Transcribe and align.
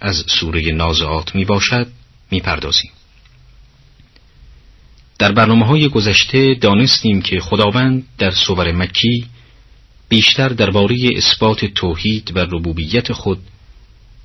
از 0.00 0.24
سوره 0.26 0.72
نازعات 0.72 1.34
می 1.34 1.44
باشد 1.44 1.86
می 2.30 2.40
پردازیم. 2.40 2.90
در 5.18 5.32
برنامه 5.32 5.66
های 5.66 5.88
گذشته 5.88 6.54
دانستیم 6.54 7.22
که 7.22 7.40
خداوند 7.40 8.06
در 8.18 8.30
صور 8.30 8.72
مکی 8.72 9.26
بیشتر 10.08 10.48
درباره 10.48 10.96
اثبات 11.16 11.64
توحید 11.64 12.36
و 12.36 12.38
ربوبیت 12.38 13.12
خود 13.12 13.38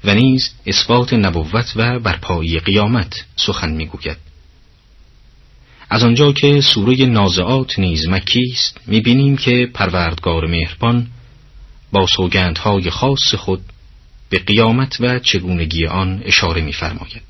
و 0.03 0.15
نیز 0.15 0.51
اثبات 0.65 1.13
نبوت 1.13 1.73
و 1.75 1.99
برپایی 1.99 2.59
قیامت 2.59 3.25
سخن 3.35 3.71
می‌گوید 3.71 4.17
از 5.89 6.03
آنجا 6.03 6.31
که 6.31 6.61
سوره 6.61 7.05
نازعات 7.05 7.79
نیز 7.79 8.07
مکی 8.07 8.51
است 8.51 8.79
می‌بینیم 8.87 9.37
که 9.37 9.69
پروردگار 9.73 10.47
مهربان 10.47 11.07
با 11.91 12.07
سوگندهای 12.07 12.89
خاص 12.89 13.35
خود 13.35 13.61
به 14.33 14.39
قیامت 14.39 15.01
و 15.01 15.19
چگونگی 15.19 15.85
آن 15.85 16.21
اشاره 16.25 16.61
می‌فرماید. 16.61 17.21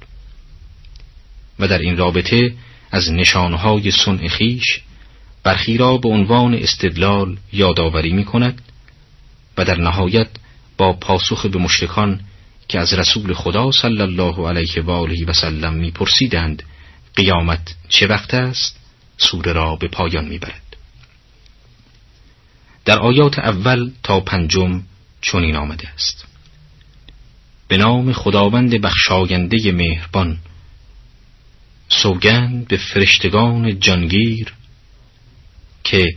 و 1.60 1.68
در 1.68 1.78
این 1.78 1.98
رابطه 1.98 2.54
از 2.92 3.12
نشانهای 3.12 3.92
صنع 3.92 4.28
خیش 4.28 4.82
برخی 5.44 5.78
را 5.78 5.98
به 5.98 6.10
عنوان 6.10 6.54
استدلال 6.54 7.38
یادآوری 7.54 8.14
می 8.14 8.26
کند 8.26 8.62
و 9.58 9.66
در 9.66 9.80
نهایت 9.80 10.28
با 10.78 10.94
پاسخ 10.94 11.46
به 11.46 11.60
مشرکان 11.60 12.20
که 12.68 12.80
از 12.80 12.94
رسول 12.94 13.34
خدا 13.34 13.72
صلی 13.72 14.02
الله 14.02 14.48
علیه 14.48 14.82
و 14.84 14.92
آله 14.92 15.26
و 15.26 15.34
سلم 15.34 15.74
میپرسیدند 15.74 16.64
قیامت 17.16 17.76
چه 17.90 18.08
وقت 18.08 18.34
است؟ 18.34 18.80
سوره 19.18 19.54
را 19.54 19.76
به 19.76 19.88
پایان 19.88 20.26
می‌برد. 20.26 20.78
در 22.86 23.00
آیات 23.00 23.40
اول 23.40 23.92
تا 24.04 24.20
پنجم 24.20 24.84
چنین 25.22 25.56
آمده 25.56 25.90
است. 25.90 26.33
به 27.74 27.78
نام 27.78 28.14
خداوند 28.14 28.82
بخشاینده 28.82 29.72
مهربان. 29.72 30.38
سوگند 31.90 32.68
به 32.68 32.78
فرشتگان 32.78 33.80
جانگیر 33.80 34.54
که 35.84 36.16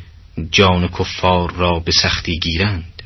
جان 0.50 0.88
کفار 0.88 1.52
را 1.52 1.78
به 1.78 1.92
سختی 1.92 2.38
گیرند 2.38 3.02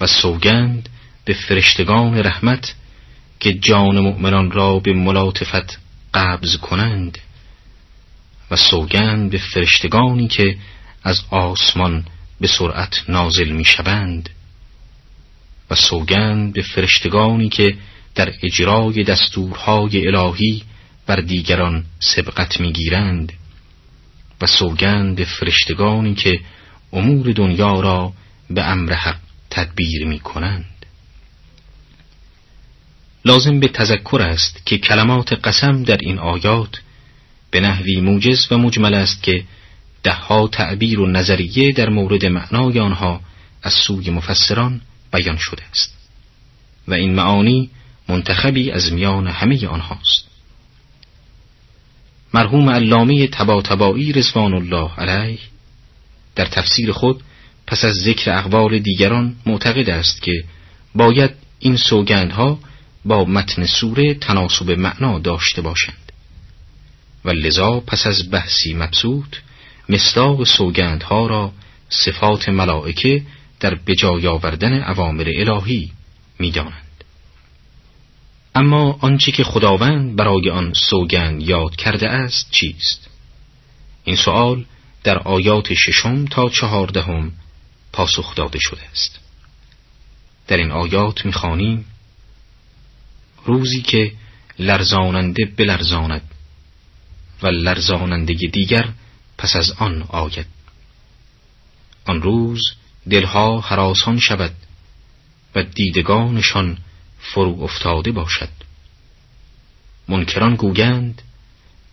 و 0.00 0.06
سوگند 0.06 0.88
به 1.24 1.34
فرشتگان 1.34 2.14
رحمت 2.14 2.74
که 3.40 3.54
جان 3.54 4.00
مؤمنان 4.00 4.50
را 4.50 4.78
به 4.78 4.92
ملاطفت 4.92 5.78
قبض 6.14 6.56
کنند 6.56 7.18
و 8.50 8.56
سوگند 8.56 9.30
به 9.30 9.38
فرشتگانی 9.38 10.28
که 10.28 10.56
از 11.04 11.20
آسمان 11.30 12.04
به 12.40 12.46
سرعت 12.46 13.04
نازل 13.08 13.48
می 13.48 13.64
شوند 13.64 14.30
سوگند 15.74 16.52
به 16.52 16.62
فرشتگانی 16.62 17.48
که 17.48 17.76
در 18.14 18.32
اجرای 18.42 19.04
دستورهای 19.04 20.06
الهی 20.06 20.62
بر 21.06 21.16
دیگران 21.16 21.84
سبقت 21.98 22.60
می‌گیرند 22.60 23.32
و 24.40 24.46
سوگند 24.46 25.16
به 25.16 25.24
فرشتگانی 25.24 26.14
که 26.14 26.40
امور 26.92 27.32
دنیا 27.32 27.80
را 27.80 28.12
به 28.50 28.62
امر 28.62 28.92
حق 28.92 29.18
تدبیر 29.50 30.06
می 30.06 30.18
کنند. 30.18 30.64
لازم 33.24 33.60
به 33.60 33.68
تذکر 33.68 34.22
است 34.22 34.66
که 34.66 34.78
کلمات 34.78 35.32
قسم 35.32 35.82
در 35.82 35.96
این 35.96 36.18
آیات 36.18 36.80
به 37.50 37.60
نحوی 37.60 38.00
موجز 38.00 38.52
و 38.52 38.58
مجمل 38.58 38.94
است 38.94 39.22
که 39.22 39.44
دهها 40.02 40.48
تعبیر 40.48 41.00
و 41.00 41.06
نظریه 41.06 41.72
در 41.72 41.88
مورد 41.88 42.24
معنای 42.24 42.80
آنها 42.80 43.20
از 43.62 43.72
سوی 43.72 44.10
مفسران 44.10 44.80
بیان 45.12 45.36
شده 45.36 45.62
است. 45.70 45.96
و 46.88 46.94
این 46.94 47.14
معانی 47.14 47.70
منتخبی 48.08 48.70
از 48.70 48.92
میان 48.92 49.26
همه 49.26 49.66
آنهاست. 49.66 50.26
مرحوم 52.34 52.70
علامه 52.70 53.26
تبا 53.26 53.62
تبایی 53.62 54.12
رزوان 54.12 54.54
الله 54.54 54.90
علیه 54.94 55.38
در 56.34 56.46
تفسیر 56.46 56.92
خود 56.92 57.22
پس 57.66 57.84
از 57.84 57.94
ذکر 57.94 58.38
اقوال 58.38 58.78
دیگران 58.78 59.36
معتقد 59.46 59.90
است 59.90 60.22
که 60.22 60.44
باید 60.94 61.30
این 61.58 61.76
سوگندها 61.76 62.58
با 63.04 63.24
متن 63.24 63.66
سوره 63.66 64.14
تناسب 64.14 64.70
معنا 64.70 65.18
داشته 65.18 65.62
باشند. 65.62 66.12
و 67.24 67.30
لذا 67.30 67.80
پس 67.80 68.06
از 68.06 68.30
بحثی 68.30 68.74
مبسوط 68.74 69.36
مصداق 69.88 70.44
سوگندها 70.44 71.26
را 71.26 71.52
صفات 71.88 72.48
ملائکه 72.48 73.22
در 73.62 73.74
بجای 73.74 74.26
آوردن 74.26 74.82
اوامر 74.82 75.32
الهی 75.36 75.92
می‌دانند. 76.38 77.04
اما 78.54 78.98
آنچه 79.00 79.32
که 79.32 79.44
خداوند 79.44 80.16
برای 80.16 80.50
آن 80.50 80.72
سوگند 80.72 81.42
یاد 81.42 81.76
کرده 81.76 82.08
است 82.08 82.50
چیست؟ 82.50 83.08
این 84.04 84.16
سوال 84.16 84.64
در 85.04 85.18
آیات 85.18 85.74
ششم 85.74 86.24
تا 86.24 86.48
چهاردهم 86.48 87.32
پاسخ 87.92 88.34
داده 88.34 88.58
شده 88.62 88.82
است. 88.92 89.20
در 90.48 90.56
این 90.56 90.70
آیات 90.70 91.26
می‌خوانیم 91.26 91.84
روزی 93.44 93.82
که 93.82 94.12
لرزاننده 94.58 95.44
بلرزاند 95.56 96.30
و 97.42 97.46
لرزاننده 97.46 98.34
دیگر 98.34 98.88
پس 99.38 99.56
از 99.56 99.70
آن 99.70 100.02
آید. 100.02 100.46
آن 102.04 102.22
روز 102.22 102.62
دلها 103.10 103.60
حراسان 103.60 104.18
شود 104.18 104.54
و 105.54 105.62
دیدگانشان 105.62 106.78
فرو 107.18 107.62
افتاده 107.62 108.12
باشد. 108.12 108.48
منکران 110.08 110.54
گویند 110.54 111.22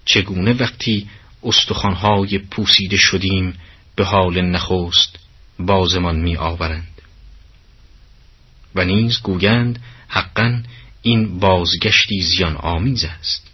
چگونه 0.06 0.54
وقتی 0.54 1.10
استخوانهای 1.44 2.38
پوسیده 2.38 2.98
شدیم 2.98 3.54
به 3.96 4.06
حال 4.06 4.42
نخست 4.42 5.20
بازمان 5.60 6.20
می 6.20 6.38
آورند؟ 6.38 7.02
و 8.76 8.86
نیز 8.86 9.22
گویند 9.22 9.84
حقا 10.08 10.64
این 11.02 11.40
بازگشتی 11.40 12.22
زیان 12.22 12.56
آمیز 12.56 13.04
است. 13.04 13.48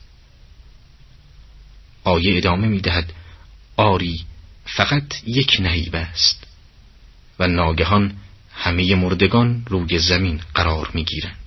آیه 2.04 2.38
ادامه 2.38 2.68
می 2.68 2.80
دهد 2.80 3.14
آری 3.78 4.26
فقط 4.66 5.28
یک 5.28 5.58
نهیب 5.60 5.96
است. 5.96 6.45
و 7.40 7.48
ناگهان 7.48 8.14
همه 8.54 8.96
مردگان 8.96 9.64
روی 9.68 10.00
زمین 10.00 10.42
قرار 10.54 10.90
می 10.94 11.04
گیرند. 11.04 11.46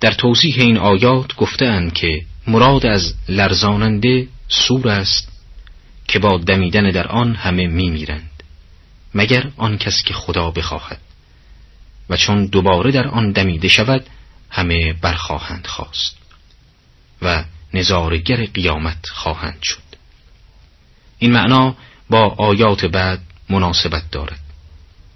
در 0.00 0.12
توضیح 0.12 0.54
این 0.58 0.78
آیات 0.78 1.34
گفتند 1.34 1.92
که 1.92 2.24
مراد 2.46 2.86
از 2.86 3.14
لرزاننده 3.28 4.28
سور 4.48 4.88
است 4.88 5.28
که 6.08 6.18
با 6.18 6.38
دمیدن 6.38 6.90
در 6.90 7.08
آن 7.08 7.34
همه 7.34 7.66
می 7.66 7.90
میرند 7.90 8.30
مگر 9.14 9.50
آن 9.56 9.78
کس 9.78 10.02
که 10.02 10.14
خدا 10.14 10.50
بخواهد 10.50 11.00
و 12.10 12.16
چون 12.16 12.46
دوباره 12.46 12.90
در 12.90 13.08
آن 13.08 13.32
دمیده 13.32 13.68
شود 13.68 14.06
همه 14.50 14.92
برخواهند 14.92 15.66
خواست 15.66 16.16
و 17.22 17.44
نظارگر 17.74 18.44
قیامت 18.44 19.06
خواهند 19.08 19.62
شد 19.62 19.82
این 21.18 21.32
معنا 21.32 21.76
با 22.10 22.34
آیات 22.38 22.84
بعد 22.84 23.20
مناسبت 23.50 24.10
دارد. 24.10 24.40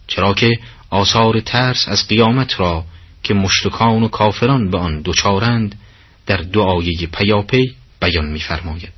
چرا 0.06 0.34
که 0.34 0.50
آثار 0.90 1.40
ترس 1.40 1.88
از 1.88 2.08
قیامت 2.08 2.60
را 2.60 2.84
که 3.22 3.34
مشرکان 3.34 4.02
و 4.02 4.08
کافران 4.08 4.70
به 4.70 4.78
آن 4.78 5.02
دچارند 5.04 5.78
در 6.26 6.36
دعایه 6.36 7.06
پیاپی 7.06 7.74
بیان 8.00 8.26
می‌فرماید. 8.26 8.92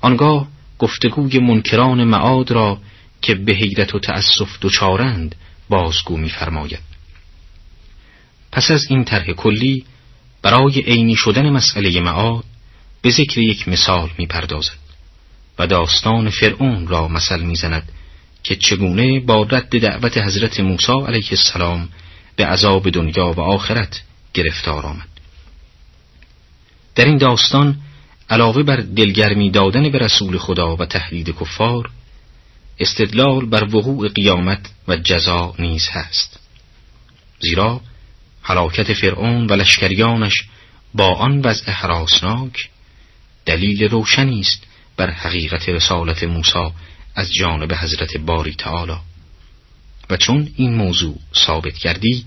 آنگاه 0.00 0.48
گفتگوی 0.78 1.38
منکران 1.38 2.04
معاد 2.04 2.50
را 2.50 2.78
که 3.22 3.34
به 3.34 3.52
حیرت 3.52 3.94
و 3.94 3.98
تأسف 3.98 4.58
دچارند 4.62 5.34
بازگو 5.68 6.16
می‌فرماید. 6.16 6.80
پس 8.52 8.70
از 8.70 8.86
این 8.90 9.04
طرح 9.04 9.32
کلی 9.32 9.84
برای 10.42 10.80
عینی 10.80 11.16
شدن 11.16 11.50
مسئله 11.50 12.00
معاد 12.00 12.44
به 13.02 13.10
ذکر 13.10 13.38
یک 13.38 13.68
مثال 13.68 14.10
می‌پردازد. 14.18 14.87
و 15.58 15.66
داستان 15.66 16.30
فرعون 16.30 16.86
را 16.86 17.08
مثل 17.08 17.42
می‌زند 17.42 17.92
که 18.42 18.56
چگونه 18.56 19.20
با 19.20 19.42
رد 19.42 19.78
دعوت 19.78 20.18
حضرت 20.18 20.60
موسی 20.60 20.92
علیه 20.92 21.28
السلام 21.30 21.88
به 22.36 22.46
عذاب 22.46 22.90
دنیا 22.90 23.32
و 23.32 23.40
آخرت 23.40 24.02
گرفتار 24.34 24.86
آمد. 24.86 25.08
در 26.94 27.04
این 27.04 27.16
داستان 27.16 27.76
علاوه 28.30 28.62
بر 28.62 28.76
دلگرمی 28.76 29.50
دادن 29.50 29.88
به 29.88 29.98
رسول 29.98 30.38
خدا 30.38 30.76
و 30.76 30.84
تهدید 30.84 31.34
کفار 31.40 31.90
استدلال 32.80 33.46
بر 33.46 33.64
وقوع 33.64 34.08
قیامت 34.08 34.70
و 34.88 34.96
جزا 34.96 35.54
نیز 35.58 35.88
هست. 35.88 36.40
زیرا 37.40 37.80
حلاکت 38.42 38.92
فرعون 38.92 39.46
و 39.46 39.52
لشکریانش 39.52 40.34
با 40.94 41.14
آن 41.14 41.40
وضع 41.40 41.70
حراسناک 41.70 42.68
دلیل 43.46 43.88
روشنی 43.88 44.40
است 44.40 44.62
بر 44.98 45.10
حقیقت 45.10 45.68
رسالت 45.68 46.24
موسی 46.24 46.70
از 47.14 47.32
جانب 47.32 47.74
حضرت 47.74 48.16
باری 48.16 48.54
تعالی. 48.54 48.96
و 50.10 50.16
چون 50.16 50.52
این 50.56 50.74
موضوع 50.74 51.16
ثابت 51.34 51.78
گردید 51.78 52.26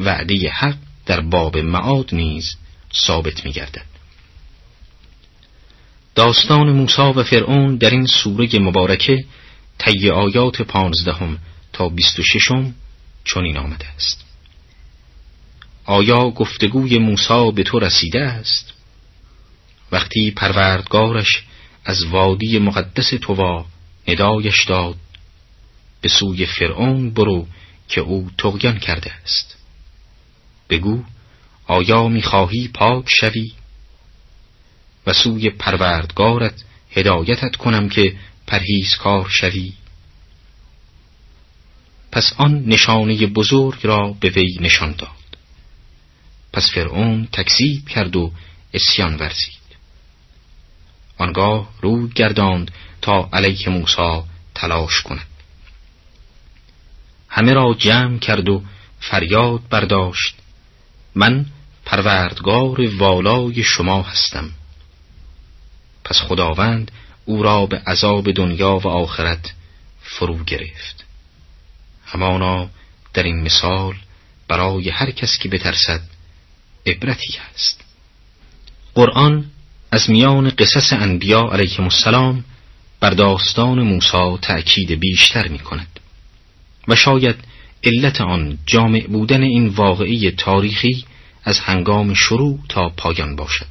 وعده 0.00 0.50
حق 0.50 0.76
در 1.06 1.20
باب 1.20 1.56
معاد 1.56 2.14
نیز 2.14 2.56
ثابت 2.94 3.44
می 3.44 3.52
گردد. 3.52 3.86
داستان 6.14 6.72
موسی 6.72 7.02
و 7.02 7.22
فرعون 7.22 7.76
در 7.76 7.90
این 7.90 8.06
سوره 8.06 8.58
مبارکه 8.58 9.24
طی 9.78 10.10
آیات 10.10 10.62
پانزدهم 10.62 11.38
تا 11.72 11.88
بیست 11.88 12.18
و 12.18 12.22
ششم 12.22 12.74
چنین 13.24 13.56
آمده 13.56 13.86
است. 13.88 14.24
آیا 15.84 16.30
گفتگوی 16.30 16.98
موسی 16.98 17.52
به 17.54 17.62
تو 17.62 17.78
رسیده 17.78 18.20
است؟ 18.20 18.72
وقتی 19.92 20.30
پروردگارش 20.30 21.42
از 21.88 22.04
وادی 22.04 22.58
مقدس 22.58 23.10
تووا 23.20 23.66
ندایش 24.08 24.64
داد. 24.64 24.96
به 26.00 26.08
سوی 26.08 26.46
فرعون 26.46 27.10
برو 27.10 27.46
که 27.88 28.00
او 28.00 28.30
تغیان 28.38 28.78
کرده 28.78 29.12
است. 29.12 29.56
بگو 30.70 31.02
آیا 31.66 32.08
می‌خواهی 32.08 32.68
پاک 32.68 33.04
شوی؟ 33.20 33.52
و 35.06 35.12
سوی 35.12 35.50
پروردگارت 35.50 36.64
هدایتت 36.90 37.56
کنم 37.56 37.88
که 37.88 38.16
پرهیزکار 38.46 39.28
شوی. 39.28 39.72
پس 42.12 42.32
آن 42.36 42.64
نشانه 42.64 43.26
بزرگ 43.26 43.86
را 43.86 44.16
به 44.20 44.28
وی 44.30 44.58
نشان 44.60 44.92
داد. 44.92 45.38
پس 46.52 46.70
فرعون 46.74 47.28
تکذیب 47.32 47.88
کرد 47.88 48.16
و 48.16 48.32
اسیان 48.74 49.16
ورزید. 49.16 49.57
آنگاه 51.18 51.68
روی 51.80 52.08
گرداند 52.14 52.70
تا 53.02 53.28
علیه 53.32 53.68
موسی 53.68 54.22
تلاش 54.54 55.02
کند. 55.02 55.26
همه 57.28 57.52
را 57.52 57.74
جمع 57.78 58.18
کرد 58.18 58.48
و 58.48 58.62
فریاد 59.00 59.60
برداشت. 59.70 60.34
من 61.14 61.46
پروردگار 61.84 62.96
والای 62.96 63.62
شما 63.62 64.02
هستم. 64.02 64.50
پس 66.04 66.20
خداوند 66.20 66.90
او 67.24 67.42
را 67.42 67.66
به 67.66 67.78
عذاب 67.86 68.32
دنیا 68.32 68.78
و 68.78 68.88
آخرت 68.88 69.52
فرو 70.02 70.44
گرفت. 70.44 71.04
همانا 72.06 72.68
در 73.14 73.22
این 73.22 73.42
مثال 73.42 73.94
برای 74.48 74.90
هر 74.90 75.10
کس 75.10 75.38
که 75.38 75.48
بترسد 75.48 76.00
عبرتی 76.86 77.38
است. 77.54 77.84
قرآن 78.94 79.50
از 79.90 80.10
میان 80.10 80.50
قصص 80.50 80.92
انبیا 80.92 81.40
علیهم 81.40 81.84
السلام 81.84 82.44
بر 83.00 83.10
داستان 83.10 83.82
موسی 83.82 84.38
تأکید 84.42 84.90
بیشتر 84.92 85.48
می 85.48 85.58
کند 85.58 86.00
و 86.88 86.94
شاید 86.94 87.36
علت 87.84 88.20
آن 88.20 88.58
جامع 88.66 89.06
بودن 89.06 89.42
این 89.42 89.68
واقعی 89.68 90.30
تاریخی 90.30 91.04
از 91.44 91.60
هنگام 91.60 92.14
شروع 92.14 92.58
تا 92.68 92.88
پایان 92.88 93.36
باشد. 93.36 93.66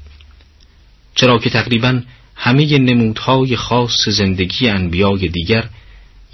چرا 1.16 1.40
که 1.40 1.50
تقریبا 1.50 2.02
همه 2.36 2.78
نمودهای 2.78 3.56
خاص 3.56 4.10
زندگی 4.10 4.70
انبیای 4.70 5.28
دیگر 5.28 5.70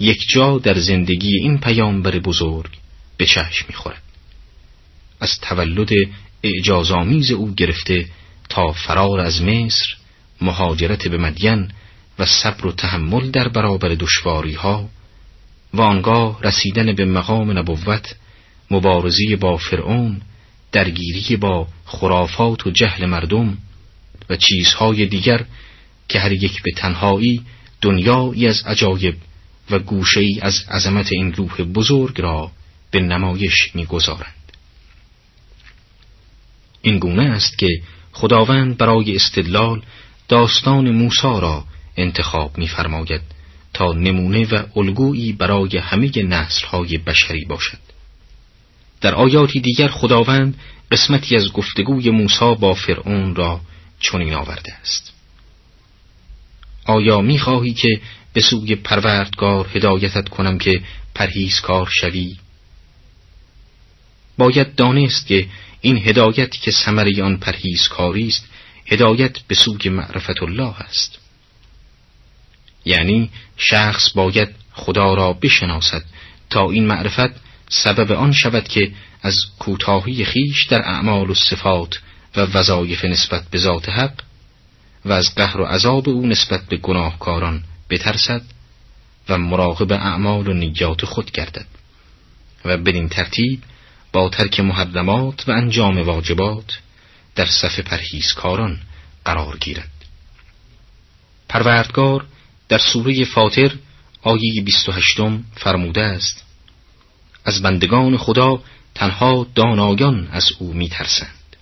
یک 0.00 0.28
جا 0.28 0.58
در 0.58 0.78
زندگی 0.78 1.38
این 1.38 1.58
پیامبر 1.58 2.18
بزرگ 2.18 2.70
به 3.16 3.26
چشم 3.26 3.66
می‌خورد. 3.68 4.02
از 5.20 5.40
تولد 5.40 5.90
اعجازآمیز 6.42 7.30
او 7.30 7.54
گرفته 7.54 8.06
تا 8.48 8.72
فرار 8.72 9.20
از 9.20 9.42
مصر 9.42 9.96
مهاجرت 10.40 11.08
به 11.08 11.18
مدین 11.18 11.70
و 12.18 12.26
صبر 12.26 12.66
و 12.66 12.72
تحمل 12.72 13.30
در 13.30 13.48
برابر 13.48 13.88
دشواری 13.88 14.54
ها 14.54 14.88
و 15.74 15.80
آنگاه 15.80 16.42
رسیدن 16.42 16.94
به 16.94 17.04
مقام 17.04 17.58
نبوت 17.58 18.16
مبارزی 18.70 19.36
با 19.36 19.56
فرعون 19.56 20.20
درگیری 20.72 21.36
با 21.36 21.68
خرافات 21.84 22.66
و 22.66 22.70
جهل 22.70 23.06
مردم 23.06 23.58
و 24.30 24.36
چیزهای 24.36 25.06
دیگر 25.06 25.44
که 26.08 26.20
هر 26.20 26.32
یک 26.32 26.62
به 26.62 26.70
تنهایی 26.76 27.42
دنیایی 27.80 28.48
از 28.48 28.62
عجایب 28.66 29.16
و 29.70 29.78
گوشه 29.78 30.20
ای 30.20 30.40
از 30.42 30.64
عظمت 30.70 31.12
این 31.12 31.32
روح 31.32 31.62
بزرگ 31.62 32.20
را 32.20 32.50
به 32.90 33.00
نمایش 33.00 33.74
می‌گذارند. 33.74 34.34
این 36.82 36.98
گونه 36.98 37.22
است 37.22 37.58
که 37.58 37.68
خداوند 38.14 38.76
برای 38.76 39.16
استدلال 39.16 39.82
داستان 40.28 40.90
موسی 40.90 41.22
را 41.22 41.64
انتخاب 41.96 42.58
می‌فرماید 42.58 43.20
تا 43.72 43.92
نمونه 43.92 44.46
و 44.46 44.62
الگویی 44.76 45.32
برای 45.32 45.78
همه 45.78 46.22
نسل‌های 46.22 46.98
بشری 46.98 47.44
باشد. 47.44 47.78
در 49.00 49.14
آیاتی 49.14 49.60
دیگر 49.60 49.88
خداوند 49.88 50.58
قسمتی 50.92 51.36
از 51.36 51.52
گفتگوی 51.52 52.10
موسی 52.10 52.54
با 52.60 52.74
فرعون 52.74 53.34
را 53.34 53.60
چنین 54.00 54.34
آورده 54.34 54.74
است. 54.74 55.12
آیا 56.84 57.20
می‌خواهی 57.20 57.72
که 57.72 58.00
به 58.32 58.40
سوی 58.40 58.74
پروردگار 58.74 59.68
هدایتت 59.74 60.28
کنم 60.28 60.58
که 60.58 60.82
پرهیزکار 61.14 61.88
شوی 62.00 62.36
باید 64.38 64.74
دانست 64.74 65.26
که 65.26 65.46
این 65.84 65.98
هدایت 65.98 66.50
که 66.50 66.70
ثمره 66.70 67.22
آن 67.22 67.36
پرهیزکاری 67.36 68.28
است 68.28 68.48
هدایت 68.86 69.38
به 69.38 69.54
سوی 69.54 69.88
معرفت 69.88 70.42
الله 70.42 70.80
است. 70.80 71.18
یعنی 72.84 73.30
شخص 73.56 74.12
باید 74.14 74.48
خدا 74.72 75.14
را 75.14 75.32
بشناسد 75.32 76.04
تا 76.50 76.70
این 76.70 76.86
معرفت 76.86 77.30
سبب 77.68 78.12
آن 78.12 78.32
شود 78.32 78.68
که 78.68 78.92
از 79.22 79.36
کوتاهی 79.58 80.24
خیش 80.24 80.64
در 80.66 80.82
اعمال 80.82 81.30
و 81.30 81.34
صفات 81.34 82.00
و 82.36 82.40
وظایف 82.40 83.04
نسبت 83.04 83.50
به 83.50 83.58
ذات 83.58 83.88
حق 83.88 84.20
و 85.04 85.12
از 85.12 85.34
قهر 85.34 85.60
و 85.60 85.64
عذاب 85.64 86.08
او 86.08 86.26
نسبت 86.26 86.66
به 86.66 86.76
گناهکاران 86.76 87.64
بترسد 87.90 88.42
و 89.28 89.38
مراقب 89.38 89.92
اعمال 89.92 90.48
و 90.48 90.52
نیات 90.52 91.04
خود 91.04 91.30
گردد. 91.30 91.66
و 92.64 92.76
بدین 92.76 93.08
ترتیب 93.08 93.62
با 94.14 94.28
ترک 94.28 94.60
محرمات 94.60 95.48
و 95.48 95.50
انجام 95.50 95.98
واجبات 95.98 96.78
در 97.34 97.46
صف 97.46 97.80
پرهیزکاران 97.80 98.80
قرار 99.24 99.56
گیرد. 99.56 99.90
پروردگار 101.48 102.26
در 102.68 102.78
سوره 102.78 103.24
فاطر 103.24 103.72
آیه 104.22 104.62
28 104.64 105.20
فرموده 105.56 106.00
است 106.00 106.44
از 107.44 107.62
بندگان 107.62 108.16
خدا 108.16 108.62
تنها 108.94 109.46
دانایان 109.54 110.28
از 110.32 110.52
او 110.58 110.72
میترسند. 110.72 111.56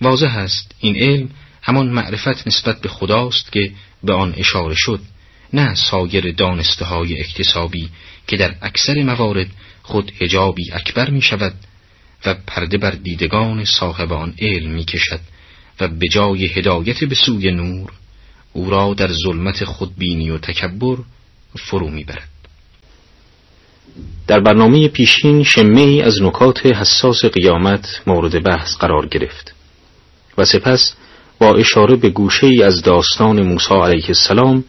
واضح 0.00 0.36
است 0.36 0.74
این 0.80 0.96
علم 0.96 1.28
همان 1.62 1.88
معرفت 1.88 2.46
نسبت 2.46 2.80
به 2.80 2.88
خداست 2.88 3.52
که 3.52 3.72
به 4.02 4.12
آن 4.12 4.34
اشاره 4.36 4.74
شد 4.78 5.00
نه 5.52 5.74
سایر 5.74 6.32
دانسته 6.32 6.84
های 6.84 7.20
اکتسابی 7.20 7.90
که 8.26 8.36
در 8.36 8.54
اکثر 8.62 9.02
موارد 9.02 9.50
خود 9.90 10.12
هجابی 10.20 10.72
اکبر 10.72 11.10
می 11.10 11.22
شود 11.22 11.54
و 12.26 12.34
پرده 12.46 12.78
بر 12.78 12.90
دیدگان 12.90 13.64
صاحب 13.64 14.12
آن 14.12 14.34
علم 14.40 14.70
می 14.70 14.84
کشد 14.84 15.20
و 15.80 15.88
به 15.88 16.08
جای 16.08 16.46
هدایت 16.46 17.04
به 17.04 17.14
سوی 17.14 17.50
نور 17.50 17.92
او 18.52 18.70
را 18.70 18.94
در 18.94 19.10
ظلمت 19.24 19.64
خودبینی 19.64 20.30
و 20.30 20.38
تکبر 20.38 20.96
فرو 21.56 21.90
می 21.90 22.04
برد. 22.04 22.28
در 24.26 24.40
برنامه 24.40 24.88
پیشین 24.88 25.42
شمه 25.42 25.80
ای 25.80 26.02
از 26.02 26.22
نکات 26.22 26.66
حساس 26.66 27.24
قیامت 27.24 28.02
مورد 28.06 28.42
بحث 28.42 28.76
قرار 28.76 29.06
گرفت 29.06 29.54
و 30.38 30.44
سپس 30.44 30.94
با 31.38 31.56
اشاره 31.56 31.96
به 31.96 32.08
گوشه 32.08 32.46
ای 32.46 32.62
از 32.62 32.82
داستان 32.82 33.42
موسی 33.42 33.74
علیه 33.74 34.08
السلام 34.08 34.64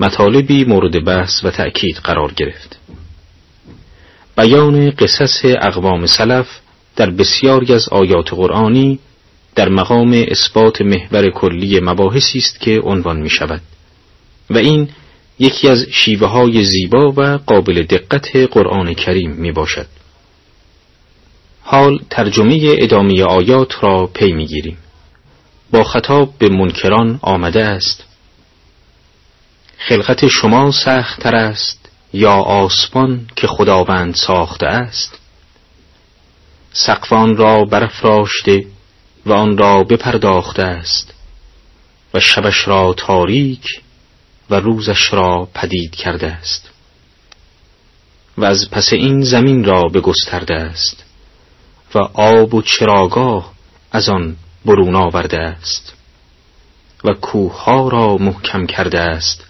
مطالبی 0.00 0.64
مورد 0.64 1.04
بحث 1.04 1.44
و 1.44 1.50
تأکید 1.50 1.96
قرار 1.96 2.32
گرفت 2.32 2.78
بیان 4.36 4.90
قصص 4.90 5.44
اقوام 5.44 6.06
سلف 6.06 6.46
در 6.96 7.10
بسیاری 7.10 7.74
از 7.74 7.88
آیات 7.88 8.34
قرآنی 8.34 8.98
در 9.54 9.68
مقام 9.68 10.24
اثبات 10.28 10.82
محور 10.82 11.30
کلی 11.30 11.80
مباحثی 11.80 12.38
است 12.38 12.60
که 12.60 12.80
عنوان 12.84 13.20
می 13.20 13.30
شود 13.30 13.60
و 14.50 14.58
این 14.58 14.88
یکی 15.38 15.68
از 15.68 15.86
شیوه 15.90 16.28
های 16.28 16.64
زیبا 16.64 17.12
و 17.16 17.38
قابل 17.46 17.82
دقت 17.82 18.36
قرآن 18.36 18.94
کریم 18.94 19.30
می 19.30 19.52
باشد 19.52 19.86
حال 21.60 22.00
ترجمه 22.10 22.58
ادامه 22.62 23.24
آیات 23.24 23.84
را 23.84 24.06
پی 24.06 24.32
می 24.32 24.46
گیریم 24.46 24.78
با 25.70 25.84
خطاب 25.84 26.38
به 26.38 26.48
منکران 26.48 27.18
آمده 27.22 27.64
است. 27.64 28.04
خلقت 29.78 30.28
شما 30.28 30.70
سخت 30.70 31.20
تر 31.20 31.34
است. 31.34 31.85
یا 32.12 32.32
آسمان 32.32 33.26
که 33.36 33.46
خداوند 33.46 34.14
ساخته 34.14 34.66
است. 34.66 35.18
سقفان 36.72 37.36
را 37.36 37.64
برافراشته 37.64 38.66
و 39.26 39.32
آن 39.32 39.58
را 39.58 39.84
بپرداخته 39.84 40.62
است 40.62 41.14
و 42.14 42.20
شبش 42.20 42.68
را 42.68 42.94
تاریک 42.96 43.82
و 44.50 44.54
روزش 44.54 45.12
را 45.12 45.48
پدید 45.54 45.94
کرده 45.94 46.26
است. 46.26 46.70
و 48.38 48.44
از 48.44 48.70
پس 48.70 48.92
این 48.92 49.20
زمین 49.20 49.64
را 49.64 49.82
بگسترده 49.82 50.54
است 50.54 51.04
و 51.94 51.98
آب 52.14 52.54
و 52.54 52.62
چراگاه 52.62 53.52
از 53.92 54.08
آن 54.08 54.36
برون 54.64 54.96
آورده 54.96 55.38
است 55.38 55.92
و 57.04 57.12
کوه 57.12 57.90
را 57.90 58.16
محکم 58.16 58.66
کرده 58.66 59.00
است 59.00 59.44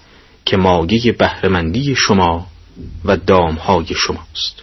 که 0.47 0.57
ماگی 0.57 1.13
بهرهمندی 1.13 1.95
شما 1.97 2.47
و 3.05 3.17
دامهای 3.17 3.87
شماست. 3.87 4.63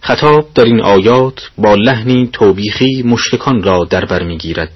خطاب 0.00 0.54
در 0.54 0.64
این 0.64 0.80
آیات 0.80 1.50
با 1.58 1.74
لحنی 1.74 2.28
توبیخی 2.32 3.02
مشتکان 3.02 3.62
را 3.62 3.84
در 3.84 4.04
بر 4.04 4.22
می‌گیرد 4.22 4.72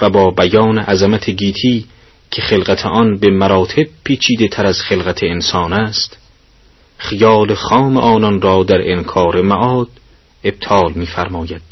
و 0.00 0.10
با 0.10 0.30
بیان 0.30 0.78
عظمت 0.78 1.30
گیتی 1.30 1.86
که 2.30 2.42
خلقت 2.42 2.86
آن 2.86 3.18
به 3.18 3.30
مراتب 3.30 3.86
پیچیده 4.04 4.48
تر 4.48 4.66
از 4.66 4.80
خلقت 4.80 5.22
انسان 5.22 5.72
است 5.72 6.16
خیال 6.98 7.54
خام 7.54 7.96
آنان 7.96 8.40
را 8.40 8.62
در 8.62 8.92
انکار 8.92 9.42
معاد 9.42 9.88
ابطال 10.44 10.92
می‌فرماید. 10.92 11.62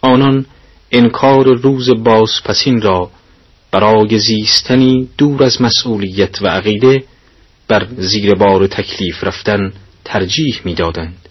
آنان 0.00 0.46
انکار 0.92 1.44
روز 1.44 1.90
بازپسین 1.90 2.82
را 2.82 3.10
برای 3.70 4.18
زیستنی 4.18 5.08
دور 5.18 5.42
از 5.42 5.62
مسئولیت 5.62 6.42
و 6.42 6.46
عقیده 6.46 7.04
بر 7.68 7.86
زیر 7.96 8.34
بار 8.34 8.66
تکلیف 8.66 9.24
رفتن 9.24 9.72
ترجیح 10.04 10.60
می‌دادند. 10.64 11.28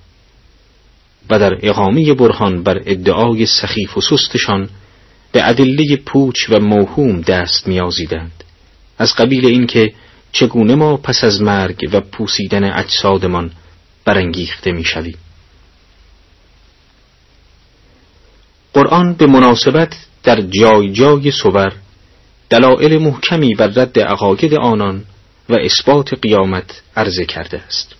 و 1.30 1.40
در 1.40 1.58
اقامه 1.62 2.14
برهان 2.14 2.64
بر 2.64 2.82
ادعای 2.86 3.46
سخیف 3.46 3.98
و 3.98 4.02
سستشان 4.02 4.70
به 5.32 5.50
ادله 5.50 5.96
پوچ 5.96 6.50
و 6.50 6.60
موهوم 6.60 7.22
دست 7.22 7.68
میازیدند 7.68 8.44
از 8.98 9.16
قبیل 9.16 9.46
اینکه 9.46 9.94
چگونه 10.32 10.76
ما 10.76 10.98
پس 10.98 11.24
از 11.24 11.42
مرگ 11.42 11.90
و 11.94 12.02
پوسیدن 12.02 12.64
اجسادمان 12.64 13.52
برانگیخته 14.06 14.72
می‌شویم. 14.72 15.18
قرآن 18.74 19.14
به 19.14 19.26
مناسبت 19.26 19.96
در 20.24 20.42
جای 20.42 20.92
جای 20.94 21.32
صور 21.32 21.74
دلائل 22.50 22.98
محکمی 22.98 23.56
بر 23.56 23.68
رد 23.68 24.00
عقاید 24.00 24.54
آنان 24.54 25.06
و 25.50 25.56
اثبات 25.56 26.14
قیامت 26.14 26.82
عرضه 26.98 27.26
کرده 27.26 27.62
است. 27.62 27.96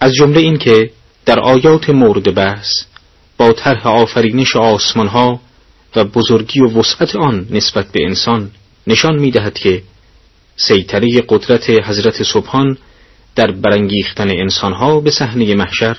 از 0.00 0.12
جمله 0.12 0.40
اینکه 0.40 0.90
در 1.26 1.40
آیات 1.40 1.90
مورد 1.90 2.34
بحث 2.34 2.68
با 3.38 3.52
طرح 3.52 3.86
آفرینش 3.86 4.56
آسمانها 4.56 5.40
و 5.96 6.04
بزرگی 6.04 6.60
و 6.60 6.78
وسعت 6.78 7.16
آن 7.16 7.46
نسبت 7.50 7.92
به 7.92 8.04
انسان 8.04 8.50
نشان 8.86 9.18
می‌دهد 9.18 9.54
که 9.54 9.82
سیطره 10.56 11.22
قدرت 11.28 11.70
حضرت 11.70 12.22
سبحان 12.22 12.78
در 13.34 13.50
برانگیختن 13.50 14.30
انسانها 14.30 15.00
به 15.00 15.10
صحنه 15.10 15.54
محشر 15.54 15.96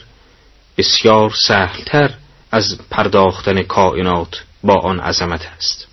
بسیار 0.78 1.34
سهلتر 1.48 2.14
از 2.52 2.78
پرداختن 2.90 3.64
کائنات 3.64 4.44
با 4.64 4.76
آن 4.76 5.00
عظمت 5.00 5.48
است. 5.58 5.88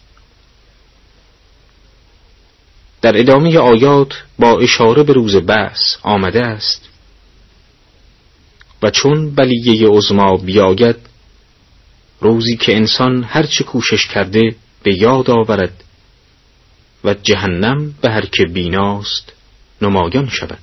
در 3.03 3.21
ادامه 3.21 3.59
آیات 3.59 4.13
با 4.39 4.61
اشاره 4.61 5.03
به 5.03 5.13
روز 5.13 5.37
بحث 5.37 5.97
آمده 6.03 6.43
است. 6.47 6.89
و 8.83 8.91
چون 8.91 9.35
بلیه 9.35 9.89
عظما 9.89 10.37
بیاید 10.37 10.97
روزی 12.21 12.57
که 12.57 12.77
انسان 12.77 13.25
هرچه 13.25 13.65
کوشش 13.65 14.07
کرده 14.07 14.55
به 14.83 14.95
یاد 14.99 15.31
آورد 15.31 15.85
و 17.05 17.15
جهنم 17.15 17.95
به 18.01 18.11
هر 18.11 18.27
که 18.27 18.45
بیناست 18.45 19.33
نمایان 19.83 20.29
شود. 20.29 20.59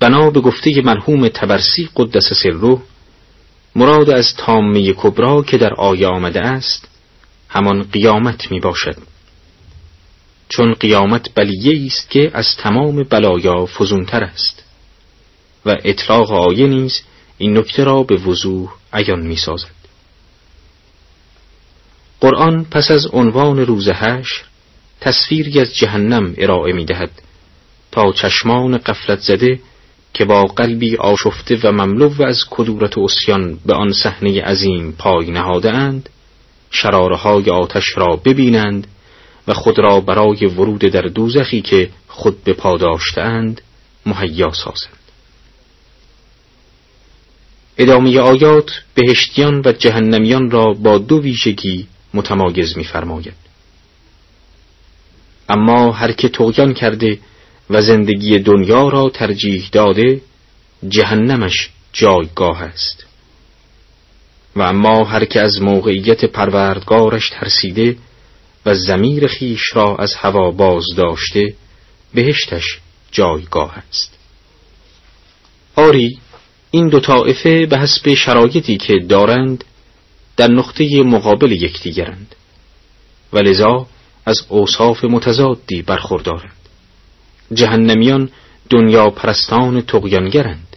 بنا 0.00 0.30
به 0.30 0.40
گفته 0.40 0.82
مرحوم 0.82 1.28
تبرسی 1.28 1.88
قدس 1.96 2.32
سره 2.42 2.78
مراد 3.76 4.10
از 4.10 4.34
تامه 4.36 4.92
کبرا 4.92 5.42
که 5.42 5.58
در 5.58 5.74
آیه 5.74 6.06
آمده 6.06 6.40
است 6.40 6.89
همان 7.50 7.82
قیامت 7.82 8.50
می 8.50 8.60
باشد 8.60 8.96
چون 10.48 10.74
قیامت 10.74 11.34
بلیه 11.34 11.86
است 11.86 12.10
که 12.10 12.30
از 12.34 12.46
تمام 12.58 13.02
بلایا 13.02 13.66
فزونتر 13.66 14.24
است 14.24 14.64
و 15.66 15.76
اطلاق 15.84 16.32
آیه 16.32 16.66
نیز 16.66 17.02
این 17.38 17.58
نکته 17.58 17.84
را 17.84 18.02
به 18.02 18.16
وضوح 18.16 18.70
عیان 18.92 19.20
می 19.20 19.36
سازد. 19.36 19.80
قرآن 22.20 22.64
پس 22.64 22.90
از 22.90 23.06
عنوان 23.06 23.58
روز 23.58 23.88
حشر 23.88 24.42
تصویری 25.00 25.60
از 25.60 25.76
جهنم 25.76 26.34
ارائه 26.38 26.72
می 26.72 26.84
دهد 26.84 27.10
تا 27.92 28.12
چشمان 28.12 28.78
قفلت 28.78 29.20
زده 29.20 29.60
که 30.14 30.24
با 30.24 30.44
قلبی 30.44 30.96
آشفته 30.96 31.58
و 31.62 31.72
مملو 31.72 32.22
از 32.22 32.44
کدورت 32.50 32.98
و 32.98 33.00
اسیان 33.00 33.58
به 33.66 33.74
آن 33.74 33.92
صحنه 33.92 34.42
عظیم 34.42 34.92
پای 34.92 35.30
نهاده 35.30 35.70
اند 35.70 36.08
شرارهای 36.70 37.50
آتش 37.50 37.84
را 37.96 38.16
ببینند 38.16 38.86
و 39.48 39.54
خود 39.54 39.78
را 39.78 40.00
برای 40.00 40.46
ورود 40.46 40.80
در 40.80 41.02
دوزخی 41.02 41.60
که 41.60 41.90
خود 42.08 42.44
به 42.44 42.52
پا 42.52 42.76
داشتند 42.76 43.60
مهیا 44.06 44.52
سازند. 44.52 45.00
ادامه 47.78 48.18
آیات 48.18 48.70
بهشتیان 48.94 49.62
و 49.64 49.72
جهنمیان 49.72 50.50
را 50.50 50.72
با 50.72 50.98
دو 50.98 51.20
ویژگی 51.20 51.86
متمایز 52.14 52.76
می‌فرماید. 52.76 53.34
اما 55.48 55.92
هر 55.92 56.12
که 56.12 56.28
تغیان 56.28 56.74
کرده 56.74 57.18
و 57.70 57.82
زندگی 57.82 58.38
دنیا 58.38 58.88
را 58.88 59.10
ترجیح 59.10 59.68
داده 59.72 60.20
جهنمش 60.88 61.70
جایگاه 61.92 62.62
است. 62.62 63.09
و 64.56 64.62
اما 64.62 65.04
هر 65.04 65.24
که 65.24 65.40
از 65.40 65.62
موقعیت 65.62 66.24
پروردگارش 66.24 67.30
ترسیده 67.30 67.96
و 68.66 68.74
زمیر 68.74 69.26
خیش 69.26 69.62
را 69.74 69.96
از 69.96 70.14
هوا 70.14 70.50
باز 70.50 70.84
داشته 70.96 71.54
بهشتش 72.14 72.78
جایگاه 73.12 73.78
است. 73.88 74.18
آری 75.76 76.18
این 76.70 76.88
دو 76.88 77.00
طائفه 77.00 77.66
به 77.66 77.78
حسب 77.78 78.14
شرایطی 78.14 78.76
که 78.76 78.94
دارند 79.08 79.64
در 80.36 80.50
نقطه 80.50 81.02
مقابل 81.02 81.52
یکدیگرند. 81.52 82.34
و 83.32 83.38
لذا 83.38 83.86
از 84.26 84.42
اوصاف 84.48 85.04
متضادی 85.04 85.82
برخوردارند. 85.82 86.52
جهنمیان 87.54 88.30
دنیا 88.70 89.10
پرستان 89.10 89.82
تقیانگرند 89.82 90.76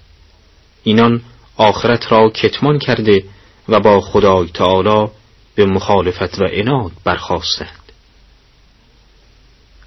اینان 0.84 1.22
آخرت 1.58 2.12
را 2.12 2.30
کتمان 2.30 2.80
کرده 2.80 3.24
و 3.70 3.79
با 3.79 4.01
خدای 4.01 4.48
تعالی 4.48 5.08
به 5.55 5.65
مخالفت 5.65 6.41
و 6.41 6.48
اناد 6.51 6.91
برخواستند 7.03 7.91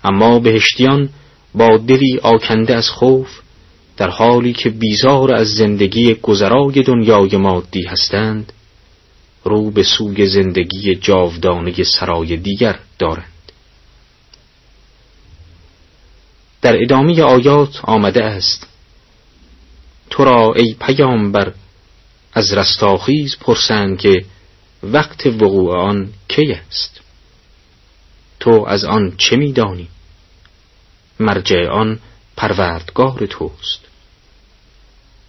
اما 0.04 0.38
بهشتیان 0.38 1.09
با 1.54 1.76
دلی 1.76 2.18
آکنده 2.23 2.75
از 2.75 2.88
خوف 2.88 3.40
در 3.97 4.11
حالی 4.11 4.52
که 4.52 4.71
بیزار 4.71 5.35
از 5.35 5.49
زندگی 5.49 6.14
گذرای 6.14 6.83
دنیای 6.83 7.37
مادی 7.37 7.83
هستند 7.83 8.52
رو 9.45 9.71
به 9.71 9.83
سوی 9.83 10.26
زندگی 10.26 10.95
جاودانه 10.95 11.85
سرای 11.85 12.37
دیگر 12.37 12.78
دارند. 12.99 13.33
در 16.62 16.83
ادامه 16.83 17.23
آیات 17.23 17.80
آمده 17.83 18.25
است 18.25 18.66
تو 20.11 20.25
را 20.25 20.54
ای 20.54 20.76
پیامبر 20.80 21.52
از 22.37 22.52
رستاخیز 22.52 23.37
پرسند 23.37 23.99
که 23.99 24.25
وقت 24.83 25.26
وقوع 25.26 25.78
آن 25.78 26.12
کی 26.28 26.52
است؟ 26.52 27.00
تو 28.40 28.64
از 28.69 28.85
آن 28.85 29.16
چه 29.16 29.37
میدانی؟ 29.37 29.88
مرجع 31.21 31.69
آن 31.69 31.99
پروردگار 32.37 33.26
توست. 33.26 33.81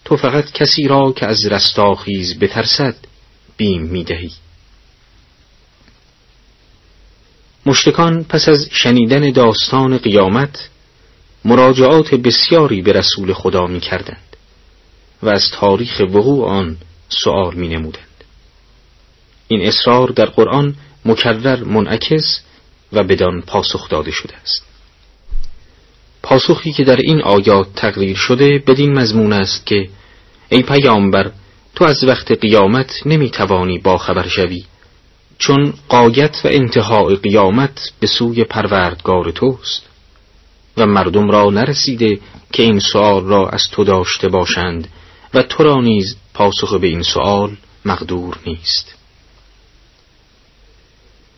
تو 0.06 0.18
فقط 0.18 0.52
کسی 0.52 0.88
را 0.88 1.12
که 1.12 1.26
از 1.26 1.46
رستاخیز 1.46 2.40
بترسد 2.40 2.96
بیم 3.58 3.82
می‌دهی. 3.82 4.32
مشتکان 7.66 8.24
پس 8.24 8.50
از 8.50 8.68
شنیدن 8.72 9.32
داستان 9.32 9.98
قیامت 9.98 10.70
مراجعات 11.46 12.16
بسیاری 12.16 12.82
به 12.82 12.92
رسول 12.92 13.34
خدا 13.34 13.68
می 13.68 13.80
کردند 13.80 14.36
و 15.24 15.30
از 15.30 15.52
تاریخ 15.52 16.00
وقوع 16.00 16.48
آن 16.50 16.78
سؤال 17.10 17.56
می 17.56 17.68
نمودند. 17.68 18.24
این 19.48 19.68
اصرار 19.68 20.10
در 20.10 20.26
قرآن 20.26 20.76
مکرر 21.06 21.64
منعکس 21.64 22.42
و 22.94 23.04
بدان 23.04 23.42
پاسخ 23.42 23.90
داده 23.90 24.12
شده 24.12 24.36
است. 24.36 24.68
پاسخی 26.24 26.72
که 26.72 26.84
در 26.84 26.96
این 26.96 27.22
آیات 27.22 27.68
تقریر 27.76 28.18
شده 28.18 28.64
بدین 28.68 28.94
مضمون 28.94 29.34
است 29.34 29.66
که 29.66 29.90
ای 30.50 30.64
پیامبر 30.64 31.32
تو 31.76 31.86
از 31.86 32.04
وقت 32.04 32.32
قیامت 32.32 33.02
نمی 33.06 33.30
توانی 33.30 33.82
خبر 34.00 34.28
شوی 34.28 34.64
چون 35.38 35.74
قایت 35.90 36.42
و 36.44 36.48
انتهای 36.48 37.16
قیامت 37.16 37.92
به 38.00 38.08
سوی 38.08 38.44
پروردگار 38.44 39.32
توست 39.32 39.84
و 40.78 40.86
مردم 40.86 41.32
را 41.32 41.50
نرسیده 41.50 42.20
که 42.54 42.64
این 42.64 42.80
سؤال 42.80 43.26
را 43.26 43.50
از 43.50 43.64
تو 43.72 43.84
داشته 43.84 44.30
باشند 44.30 44.88
و 45.34 45.42
تو 45.44 45.64
را 45.64 45.82
نیز 45.82 46.16
پاسخ 46.38 46.74
به 46.74 46.88
این 46.88 47.04
سؤال 47.04 47.58
مقدور 47.86 48.40
نیست. 48.46 48.96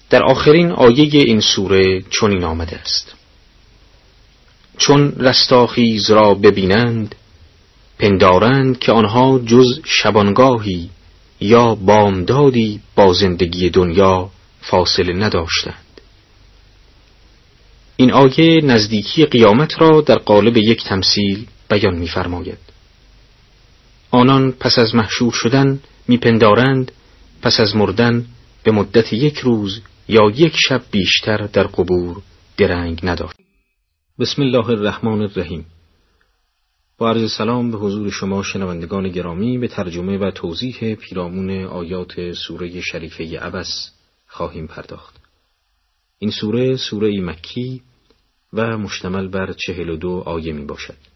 در 0.09 0.23
آخرین 0.23 0.71
آیه 0.71 1.09
این 1.13 1.39
سوره 1.41 2.01
چنین 2.01 2.43
آمده 2.43 2.75
است. 2.77 3.13
چون 4.77 5.13
رستاخیز 5.17 6.11
را 6.11 6.33
ببینند 6.33 7.15
پندارند 7.99 8.79
که 8.79 8.91
آنها 8.91 9.39
جز 9.39 9.81
شبانگاهی 9.85 10.89
یا 11.39 11.75
بامدادی 11.75 12.81
با 12.95 13.13
زندگی 13.13 13.69
دنیا 13.69 14.29
فاصله 14.61 15.13
نداشتند. 15.13 16.01
این 17.95 18.11
آیه 18.11 18.61
نزدیکی 18.63 19.25
قیامت 19.25 19.81
را 19.81 20.01
در 20.01 20.17
قالب 20.17 20.57
یک 20.57 20.83
تمثیل 20.83 21.47
بیان 21.69 21.95
می‌فرماید. 21.95 22.68
آنان 24.11 24.51
پس 24.51 24.79
از 24.79 24.95
محشور 24.95 25.31
شدن 25.31 25.79
میپندارند 26.07 26.91
پس 27.41 27.59
از 27.59 27.75
مردن 27.75 28.25
به 28.63 28.71
مدت 28.71 29.13
یک 29.13 29.37
روز 29.37 29.81
یا 30.07 30.31
یک 30.35 30.55
شب 30.67 30.81
بیشتر 30.91 31.37
در 31.37 31.63
قبور 31.63 32.21
درنگ 32.57 32.99
نداشت. 33.03 33.35
بسم 34.19 34.41
الله 34.41 34.69
الرحمن 34.69 35.21
الرحیم 35.21 35.65
با 36.97 37.09
عرض 37.09 37.31
سلام 37.31 37.71
به 37.71 37.77
حضور 37.77 38.09
شما 38.09 38.43
شنوندگان 38.43 39.09
گرامی 39.09 39.57
به 39.57 39.67
ترجمه 39.67 40.17
و 40.17 40.31
توضیح 40.31 40.95
پیرامون 40.95 41.65
آیات 41.65 42.33
سوره 42.33 42.81
شریفه 42.81 43.39
عبس 43.39 43.91
خواهیم 44.27 44.67
پرداخت. 44.67 45.15
این 46.19 46.31
سوره 46.31 46.77
سوره 46.77 47.21
مکی 47.21 47.81
و 48.53 48.77
مشتمل 48.77 49.27
بر 49.27 49.53
چهل 49.53 49.89
و 49.89 49.97
دو 49.97 50.23
آیه 50.25 50.53
می 50.53 50.65
باشد. 50.65 51.08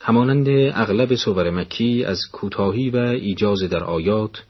همانند 0.00 0.48
اغلب 0.74 1.14
سور 1.14 1.50
مکی 1.50 2.04
از 2.04 2.20
کوتاهی 2.32 2.90
و 2.90 2.96
ایجاز 2.96 3.62
در 3.62 3.84
آیات 3.84 4.42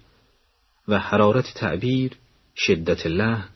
و 0.88 0.98
حرارت 0.98 1.54
تعبیر، 1.54 2.12
شدت 2.56 3.06
لحن 3.06 3.48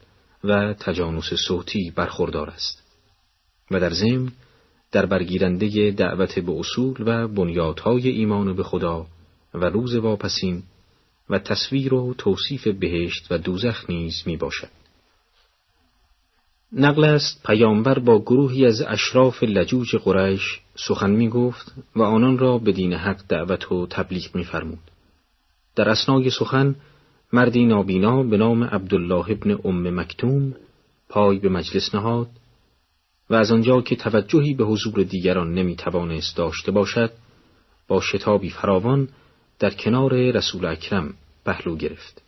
و 0.45 0.75
تجانس 0.75 1.35
صوتی 1.49 1.93
برخوردار 1.97 2.51
است 2.51 2.83
و 3.71 3.81
در 3.81 3.91
ضمن 3.91 4.33
در 4.93 5.07
برگیرنده 5.07 5.91
دعوت 5.91 6.39
به 6.39 6.53
اصول 6.53 6.95
و 7.01 7.29
بنیادهای 7.29 8.09
ایمان 8.09 8.57
به 8.57 8.63
خدا 8.63 9.07
و 9.55 9.65
روز 9.65 9.95
واپسین 9.95 10.63
و 11.31 11.39
تصویر 11.39 11.95
و 11.95 12.15
توصیف 12.19 12.67
بهشت 12.67 13.27
و 13.31 13.39
دوزخ 13.39 13.91
نیز 13.91 14.23
می 14.27 14.37
باشد. 14.37 14.80
نقل 16.73 17.05
است 17.05 17.47
پیامبر 17.47 17.99
با 17.99 18.19
گروهی 18.19 18.67
از 18.67 18.83
اشراف 18.83 19.43
لجوج 19.43 19.97
قریش 19.97 20.61
سخن 20.77 21.11
می 21.11 21.29
گفت 21.29 21.75
و 21.97 22.03
آنان 22.03 22.39
را 22.39 22.59
به 22.59 22.73
دین 22.73 22.93
حق 22.93 23.21
دعوت 23.29 23.73
و 23.73 23.87
تبلیغ 23.87 24.37
می 24.37 24.45
فرمود. 24.45 24.79
در 25.77 25.89
اسنای 25.89 26.31
سخن 26.31 26.75
مردی 27.33 27.65
نابینا 27.65 28.23
به 28.23 28.37
نام 28.37 28.65
عبدالله 28.65 29.31
ابن 29.31 29.59
ام 29.65 30.01
مکتوم 30.01 30.55
پای 31.09 31.39
به 31.39 31.49
مجلس 31.49 31.95
نهاد 31.95 32.29
و 33.31 33.35
از 33.35 33.51
آنجا 33.51 33.81
که 33.81 33.97
توجهی 33.97 34.55
به 34.55 34.65
حضور 34.65 35.03
دیگران 35.03 35.55
نمی 35.55 35.77
توانست 35.77 36.37
داشته 36.37 36.73
باشد 36.73 37.13
با 37.89 38.01
شتابی 38.01 38.51
فراوان 38.51 39.09
در 39.59 39.71
کنار 39.71 40.15
رسول 40.15 40.67
اکرم 40.67 41.15
پهلو 41.45 41.77
گرفت. 41.77 42.23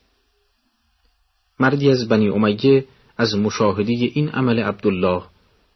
مردی 1.60 1.90
از 1.90 2.08
بنی 2.08 2.28
امیه 2.28 2.84
از 3.16 3.34
مشاهده 3.34 3.92
این 3.92 4.28
عمل 4.28 4.58
عبدالله 4.58 5.22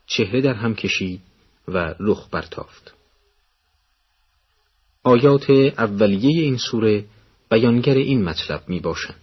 چهره 0.07 0.41
در 0.41 0.55
هم 0.55 0.75
کشید 0.75 1.21
و 1.69 1.95
رخ 2.01 2.29
برتافت. 2.31 2.95
آیات 5.03 5.51
اولیه 5.51 6.43
این 6.43 6.57
سوره 6.57 7.05
بیانگر 7.51 7.95
این 7.95 8.25
مطلب 8.25 8.63
می 8.69 8.81
باشند. 8.81 9.21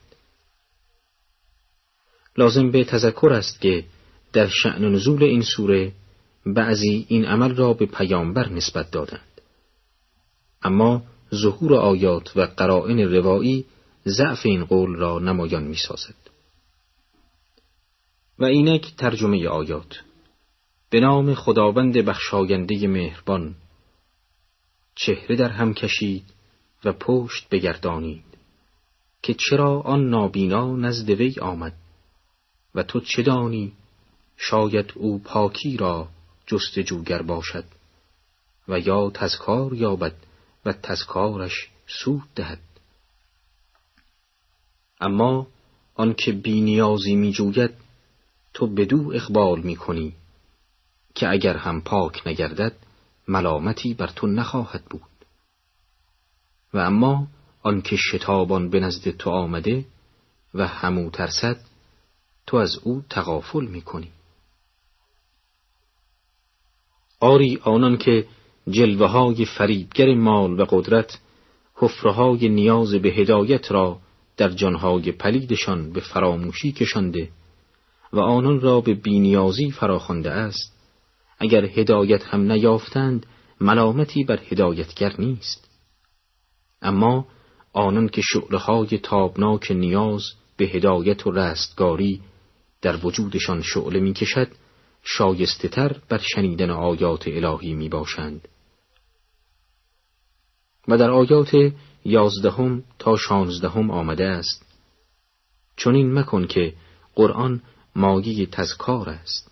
لازم 2.38 2.72
به 2.72 2.84
تذکر 2.84 3.34
است 3.34 3.62
که 3.62 3.84
در 4.34 4.48
شعن 4.48 4.86
نزول 4.86 5.24
این 5.24 5.42
سوره 5.42 5.92
بعضی 6.46 7.06
این 7.10 7.26
عمل 7.26 7.56
را 7.56 7.74
به 7.74 7.86
پیامبر 7.86 8.50
نسبت 8.50 8.92
دادند. 8.92 9.42
اما 10.64 11.04
ظهور 11.36 11.76
آیات 11.76 12.38
و 12.38 12.42
قرائن 12.42 13.00
روایی 13.00 13.66
ضعف 14.08 14.46
این 14.46 14.66
قول 14.66 14.96
را 14.96 15.20
نمایان 15.20 15.64
می 15.64 15.78
سازد. 15.78 16.23
و 18.44 18.46
اینک 18.46 18.96
ترجمه 18.96 19.48
آیات. 19.48 20.04
به 20.90 21.00
نام 21.00 21.34
خداوند 21.34 21.98
بخشاینده 21.98 22.88
مهربان. 22.88 23.56
چهره 24.96 25.36
در 25.36 25.50
هم 25.50 25.74
کشید 25.74 26.24
و 26.86 26.94
پشت 26.94 27.50
بگردانید 27.50 28.24
که 29.22 29.34
چرا 29.34 29.82
آن 29.82 30.10
نابینا 30.10 30.76
نزد 30.76 31.10
وی 31.10 31.36
آمد 31.42 31.74
و 32.76 32.84
تو 32.84 33.00
چه 33.00 33.22
دانی؟ 33.22 33.72
شاید 34.38 34.94
او 34.96 35.20
پاکی 35.20 35.78
را 35.78 36.08
جستجوگر 36.48 37.22
باشد 37.22 37.66
و 38.68 38.80
یا 38.80 39.10
تذکار 39.10 39.74
یابد 39.74 40.16
و 40.66 40.74
تذکارش 40.74 41.70
سود 41.88 42.24
دهد. 42.36 42.60
اما 45.02 45.48
آنکه 45.96 46.32
بینیازی 46.32 47.16
می 47.16 47.32
جوید 47.32 47.83
تو 48.54 48.68
بدو 48.68 49.12
اقبال 49.14 49.62
می 49.62 49.76
کنی 49.76 50.14
که 51.16 51.30
اگر 51.30 51.58
هم 51.58 51.82
پاک 51.82 52.28
نگردد 52.28 52.74
ملامتی 53.28 53.94
بر 53.94 54.08
تو 54.08 54.28
نخواهد 54.28 54.86
بود. 54.86 55.02
و 56.74 56.78
اما 56.78 57.28
آنکه 57.64 57.96
شتابان 57.96 58.70
به 58.70 58.80
نزد 58.80 59.10
تو 59.10 59.30
آمده 59.30 59.86
و 60.54 60.68
همو 60.68 61.10
ترسد 61.10 61.58
تو 62.48 62.58
از 62.58 62.80
او 62.84 63.04
تغافل 63.10 63.66
می 63.66 63.82
کنی 63.82 64.12
آری 67.20 67.60
آنان 67.64 67.98
که 67.98 68.28
جلوه 68.70 69.08
های 69.08 69.46
فریبگر 69.46 70.14
مال 70.14 70.60
و 70.60 70.66
قدرت 70.70 71.20
حفره 71.76 72.48
نیاز 72.48 72.94
به 72.94 73.10
هدایت 73.10 73.72
را 73.72 74.00
در 74.38 74.50
جانهای 74.50 75.12
پلیدشان 75.12 75.94
به 75.94 76.00
فراموشی 76.00 76.72
کشانده 76.72 77.30
و 78.14 78.20
آنان 78.20 78.62
را 78.62 78.82
به 78.82 78.94
بینیازی 78.94 79.72
فراخوانده 79.72 80.32
است. 80.32 80.74
اگر 81.40 81.66
هدایت 81.66 82.24
هم 82.24 82.52
نیافتند 82.52 83.26
ملامتی 83.62 84.24
بر 84.24 84.40
هدایتگر 84.50 85.14
نیست. 85.20 85.70
اما 86.82 87.28
آنان 87.74 88.10
که 88.10 88.22
شعله 88.22 88.98
تابناک 88.98 89.72
نیاز 89.72 90.24
به 90.58 90.66
هدایت 90.66 91.28
و 91.28 91.32
رستگاری 91.32 92.22
در 92.82 93.06
وجودشان 93.06 93.62
شعله 93.62 94.00
می 94.00 94.14
کشد 94.14 94.48
شایسته 95.04 95.68
تر 95.68 95.98
بر 96.10 96.18
شنیدن 96.18 96.70
آیات 96.70 97.28
الهی 97.28 97.74
می 97.74 97.90
باشند 97.90 98.48
و 100.88 100.98
در 100.98 101.12
آیات 101.12 101.56
یازدهم 102.06 102.84
تا 103.00 103.18
شانزدهم 103.18 103.92
آمده 103.92 104.26
است. 104.26 104.66
چون 105.76 105.96
این 105.96 106.14
مکن 106.14 106.48
که 106.48 106.74
قرآن 107.16 107.62
مایه 107.96 108.46
تذکار 108.46 109.10
است. 109.10 109.52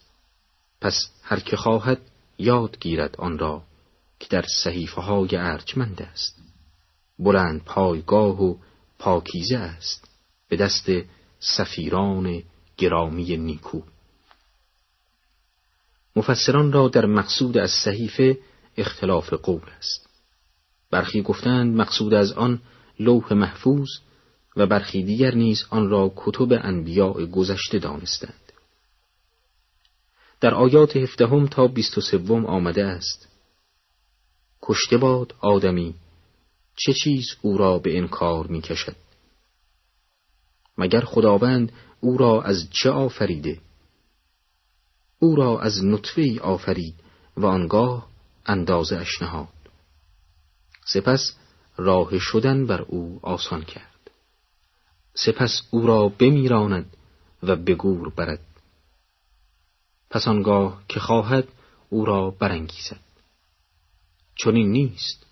پس 0.82 1.10
هر 1.24 1.40
که 1.40 1.58
خواهد 1.58 2.02
یاد 2.38 2.80
گیرد 2.80 3.16
آن 3.18 3.38
را 3.38 3.64
که 4.20 4.28
در 4.30 4.46
صحیفه 4.64 5.02
های 5.02 5.36
ارجمند 5.36 6.02
است. 6.02 6.42
بلند 7.20 7.64
پایگاه 7.64 8.44
و 8.44 8.56
پاکیزه 9.00 9.58
است. 9.58 10.08
به 10.50 10.58
دست 10.58 10.90
سفیران 11.40 12.44
گرامی 12.78 13.38
نیکو. 13.38 13.82
مفسران 16.16 16.72
را 16.72 16.88
در 16.88 17.06
مقصود 17.06 17.58
از 17.58 17.72
صحیفه 17.72 18.40
اختلاف 18.78 19.34
قول 19.34 19.70
است. 19.78 20.10
برخی 20.92 21.22
گفتند 21.22 21.76
مقصود 21.76 22.14
از 22.14 22.32
آن 22.32 22.62
لوح 23.00 23.34
محفوظ 23.34 23.90
و 24.56 24.66
برخی 24.66 25.04
دیگر 25.04 25.36
نیز 25.36 25.66
آن 25.70 25.90
را 25.90 26.14
کتب 26.16 26.48
انبیاء 26.52 27.26
گذشته 27.26 27.80
دانستند. 27.80 28.54
در 30.42 30.54
آیات 30.54 30.98
هفدهم 30.98 31.48
تا 31.48 31.68
بیست 31.68 31.98
و 31.98 32.02
سوم 32.02 32.46
آمده 32.46 32.86
است 32.86 33.28
کشته 34.62 34.98
باد 34.98 35.36
آدمی 35.40 35.96
چه 36.76 36.94
چیز 36.94 37.26
او 37.42 37.58
را 37.58 37.80
به 37.80 37.98
انکار 37.98 38.48
می 38.48 38.62
کشد 38.62 38.96
مگر 40.78 41.02
خداوند 41.02 41.72
او 42.00 42.18
را 42.18 42.42
از 42.42 42.70
چه 42.72 42.90
آفریده؟ 42.90 43.60
او 45.20 45.36
را 45.36 45.60
از 45.60 45.84
نطفه 45.84 46.40
آفرید 46.42 46.96
و 47.38 47.46
آنگاه 47.46 48.08
اندازه 48.46 48.98
اش 48.98 49.22
نهاد. 49.22 49.48
سپس 50.86 51.36
راه 51.78 52.20
شدن 52.20 52.66
بر 52.66 52.82
او 52.82 53.20
آسان 53.22 53.64
کرد. 53.64 53.91
سپس 55.14 55.62
او 55.72 55.88
را 55.88 56.08
بمیراند 56.08 56.98
و 57.44 57.56
به 57.56 57.76
گور 57.76 58.10
برد. 58.10 58.46
پس 60.10 60.28
آنگاه 60.28 60.84
که 60.88 61.00
خواهد 61.00 61.48
او 61.90 62.06
را 62.06 62.32
برانگیزد. 62.32 63.00
چون 64.36 64.56
این 64.56 64.72
نیست. 64.72 65.26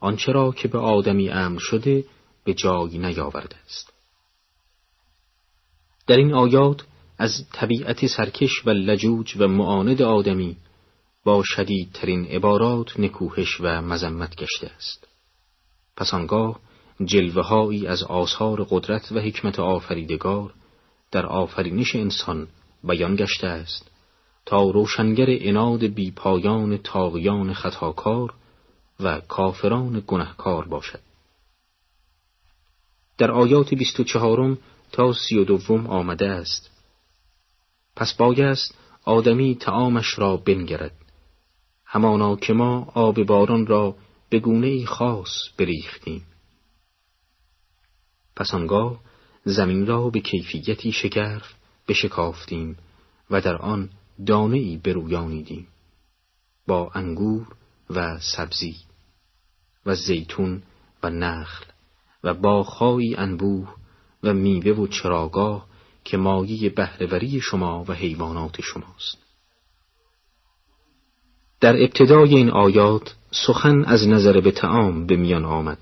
آنچه 0.00 0.32
را 0.32 0.52
که 0.52 0.68
به 0.68 0.78
آدمی 0.78 1.30
امر 1.30 1.58
شده 1.58 2.04
به 2.44 2.54
جای 2.54 2.98
نیاورده 2.98 3.56
است. 3.56 3.92
در 6.06 6.16
این 6.16 6.34
آیات 6.34 6.84
از 7.18 7.48
طبیعت 7.52 8.06
سرکش 8.06 8.66
و 8.66 8.70
لجوج 8.70 9.36
و 9.36 9.48
معاند 9.48 10.02
آدمی 10.02 10.56
با 11.24 11.42
شدیدترین 11.44 12.24
عبارات 12.24 13.00
نکوهش 13.00 13.60
و 13.60 13.82
مذمت 13.82 14.36
گشته 14.36 14.66
است. 14.76 15.08
پس 15.96 16.14
آنگاه 16.14 16.60
جلوههایی 17.04 17.86
از 17.86 18.02
آثار 18.02 18.66
قدرت 18.70 19.12
و 19.12 19.20
حکمت 19.20 19.58
آفریدگار 19.58 20.54
در 21.10 21.26
آفرینش 21.26 21.96
انسان 21.96 22.48
بیان 22.84 23.16
گشته 23.16 23.46
است 23.46 23.90
تا 24.46 24.70
روشنگر 24.70 25.26
اناد 25.28 25.84
بی 25.84 26.10
پایان 26.10 26.76
تاغیان 26.76 27.54
خطاکار 27.54 28.34
و 29.00 29.20
کافران 29.20 30.02
گنهکار 30.06 30.68
باشد. 30.68 31.00
در 33.18 33.30
آیات 33.30 33.74
بیست 33.74 34.00
و 34.00 34.04
چهارم 34.04 34.58
تا 34.92 35.12
سی 35.12 35.38
و 35.38 35.44
دوم 35.44 35.86
آمده 35.86 36.28
است. 36.28 36.70
پس 37.96 38.14
بایست 38.14 38.74
آدمی 39.04 39.54
تعامش 39.54 40.18
را 40.18 40.36
بنگرد 40.36 40.92
همانا 41.84 42.36
که 42.36 42.52
ما 42.52 42.92
آب 42.94 43.22
باران 43.22 43.66
را 43.66 43.94
به 44.30 44.38
گونه 44.38 44.86
خاص 44.86 45.32
بریختیم. 45.58 46.22
پس 48.38 48.54
آنگاه 48.54 49.00
زمین 49.44 49.86
را 49.86 50.10
به 50.10 50.20
کیفیتی 50.20 50.92
شگرف 50.92 51.54
بشکافتیم 51.88 52.76
و 53.30 53.40
در 53.40 53.56
آن 53.56 53.90
دانه 54.26 54.56
ای 54.56 54.76
برویانیدیم 54.76 55.66
با 56.66 56.90
انگور 56.94 57.46
و 57.90 58.18
سبزی 58.18 58.76
و 59.86 59.94
زیتون 59.94 60.62
و 61.02 61.10
نخل 61.10 61.64
و 62.24 62.34
باغهایی 62.34 63.14
انبوه 63.16 63.74
و 64.22 64.34
میوه 64.34 64.72
و 64.72 64.86
چراگاه 64.86 65.66
که 66.04 66.16
مایه 66.16 66.70
بهرهوری 66.70 67.40
شما 67.40 67.84
و 67.88 67.92
حیوانات 67.92 68.60
شماست. 68.60 69.18
در 71.60 71.76
ابتدای 71.76 72.34
این 72.34 72.50
آیات 72.50 73.16
سخن 73.30 73.84
از 73.84 74.08
نظر 74.08 74.40
به 74.40 74.50
تعام 74.50 75.06
به 75.06 75.16
میان 75.16 75.44
آمد. 75.44 75.78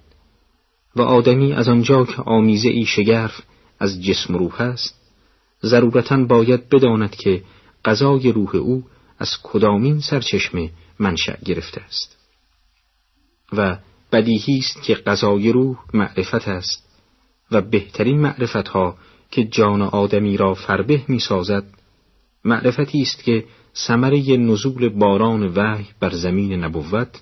و 0.96 1.02
آدمی 1.02 1.52
از 1.52 1.68
آنجا 1.68 2.04
که 2.04 2.22
آمیزه 2.22 2.68
ای 2.68 2.84
شگرف 2.84 3.40
از 3.78 4.02
جسم 4.02 4.34
روح 4.34 4.60
است 4.60 4.94
ضرورتا 5.64 6.16
باید 6.16 6.68
بداند 6.68 7.16
که 7.16 7.42
غذای 7.84 8.32
روح 8.32 8.56
او 8.56 8.84
از 9.18 9.30
کدامین 9.42 10.00
سرچشمه 10.00 10.70
منشأ 10.98 11.36
گرفته 11.44 11.80
است. 11.80 12.16
و 13.52 13.78
بدیهی 14.12 14.58
است 14.58 14.82
که 14.82 14.94
غذای 14.94 15.52
روح 15.52 15.76
معرفت 15.94 16.48
است 16.48 16.86
و 17.50 17.60
بهترین 17.60 18.20
معرفت 18.20 18.68
ها 18.68 18.96
که 19.30 19.44
جان 19.44 19.82
آدمی 19.82 20.36
را 20.36 20.54
فربه 20.54 21.02
می 21.08 21.18
سازد 21.18 21.64
معرفتی 22.44 23.02
است 23.02 23.24
که 23.24 23.44
ثمره 23.86 24.36
نزول 24.36 24.88
باران 24.88 25.42
وحی 25.42 25.86
بر 26.00 26.10
زمین 26.10 26.64
نبوت 26.64 27.20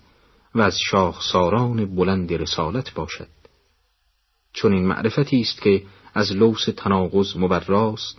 و 0.55 0.61
از 0.61 0.79
شاخساران 0.91 1.95
بلند 1.95 2.33
رسالت 2.33 2.95
باشد. 2.95 3.34
چون 4.55 4.73
این 4.73 4.87
معرفتی 4.87 5.41
است 5.41 5.63
که 5.63 5.83
از 6.15 6.33
لوس 6.33 6.65
تناقض 6.77 7.37
مبراست 7.37 8.19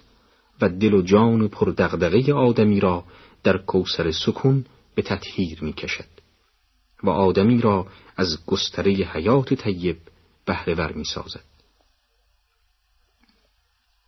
و 0.61 0.69
دل 0.69 0.93
و 0.93 1.01
جان 1.01 1.47
پردغدغه 1.47 2.33
آدمی 2.33 2.79
را 2.79 3.03
در 3.43 3.57
کوسر 3.57 4.11
سکون 4.11 4.65
به 4.95 5.01
تطهیر 5.01 5.63
می 5.63 5.73
کشد 5.73 6.05
و 7.03 7.09
آدمی 7.09 7.61
را 7.61 7.87
از 8.17 8.45
گستره 8.45 8.91
حیات 8.91 9.53
طیب 9.53 9.97
بهرهور 10.45 10.91
می 10.91 11.03
سازد. 11.03 11.43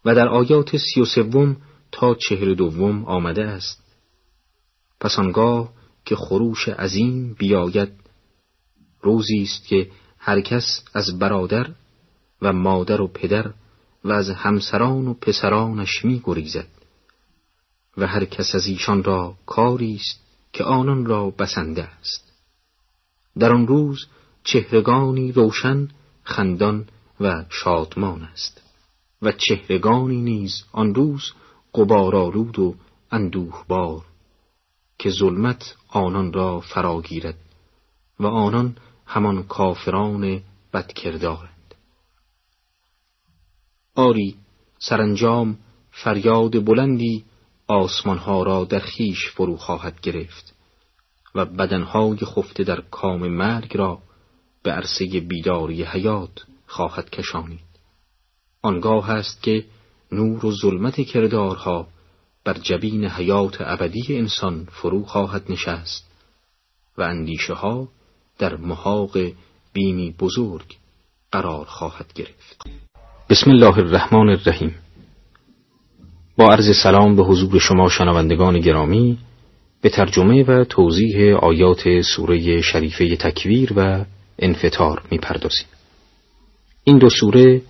و 0.06 0.16
در 0.16 0.28
آیات 0.28 0.78
سی 0.78 1.02
و 1.02 1.06
سوم 1.06 1.58
تا 1.92 2.16
چهل 2.16 2.54
دوم 2.54 3.06
آمده 3.06 3.44
است 3.44 3.84
پس 5.00 5.20
آنگاه 5.20 5.74
که 6.06 6.16
خروش 6.16 6.70
عظیم 6.70 7.34
بیاید 7.34 7.90
روزی 9.02 9.42
است 9.42 9.68
که 9.68 9.92
هر 10.18 10.42
کس 10.42 10.84
از 10.94 11.20
برادر 11.20 11.70
و 12.42 12.54
مادر 12.54 13.02
و 13.02 13.08
پدر 13.08 13.54
و 14.04 14.12
از 14.12 14.30
همسران 14.30 15.08
و 15.08 15.14
پسرانش 15.14 16.06
می 16.06 16.22
گریزد 16.24 16.68
و 17.98 18.08
هر 18.08 18.26
کس 18.26 18.56
از 18.56 18.68
ایشان 18.68 19.04
را 19.04 19.36
کاری 19.46 19.96
است 19.96 20.20
که 20.54 20.64
آنان 20.64 21.06
را 21.06 21.30
بسنده 21.30 21.84
است. 21.84 22.32
در 23.40 23.54
آن 23.54 23.68
روز 23.68 24.06
چهرگانی 24.44 25.32
روشن 25.32 25.88
خندان 26.24 26.88
و 27.20 27.46
شادمان 27.50 28.22
است. 28.22 28.62
و 29.22 29.32
چهرگانی 29.32 30.22
نیز 30.22 30.64
آن 30.72 30.96
روز 30.96 31.32
قبارآلود 31.74 32.60
و 32.60 32.76
اندوهبار 33.12 34.06
که 35.00 35.10
ظلمت 35.10 35.76
آنان 35.88 36.34
را 36.34 36.60
فراگیرد 36.60 37.38
و 38.20 38.26
آنان 38.26 38.76
همان 39.06 39.44
کافران 39.44 40.42
بدکردارند 40.74 41.57
آری 43.98 44.36
سرانجام 44.80 45.58
فریاد 45.92 46.66
بلندی 46.66 47.24
آسمانها 47.68 48.44
را 48.44 48.66
در 48.66 48.80
خیش 48.80 49.30
فرو 49.30 49.58
خواهد 49.58 50.02
گرفت 50.02 50.56
و 51.36 51.46
بدنهای 51.46 52.18
خفته 52.18 52.64
در 52.64 52.82
کام 52.82 53.28
مرگ 53.28 53.78
را 53.78 54.00
به 54.64 54.72
عرصه 54.72 55.06
بیداری 55.06 55.84
حیات 55.84 56.46
خواهد 56.68 57.10
کشانید. 57.10 57.60
آنگاه 58.62 59.10
است 59.10 59.44
که 59.44 59.66
نور 60.12 60.46
و 60.46 60.52
ظلمت 60.52 61.02
کردارها 61.02 61.88
بر 62.44 62.54
جبین 62.54 63.06
حیات 63.06 63.58
ابدی 63.60 64.18
انسان 64.18 64.68
فرو 64.72 65.06
خواهد 65.06 65.52
نشست 65.52 66.08
و 66.98 67.02
اندیشه 67.02 67.54
ها 67.54 67.88
در 68.40 68.56
محاق 68.56 69.18
بیمی 69.74 70.16
بزرگ 70.20 70.76
قرار 71.32 71.66
خواهد 71.66 72.14
گرفت. 72.14 72.87
بسم 73.30 73.52
الله 73.52 73.78
الرحمن 73.78 74.30
الرحیم 74.30 74.76
با 76.38 76.46
عرض 76.46 76.78
سلام 76.84 77.16
به 77.16 77.24
حضور 77.24 77.60
شما 77.60 77.90
شنوندگان 77.90 78.60
گرامی 78.60 79.18
به 79.82 79.90
ترجمه 79.90 80.44
و 80.44 80.64
توضیح 80.64 81.36
آیات 81.36 82.02
سوره 82.02 82.62
شریفه 82.62 83.16
تکویر 83.16 83.74
و 83.76 84.06
انفطار 84.40 85.02
می‌پردازیم. 85.12 85.68
این 86.84 86.98
دو 86.98 87.10
سوره 87.10 87.62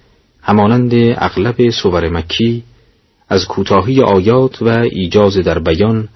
همانند 0.42 0.92
اغلب 0.96 1.70
سور 1.70 2.10
مکی 2.10 2.64
از 3.30 3.46
کوتاهی 3.46 4.02
آیات 4.02 4.62
و 4.62 4.70
ایجاز 4.70 5.38
در 5.38 5.60
بیان 5.60 6.10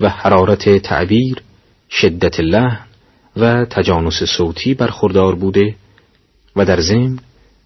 و 0.00 0.08
حرارت 0.08 0.78
تعبیر 0.78 1.42
شدت 1.90 2.40
لحن 2.40 2.86
و 3.36 3.64
تجانس 3.64 4.22
صوتی 4.36 4.74
برخوردار 4.74 5.34
بوده 5.34 5.74
و 6.56 6.64
در 6.64 6.80
ضمن 6.80 7.18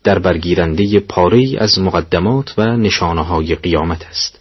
در 0.07 0.19
برگیرنده 0.19 1.01
پاره 1.01 1.42
از 1.59 1.79
مقدمات 1.79 2.55
و 2.59 2.77
نشانه 2.77 3.23
های 3.23 3.55
قیامت 3.55 4.07
است. 4.07 4.38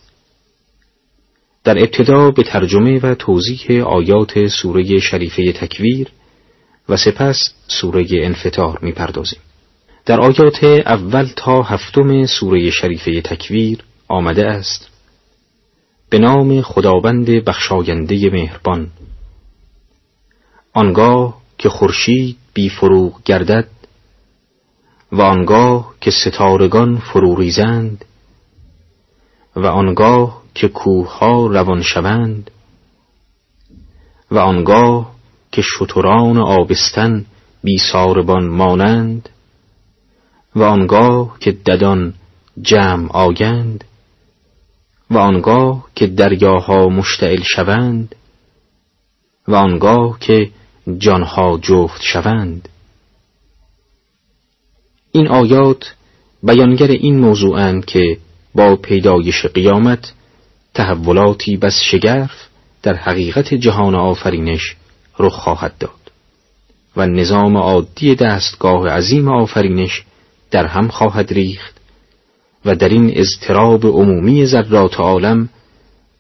در 1.63 1.77
ابتدا 1.77 2.31
به 2.31 2.43
ترجمه 2.43 2.99
و 2.99 3.15
توضیح 3.15 3.83
آیات 3.83 4.47
سوره 4.47 4.99
شریفه 4.99 5.51
تکویر 5.51 6.07
و 6.89 6.97
سپس 6.97 7.53
سوره 7.67 8.05
انفطار 8.11 8.79
می‌پردازیم. 8.81 9.39
در 10.05 10.21
آیات 10.21 10.63
اول 10.63 11.29
تا 11.35 11.61
هفتم 11.61 12.25
سوره 12.25 12.69
شریفه 12.69 13.21
تکویر 13.21 13.79
آمده 14.07 14.45
است 14.47 14.89
به 16.09 16.19
نام 16.19 16.61
خداوند 16.61 17.29
بخشاینده 17.29 18.29
مهربان. 18.29 18.87
آنگاه 20.73 21.41
که 21.57 21.69
خورشید 21.69 22.37
بی 22.53 22.69
فروغ 22.69 23.23
گردد 23.23 23.67
و 25.15 25.21
آنگاه 25.21 25.93
که 26.01 26.11
ستارگان 26.11 26.97
فرو 26.97 27.35
ریزند 27.35 28.05
و 29.55 29.65
آنگاه 29.65 30.41
که 30.55 30.67
کوهها 30.67 31.47
روان 31.47 31.81
شوند 31.81 32.51
و 34.31 34.37
آنگاه 34.37 35.15
که 35.51 35.61
شتران 35.61 36.37
آبستن 36.37 37.25
بی 37.63 37.77
ساربان 37.91 38.47
مانند 38.47 39.29
و 40.55 40.63
آنگاه 40.63 41.37
که 41.39 41.51
ددان 41.51 42.13
جمع 42.61 43.11
آگند 43.11 43.83
و 45.11 45.17
آنگاه 45.17 45.87
که 45.95 46.07
دریاها 46.07 46.89
مشتعل 46.89 47.41
شوند 47.55 48.15
و 49.47 49.55
آنگاه 49.55 50.19
که 50.19 50.51
جانها 50.97 51.59
جفت 51.61 52.01
شوند. 52.01 52.69
این 55.15 55.27
آیات 55.27 55.93
بیانگر 56.43 56.87
این 56.87 57.19
موضوعند 57.19 57.85
که 57.85 58.17
با 58.55 58.75
پیدایش 58.75 59.45
قیامت 59.45 60.13
تحولاتی 60.73 61.57
بس 61.57 61.81
شگرف 61.91 62.31
در 62.83 62.93
حقیقت 62.93 63.53
جهان 63.53 63.95
آفرینش 63.95 64.75
رخ 65.19 65.33
خواهد 65.33 65.77
داد 65.79 66.11
و 66.95 67.05
نظام 67.05 67.57
عادی 67.57 68.15
دستگاه 68.15 68.89
عظیم 68.89 69.27
آفرینش 69.27 70.03
در 70.51 70.65
هم 70.65 70.87
خواهد 70.87 71.33
ریخت 71.33 71.75
و 72.65 72.75
در 72.75 72.89
این 72.89 73.11
اضطراب 73.13 73.85
عمومی 73.85 74.45
ذرات 74.45 74.99
عالم 74.99 75.49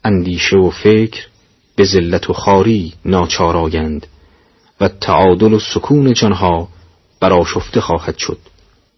اندیشه 0.03 0.57
و 0.57 0.69
فکر 0.69 1.27
به 1.75 1.83
ذلت 1.83 2.29
و 2.29 2.33
خاری 2.33 2.93
ناچارایند 3.05 4.07
و 4.81 4.87
تعادل 4.87 5.53
و 5.53 5.59
سکون 5.59 6.13
جانها 6.13 6.67
براشفته 7.19 7.81
خواهد 7.81 8.17
شد. 8.17 8.37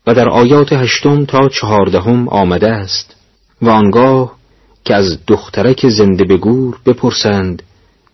و 0.08 0.14
در 0.14 0.30
آیات 0.30 0.74
هشتم 0.74 1.26
تا 1.26 1.50
چهاردهم 1.50 2.28
آمده 2.28 2.72
است 2.72 3.16
و 3.62 3.70
آنگاه 3.70 4.38
که 4.86 4.96
از 4.96 5.20
دخترک 5.28 5.90
زنده 5.90 6.24
به 6.24 6.38
گور 6.38 6.80
بپرسند 6.86 7.64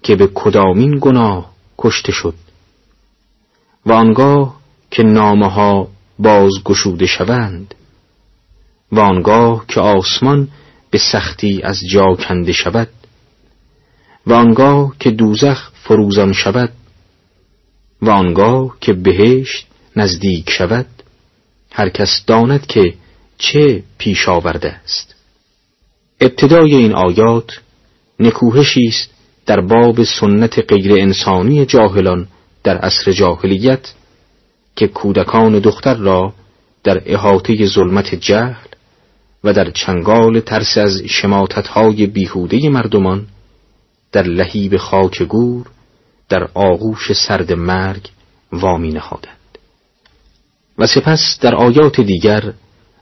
که 0.04 0.16
به 0.16 0.30
کدامین 0.34 0.98
گناه 1.02 1.52
کشته 1.78 2.12
شد 2.12 2.34
و 3.86 3.92
آنگاه 3.92 4.56
که 4.92 5.04
نامه 5.04 5.48
ها 5.48 5.88
باز 6.20 6.52
گشوده 6.66 7.06
شوند 7.06 7.76
و 8.92 9.00
آنگاه 9.00 9.66
که 9.68 9.80
آسمان 9.80 10.48
به 10.92 10.98
سختی 10.98 11.62
از 11.64 11.80
جا 11.90 12.16
کنده 12.16 12.52
شود 12.52 12.90
و 14.28 14.34
آنگاه 14.34 14.94
که 15.00 15.12
دوزخ 15.12 15.72
فروزان 15.74 16.34
شود 16.34 16.72
و 18.02 18.10
آنگاه 18.10 18.78
که 18.82 18.94
بهشت 18.94 19.68
نزدیک 19.96 20.50
شود 20.50 20.86
هر 21.76 21.90
کس 21.90 22.24
داند 22.28 22.66
که 22.66 22.94
چه 23.38 23.84
پیش 23.98 24.30
آورده 24.30 24.72
است. 24.72 25.16
ابتدای 26.22 26.76
این 26.76 26.94
آیات 26.94 27.52
نکوهشی 28.20 28.88
است 28.88 29.10
در 29.46 29.62
باب 29.62 30.04
سنت 30.04 30.60
غیر 30.72 30.94
انسانی 30.94 31.66
جاهلان 31.66 32.28
در 32.64 32.78
عصر 32.78 33.12
جاهلیت 33.12 33.94
که 34.76 34.88
کودکان 34.88 35.60
دختر 35.60 35.96
را 35.96 36.34
در 36.84 37.02
احاطه 37.06 37.66
ظلمت 37.66 38.16
جهل 38.16 38.68
و 39.44 39.54
در 39.54 39.72
چنگال 39.72 40.40
ترس 40.40 40.78
از 40.78 41.02
شماتتهای 41.10 42.08
بیهوده 42.08 42.70
مردمان 42.70 43.28
در 44.12 44.24
لهیب 44.24 44.78
خاک 44.78 45.24
گور 45.24 45.66
در 46.30 46.48
آغوش 46.54 47.14
سرد 47.28 47.54
مرگ 47.54 48.10
وامی 48.52 48.92
نهادند. 48.92 49.43
و 50.78 50.88
سپس 50.88 51.40
در 51.42 51.56
آیات 51.56 52.02
دیگر 52.02 52.54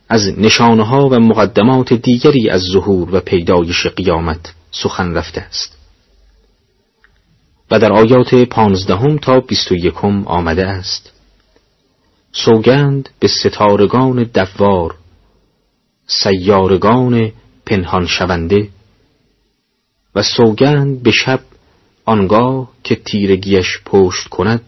از 0.10 0.40
نشانها 0.40 1.10
و 1.10 1.20
مقدمات 1.20 1.94
دیگری 1.94 2.50
از 2.50 2.62
ظهور 2.62 3.16
و 3.16 3.20
پیدایش 3.20 3.88
قیامت 3.88 4.54
سخن 4.72 5.14
رفته 5.14 5.42
است. 5.42 5.78
و 7.72 7.80
در 7.80 7.94
آیات 7.94 8.36
پانزدهم 8.36 9.18
تا 9.18 9.40
بیست 9.40 9.72
و 9.72 9.76
یکم 9.76 10.24
آمده 10.28 10.68
است. 10.68 11.12
سوگند 12.32 13.10
به 13.20 13.28
ستارگان 13.28 14.24
دوار 14.24 14.96
سیارگان 16.08 17.32
پنهان 17.66 18.08
شونده 18.08 18.70
و 20.16 20.24
سوگند 20.24 21.04
به 21.04 21.12
شب 21.12 21.40
آنگاه 22.06 22.70
که 22.84 22.96
تیرگیش 22.96 23.80
پشت 23.86 24.28
کند 24.28 24.62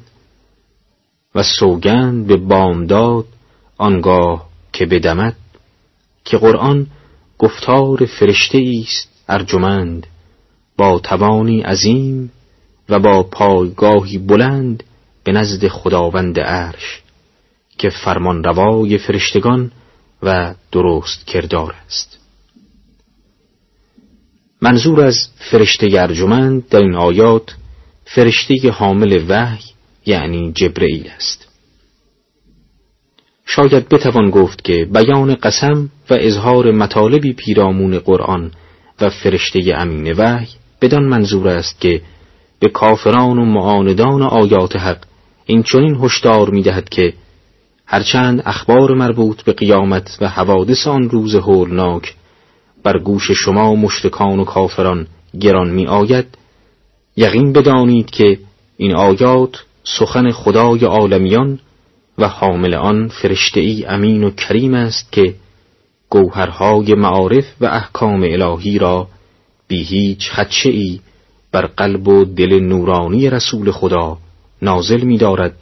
و 1.36 1.44
سوگند 1.44 2.28
به 2.28 2.38
بامداد 2.38 3.26
آنگاه 3.78 4.50
که 4.74 4.86
بدمد 4.86 5.36
که 6.26 6.38
قرآن 6.38 6.88
گفتار 7.38 8.06
فرشته 8.06 8.64
است 8.82 9.10
ارجمند 9.30 10.08
با 10.78 11.00
توانی 11.00 11.62
عظیم 11.62 12.32
و 12.90 13.00
با 13.00 13.24
پایگاهی 13.24 14.18
بلند 14.18 14.84
به 15.24 15.32
نزد 15.32 15.68
خداوند 15.68 16.40
عرش 16.40 17.02
که 17.78 17.90
فرمان 17.90 18.44
روای 18.44 18.98
فرشتگان 18.98 19.72
و 20.24 20.56
درست 20.72 21.26
کردار 21.26 21.76
است. 21.86 22.20
منظور 24.62 25.02
از 25.02 25.28
فرشته 25.52 25.88
ارجمند 25.94 26.70
در 26.70 26.80
این 26.80 26.96
آیات 26.96 27.56
فرشته 28.06 28.72
حامل 28.72 29.26
وحی 29.28 29.73
یعنی 30.06 30.52
جبرئیل 30.56 31.10
است. 31.16 31.48
شاید 33.46 33.90
بتوان 33.90 34.30
گفت 34.30 34.64
که 34.64 34.88
بیان 34.94 35.36
قسم 35.36 35.90
و 36.10 36.18
اظهار 36.20 36.72
مطالبی 36.72 37.34
پیرامون 37.34 38.00
قرآن 38.00 38.52
و 39.02 39.10
فرشته 39.10 39.74
امین 39.76 40.14
وحی 40.14 40.48
بدان 40.82 41.04
منظور 41.04 41.48
است 41.48 41.82
که 41.82 42.02
به 42.60 42.70
کافران 42.70 43.38
و 43.38 43.46
معاندان 43.46 44.22
آیات 44.22 44.76
حق 44.76 44.98
این 45.46 45.64
چنین 45.64 45.96
هشدار 46.02 46.50
می‌دهد 46.50 46.90
که 46.90 47.14
هرچند 47.86 48.44
اخبار 48.46 48.94
مربوط 48.94 49.42
به 49.42 49.54
قیامت 49.54 50.18
و 50.22 50.30
حوادث 50.30 50.88
آن 50.88 51.10
روز 51.10 51.36
هولناک 51.36 52.16
بر 52.84 52.98
گوش 53.00 53.32
شما 53.32 53.76
مشتکان 53.76 54.40
و 54.40 54.44
کافران 54.44 55.08
گران 55.40 55.70
می 55.70 55.88
آید 55.88 56.26
یقین 57.16 57.54
بدانید 57.54 58.12
که 58.12 58.40
این 58.78 58.96
آیات 58.96 59.64
سخن 59.84 60.32
خدای 60.32 60.86
عالمیان 60.86 61.60
و 62.18 62.28
حامل 62.28 62.74
آن 62.74 63.08
فرشته 63.08 63.60
ای 63.60 63.86
امین 63.86 64.24
و 64.24 64.30
کریم 64.30 64.74
است 64.74 65.12
که 65.12 65.36
گوهرهای 66.10 66.96
معارف 66.96 67.46
و 67.62 67.66
احکام 67.66 68.24
الهی 68.24 68.78
را 68.80 69.08
بی 69.68 69.84
هیچ 69.84 70.32
خدشه 70.32 70.70
ای 70.70 71.00
بر 71.52 71.66
قلب 71.66 72.08
و 72.08 72.26
دل 72.26 72.60
نورانی 72.60 73.30
رسول 73.30 73.72
خدا 73.72 74.18
نازل 74.62 75.02
می 75.02 75.18
دارد 75.18 75.56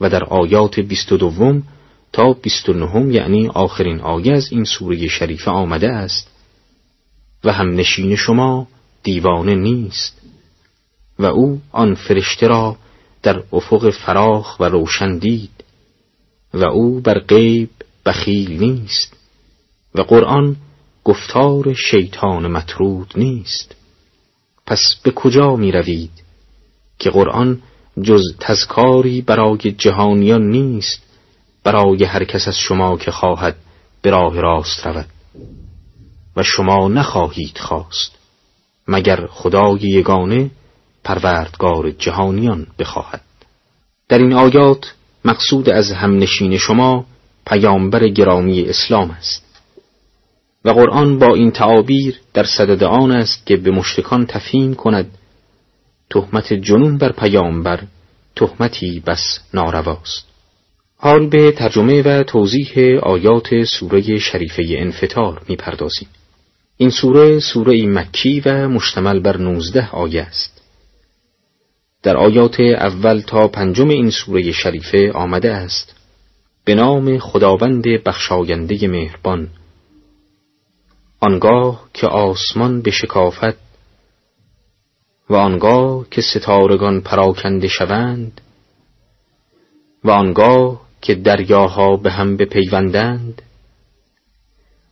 و 0.00 0.10
در 0.10 0.24
آیات 0.24 0.80
بیست 0.80 1.12
و 1.12 1.16
دوم 1.16 1.62
تا 2.12 2.32
بیست 2.32 2.68
و 2.68 2.72
نهم 2.72 3.10
یعنی 3.10 3.48
آخرین 3.48 4.00
آیه 4.00 4.32
از 4.32 4.52
این 4.52 4.64
سوره 4.64 5.08
شریفه 5.08 5.50
آمده 5.50 5.88
است 5.88 6.30
و 7.44 7.52
هم 7.52 7.74
نشین 7.74 8.16
شما 8.16 8.68
دیوانه 9.02 9.54
نیست 9.54 10.20
و 11.18 11.26
او 11.26 11.60
آن 11.72 11.94
فرشته 11.94 12.46
را 12.46 12.76
در 13.24 13.42
افق 13.52 13.90
فراخ 13.90 14.60
و 14.60 14.64
روشن 14.64 15.18
دید 15.18 15.64
و 16.54 16.64
او 16.64 17.00
بر 17.00 17.18
غیب 17.18 17.70
بخیل 18.06 18.58
نیست 18.58 19.16
و 19.94 20.02
قرآن 20.02 20.56
گفتار 21.04 21.74
شیطان 21.74 22.46
مطرود 22.46 23.12
نیست. 23.16 23.74
پس 24.66 24.80
به 25.02 25.10
کجا 25.10 25.56
می 25.56 25.72
روید 25.72 26.10
که 26.98 27.10
قرآن 27.10 27.62
جز 28.02 28.22
تذکاری 28.40 29.22
برای 29.22 29.72
جهانیان 29.78 30.50
نیست 30.50 31.02
برای 31.64 32.04
هر 32.04 32.24
کس 32.24 32.48
از 32.48 32.58
شما 32.58 32.96
که 32.96 33.10
خواهد 33.10 33.56
به 34.02 34.10
راه 34.10 34.40
راست 34.40 34.86
رود؟ 34.86 35.08
و 36.36 36.42
شما 36.42 36.88
نخواهید 36.88 37.58
خواست 37.58 38.18
مگر 38.88 39.26
خدای 39.26 39.80
یگانه 39.80 40.50
پروردگار 41.04 41.90
جهانیان 41.90 42.66
بخواهد. 42.78 43.20
در 44.08 44.18
این 44.18 44.32
آیات 44.32 44.94
مقصود 45.24 45.70
از 45.70 45.92
همنشین 45.92 46.56
شما 46.58 47.04
پیامبر 47.46 48.08
گرامی 48.08 48.62
اسلام 48.62 49.10
است. 49.10 49.44
و 50.64 50.70
قرآن 50.70 51.18
با 51.18 51.34
این 51.34 51.50
تعابیر 51.50 52.20
در 52.34 52.44
صدد 52.44 52.84
آن 52.84 53.10
است 53.10 53.46
که 53.46 53.56
به 53.56 53.70
مشتکان 53.70 54.26
تفهیم 54.26 54.74
کند 54.74 55.18
تهمت 56.10 56.52
جنون 56.52 56.98
بر 56.98 57.12
پیامبر 57.12 57.80
تهمتی 58.36 59.02
بس 59.06 59.40
نارواست. 59.54 60.26
حال 60.96 61.26
به 61.26 61.52
ترجمه 61.52 62.02
و 62.02 62.22
توضیح 62.22 62.98
آیات 63.02 63.64
سوره 63.64 64.18
شریفه 64.18 64.64
انفتار 64.68 65.42
می‌پردازیم. 65.48 66.08
این 66.76 66.90
سوره 66.90 67.40
سوره 67.40 67.86
مکی 67.86 68.42
و 68.46 68.68
مشتمل 68.68 69.20
بر 69.20 69.36
نوزده 69.36 69.90
آیه 69.90 70.22
است. 70.22 70.53
در 72.04 72.16
آیات 72.16 72.60
اول 72.60 73.20
تا 73.20 73.48
پنجم 73.48 73.88
این 73.88 74.10
سوره 74.10 74.52
شریفه 74.52 75.12
آمده 75.12 75.52
است. 75.52 75.94
به 76.64 76.74
نام 76.74 77.18
خداوند 77.18 77.84
بخشاینده 78.04 78.88
مهربان. 78.88 79.48
آنگاه 81.20 81.88
که 81.94 82.06
آسمان 82.06 82.82
به 82.82 82.90
شکافت 82.90 83.56
و 85.30 85.34
آنگاه 85.34 86.06
که 86.10 86.22
ستارگان 86.22 87.00
پراکنده 87.00 87.68
شوند 87.68 88.40
و 90.04 90.10
آنگاه 90.10 90.80
که 91.00 91.14
دریاها 91.14 91.96
به 91.96 92.10
هم 92.10 92.36
بپیوندند 92.36 93.42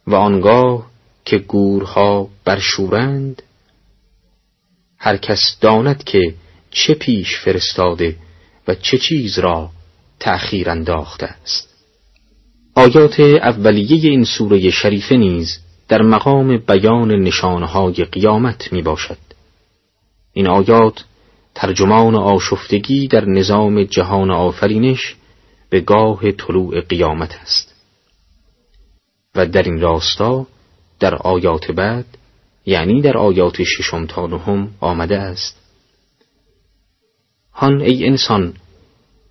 و 0.06 0.14
آنگاه 0.14 0.86
که 1.24 1.38
گورها 1.38 2.28
برشورند 2.44 3.42
هر 4.98 5.16
کس 5.16 5.58
داند 5.60 6.04
که 6.04 6.34
چه 6.72 6.94
پیش 6.94 7.38
فرستاده 7.38 8.16
و 8.68 8.74
چه 8.74 8.98
چیز 8.98 9.38
را 9.38 9.70
تأخیر 10.20 10.70
انداخته 10.70 11.26
است. 11.26 11.68
آیات 12.74 13.20
اولیه 13.20 14.10
این 14.10 14.24
سوره 14.24 14.70
شریفه 14.70 15.16
نیز 15.16 15.58
در 15.88 16.02
مقام 16.02 16.56
بیان 16.56 17.10
نشانهای 17.10 18.04
قیامت 18.04 18.72
می 18.72 18.82
باشد 18.82 19.18
این 20.32 20.48
آیات 20.48 21.04
ترجمان 21.54 22.14
آشفتگی 22.14 23.08
در 23.08 23.24
نظام 23.24 23.84
جهان 23.84 24.30
آفرینش 24.30 25.16
به 25.70 25.80
گاه 25.80 26.32
طلوع 26.32 26.80
قیامت 26.80 27.34
است. 27.42 27.74
و 29.34 29.46
در 29.46 29.62
این 29.62 29.80
راستا 29.80 30.46
در 31.00 31.14
آیات 31.14 31.70
بعد 31.70 32.06
یعنی 32.66 33.02
در 33.02 33.16
آیات 33.16 33.62
ششم 33.62 34.06
تا 34.06 34.26
نهم 34.26 34.70
آمده 34.80 35.18
است. 35.18 35.61
هان 37.52 37.80
ای 37.80 38.06
انسان 38.06 38.54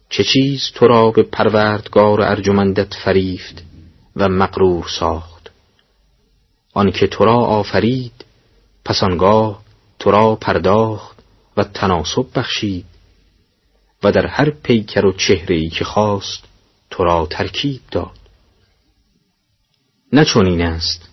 چه 0.10 0.23
چیز 0.23 0.71
تو 0.73 0.88
را 0.88 1.12
به 1.12 1.23
پروردگار 1.23 2.21
ارجمندت 2.21 2.93
فریفت 2.93 3.63
و 4.15 4.29
مقرور 4.29 4.88
ساخت؟ 4.99 5.51
آنکه 6.73 7.07
تو 7.07 7.25
را 7.25 7.36
آفرید 7.36 8.25
پس 8.86 9.03
آنگاه 9.03 9.62
تو 9.99 10.12
را 10.12 10.36
پرداخت 10.36 11.17
و 11.57 11.63
تناسب 11.63 12.25
بخشید 12.36 12.86
و 14.03 14.12
در 14.12 14.25
هر 14.25 14.49
پیکر 14.49 15.05
و 15.05 15.13
چهره 15.13 15.55
ای 15.55 15.69
که 15.69 15.86
خواست 15.86 16.43
تو 16.89 17.03
را 17.03 17.27
ترکیب 17.31 17.81
داد. 17.91 18.17
نه 20.13 20.38
این 20.38 20.62
است 20.62 21.10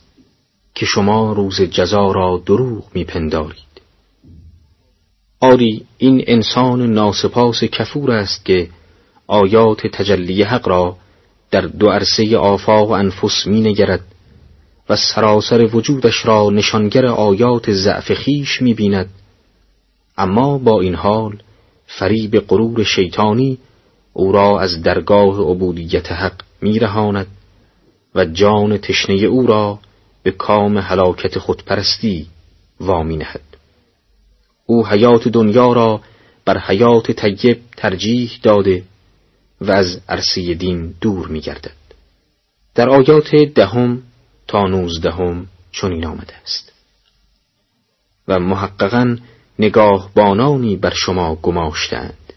که 0.75 0.87
شما 0.87 1.33
روز 1.33 1.61
جزا 1.61 2.13
را 2.13 2.43
دروغ 2.47 2.85
میپندارید. 2.95 3.68
آری 5.41 5.87
این 5.99 6.25
انسان 6.27 6.93
ناسپاس 6.93 7.65
کفور 7.65 8.11
است 8.11 8.45
که 8.45 8.69
آیات 9.27 9.87
تجلی 9.87 10.43
حق 10.43 10.69
را 10.69 10.97
در 11.51 11.61
دو 11.61 11.89
عرصه 11.89 12.37
آفاق 12.37 12.89
و 12.89 12.93
انفس 12.93 13.47
می 13.47 13.61
نگرد 13.61 14.05
و 14.89 14.97
سراسر 14.97 15.77
وجودش 15.77 16.27
را 16.27 16.51
نشانگر 16.51 17.07
آیات 17.07 17.71
ضعف 17.71 18.13
خیش 18.13 18.63
می 18.63 18.75
بیند 18.75 19.09
اما 20.19 20.59
با 20.59 20.81
این 20.81 20.95
حال 20.95 21.37
فریب 21.87 22.39
غرور 22.39 22.85
شیطانی 22.85 23.59
او 24.13 24.33
را 24.33 24.61
از 24.61 24.83
درگاه 24.83 25.41
عبودیت 25.41 26.13
حق 26.13 26.41
میرهاند 26.61 27.27
و 28.15 28.25
جان 28.25 28.79
تشنه 28.79 29.15
او 29.15 29.47
را 29.47 29.79
به 30.23 30.31
کام 30.31 30.79
هلاکت 30.79 31.39
خودپرستی 31.39 32.27
وامی 32.81 33.17
نهد. 33.17 33.48
او 34.71 34.87
حیات 34.87 35.29
دنیا 35.29 35.73
را 35.73 36.01
بر 36.45 36.59
حیات 36.59 37.11
طیب 37.11 37.61
ترجیح 37.77 38.31
داده 38.43 38.85
و 39.61 39.71
از 39.71 40.01
عرصه 40.09 40.55
دین 40.55 40.95
دور 41.01 41.29
می 41.29 41.41
گردد. 41.41 41.79
در 42.75 42.89
آیات 42.89 43.35
دهم 43.35 44.03
تا 44.49 44.67
نوزدهم 44.67 45.47
چنین 45.73 46.07
آمده 46.07 46.35
است 46.43 46.73
و 48.29 48.39
محققا 48.39 49.17
نگاه 49.59 50.11
بانانی 50.15 50.77
بر 50.77 50.95
شما 50.95 51.35
گماشتند 51.35 52.33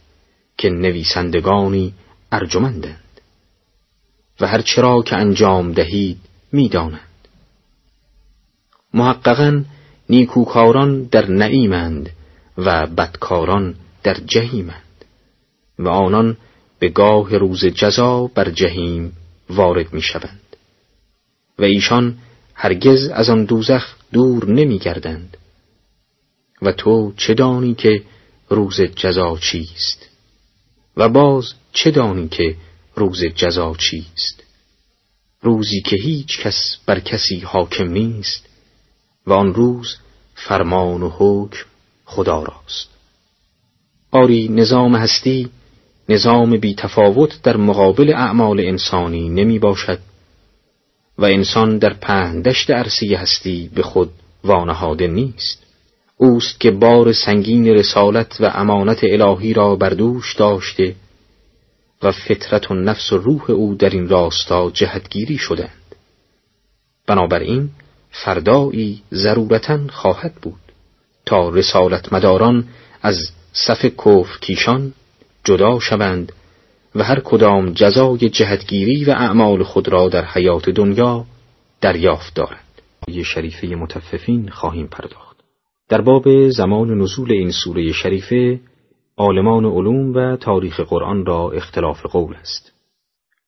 که 0.58 0.70
نویسندگانی 0.70 1.94
ارجمندند 2.32 3.22
و 4.40 4.48
هر 4.48 4.62
چرا 4.62 5.02
که 5.02 5.16
انجام 5.16 5.72
دهید 5.72 6.18
می‌دانند 6.52 7.28
محققا 8.94 9.64
نیکوکاران 10.10 11.04
در 11.04 11.30
نعیمند 11.30 12.10
و 12.66 12.88
بدکاران 12.88 13.76
در 14.04 14.14
جهیمند 14.14 15.06
و 15.80 15.90
آنان 15.90 16.38
به 16.80 16.90
گاه 16.90 17.38
روز 17.38 17.66
جزا 17.66 18.28
بر 18.28 18.50
جهیم 18.50 19.14
وارد 19.50 19.94
می 19.94 20.02
شوند. 20.02 20.56
و 21.60 21.64
ایشان 21.64 22.18
هرگز 22.54 23.08
از 23.08 23.30
آن 23.30 23.46
دوزخ 23.46 23.96
دور 24.14 24.46
نمی 24.46 24.80
گردند. 24.80 25.38
و 26.62 26.72
تو 26.72 27.14
چه 27.18 27.34
دانی 27.34 27.76
که 27.76 28.04
روز 28.50 28.82
جزا 28.82 29.38
چیست؟ 29.38 30.10
و 30.98 31.10
باز 31.10 31.54
چه 31.74 31.92
دانی 31.92 32.28
که 32.28 32.56
روز 32.96 33.24
جزا 33.24 33.76
چیست؟ 33.76 34.44
روزی 35.42 35.82
که 35.82 35.96
هیچ 35.96 36.40
کس 36.40 36.78
بر 36.86 37.00
کسی 37.00 37.40
حاکم 37.40 37.88
نیست 37.88 38.50
و 39.28 39.34
آن 39.34 39.54
روز 39.54 39.98
فرمان 40.36 41.04
و 41.04 41.10
حکم 41.10 41.71
خدا 42.12 42.44
راست 42.44 42.90
آری 44.12 44.50
نظام 44.50 44.96
هستی 44.96 45.50
نظام 46.10 46.58
بی 46.58 46.76
تفاوت 46.76 47.42
در 47.44 47.58
مقابل 47.58 48.14
اعمال 48.14 48.60
انسانی 48.60 49.30
نمی 49.30 49.60
باشد 49.60 50.00
و 51.18 51.26
انسان 51.26 51.78
در 51.78 51.94
پهندشت 51.94 52.72
عرصی 52.72 53.16
هستی 53.16 53.70
به 53.76 53.84
خود 53.84 54.10
وانهاده 54.44 55.08
نیست. 55.08 55.64
اوست 56.18 56.60
که 56.60 56.72
بار 56.72 57.14
سنگین 57.14 57.68
رسالت 57.68 58.42
و 58.42 58.52
امانت 58.54 59.00
الهی 59.04 59.54
را 59.54 59.76
بر 59.76 59.90
دوش 59.90 60.36
داشته 60.36 60.96
و 62.04 62.12
فطرت 62.12 62.72
و 62.72 62.74
نفس 62.74 63.14
و 63.14 63.18
روح 63.18 63.52
او 63.52 63.76
در 63.76 63.90
این 63.90 64.10
راستا 64.10 64.72
جهتگیری 64.72 65.38
شدند. 65.38 65.96
بنابراین 67.08 67.70
فردایی 68.12 69.02
ضرورتا 69.14 69.80
خواهد 69.88 70.34
بود. 70.36 70.71
تا 71.26 71.50
رسالت 71.50 72.14
مداران 72.14 72.68
از 73.02 73.32
صف 73.54 73.86
کفر 73.86 74.40
کیشان 74.42 74.94
جدا 75.44 75.80
شوند 75.80 76.32
و 76.96 77.04
هر 77.04 77.20
کدام 77.20 77.74
جزای 77.74 78.30
جهتگیری 78.30 79.06
و 79.06 79.10
اعمال 79.10 79.64
خود 79.64 79.88
را 79.88 80.10
در 80.10 80.26
حیات 80.26 80.70
دنیا 80.70 81.26
دریافت 81.82 82.36
دارند. 82.36 82.62
شریفه 83.26 83.68
متففین 83.68 84.50
خواهیم 84.50 84.88
پرداخت. 84.88 85.38
در 85.90 86.02
باب 86.02 86.50
زمان 86.50 87.02
نزول 87.02 87.32
این 87.32 87.52
سوره 87.52 87.92
شریفه 87.92 88.60
عالمان 89.18 89.66
علوم 89.66 90.14
و 90.14 90.36
تاریخ 90.36 90.80
قرآن 90.80 91.26
را 91.26 91.52
اختلاف 91.52 92.06
قول 92.06 92.36
است. 92.36 92.72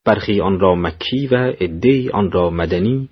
برخی 0.06 0.42
آن 0.42 0.60
را 0.60 0.76
مکی 0.76 1.28
و 1.28 1.36
عدهای 1.36 2.10
آن 2.10 2.32
را 2.32 2.50
مدنی 2.50 3.10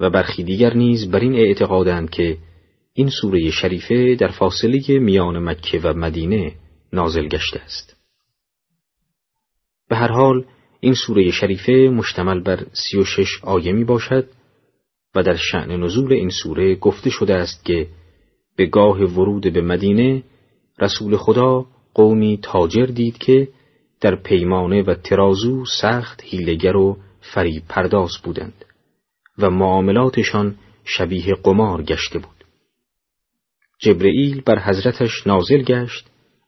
و 0.00 0.10
برخی 0.10 0.42
دیگر 0.42 0.74
نیز 0.74 1.10
بر 1.10 1.20
این 1.20 1.34
اعتقادند 1.34 2.10
که 2.10 2.36
این 2.98 3.10
سوره 3.10 3.50
شریفه 3.50 4.14
در 4.14 4.28
فاصله 4.28 4.98
میان 4.98 5.38
مکه 5.38 5.80
و 5.82 5.92
مدینه 5.94 6.52
نازل 6.92 7.28
گشته 7.28 7.60
است. 7.60 7.96
به 9.88 9.96
هر 9.96 10.12
حال 10.12 10.44
این 10.80 10.94
سوره 10.94 11.30
شریفه 11.30 11.72
مشتمل 11.72 12.40
بر 12.40 12.66
سی 12.72 12.98
و 12.98 13.04
شش 13.04 13.28
آیه 13.42 13.72
می 13.72 13.84
باشد 13.84 14.28
و 15.14 15.22
در 15.22 15.36
شعن 15.36 15.82
نزول 15.82 16.12
این 16.12 16.30
سوره 16.30 16.74
گفته 16.74 17.10
شده 17.10 17.34
است 17.34 17.64
که 17.64 17.86
به 18.56 18.66
گاه 18.66 18.98
ورود 18.98 19.52
به 19.52 19.60
مدینه 19.60 20.22
رسول 20.78 21.16
خدا 21.16 21.66
قومی 21.94 22.38
تاجر 22.42 22.86
دید 22.86 23.18
که 23.18 23.48
در 24.00 24.16
پیمانه 24.16 24.82
و 24.82 24.94
ترازو 24.94 25.64
سخت 25.64 26.22
هیلگر 26.24 26.76
و 26.76 26.98
فریب 27.20 27.62
پرداز 27.68 28.12
بودند 28.24 28.64
و 29.38 29.50
معاملاتشان 29.50 30.54
شبیه 30.84 31.34
قمار 31.34 31.82
گشته 31.82 32.18
بود. 32.18 32.37
جبرئیل 33.78 34.40
بر 34.40 34.58
حضرتش 34.58 35.26
نازل 35.26 35.62
گشت 35.62 36.06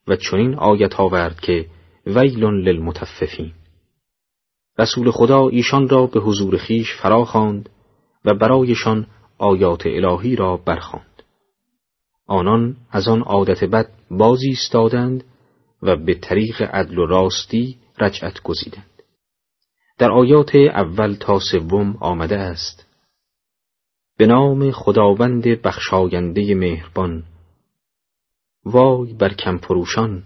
و 0.09 0.17
چنین 0.17 0.55
آیت 0.55 1.01
آورد 1.01 1.41
که 1.41 1.67
ویل 2.07 2.45
للمتففین. 2.45 3.53
رسول 4.79 5.11
خدا 5.11 5.49
ایشان 5.49 5.89
را 5.89 6.07
به 6.07 6.21
حضور 6.21 6.57
خیش 6.57 6.95
فرا 7.03 7.25
خواند 7.25 7.69
و 8.25 8.35
برایشان 8.35 9.07
آیات 9.39 9.87
الهی 9.87 10.37
را 10.37 10.57
برخواند. 10.57 11.23
آنان 12.27 12.77
از 12.91 13.09
آن 13.09 13.23
عادت 13.23 13.65
بد 13.65 13.91
بازی 14.11 14.49
ایستادند 14.49 15.25
و 15.83 15.97
به 15.97 16.15
طریق 16.15 16.63
عدل 16.63 16.99
و 16.99 17.07
راستی 17.07 17.77
رجعت 17.99 18.43
گزیدند. 18.43 19.03
در 19.99 20.11
آیات 20.11 20.55
اول 20.55 21.15
تا 21.15 21.39
سوم 21.39 21.97
آمده 22.01 22.39
است 22.39 22.90
به 24.21 24.27
نام 24.27 24.71
خداوند 24.71 25.43
بخشاینده 25.43 26.55
مهربان. 26.55 27.23
وای 28.65 29.13
بر 29.13 29.35
کمفروشان 29.35 30.23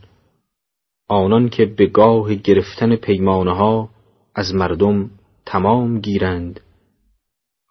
آنان 1.09 1.49
که 1.49 1.65
به 1.67 1.87
گاه 1.87 2.35
گرفتن 2.35 2.97
پیمانه 2.97 3.57
ها 3.57 3.89
از 4.35 4.55
مردم 4.55 5.11
تمام 5.47 6.01
گیرند 6.01 6.61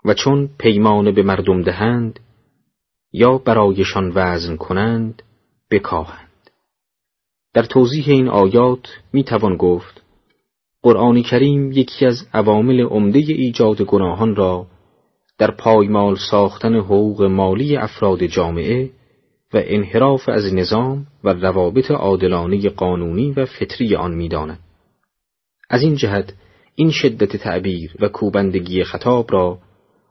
و 0.06 0.14
چون 0.14 0.50
پیمانه 0.60 1.12
به 1.12 1.24
مردم 1.24 1.62
دهند 1.62 2.20
یا 3.12 3.38
برایشان 3.38 4.12
وزن 4.16 4.56
کنند 4.56 5.24
بکاهند. 5.72 6.50
در 7.54 7.64
توضیح 7.64 8.06
این 8.08 8.28
آیات 8.28 8.88
می 9.14 9.24
توان 9.24 9.58
گفت 9.58 10.02
قرآن 10.82 11.22
کریم 11.22 11.72
یکی 11.72 12.06
از 12.06 12.28
عوامل 12.34 12.82
عمده 12.82 13.20
ایجاد 13.20 13.82
گناهان 13.82 14.36
را 14.36 14.68
در 15.38 15.52
پایمال 15.52 16.16
ساختن 16.32 16.76
حقوق 16.76 17.24
مالی 17.24 17.78
افراد 17.78 18.24
جامعه 18.24 18.90
و 19.54 19.62
انحراف 19.66 20.30
از 20.30 20.54
نظام 20.54 21.08
و 21.24 21.30
روابط 21.30 21.92
عادلانه 21.92 22.70
قانونی 22.70 23.32
و 23.32 23.46
فطری 23.46 23.96
آن 23.96 24.14
می‌داند. 24.14 24.60
از 25.70 25.82
این 25.82 25.96
جهت 25.96 26.34
این 26.76 26.92
شدت 26.92 27.38
تعبیر 27.38 27.96
و 28.00 28.08
کوبندگی 28.08 28.84
خطاب 28.84 29.32
را 29.32 29.60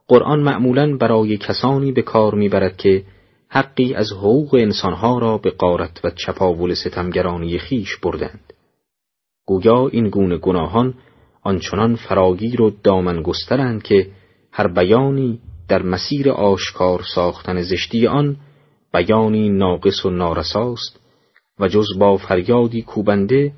قرآن 0.07 0.39
معمولا 0.39 0.97
برای 0.97 1.37
کسانی 1.37 1.91
به 1.91 2.01
کار 2.01 2.35
می‌برد 2.35 2.77
که 2.77 3.03
حقی 3.49 3.93
از 3.93 4.11
حقوق 4.11 4.55
انسانها 4.55 5.19
را 5.19 5.37
به 5.37 5.49
قارت 5.49 5.99
و 6.03 6.09
چپاول 6.09 6.73
ستمگرانی 6.73 7.57
خیش 7.57 7.97
بردند 7.97 8.53
گویا 9.45 9.87
این 9.87 10.09
گونه 10.09 10.37
گناهان 10.37 10.93
آنچنان 11.41 11.95
فراگیر 11.95 12.61
و 12.61 12.71
دامن 12.83 13.21
گسترند 13.21 13.83
که 13.83 14.07
هر 14.55 14.67
بیانی 14.67 15.39
در 15.67 15.81
مسیر 15.81 16.31
آشکار 16.31 17.03
ساختن 17.15 17.61
زشتی 17.61 18.07
آن 18.07 18.37
بیانی 18.93 19.49
ناقص 19.49 20.05
و 20.05 20.09
نارساست 20.09 20.99
و 21.59 21.67
جز 21.67 21.87
با 21.99 22.17
فریادی 22.17 22.81
کوبنده 22.81 23.53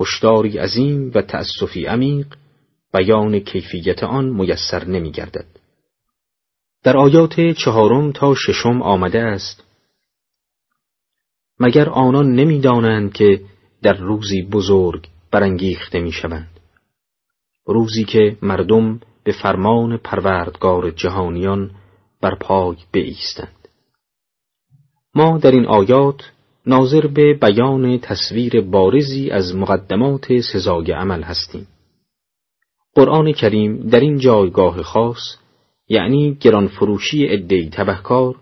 هشداری 0.00 0.58
عظیم 0.58 1.12
و 1.14 1.22
تأسفی 1.22 1.86
عمیق 1.86 2.26
بیان 2.92 3.38
کیفیت 3.38 4.02
آن 4.02 4.24
میسر 4.28 4.84
نمی 4.84 5.10
گردد. 5.10 5.46
در 6.82 6.96
آیات 6.96 7.40
چهارم 7.40 8.12
تا 8.12 8.34
ششم 8.34 8.82
آمده 8.82 9.20
است 9.20 9.64
مگر 11.60 11.88
آنان 11.88 12.32
نمی‌دانند 12.32 13.12
که 13.12 13.40
در 13.82 13.96
روزی 13.96 14.42
بزرگ 14.42 15.08
برانگیخته 15.30 16.00
می‌شوند 16.00 16.60
روزی 17.66 18.04
که 18.04 18.36
مردم 18.42 19.00
به 19.24 19.32
فرمان 19.32 19.96
پروردگار 19.96 20.90
جهانیان 20.90 21.70
بر 22.20 22.34
پای 22.34 22.76
بایستند. 22.94 23.68
ما 25.14 25.38
در 25.38 25.50
این 25.50 25.66
آیات 25.66 26.32
ناظر 26.66 27.06
به 27.06 27.34
بیان 27.34 27.98
تصویر 27.98 28.60
بارزی 28.60 29.30
از 29.30 29.56
مقدمات 29.56 30.40
سزای 30.52 30.92
عمل 30.92 31.22
هستیم. 31.22 31.66
قرآن 32.94 33.32
کریم 33.32 33.88
در 33.88 34.00
این 34.00 34.18
جایگاه 34.18 34.82
خاص 34.82 35.36
یعنی 35.88 36.36
گرانفروشی 36.40 37.26
عدهای 37.26 37.68
تبهکار 37.68 38.36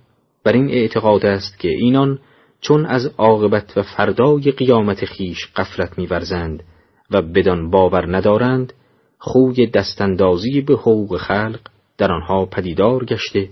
بر 0.44 0.52
این 0.52 0.70
اعتقاد 0.70 1.26
است 1.26 1.58
که 1.58 1.68
اینان 1.68 2.18
چون 2.60 2.86
از 2.86 3.06
عاقبت 3.18 3.76
و 3.76 3.82
فردای 3.82 4.50
قیامت 4.50 5.04
خیش 5.04 5.46
قفلت 5.56 5.98
میورزند 5.98 6.62
و 7.10 7.22
بدان 7.22 7.70
باور 7.70 8.16
ندارند 8.16 8.72
خوی 9.18 9.66
دستاندازی 9.66 10.60
به 10.60 10.74
حقوق 10.74 11.16
خلق 11.16 11.60
در 11.98 12.12
آنها 12.12 12.46
پدیدار 12.46 13.04
گشته 13.04 13.50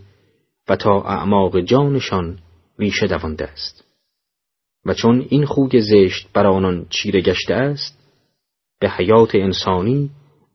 و 0.69 0.77
تا 0.77 1.03
اعماق 1.03 1.61
جانشان 1.61 2.39
ریشه 2.79 3.07
دوانده 3.07 3.45
است 3.45 3.85
و 4.85 4.95
چون 4.95 5.27
این 5.29 5.47
خوی 5.47 5.81
زشت 5.81 6.29
بر 6.33 6.47
آنان 6.47 6.87
چیره 6.91 7.21
گشته 7.21 7.55
است 7.55 7.99
به 8.81 8.91
حیات 8.91 9.35
انسانی 9.35 10.11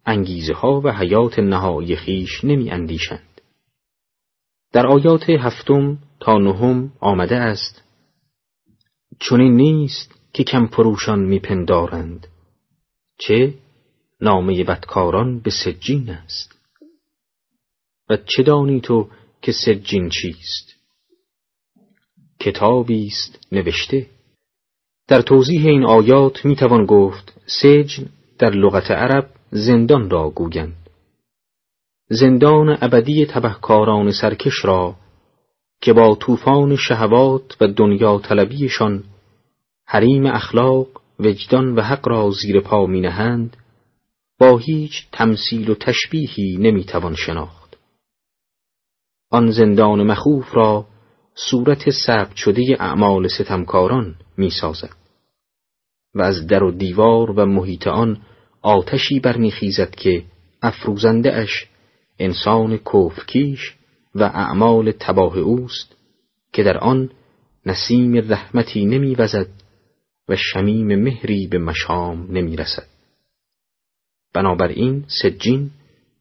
انگیزه 0.05 0.53
ها 0.53 0.81
و 0.83 0.91
حیات 0.91 1.39
نهایی 1.39 1.95
خیش 1.95 2.43
نمی 2.43 2.71
اندیشند. 2.71 3.41
در 4.73 4.87
آیات 4.87 5.29
هفتم 5.29 5.97
تا 6.19 6.37
نهم 6.37 6.93
آمده 6.99 7.35
است 7.35 7.83
چون 9.19 9.41
نیست 9.41 10.15
که 10.33 10.43
کم 10.43 10.67
پروشان 10.67 11.19
میپندارند 11.19 12.27
چه 13.17 13.53
نامه 14.21 14.63
بدکاران 14.63 15.39
به 15.39 15.51
سجین 15.51 16.09
است. 16.09 16.55
و 18.09 18.17
چه 18.17 18.43
دانی 18.43 18.81
تو 18.81 19.09
که 19.41 19.51
سجین 19.51 20.09
چیست؟ 20.09 20.75
کتابی 22.39 23.07
است 23.07 23.47
نوشته. 23.51 24.07
در 25.07 25.21
توضیح 25.21 25.65
این 25.65 25.85
آیات 25.85 26.45
می‌توان 26.45 26.85
گفت 26.85 27.33
سجن 27.45 28.05
در 28.39 28.49
لغت 28.49 28.91
عرب 28.91 29.29
زندان 29.51 30.09
را 30.09 30.29
گویند. 30.29 30.89
زندان 32.09 32.77
ابدی 32.81 33.25
تبهکاران 33.25 34.11
سرکش 34.11 34.65
را 34.65 34.95
که 35.81 35.93
با 35.93 36.15
طوفان 36.15 36.75
شهوات 36.75 37.57
و 37.61 37.67
دنیا 37.67 38.19
طلبیشان 38.19 39.03
حریم 39.85 40.25
اخلاق 40.25 40.87
وجدان 41.19 41.75
و 41.75 41.81
حق 41.81 42.07
را 42.07 42.31
زیر 42.31 42.59
پا 42.59 42.85
می 42.85 43.01
نهند 43.01 43.57
با 44.41 44.57
هیچ 44.57 45.07
تمثیل 45.11 45.69
و 45.69 45.75
تشبیهی 45.75 46.57
نمی‌توان 46.57 47.15
شناخت. 47.15 47.77
آن 49.29 49.51
زندان 49.51 50.03
مخوف 50.03 50.55
را 50.55 50.85
صورت 51.35 51.89
ثبت 51.89 52.35
شده 52.35 52.77
اعمال 52.79 53.27
ستمکاران 53.27 54.15
می‌سازد 54.37 54.95
و 56.15 56.21
از 56.21 56.47
در 56.47 56.63
و 56.63 56.71
دیوار 56.71 57.31
و 57.31 57.45
محیط 57.45 57.87
آن 57.87 58.21
آتشی 58.61 59.19
برمیخیزد 59.19 59.95
که 59.95 60.23
افروزنده 60.61 61.33
اش 61.33 61.67
انسان 62.19 62.77
کفرکیش 62.77 63.75
و 64.15 64.23
اعمال 64.23 64.91
تباه 64.91 65.37
اوست 65.37 65.95
که 66.53 66.63
در 66.63 66.77
آن 66.77 67.09
نسیم 67.65 68.15
رحمتی 68.15 68.85
نمیوزد 68.85 69.47
و 70.29 70.35
شمیم 70.35 70.95
مهری 70.95 71.47
به 71.47 71.57
مشام 71.57 72.27
نمی‌رسد. 72.31 73.00
بنابراین 74.33 75.05
سجین 75.21 75.71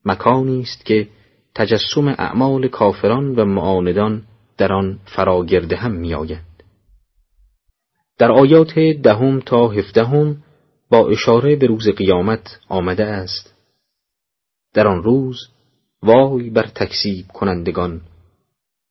مکانی 0.04 0.60
است 0.60 0.84
که 0.84 1.08
تجسم 1.54 2.08
اعمال 2.08 2.68
کافران 2.68 3.34
و 3.34 3.44
معاندان 3.44 4.22
در 4.58 4.72
آن 4.72 4.98
فراگرده 5.04 5.76
هم 5.76 5.92
میآیند. 5.92 6.62
در 8.18 8.32
آیات 8.32 8.78
دهم 8.78 9.40
تا 9.40 9.68
هفدهم 9.68 10.42
با 10.90 11.08
اشاره 11.08 11.56
به 11.56 11.66
روز 11.66 11.88
قیامت 11.88 12.60
آمده 12.68 13.04
است. 13.04 13.54
در 14.74 14.86
آن 14.86 15.02
روز 15.02 15.38
وای 16.02 16.50
بر 16.50 16.66
تکسیب 16.66 17.26
کنندگان 17.28 18.00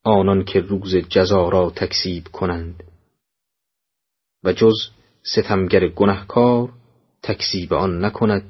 آنان 0.04 0.44
که 0.44 0.60
روز 0.60 0.96
جزا 0.96 1.50
را 1.50 1.70
تکسیب 1.76 2.24
کنند. 2.28 2.84
و 4.44 4.54
جز 4.54 4.76
ستمگر 5.24 5.88
گنهکار 5.88 6.70
تکسیب 7.24 7.74
آن 7.74 8.06
نکند 8.06 8.44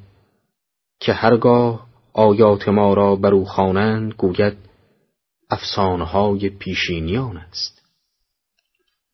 که 1.00 1.14
هرگاه 1.14 1.88
آیات 2.14 2.68
ما 2.70 2.93
را 2.93 3.16
بر 3.16 3.34
او 3.34 3.45
خوانند 3.45 4.14
گوید 4.14 4.58
افسانه‌های 5.50 6.50
پیشینیان 6.50 7.38
است. 7.38 7.82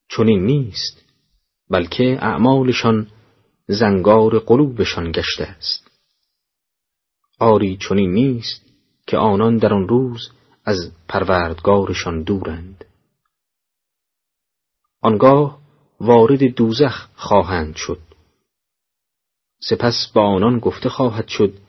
چنین 0.10 0.46
نیست 0.46 1.02
بلکه 1.70 2.18
اعمالشان 2.22 3.08
زنگار 3.68 4.40
قلوبشان 4.40 5.12
گشته 5.12 5.44
است. 5.44 5.92
آری 7.40 7.78
چنین 7.90 8.14
نیست 8.14 8.62
که 9.08 9.18
آنان 9.18 9.58
در 9.58 9.74
آن 9.74 9.88
روز 9.88 10.30
از 10.66 10.92
پروردگارشان 11.08 12.24
دورند. 12.24 12.86
آنگاه 15.02 15.60
وارد 16.00 16.44
دوزخ 16.44 17.08
خواهند 17.16 17.76
شد. 17.76 18.02
سپس 19.62 20.12
با 20.14 20.22
آنان 20.22 20.60
گفته 20.60 20.90
خواهد 20.90 21.28
شد 21.28 21.64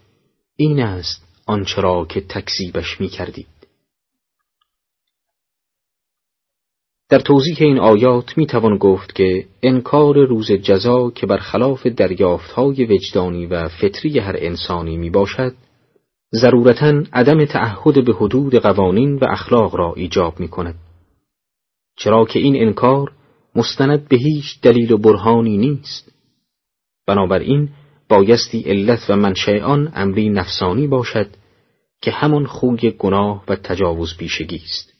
این 0.57 0.80
است 0.80 1.22
آنچه 1.46 1.80
را 1.80 2.04
که 2.04 2.20
تکذیبش 2.20 3.00
می 3.00 3.09
کردید. 3.09 3.46
در 7.09 7.18
توضیح 7.18 7.57
این 7.61 7.78
آیات 7.78 8.38
می 8.38 8.46
توان 8.46 8.76
گفت 8.76 9.14
که 9.14 9.46
انکار 9.62 10.26
روز 10.26 10.52
جزا 10.52 11.11
که 11.11 11.26
برخلاف 11.26 11.86
دریافتهای 11.86 12.84
وجدانی 12.84 13.46
و 13.46 13.68
فطری 13.68 14.18
هر 14.18 14.36
انسانی 14.38 14.96
می 14.96 15.11
باشد 15.11 15.54
ضرورتا 16.34 17.02
عدم 17.12 17.44
تعهد 17.44 18.04
به 18.04 18.12
حدود 18.12 18.54
قوانین 18.54 19.14
و 19.14 19.24
اخلاق 19.30 19.76
را 19.76 19.94
ایجاب 19.96 20.40
می 20.40 20.48
کند 20.48 20.74
چرا 21.96 22.24
که 22.24 22.38
این 22.38 22.66
انکار 22.66 23.12
مستند 23.54 24.09
به 24.09 24.16
هیچ 24.16 24.61
دلیل 24.62 24.92
و 24.92 24.98
برهانی 24.98 25.57
نیست 25.57 26.12
بنابراین 27.07 27.68
بایستی 28.09 28.61
علت 28.61 29.11
و 29.11 29.16
منشأ 29.16 29.61
آن 29.61 29.92
امری 29.94 30.28
نفسانی 30.28 30.86
باشد 30.86 31.30
که 32.00 32.11
همان 32.11 32.46
خوی 32.46 32.90
گناه 32.90 33.44
و 33.48 33.57
تجاوز 33.57 34.16
بیشگی 34.16 34.62
است. 34.64 34.92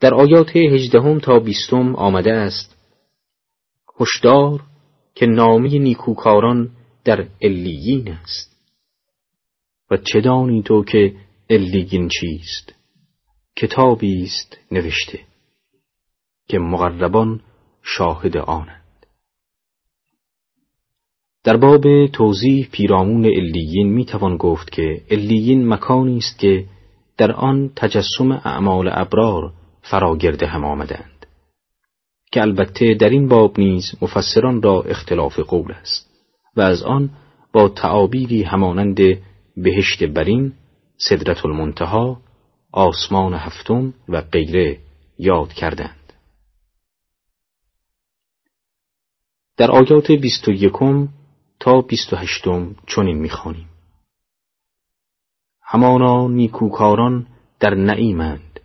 در 0.00 0.14
آیات 0.14 0.56
هجدهم 0.56 1.18
تا 1.18 1.38
بیستم 1.38 1.94
آمده 1.96 2.32
است 2.32 2.76
هشدار 4.00 4.62
که 5.14 5.26
نامی 5.26 5.78
نیکوکاران 5.78 6.70
در 7.04 7.28
الیین 7.40 8.08
است. 8.08 8.52
و 9.90 9.96
چه 9.96 10.20
دانی 10.20 10.62
تو 10.62 10.84
که 10.84 11.16
الیین 11.50 12.08
چیست؟ 12.08 12.72
کتابی 13.56 14.22
است 14.22 14.58
نوشته 14.70 15.20
که 16.48 16.58
مقربان 16.58 17.40
شاهد 17.82 18.36
آنند 18.36 18.81
در 21.44 21.56
باب 21.56 22.06
توضیح 22.06 22.68
پیرامون 22.72 23.24
الیین 23.24 23.88
می 23.88 24.04
توان 24.04 24.36
گفت 24.36 24.72
که 24.72 25.00
الیین 25.10 25.68
مکانی 25.68 26.18
است 26.18 26.38
که 26.38 26.64
در 27.16 27.32
آن 27.32 27.72
تجسم 27.76 28.32
اعمال 28.32 28.90
ابرار 28.92 29.52
فراگرده 29.82 30.46
هم 30.46 30.64
آمدند. 30.64 31.26
که 32.32 32.42
البته 32.42 32.94
در 32.94 33.08
این 33.08 33.28
باب 33.28 33.60
نیز 33.60 33.92
مفسران 34.02 34.62
را 34.62 34.82
اختلاف 34.82 35.38
قول 35.38 35.72
است 35.72 36.10
و 36.56 36.60
از 36.60 36.82
آن 36.82 37.10
با 37.52 37.68
تعابیری 37.68 38.42
همانند 38.42 38.98
بهشت 39.56 40.04
برین، 40.04 40.52
صدرت 40.96 41.46
المنتها، 41.46 42.20
آسمان 42.72 43.34
هفتم 43.34 43.94
و 44.08 44.20
غیره 44.20 44.78
یاد 45.18 45.52
کردند. 45.52 46.12
در 49.56 49.70
آیات 49.70 50.10
بیست 50.10 50.48
و 50.48 50.52
یکم 50.52 51.08
تا 51.62 51.80
بیست 51.80 52.12
و 52.12 52.16
هشتم 52.16 52.74
چنین 52.86 53.18
می‌خوانیم. 53.18 53.68
همانا 55.62 56.28
نیکوکاران 56.28 57.26
در 57.60 57.74
نعیمند 57.74 58.60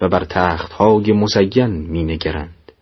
و 0.00 0.08
بر 0.08 0.24
تختهای 0.24 1.12
مزین 1.12 1.70
می 1.70 2.04
نگرند 2.04 2.72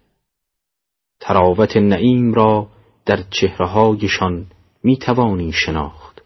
تراوت 1.21 1.77
نعیم 1.77 2.35
را 2.35 2.69
در 3.07 3.23
چهرههایشان 3.31 4.47
می 4.83 4.97
توانی 4.97 5.53
شناخت. 5.53 6.23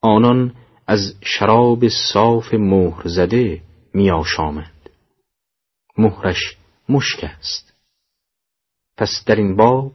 آنان 0.00 0.54
از 0.86 1.14
شراب 1.22 1.88
صاف 2.12 2.54
مهر 2.54 3.08
زده 3.08 3.62
می 3.94 4.10
آشامند 4.10 4.90
مهرش 5.98 6.56
مشک 6.88 7.24
است. 7.24 7.72
پس 8.96 9.24
در 9.26 9.36
این 9.36 9.56
باب 9.56 9.92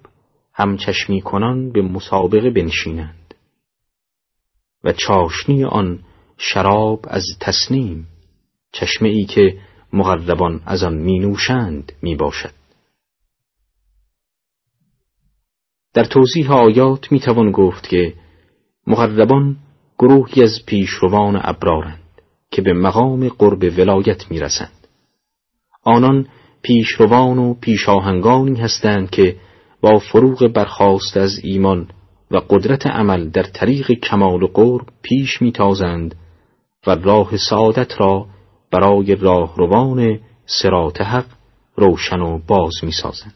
همچشمی 0.53 1.21
کنان 1.21 1.71
به 1.71 1.81
مسابقه 1.81 2.49
بنشینند 2.49 3.33
و 4.83 4.93
چاشنی 4.93 5.63
آن 5.63 5.99
شراب 6.37 7.05
از 7.09 7.25
تسنیم 7.39 8.07
چشمه 8.71 9.09
ای 9.09 9.25
که 9.25 9.57
مغربان 9.93 10.61
از 10.65 10.83
آن 10.83 10.93
می 10.97 11.19
نوشند 11.19 11.91
می 12.01 12.15
باشد 12.15 12.53
در 15.93 16.03
توضیح 16.03 16.51
آیات 16.51 17.11
می 17.11 17.19
توان 17.19 17.51
گفت 17.51 17.87
که 17.87 18.13
مغربان 18.87 19.57
گروهی 19.99 20.43
از 20.43 20.59
پیشروان 20.65 21.39
ابرارند 21.43 22.01
که 22.51 22.61
به 22.61 22.73
مقام 22.73 23.29
قرب 23.29 23.63
ولایت 23.77 24.31
می 24.31 24.39
رسند. 24.39 24.87
آنان 25.83 26.27
پیشروان 26.61 27.37
و 27.37 27.53
پیشاهنگانی 27.53 28.59
هستند 28.59 29.09
که 29.09 29.35
با 29.81 29.99
فروغ 29.99 30.47
برخواست 30.47 31.17
از 31.17 31.39
ایمان 31.43 31.87
و 32.31 32.37
قدرت 32.49 32.87
عمل 32.87 33.29
در 33.29 33.43
طریق 33.43 33.91
کمال 33.91 34.43
و 34.43 34.47
قرب 34.47 34.87
پیش 35.01 35.41
میتازند 35.41 36.15
و 36.87 36.95
راه 36.95 37.37
سعادت 37.37 38.01
را 38.01 38.27
برای 38.71 39.15
راهروان 39.15 40.19
سرات 40.45 41.01
حق 41.01 41.25
روشن 41.75 42.19
و 42.19 42.39
باز 42.47 42.73
می‌سازند. 42.83 43.33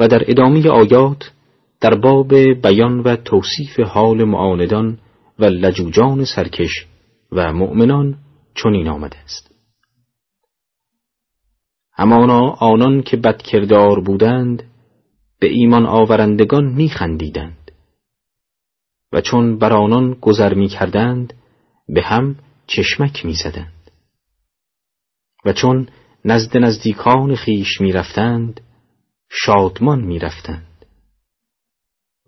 و 0.00 0.08
در 0.08 0.30
ادامه 0.30 0.68
آیات 0.68 1.30
در 1.80 1.94
باب 1.94 2.34
بیان 2.34 3.00
و 3.00 3.16
توصیف 3.16 3.80
حال 3.80 4.24
معاندان 4.24 4.98
و 5.38 5.44
لجوجان 5.44 6.24
سرکش 6.24 6.86
و 7.32 7.52
مؤمنان 7.52 8.18
چنین 8.54 8.88
آمده 8.88 9.18
است. 9.18 9.51
همانا 11.92 12.50
آنان 12.50 13.02
که 13.02 13.16
بدکردار 13.16 14.00
بودند 14.00 14.62
به 15.38 15.48
ایمان 15.48 15.86
آورندگان 15.86 16.64
میخندیدند. 16.64 17.70
و 19.12 19.20
چون 19.20 19.58
بر 19.58 19.72
آنان 19.72 20.14
گذر 20.14 20.54
می‌کردند 20.54 21.34
به 21.88 22.02
هم 22.02 22.38
چشمک 22.66 23.24
می‌زدند. 23.26 23.90
و 25.44 25.52
چون 25.52 25.88
نزد 26.24 26.56
نزدیکان 26.56 27.34
خیش 27.34 27.80
می‌رفتند 27.80 28.60
شادمان 29.30 30.00
می‌رفتند. 30.00 30.86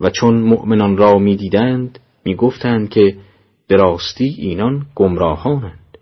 و 0.00 0.10
چون 0.10 0.40
مؤمنان 0.40 0.96
را 0.96 1.18
می‌دیدند 1.18 1.98
می‌گفتند 2.24 2.88
که 2.90 3.18
به 3.68 3.76
راستی 3.76 4.34
اینان 4.38 4.86
گمراهانند. 4.94 5.98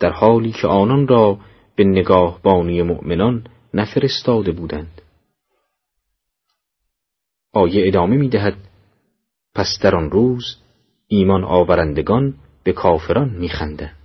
در 0.00 0.12
حالی 0.12 0.52
که 0.52 0.66
آنان 0.66 1.08
را 1.08 1.38
به 1.76 1.84
نگاه 1.84 2.42
بانی 2.42 2.82
مؤمنان 2.82 3.46
نفرستاده 3.74 4.52
بودند 4.52 5.02
آیه 7.52 7.88
ادامه 7.88 8.16
می 8.16 8.28
دهد 8.28 8.56
پس 9.54 9.78
در 9.82 9.96
آن 9.96 10.10
روز 10.10 10.56
ایمان 11.08 11.44
آورندگان 11.44 12.34
به 12.64 12.72
کافران 12.72 13.30
می 13.30 13.48
خندند 13.48 13.96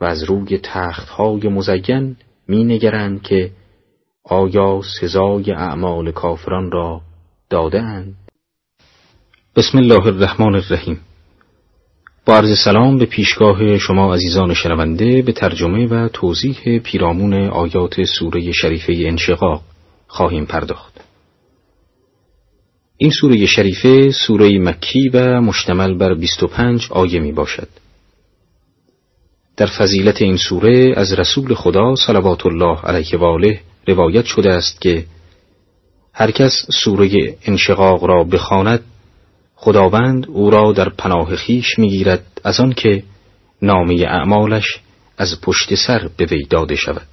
و 0.00 0.04
از 0.04 0.22
روی 0.22 0.58
تختهای 0.58 1.48
مزین 1.48 2.16
می 2.48 2.64
نگرند 2.64 3.22
که 3.22 3.50
آیا 4.24 4.80
سزای 5.00 5.52
اعمال 5.52 6.12
کافران 6.12 6.70
را 6.70 7.00
داده 7.50 7.82
اند؟ 7.82 8.14
بسم 9.56 9.78
الله 9.78 10.06
الرحمن 10.06 10.54
الرحیم 10.54 11.00
با 12.26 12.36
عرض 12.36 12.58
سلام 12.64 12.98
به 12.98 13.06
پیشگاه 13.06 13.78
شما 13.78 14.14
عزیزان 14.14 14.54
شنونده 14.54 15.22
به 15.22 15.32
ترجمه 15.32 15.86
و 15.86 16.08
توضیح 16.08 16.78
پیرامون 16.78 17.34
آیات 17.34 18.04
سوره 18.04 18.52
شریفه 18.52 18.92
انشقاق 19.06 19.62
خواهیم 20.06 20.46
پرداخت. 20.46 21.00
این 22.96 23.10
سوره 23.10 23.46
شریفه 23.46 24.10
سوره 24.10 24.58
مکی 24.58 25.08
و 25.08 25.40
مشتمل 25.40 25.98
بر 25.98 26.14
25 26.14 26.88
آیه 26.90 27.20
می 27.20 27.32
باشد. 27.32 27.68
در 29.56 29.66
فضیلت 29.66 30.22
این 30.22 30.36
سوره 30.36 30.94
از 30.96 31.12
رسول 31.12 31.54
خدا 31.54 31.94
صلوات 31.94 32.46
الله 32.46 32.80
علیه 32.80 33.18
و 33.18 33.24
آله 33.24 33.60
روایت 33.88 34.24
شده 34.24 34.54
است 34.54 34.80
که 34.80 35.04
هر 36.12 36.30
کس 36.30 36.52
سوره 36.84 37.36
انشقاق 37.44 38.04
را 38.04 38.24
بخواند 38.24 38.80
خداوند 39.64 40.26
او 40.28 40.50
را 40.50 40.72
در 40.72 40.88
پناه 40.88 41.36
خیش 41.36 41.78
می‌گیرد 41.78 42.40
از 42.44 42.60
آنکه 42.60 43.02
نامه 43.62 43.94
اعمالش 43.94 44.80
از 45.18 45.40
پشت 45.42 45.74
سر 45.74 46.10
به 46.16 46.24
وی 46.24 46.44
داده 46.44 46.76
شود. 46.76 47.06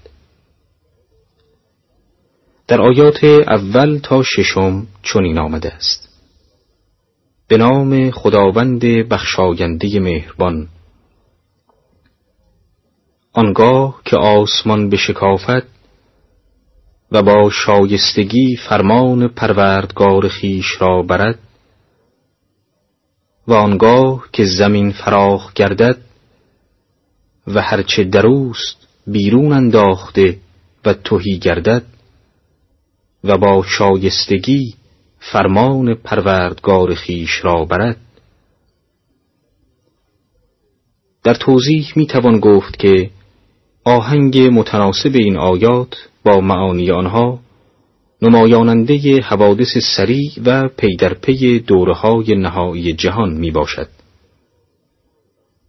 در 2.67 2.81
آیات 2.81 3.23
اول 3.23 3.99
تا 4.03 4.23
ششم 4.23 4.87
چنین 5.03 5.37
آمده 5.37 5.73
است. 5.73 6.09
به 7.47 7.57
نام 7.57 8.11
خداوند 8.11 8.81
بخشاینده 8.85 9.99
مهربان. 9.99 10.67
آنگاه 13.33 14.01
که 14.05 14.17
آسمان 14.17 14.89
بشکافد 14.89 15.63
و 17.11 17.23
با 17.23 17.49
شایستگی 17.49 18.55
فرمان 18.69 19.27
پروردگار 19.27 20.27
خیش 20.27 20.81
را 20.81 21.01
برد 21.01 21.39
و 23.49 23.53
آنگاه 23.53 24.25
که 24.33 24.45
زمین 24.45 24.91
فراخ 24.91 25.53
گردد 25.53 25.97
و 27.47 27.61
هرچه 27.61 28.03
دروست 28.03 28.87
بیرون 29.07 29.53
انداخته 29.53 30.37
و 30.85 30.93
توهی 30.93 31.39
گردد 31.39 31.83
و 33.23 33.37
با 33.37 33.63
شایستگی 33.67 34.75
فرمان 35.19 35.93
پروردگار 35.93 36.95
خیش 36.95 37.45
را 37.45 37.65
برد. 37.65 37.97
در 41.23 41.33
توضیح 41.33 41.93
می 41.95 42.07
توان 42.07 42.39
گفت 42.39 42.79
که 42.79 43.09
آهنگ 43.83 44.39
متناسب 44.39 45.11
این 45.13 45.37
آیات 45.37 45.95
با 46.23 46.41
معانی 46.41 46.91
آنها 46.91 47.39
نمایاننده 48.22 49.22
حوادث 49.22 49.78
سریع 49.97 50.32
و 50.45 50.70
پی 50.78 50.95
در 50.95 51.13
پی 51.13 51.63
های 51.95 52.36
نهایی 52.36 52.93
جهان 52.93 53.34
می 53.34 53.51
باشد. 53.51 53.88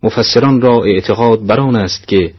مفسران 0.03 0.61
را 0.61 0.85
اعتقاد 0.85 1.47
بران 1.47 1.77
است 1.77 2.09
که 2.09 2.33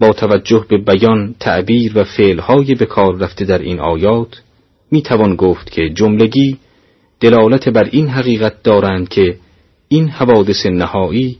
با 0.00 0.12
توجه 0.12 0.66
به 0.68 0.78
بیان 0.78 1.34
تعبیر 1.40 1.98
و 1.98 2.04
فعلهای 2.04 2.74
به 2.74 2.86
کار 2.86 3.16
رفته 3.16 3.44
در 3.44 3.58
این 3.58 3.80
آیات 3.80 4.42
می 4.90 5.02
توان 5.02 5.36
گفت 5.36 5.70
که 5.70 5.90
جملگی 5.90 6.58
دلالت 7.20 7.68
بر 7.68 7.84
این 7.84 8.08
حقیقت 8.08 8.62
دارند 8.62 9.08
که 9.08 9.36
این 9.88 10.08
حوادث 10.08 10.66
نهایی 10.66 11.38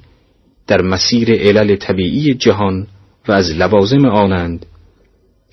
در 0.67 0.83
مسیر 0.83 1.33
علل 1.33 1.77
طبیعی 1.77 2.35
جهان 2.35 2.87
و 3.29 3.33
از 3.33 3.51
لوازم 3.57 4.05
آنند 4.05 4.67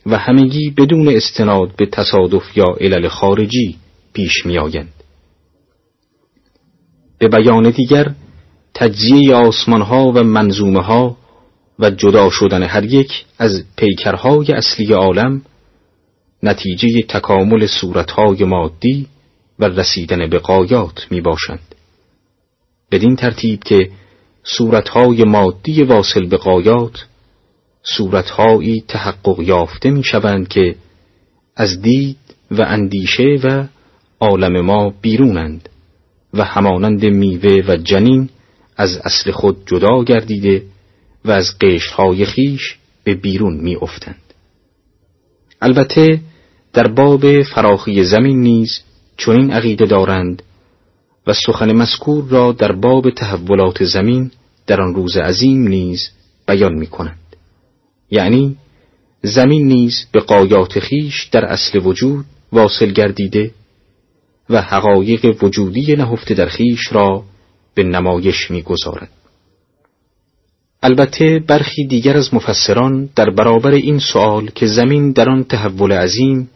و 0.10 0.18
همگی 0.18 0.70
بدون 0.70 1.07
استناد 1.07 1.76
به 1.76 1.86
تصادف 1.86 2.57
یا 2.57 2.76
علل 2.82 3.07
خارجی 3.07 3.78
پیش 4.14 4.45
می 4.45 4.57
آیند. 4.57 4.93
به 7.20 7.28
بیان 7.28 7.70
دیگر 7.70 8.12
تجزیه 8.74 9.36
آسمان 9.36 9.82
ها 9.82 10.12
و 10.12 10.24
منظومه 10.24 10.82
ها 10.82 11.18
و 11.80 11.89
جدا 11.89 12.30
شدن 12.30 12.64
هر 12.64 12.86
یک 12.86 13.26
از 13.39 13.64
پیکرهای 13.78 14.51
اصلی 14.51 14.93
عالم 14.93 15.41
نتیجه 16.43 17.01
تکامل 17.01 17.68
صورتهای 17.68 18.43
مادی 18.43 19.07
و 19.60 19.66
رسیدن 19.66 20.30
به 20.30 20.39
قایات 20.39 21.07
می 21.12 21.22
باشند. 21.22 21.76
بدین 22.91 23.16
ترتیب 23.16 23.64
که 23.64 23.89
صورتهای 24.43 25.24
مادی 25.24 25.84
واصل 25.84 26.26
به 26.26 26.38
قایات 26.38 27.05
صورتهایی 27.84 28.84
تحقق 28.88 29.39
یافته 29.39 29.89
می 29.91 30.03
شوند 30.03 30.47
که 30.47 30.75
از 31.55 31.82
دید 31.82 32.17
و 32.51 32.61
اندیشه 32.61 33.39
و 33.43 33.67
عالم 34.19 34.61
ما 34.61 34.93
بیرونند 35.01 35.69
و 36.34 36.43
همانند 36.43 37.05
میوه 37.05 37.63
و 37.67 37.77
جنین 37.77 38.30
از 38.77 38.97
اصل 38.97 39.32
خود 39.32 39.57
جدا 39.65 40.03
گردیده 40.03 40.63
و 41.25 41.32
از 41.32 41.59
قشرهای 41.61 42.25
خیش 42.25 42.77
به 43.03 43.15
بیرون 43.15 43.57
می 43.57 43.75
افتند. 43.75 44.21
البته 45.61 46.19
در 46.73 46.88
باب 46.88 47.41
فراخی 47.41 48.03
زمین 48.03 48.41
نیز 48.41 48.80
چنین 49.17 49.51
عقیده 49.51 49.86
دارند 49.86 50.43
و 51.27 51.34
سخن 51.34 51.71
مذکور 51.71 52.25
را 52.30 52.51
در 52.51 52.71
باب 52.71 53.09
تحولات 53.09 53.84
زمین 53.84 54.32
در 54.67 54.82
آن 54.82 54.95
روز 54.95 55.17
عظیم 55.17 55.67
نیز 55.67 56.09
بیان 56.47 56.73
می 56.73 56.88
کنند. 56.88 57.28
یعنی 58.12 58.55
زمین 59.22 59.68
نیز 59.68 60.05
به 60.12 60.20
قایات 60.20 60.80
خیش 60.80 61.24
در 61.32 61.45
اصل 61.45 61.80
وجود 61.86 62.26
واصل 62.51 62.91
گردیده 62.91 63.51
و 64.49 64.62
حقایق 64.62 65.43
وجودی 65.43 65.95
نهفته 65.95 66.34
در 66.34 66.45
خیش 66.45 66.91
را 66.91 67.24
به 67.74 67.84
نمایش 67.84 68.51
می‌گذارد. 68.51 69.10
البته 70.84 71.39
برخی 71.47 71.88
دیگر 71.88 72.18
از 72.18 72.34
مفسران 72.34 73.10
در 73.16 73.30
برابر 73.30 73.72
این 73.72 73.99
سوال 73.99 74.49
که 74.55 74.68
زمین 74.68 75.12
در 75.12 75.30
آن 75.30 75.43
تحول 75.43 75.91
عظیم 75.91 76.49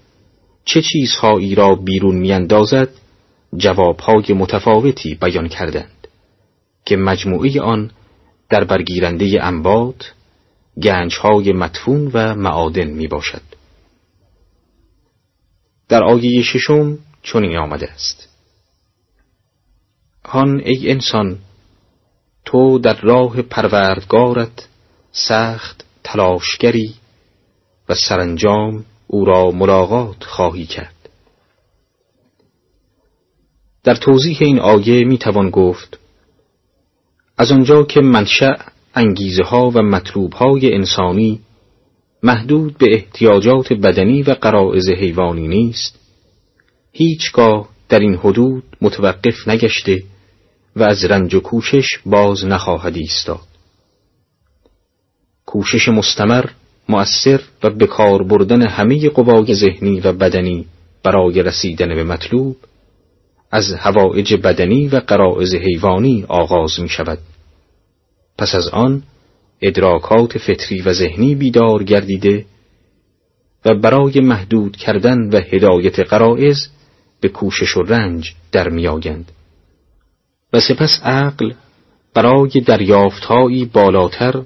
چه 0.66 0.82
چیزهایی 0.82 1.56
را 1.56 1.76
بیرون 1.76 2.16
میاندازد 2.16 2.89
جوابهای 3.58 4.34
متفاوتی 4.36 5.16
بیان 5.16 5.47
کردند 5.47 6.08
که 6.86 6.97
مجموعی 6.97 7.60
آن 7.60 7.91
در 8.49 8.64
برگیرنده 8.64 9.45
انبات 9.45 10.14
گنجهای 10.82 11.53
مدفون 11.53 12.11
و 12.13 12.36
معادن 12.36 12.88
می 12.88 13.07
باشد. 13.07 13.41
در 15.89 16.03
آیه 16.03 16.43
ششم 16.43 16.99
چنین 17.24 17.57
آمده 17.57 17.91
است 17.91 18.30
هان 20.26 20.61
ای 20.65 20.91
انسان 20.91 21.38
تو 22.45 22.80
در 22.80 23.01
راه 23.01 23.41
پروردگارت 23.41 24.67
سخت 25.11 25.86
تلاشگری 26.03 26.95
و 27.89 27.95
سرانجام 27.95 28.86
او 29.07 29.26
را 29.26 29.51
ملاقات 29.51 30.24
خواهی 30.24 30.65
کرد 30.65 31.09
در 33.84 33.95
توضیح 33.95 34.38
این 34.41 34.59
آیه 34.59 35.05
می 35.05 35.17
توان 35.17 35.49
گفت 35.49 35.99
از 37.38 37.51
آنجا 37.51 37.84
که 37.84 38.01
منشأ 38.01 38.55
انگیزه 38.96 39.44
ها 39.44 39.70
و 39.70 39.82
مطلوب 39.82 40.34
های 40.34 40.74
انسانی 40.74 41.39
محدود 42.24 42.78
به 42.78 42.94
احتیاجات 42.94 43.74
بدنی 43.74 44.24
و 44.24 44.32
قرائز 44.32 44.89
حیوانی 44.89 45.48
نیست. 45.48 46.00
هیچگاه 46.91 47.70
در 47.89 48.00
این 48.00 48.16
حدود 48.16 48.64
متوقف 48.82 49.48
نگشته 49.48 50.04
و 50.76 50.84
از 50.84 51.06
رنج 51.06 51.34
و 51.34 51.39
کوشش 51.39 52.00
باز 52.06 52.46
نخواهد 52.46 52.96
ایستاد. 52.96 53.48
کوشش 55.46 55.89
مستمر 55.89 56.46
مؤثر 56.89 57.41
و 57.64 57.70
به 57.70 57.88
کار 57.88 58.24
بردن 58.24 58.62
همه 58.62 59.10
قوای 59.10 59.56
ذهنی 59.56 60.00
و 60.00 60.14
بدنی 60.14 60.66
برای 61.04 61.44
رسیدن 61.44 61.96
به 61.96 62.04
مطلوب 62.04 62.58
از 63.52 63.74
هوایج 63.74 64.34
بدنی 64.34 64.88
و 64.88 65.00
قرائز 65.00 65.56
حیوانی 65.56 66.26
آغاز 66.28 66.80
می 66.80 66.89
شود 66.89 67.20
پس 68.38 68.56
از 68.56 68.68
آن 68.68 69.04
ادراکات 69.62 70.38
فطری 70.38 70.82
و 70.82 70.94
ذهنی 70.94 71.36
بیدار 71.36 71.84
گردیده 71.84 72.46
و 73.66 73.76
برای 73.76 74.20
محدود 74.20 74.78
کردن 74.78 75.30
و 75.30 75.42
هدایت 75.52 76.00
قرائز 76.00 76.68
به 77.22 77.30
کوشش 77.30 77.78
و 77.78 77.82
رنج 77.82 78.34
در 78.52 78.70
میآیند 78.70 79.32
و 80.54 80.60
سپس 80.60 81.00
عقل 81.04 81.54
برای 82.14 82.62
دریافتهایی 82.66 83.66
بالاتر 83.66 84.44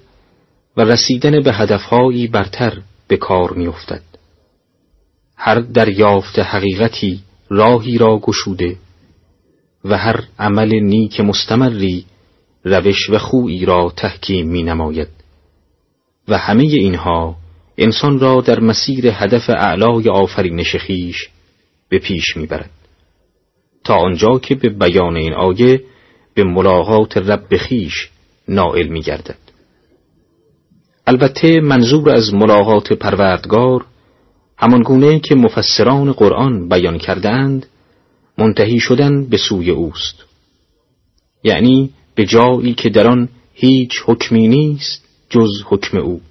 و 0.78 0.82
رسیدن 0.82 1.44
به 1.44 1.54
هدفهایی 1.54 2.28
برتر 2.28 2.82
به 3.08 3.18
کار 3.18 3.54
میافتد 3.54 4.02
هر 5.36 5.60
دریافت 5.60 6.40
حقیقتی 6.40 7.20
راهی 7.50 7.98
را 7.98 8.20
گشوده 8.20 8.76
و 9.86 9.98
هر 9.98 10.24
عمل 10.40 10.80
نیک 10.80 11.20
مستمری 11.20 12.06
روش 12.70 13.09
و 13.09 13.18
خویی 13.18 13.65
را 13.65 13.93
تحکیم 13.95 14.47
می 14.47 14.63
نماید 14.63 15.07
و 16.28 16.38
همه 16.38 16.63
اینها 16.63 17.36
انسان 17.78 18.20
را 18.20 18.41
در 18.41 18.59
مسیر 18.59 19.07
هدف 19.07 19.49
اعلای 19.49 20.09
آفرینش 20.09 20.76
خیش 20.76 21.30
به 21.89 21.99
پیش 21.99 22.38
می‌برد. 22.38 22.70
تا 23.84 23.95
آنجا 23.95 24.39
که 24.39 24.55
به 24.55 24.70
بیان 24.70 25.18
این 25.18 25.34
آیه 25.34 25.84
به 26.34 26.43
ملاقات 26.43 27.18
رب 27.18 27.57
خیش 27.57 28.09
نائل 28.47 28.88
می 28.88 29.01
گردد. 29.01 29.38
البته 31.07 31.59
منظور 31.61 32.09
از 32.09 32.34
ملاقات 32.34 32.93
پروردگار 32.93 33.86
همان 34.57 34.82
گونه 34.82 35.20
که 35.20 35.36
مفسران 35.36 36.11
قرآن 36.11 36.70
بیان 36.70 36.97
کردند 36.97 37.65
منتهی 38.38 38.80
شدن 38.80 39.26
به 39.26 39.38
سوی 39.38 39.70
اوست. 39.70 40.24
یعنی 41.43 41.93
به 42.18 42.26
جایی 42.26 42.74
که 42.74 42.89
در 42.89 43.07
آن 43.07 43.30
هیچ 43.53 43.91
حکمی 44.05 44.47
نیست 44.47 45.05
جز 45.30 45.49
حکم 45.65 45.97
او 45.97 46.22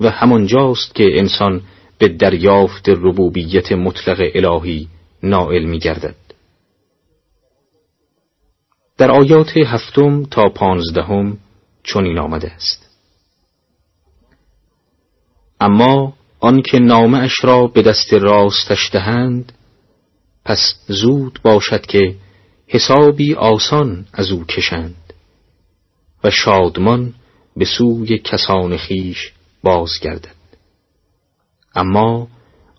و 0.00 0.10
همانجاست 0.10 0.94
که 0.94 1.04
انسان 1.18 1.62
به 1.98 2.08
دریافت 2.08 2.88
ربوبیت 2.88 3.72
مطلق 3.72 4.30
الهی 4.34 4.88
نائل 5.22 5.64
می 5.64 5.78
گردد. 5.78 6.14
در 8.98 9.10
آیات 9.10 9.56
هفتم 9.56 10.24
تا 10.24 10.48
پانزدهم 10.48 11.38
چنین 11.84 12.18
آمده 12.18 12.52
است 12.52 12.90
اما 15.60 16.12
آنکه 16.40 16.78
نامه 16.78 17.18
اش 17.18 17.44
را 17.44 17.66
به 17.66 17.82
دست 17.82 18.12
راستش 18.12 18.90
دهند 18.92 19.52
پس 20.44 20.74
زود 20.88 21.40
باشد 21.42 21.86
که 21.86 22.16
حسابی 22.74 23.34
آسان 23.34 24.06
از 24.12 24.30
او 24.30 24.44
کشند 24.44 25.12
و 26.24 26.30
شادمان 26.30 27.14
به 27.56 27.64
سوی 27.64 28.18
کسان 28.18 28.76
خیش 28.76 29.32
بازگردد. 29.62 30.34
اما 31.74 32.28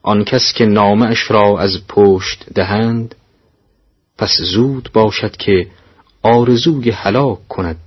آن 0.02 0.24
کس 0.24 0.54
که 0.56 0.66
نامه 0.66 1.06
اش 1.06 1.32
را 1.32 1.60
از 1.60 1.88
پشت 1.88 2.46
دهند 2.54 3.16
پس 4.18 4.32
زود 4.54 4.90
باشد 4.94 5.36
که 5.36 5.68
آرزوی 6.22 6.90
هلاک 6.90 7.48
کند 7.48 7.80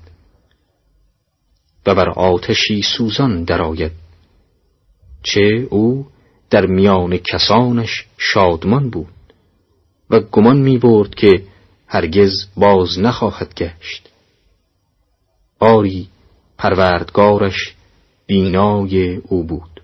و 1.87 1.95
بر 1.95 2.09
آتشی 2.09 2.83
سوزان 2.83 3.45
درآید 3.45 3.93
چه 5.23 5.67
او 5.71 6.07
در 6.51 6.67
میان 6.67 7.17
کسانش 7.17 8.07
شادمان 8.19 8.91
بود 8.91 9.13
و 10.11 10.21
گمان 10.21 10.57
می 10.57 10.79
برد 10.79 11.15
که 11.15 11.43
هرگز 11.89 12.33
باز 12.57 12.99
نخواهد 12.99 13.55
گشت. 13.55 14.09
آری 15.61 16.09
پروردگارش 16.59 17.75
بینای 18.27 19.17
او 19.17 19.45
بود. 19.45 19.83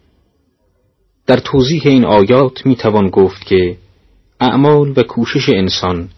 در 1.27 1.37
توضیح 1.37 1.83
این 1.85 2.05
آیات 2.05 2.67
می 2.67 2.77
توان 2.77 3.11
گفت 3.11 3.47
که 3.47 3.77
اعمال 4.41 4.93
و 4.97 5.03
کوشش 5.03 5.49
انسان 5.49 6.09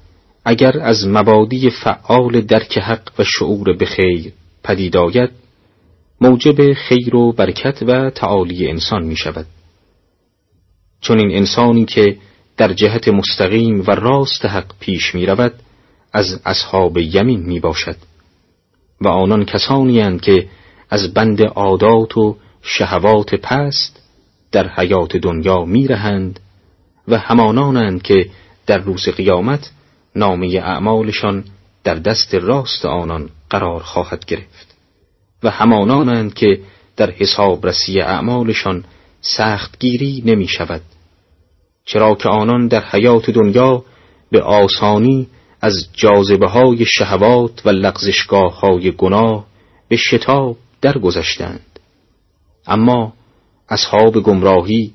اگر 0.45 0.79
از 0.81 1.07
مبادی 1.07 1.71
فعال 1.71 2.41
درک 2.41 2.79
حق 2.79 3.13
و 3.19 3.25
شعور 3.25 3.77
به 3.77 3.87
خیر 3.87 4.33
پدید 4.65 4.97
آید 4.97 5.31
موجب 6.21 6.73
خیر 6.73 7.17
و 7.17 7.33
برکت 7.33 7.83
و 7.83 8.11
تعالی 8.11 8.69
انسان 8.69 9.05
می 9.05 9.17
شود 9.17 9.47
چون 11.01 11.19
این 11.19 11.37
انسانی 11.37 11.85
که 11.85 12.17
در 12.57 12.73
جهت 12.73 13.09
مستقیم 13.09 13.81
و 13.81 13.91
راست 13.91 14.45
حق 14.45 14.73
پیش 14.81 15.15
می 15.15 15.27
رود 15.27 15.55
از 16.17 16.41
اصحاب 16.45 16.99
یمین 16.99 17.41
می 17.41 17.61
باشد 17.61 17.97
و 19.01 19.09
آنان 19.09 19.45
کسانی 19.45 20.19
که 20.19 20.49
از 20.91 21.15
بند 21.15 21.43
عادات 21.43 22.17
و 22.17 22.37
شهوات 22.63 23.35
پست 23.35 24.01
در 24.53 24.69
حیات 24.69 25.17
دنیا 25.17 25.65
می 25.65 25.89
رهند 25.89 26.41
و 27.09 27.19
همانانند 27.19 28.03
که 28.03 28.31
در 28.67 28.79
روز 28.79 29.09
قیامت 29.09 29.71
نامه 30.15 30.47
اعمالشان 30.47 31.45
در 31.85 31.95
دست 31.95 32.35
راست 32.35 32.85
آنان 32.85 33.31
قرار 33.51 33.83
خواهد 33.83 34.25
گرفت 34.25 34.75
و 35.43 35.51
همانانند 35.51 36.35
که 36.35 36.61
در 36.97 37.11
حسابرسی 37.11 38.01
اعمالشان 38.01 38.85
سختگیری 39.21 40.23
نمی 40.27 40.49
شود 40.49 40.83
چرا 41.85 42.15
که 42.15 42.29
آنان 42.29 42.69
در 42.69 42.85
حیات 42.85 43.31
دنیا 43.31 43.85
به 44.31 44.43
آسانی 44.43 45.29
از 45.67 45.89
جاذبه 45.93 46.49
های 46.49 46.85
شهوات 46.87 47.67
و 47.67 47.71
لغزشگاه 47.71 48.61
های 48.61 48.91
گناه 48.91 49.47
به 49.89 49.97
شتاب 49.97 50.57
درگذشتند. 50.81 51.81
اما 52.67 53.13
اصحاب 53.69 54.21
گمراهی 54.21 54.93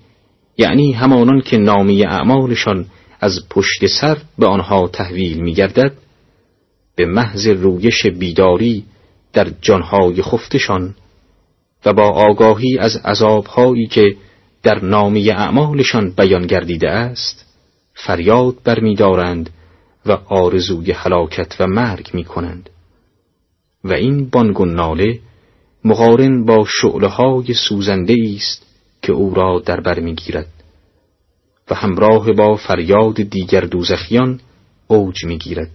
یعنی 0.57 0.91
همانان 0.91 1.41
که 1.41 1.57
نامی 1.57 2.05
اعمالشان 2.05 2.85
از 3.19 3.39
پشت 3.49 3.85
سر 3.87 4.17
به 4.37 4.47
آنها 4.47 4.87
تحویل 4.87 5.39
می 5.39 5.53
گردد 5.53 5.93
به 6.95 7.05
محض 7.05 7.47
رویش 7.47 8.07
بیداری 8.07 8.85
در 9.33 9.51
جانهای 9.61 10.21
خفتشان 10.21 10.95
و 11.85 11.93
با 11.93 12.09
آگاهی 12.09 12.77
از 12.77 12.95
عذابهایی 12.95 13.87
که 13.87 14.15
در 14.63 14.85
نامی 14.85 15.31
اعمالشان 15.31 16.11
بیان 16.17 16.47
گردیده 16.47 16.89
است 16.89 17.45
فریاد 17.93 18.55
برمیدارند 18.63 19.49
و 20.05 20.11
آرزوی 20.11 20.91
هلاکت 20.91 21.55
و 21.59 21.67
مرگ 21.67 22.09
می 22.13 22.23
کنند 22.23 22.69
و 23.83 23.93
این 23.93 24.29
بانگ 24.29 24.59
و 24.59 24.65
ناله 24.65 25.19
مقارن 25.85 26.45
با 26.45 26.65
شعله 26.81 27.07
های 27.07 27.53
سوزنده 27.53 28.15
است 28.35 28.65
که 29.01 29.11
او 29.11 29.33
را 29.33 29.59
در 29.65 29.79
بر 29.79 29.99
می‌گیرد 29.99 30.47
و 31.69 31.75
همراه 31.75 32.31
با 32.31 32.55
فریاد 32.55 33.15
دیگر 33.15 33.61
دوزخیان 33.61 34.39
اوج 34.87 35.25
می‌گیرد. 35.25 35.69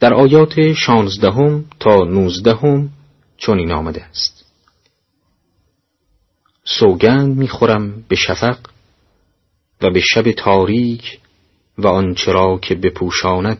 در 0.00 0.14
آیات 0.14 0.72
شانزدهم 0.72 1.64
تا 1.80 2.04
نوزدهم 2.04 2.90
چنین 3.36 3.72
آمده 3.72 4.04
است. 4.04 4.44
سوگند 6.64 7.36
می‌خورم 7.36 8.04
به 8.08 8.16
شفق 8.16 8.58
و 9.82 9.90
به 9.90 10.00
شب 10.00 10.32
تاریک 10.32 11.18
و 11.78 11.86
آنچه 11.86 12.32
را 12.32 12.58
که 12.58 12.74
بپوشاند 12.74 13.58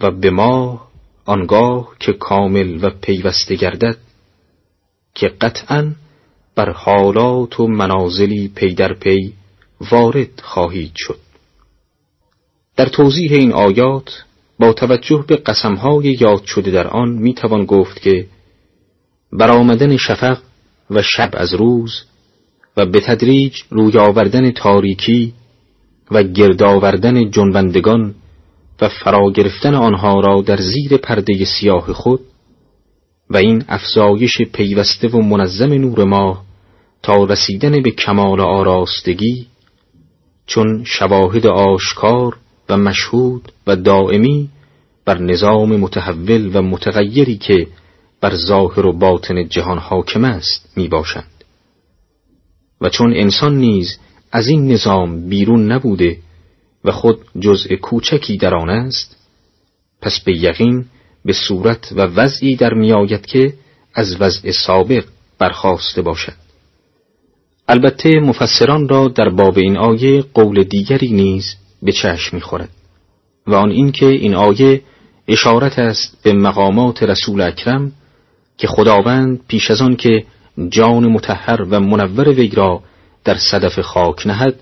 و 0.00 0.10
به 0.10 0.30
ماه 0.30 0.88
آنگاه 1.24 1.96
که 2.00 2.12
کامل 2.12 2.84
و 2.84 2.90
پیوسته 2.90 3.54
گردد 3.54 3.96
که 5.14 5.28
قطعا 5.28 5.92
بر 6.54 6.70
حالات 6.70 7.60
و 7.60 7.66
منازلی 7.66 8.48
پی 8.48 8.74
در 8.74 8.94
پی 8.94 9.32
وارد 9.90 10.40
خواهید 10.40 10.92
شد. 10.96 11.18
در 12.76 12.86
توضیح 12.86 13.32
این 13.32 13.52
آیات 13.52 14.24
با 14.58 14.72
توجه 14.72 15.24
به 15.28 15.36
قسمهای 15.36 16.16
یاد 16.20 16.44
شده 16.44 16.70
در 16.70 16.86
آن 16.86 17.08
می 17.08 17.34
توان 17.34 17.64
گفت 17.64 18.02
که 18.02 18.26
برآمدن 19.32 19.96
شفق 19.96 20.38
و 20.90 21.02
شب 21.02 21.30
از 21.32 21.54
روز 21.54 22.04
و 22.76 22.86
به 22.86 23.00
تدریج 23.00 23.62
روی 23.70 23.98
آوردن 23.98 24.50
تاریکی 24.50 25.34
و 26.10 26.22
گرد 26.22 26.62
آوردن 26.62 27.30
جنبندگان 27.30 28.14
و 28.80 28.88
فرا 28.88 29.30
گرفتن 29.30 29.74
آنها 29.74 30.20
را 30.20 30.42
در 30.42 30.56
زیر 30.56 30.96
پرده 30.96 31.44
سیاه 31.44 31.92
خود 31.92 32.20
و 33.30 33.36
این 33.36 33.64
افزایش 33.68 34.36
پیوسته 34.52 35.08
و 35.08 35.18
منظم 35.18 35.72
نور 35.72 36.04
ماه 36.04 36.44
تا 37.02 37.24
رسیدن 37.24 37.82
به 37.82 37.90
کمال 37.90 38.40
آراستگی 38.40 39.46
چون 40.46 40.84
شواهد 40.86 41.46
آشکار 41.46 42.36
و 42.68 42.76
مشهود 42.76 43.52
و 43.66 43.76
دائمی 43.76 44.48
بر 45.04 45.18
نظام 45.18 45.76
متحول 45.76 46.56
و 46.56 46.62
متغیری 46.62 47.36
که 47.36 47.66
بر 48.20 48.34
ظاهر 48.34 48.86
و 48.86 48.92
باطن 48.92 49.48
جهان 49.48 49.78
حاکم 49.78 50.24
است 50.24 50.72
می 50.76 50.88
باشند 50.88 51.44
و 52.80 52.88
چون 52.88 53.12
انسان 53.16 53.56
نیز 53.56 53.98
از 54.34 54.46
این 54.46 54.72
نظام 54.72 55.28
بیرون 55.28 55.72
نبوده 55.72 56.16
و 56.84 56.92
خود 56.92 57.18
جزء 57.40 57.76
کوچکی 57.76 58.36
در 58.36 58.54
آن 58.54 58.70
است. 58.70 59.16
پس 60.00 60.20
به 60.20 60.36
یقین 60.36 60.84
به 61.24 61.32
صورت 61.32 61.92
و 61.92 62.00
وضعی 62.00 62.56
در 62.56 62.74
میآید 62.74 63.26
که 63.26 63.52
از 63.94 64.20
وضع 64.20 64.50
سابق 64.50 65.04
برخواسته 65.38 66.02
باشد. 66.02 66.32
البته 67.68 68.20
مفسران 68.20 68.88
را 68.88 69.08
در 69.08 69.28
باب 69.28 69.58
این 69.58 69.76
آیه 69.76 70.24
قول 70.34 70.62
دیگری 70.62 71.12
نیز 71.12 71.56
به 71.82 71.92
چشم 71.92 72.36
می‌خورد 72.36 72.70
و 73.46 73.54
آن 73.54 73.70
اینکه 73.70 74.06
این 74.06 74.34
آیه 74.34 74.82
اشارت 75.28 75.78
است 75.78 76.22
به 76.22 76.32
مقامات 76.32 77.02
رسول 77.02 77.40
اکرم 77.40 77.92
که 78.58 78.66
خداوند 78.66 79.40
پیش 79.48 79.70
از 79.70 79.80
آن 79.80 79.96
که 79.96 80.24
جان 80.68 81.06
متحر 81.06 81.62
و 81.62 81.80
منور 81.80 82.28
وی 82.28 82.48
را 82.48 82.82
در 83.24 83.38
صدف 83.38 83.80
خاک 83.80 84.26
نهد 84.26 84.60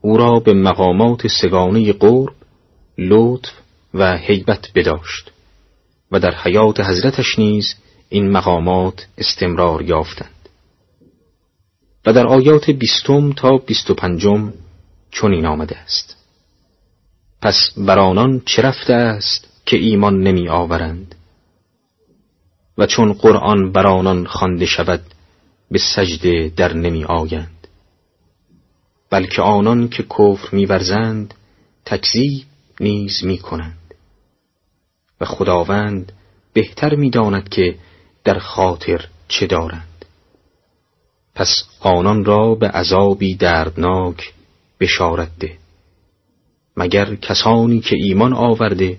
او 0.00 0.16
را 0.16 0.40
به 0.40 0.54
مقامات 0.54 1.26
سگانه 1.26 1.92
قرب 1.92 2.34
لطف 2.98 3.52
و 3.94 4.16
حیبت 4.16 4.68
بداشت 4.74 5.30
و 6.12 6.20
در 6.20 6.34
حیات 6.34 6.80
حضرتش 6.80 7.38
نیز 7.38 7.74
این 8.08 8.30
مقامات 8.30 9.06
استمرار 9.18 9.82
یافتند. 9.82 10.48
و 12.06 12.12
در 12.12 12.26
آیات 12.26 12.70
بیستم 12.70 13.32
تا 13.32 13.56
بیست 13.56 13.90
و 13.90 13.94
پنجم 13.94 14.52
چنین 15.10 15.46
آمده 15.46 15.78
است. 15.78 16.16
پس 17.42 17.70
بر 17.76 17.98
آنان 17.98 18.42
چه 18.44 18.62
رفته 18.62 18.94
است 18.94 19.48
که 19.66 19.76
ایمان 19.76 20.22
نمی 20.22 20.48
آورند؟ 20.48 21.14
و 22.78 22.86
چون 22.86 23.12
قرآن 23.12 23.72
بر 23.72 23.86
آنان 23.86 24.26
خوانده 24.26 24.66
شود 24.66 25.02
به 25.70 25.78
سجده 25.78 26.52
در 26.56 26.72
نمی 26.72 27.04
آیند. 27.04 27.57
بلکه 29.10 29.42
آنان 29.42 29.88
که 29.88 30.02
کفر 30.02 30.48
میورزند 30.52 31.34
تکذیب 31.84 32.44
نیز 32.80 33.24
می 33.24 33.38
کنند 33.38 33.94
و 35.20 35.24
خداوند 35.24 36.12
بهتر 36.52 36.94
می‌داند 36.94 37.48
که 37.48 37.74
در 38.24 38.38
خاطر 38.38 39.04
چه 39.28 39.46
دارند. 39.46 40.04
پس 41.34 41.64
آنان 41.80 42.24
را 42.24 42.54
به 42.54 42.68
عذابی 42.68 43.34
دردناک 43.34 44.32
بشارت 44.80 45.38
ده 45.38 45.58
مگر 46.76 47.14
کسانی 47.14 47.80
که 47.80 47.96
ایمان 47.96 48.32
آورده 48.32 48.98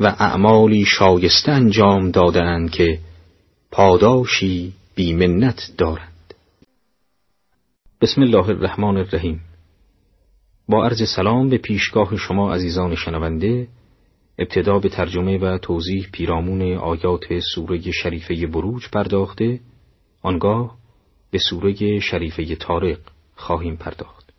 و 0.00 0.06
اعمالی 0.18 0.84
شایسته 0.84 1.52
انجام 1.52 2.10
دادند 2.10 2.70
که 2.70 2.98
پاداشی 3.70 4.72
بیمنت 4.94 5.70
دارند. 5.78 6.07
بسم 8.00 8.22
الله 8.22 8.48
الرحمن 8.48 8.96
الرحیم. 8.96 9.40
با 10.68 10.84
عرض 10.84 11.02
سلام 11.16 11.48
به 11.48 11.58
پیشگاه 11.58 12.16
شما 12.16 12.54
عزیزان 12.54 12.94
شنونده 12.94 13.68
ابتدا 14.38 14.78
به 14.78 14.88
ترجمه 14.88 15.38
و 15.38 15.58
توضیح 15.58 16.08
پیرامون 16.12 16.76
آیات 16.76 17.24
سوره 17.54 17.90
شریفه 17.90 18.46
بروج 18.46 18.88
پرداخته 18.90 19.60
آنگاه 20.22 20.76
به 21.30 21.38
سوره 21.38 22.00
شریفه 22.00 22.56
تارق 22.56 22.98
خواهیم 23.36 23.76
پرداخت. 23.76 24.32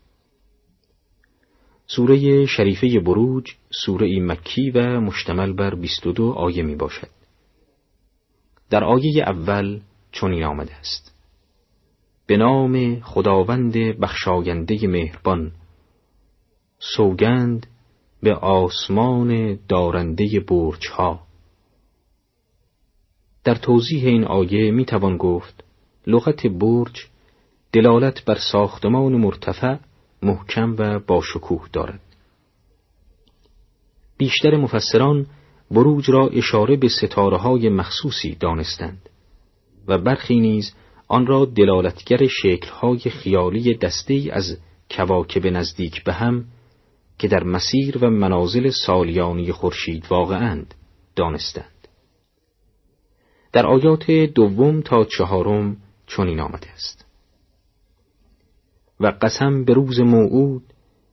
سوره 1.88 2.46
شریفه 2.46 3.00
بروج 3.00 3.52
سوره 3.86 4.20
مکی 4.20 4.72
و 4.72 5.00
مشتمل 5.02 5.54
بر 5.54 5.76
22 5.76 6.32
آیه 6.32 6.64
می 6.64 6.76
باشد 6.76 7.10
در 8.70 8.84
آیه 8.84 9.24
اول 9.24 9.80
چنین 10.12 10.44
آمده 10.44 10.76
است. 10.76 11.19
به 12.30 12.38
نام 12.38 13.00
خداوند 13.00 13.74
بخشاینده 13.74 14.88
مهربان. 14.88 15.52
سوگند 16.80 17.68
به 18.24 18.34
آسمان 18.36 19.60
دارنده 19.68 20.40
برج 20.40 20.88
ها 20.88 21.20
در 23.44 23.56
توضیح 23.56 24.06
این 24.06 24.24
آیه 24.24 24.72
می 24.72 24.86
توان 24.86 25.18
گفت 25.18 25.64
لغت 26.08 26.48
برج 26.48 27.06
دلالت 27.74 28.26
بر 28.26 28.38
ساختمان 28.52 29.16
مرتفع 29.16 29.76
محکم 30.24 30.76
و 30.80 31.00
باشکوه 31.00 31.68
دارد. 31.74 32.02
بیشتر 34.18 34.58
مفسران 34.58 35.26
بروج 35.72 36.10
را 36.10 36.28
اشاره 36.28 36.76
به 36.76 36.88
ستاره 36.90 37.38
های 37.38 37.70
مخصوصی 37.70 38.36
دانستند 38.36 39.10
و 39.88 39.98
برخی 39.98 40.40
نیز 40.40 40.74
آن 41.12 41.28
را 41.28 41.46
دلالتگر 41.46 42.28
شکلهای 42.28 43.00
خیالی 43.00 43.74
دسته 43.74 44.30
از 44.32 44.58
کواکب 44.92 45.48
نزدیک 45.48 46.04
به 46.04 46.14
هم 46.14 46.46
که 47.18 47.28
در 47.28 47.44
مسیر 47.44 47.98
و 47.98 48.10
منازل 48.10 48.70
سالیانی 48.86 49.52
خورشید 49.52 50.06
واقعند 50.10 50.74
دانستند. 51.16 51.88
در 53.52 53.66
آیات 53.66 54.12
دوم 54.12 54.82
تا 54.82 55.06
چهارم 55.06 55.78
چنین 56.08 56.40
آمده 56.40 56.70
است. 56.72 57.06
و 59.00 59.08
قسم 59.22 59.64
به 59.64 59.74
روز 59.74 60.00
موعود 60.00 60.64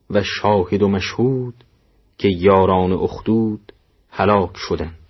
و 0.09 0.23
شاهد 0.23 0.83
و 0.83 0.87
مشهود 0.87 1.63
که 2.17 2.27
یاران 2.27 2.91
اخدود 2.91 3.73
هلاک 4.09 4.51
شدند. 4.55 5.06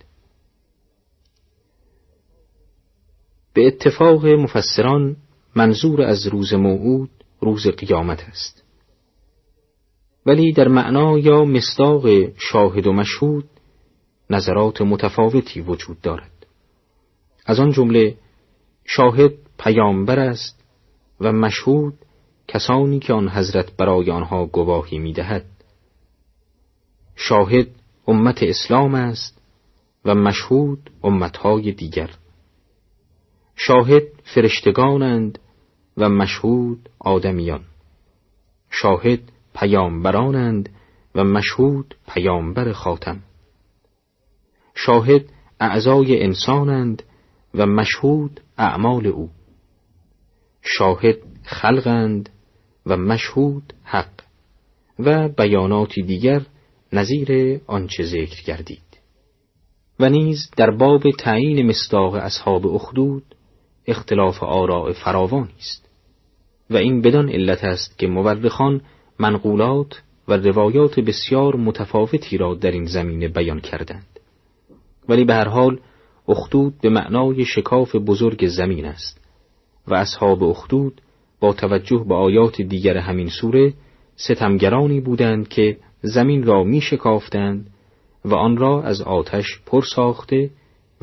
به 3.58 3.66
اتفاق 3.66 4.26
مفسران 4.26 5.16
منظور 5.56 6.02
از 6.02 6.26
روز 6.26 6.54
موعود 6.54 7.10
روز 7.40 7.66
قیامت 7.66 8.20
است. 8.28 8.62
ولی 10.26 10.52
در 10.52 10.68
معنا 10.68 11.18
یا 11.18 11.44
مصداق 11.44 12.06
شاهد 12.36 12.86
و 12.86 12.92
مشهود 12.92 13.44
نظرات 14.30 14.82
متفاوتی 14.82 15.60
وجود 15.60 16.00
دارد. 16.00 16.46
از 17.46 17.60
آن 17.60 17.72
جمله 17.72 18.14
شاهد 18.84 19.32
پیامبر 19.58 20.18
است 20.18 20.64
و 21.20 21.32
مشهود 21.32 21.94
کسانی 22.48 22.98
که 22.98 23.12
آن 23.12 23.28
حضرت 23.28 23.76
برای 23.76 24.10
آنها 24.10 24.46
گواهی 24.46 24.98
می‌دهد. 24.98 25.46
شاهد 27.16 27.68
امت 28.08 28.42
اسلام 28.42 28.94
است 28.94 29.38
و 30.04 30.14
مشهود 30.14 30.90
امتهای 31.04 31.72
دیگر. 31.72 32.10
شاهد 33.60 34.02
فرشتگانند 34.24 35.38
و 35.96 36.08
مشهود 36.08 36.88
آدمیان. 36.98 37.64
شاهد 38.70 39.20
پیامبرانند 39.54 40.68
و 41.14 41.24
مشهود 41.24 41.94
پیامبر 42.08 42.72
خاتم. 42.72 43.22
شاهد 44.74 45.24
اعضای 45.60 46.22
انسانند 46.22 47.02
و 47.54 47.66
مشهود 47.66 48.40
اعمال 48.58 49.06
او. 49.06 49.30
شاهد 50.62 51.16
خلقند 51.44 52.28
و 52.86 52.96
مشهود 52.96 53.72
حق 53.84 54.20
و 54.98 55.28
بیاناتی 55.28 56.02
دیگر 56.02 56.42
نظیر 56.92 57.60
آنچه 57.66 58.02
ذکر 58.02 58.42
گردید. 58.46 58.98
و 60.00 60.08
نیز 60.08 60.50
در 60.56 60.70
باب 60.70 61.02
تعیین 61.18 61.66
مصداق 61.66 62.14
اصحاب 62.14 62.66
اخدود 62.66 63.34
اختلاف 63.88 64.42
آراء 64.42 64.92
فراوانی 64.92 65.54
است. 65.58 65.88
و 66.70 66.76
این 66.76 67.02
بدان 67.02 67.30
علت 67.30 67.64
است 67.64 67.98
که 67.98 68.06
مورخان 68.06 68.80
منقولات 69.18 70.02
و 70.28 70.36
روایات 70.36 71.00
بسیار 71.00 71.56
متفاوتی 71.56 72.36
را 72.36 72.54
در 72.54 72.70
این 72.70 72.84
زمینه 72.84 73.28
بیان 73.28 73.60
کردند. 73.60 74.20
ولی 75.08 75.24
به 75.24 75.34
هر 75.34 75.48
حال 75.48 75.80
اخدود 76.28 76.74
به 76.80 76.88
معنای 76.88 77.44
شکاف 77.44 77.96
بزرگ 77.96 78.46
زمین 78.46 78.84
است 78.84 79.20
و 79.88 79.94
اصحاب 79.94 80.42
اخدود 80.42 81.00
با 81.40 81.52
توجه 81.52 82.04
به 82.08 82.14
آیات 82.14 82.62
دیگر 82.62 82.96
همین 82.96 83.28
سوره 83.28 83.72
ستمگرانی 84.16 85.00
بودند 85.00 85.48
که 85.48 85.76
زمین 86.02 86.42
را 86.42 86.64
می 86.64 86.80
شکافتند 86.80 87.70
و 88.24 88.34
آن 88.34 88.56
را 88.56 88.82
از 88.82 89.02
آتش 89.02 89.60
پر 89.66 89.82
ساخته 89.82 90.50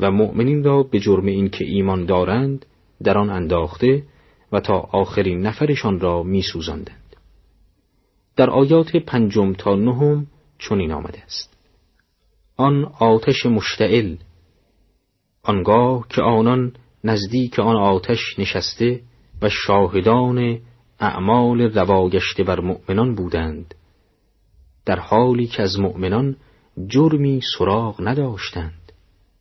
و 0.00 0.10
مؤمنین 0.10 0.64
را 0.64 0.82
به 0.82 1.00
جرم 1.00 1.26
اینکه 1.26 1.64
ایمان 1.64 2.06
دارند 2.06 2.66
در 3.02 3.18
آن 3.18 3.30
انداخته 3.30 4.02
و 4.52 4.60
تا 4.60 4.78
آخرین 4.78 5.40
نفرشان 5.40 6.00
را 6.00 6.22
می 6.22 6.42
سوزندند. 6.42 7.16
در 8.36 8.50
آیات 8.50 8.96
پنجم 8.96 9.52
تا 9.52 9.76
نهم 9.76 10.26
چنین 10.58 10.92
آمده 10.92 11.22
است 11.22 11.56
آن 12.56 12.84
آتش 12.84 13.46
مشتعل 13.46 14.16
آنگاه 15.42 16.08
که 16.08 16.22
آنان 16.22 16.72
نزدیک 17.04 17.58
آن 17.58 17.76
آتش 17.76 18.38
نشسته 18.38 19.00
و 19.42 19.48
شاهدان 19.48 20.58
اعمال 21.00 21.60
رواگشته 21.60 22.44
بر 22.44 22.60
مؤمنان 22.60 23.14
بودند 23.14 23.74
در 24.86 24.98
حالی 24.98 25.46
که 25.46 25.62
از 25.62 25.78
مؤمنان 25.78 26.36
جرمی 26.86 27.40
سراغ 27.58 28.08
نداشتند 28.08 28.92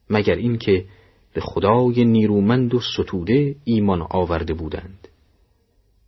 مگر 0.09 0.35
اینکه 0.35 0.85
به 1.35 1.41
خدای 1.41 2.05
نیرومند 2.05 2.73
و 2.73 2.79
ستوده 2.79 3.55
ایمان 3.63 4.07
آورده 4.09 4.53
بودند. 4.53 5.07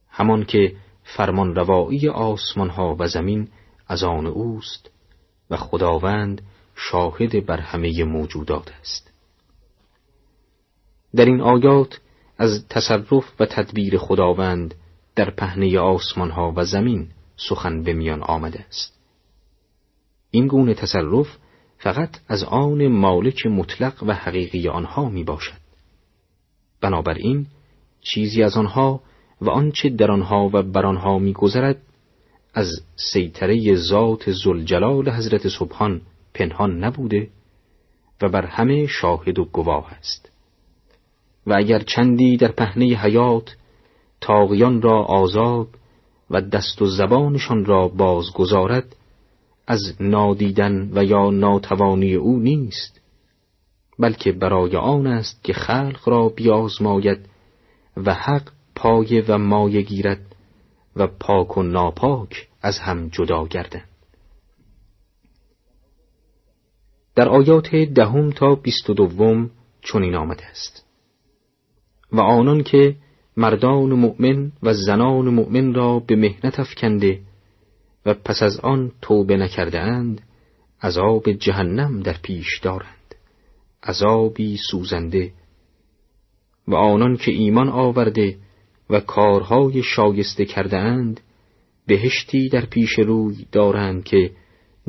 همان 0.09 0.45
که 0.45 0.75
فرمان 1.03 1.55
روایی 1.55 2.09
آسمان 2.09 2.69
ها 2.69 2.95
و 2.99 3.07
زمین 3.07 3.47
از 3.87 4.03
آن 4.03 4.25
اوست 4.25 4.89
و 5.49 5.57
خداوند 5.57 6.41
شاهد 6.75 7.45
بر 7.45 7.59
همه 7.59 8.03
موجودات 8.03 8.71
است. 8.81 9.11
در 11.15 11.25
این 11.25 11.41
آیات 11.41 11.99
از 12.37 12.67
تصرف 12.69 13.41
و 13.41 13.45
تدبیر 13.45 13.97
خداوند 13.97 14.75
در 15.15 15.29
پهنه 15.29 15.79
آسمان 15.79 16.31
ها 16.31 16.53
و 16.55 16.65
زمین 16.65 17.07
سخن 17.37 17.83
به 17.83 17.93
میان 17.93 18.23
آمده 18.23 18.65
است. 18.67 18.99
این 20.31 20.47
گونه 20.47 20.73
تصرف 20.73 21.37
فقط 21.77 22.19
از 22.27 22.43
آن 22.43 22.87
مالک 22.87 23.45
مطلق 23.45 24.03
و 24.03 24.13
حقیقی 24.13 24.67
آنها 24.67 25.09
می 25.09 25.23
باشد 25.23 25.57
بنابراین 26.81 27.45
چیزی 28.01 28.43
از 28.43 28.57
آنها 28.57 29.01
و 29.41 29.49
آنچه 29.49 29.89
در 29.89 30.11
آنها 30.11 30.49
و 30.53 30.63
بر 30.63 30.85
آنها 30.85 31.19
می 31.19 31.33
گذرد 31.33 31.81
از 32.53 32.81
سیطره 32.95 33.75
ذات 33.75 34.31
زلجلال 34.31 35.09
حضرت 35.09 35.47
سبحان 35.47 36.01
پنهان 36.33 36.83
نبوده 36.83 37.29
و 38.21 38.29
بر 38.29 38.45
همه 38.45 38.87
شاهد 38.87 39.39
و 39.39 39.45
گواه 39.45 39.93
است. 39.93 40.31
و 41.47 41.53
اگر 41.57 41.79
چندی 41.79 42.37
در 42.37 42.51
پهنه 42.51 42.85
حیات 42.85 43.55
تاغیان 44.21 44.81
را 44.81 45.03
آزاد 45.03 45.67
و 46.29 46.41
دست 46.41 46.81
و 46.81 46.85
زبانشان 46.85 47.65
را 47.65 47.87
بازگذارد 47.87 48.95
از 49.67 49.81
نادیدن 49.99 50.89
و 50.93 51.03
یا 51.03 51.29
ناتوانی 51.29 52.13
او 52.13 52.39
نیست 52.39 53.01
بلکه 53.99 54.31
برای 54.31 54.75
آن 54.75 55.07
است 55.07 55.43
که 55.43 55.53
خلق 55.53 56.09
را 56.09 56.29
بیازماید 56.29 57.29
و 57.97 58.13
حق 58.13 58.51
پایه 58.75 59.25
و 59.27 59.37
مایه 59.37 59.81
گیرد 59.81 60.35
و 60.95 61.07
پاک 61.07 61.57
و 61.57 61.63
ناپاک 61.63 62.47
از 62.61 62.79
هم 62.79 63.09
جدا 63.09 63.47
گردند 63.47 63.89
در 67.15 67.29
آیات 67.29 67.75
دهم 67.75 68.31
تا 68.31 68.55
بیست 68.55 68.89
و 68.89 68.93
دوم 68.93 69.49
چنین 69.81 70.15
آمده 70.15 70.45
است. 70.45 70.85
و 72.11 72.19
آنان 72.19 72.63
که 72.63 72.95
مردان 73.37 73.93
مؤمن 73.93 74.51
و 74.63 74.73
زنان 74.73 75.29
مؤمن 75.29 75.73
را 75.73 75.99
به 75.99 76.15
مهنت 76.15 76.59
افکنده 76.59 77.19
و 78.07 78.13
پس 78.13 78.43
از 78.43 78.59
آن 78.59 78.91
توبه 79.01 79.37
نکرده 79.37 79.79
اند 79.79 80.21
عذاب 80.81 81.31
جهنم 81.31 81.99
در 81.99 82.17
پیش 82.21 82.59
دارند. 82.59 83.15
عذابی 83.83 84.57
سوزنده. 84.71 85.31
و 86.67 86.75
آنان 86.75 87.17
که 87.17 87.31
ایمان 87.31 87.69
آورده 87.69 88.37
و 88.89 88.99
کارهای 88.99 89.83
شایسته 89.83 90.45
کرده 90.45 90.77
اند 90.77 91.21
بهشتی 91.87 92.49
در 92.49 92.65
پیش 92.65 92.99
روی 92.99 93.45
دارند 93.51 94.03
که 94.03 94.31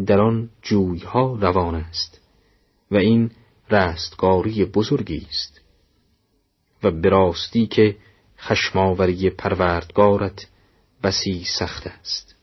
در 0.07 0.21
آن 0.21 0.51
جویها 0.62 1.39
روان 1.41 1.75
است. 1.75 2.21
و 2.91 2.97
این 2.97 3.31
رستگاری 3.71 4.64
بزرگی 4.64 5.27
است. 5.31 5.61
و 6.83 6.91
براستی 6.91 7.66
که 7.66 7.97
خشماوری 8.39 9.31
پروردگارت 9.31 10.47
بسی 11.03 11.45
سخت 11.59 11.87
است. 11.87 12.38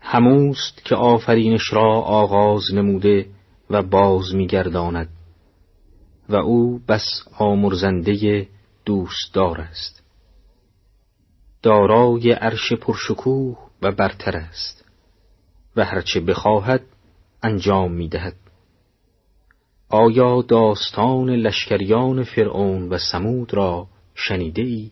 هموست 0.00 0.84
که 0.84 0.94
آفرینش 0.94 1.72
را 1.72 1.92
آغاز 2.00 2.74
نموده 2.74 3.26
و 3.70 3.82
باز 3.82 4.34
میگرداند 4.34 5.08
و 6.28 6.36
او 6.36 6.80
بس 6.88 7.22
آمرزنده 7.38 8.48
دوستدار 8.84 9.60
است 9.60 10.02
دارای 11.62 12.32
عرش 12.32 12.72
پرشکوه 12.72 13.58
و 13.82 13.92
برتر 13.92 14.36
است 14.36 14.84
و 15.76 15.84
هرچه 15.84 16.20
بخواهد 16.20 16.82
انجام 17.42 17.92
می‌دهد 17.92 18.36
آیا 19.88 20.42
داستان 20.42 21.30
لشکریان 21.30 22.24
فرعون 22.24 22.88
و 22.88 22.98
سمود 22.98 23.54
را 23.54 23.86
شنیده 24.14 24.62
ای؟ 24.62 24.90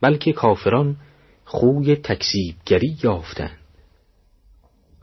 بلکه 0.00 0.32
کافران 0.32 0.96
خوی 1.44 1.96
تکذیبگری 1.96 2.96
یافتند 3.02 3.58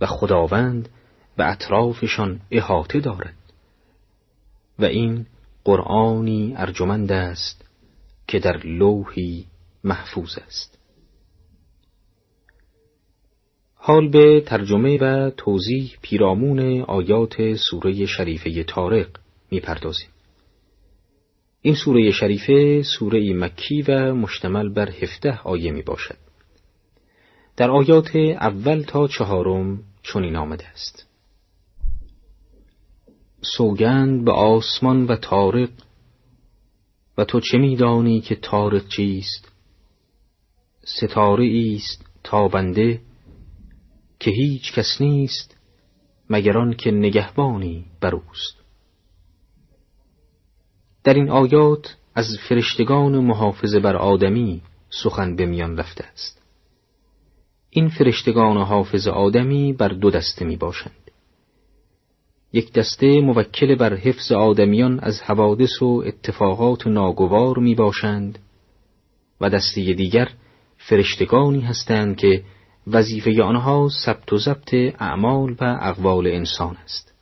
و 0.01 0.05
خداوند 0.05 0.89
به 1.37 1.51
اطرافشان 1.51 2.39
احاطه 2.51 2.99
دارد 2.99 3.35
و 4.79 4.85
این 4.85 5.25
قرآنی 5.63 6.53
ارجمند 6.57 7.11
است 7.11 7.65
که 8.27 8.39
در 8.39 8.57
لوحی 8.57 9.45
محفوظ 9.83 10.37
است 10.47 10.77
حال 13.75 14.09
به 14.09 14.41
ترجمه 14.41 14.97
و 14.97 15.29
توضیح 15.29 15.97
پیرامون 16.01 16.81
آیات 16.81 17.55
سوره 17.55 18.05
شریفه 18.05 18.63
تارق 18.63 19.07
می‌پردازیم 19.51 20.09
این 21.61 21.75
سوره 21.75 22.11
شریفه 22.11 22.83
سوره 22.83 23.33
مکی 23.33 23.81
و 23.81 24.13
مشتمل 24.13 24.69
بر 24.69 24.89
هفته 24.89 25.39
آیه 25.43 25.71
می 25.71 25.81
باشد. 25.81 26.17
در 27.61 27.71
آیات 27.71 28.15
اول 28.15 28.81
تا 28.81 29.07
چهارم 29.07 29.83
چنین 30.03 30.35
آمده 30.35 30.67
است. 30.67 31.07
سوگند 33.41 34.25
به 34.25 34.31
آسمان 34.31 35.05
و 35.05 35.15
تارق 35.15 35.69
و 37.17 37.25
تو 37.25 37.39
چه 37.39 37.57
میدانی 37.57 38.21
که 38.21 38.35
تارق 38.35 38.87
چیست؟ 38.87 39.51
ستاره 40.83 41.73
است 41.75 42.05
تابنده 42.23 43.01
که 44.19 44.31
هیچ 44.31 44.73
کس 44.73 45.01
نیست 45.01 45.57
مگر 46.29 46.73
که 46.73 46.91
نگهبانی 46.91 47.85
بر 47.99 48.15
اوست. 48.15 48.55
در 51.03 51.13
این 51.13 51.29
آیات 51.29 51.95
از 52.15 52.27
فرشتگان 52.49 53.19
محافظه 53.19 53.79
بر 53.79 53.95
آدمی 53.95 54.61
سخن 54.89 55.35
به 55.35 55.45
میان 55.45 55.77
رفته 55.77 56.03
است 56.03 56.40
این 57.73 57.89
فرشتگان 57.89 58.57
حافظ 58.57 59.07
آدمی 59.07 59.73
بر 59.73 59.87
دو 59.87 60.11
دسته 60.11 60.45
می 60.45 60.55
باشند 60.57 61.11
یک 62.53 62.73
دسته 62.73 63.21
موکل 63.21 63.75
بر 63.75 63.95
حفظ 63.95 64.31
آدمیان 64.31 64.99
از 64.99 65.21
حوادث 65.21 65.81
و 65.81 66.03
اتفاقات 66.05 66.87
ناگوار 66.87 67.59
می 67.59 67.75
باشند 67.75 68.39
و 69.41 69.49
دسته 69.49 69.93
دیگر 69.93 70.29
فرشتگانی 70.77 71.61
هستند 71.61 72.17
که 72.17 72.43
وظیفه 72.87 73.43
آنها 73.43 73.89
ثبت 74.05 74.33
و 74.33 74.37
ضبط 74.37 74.73
اعمال 74.99 75.55
و 75.61 75.77
اقوال 75.81 76.27
انسان 76.27 76.77
است. 76.83 77.13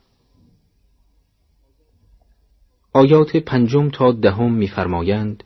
آیات 2.92 3.36
پنجم 3.36 3.90
تا 3.90 4.12
دهم 4.12 4.52
می‌فرمایند 4.52 5.44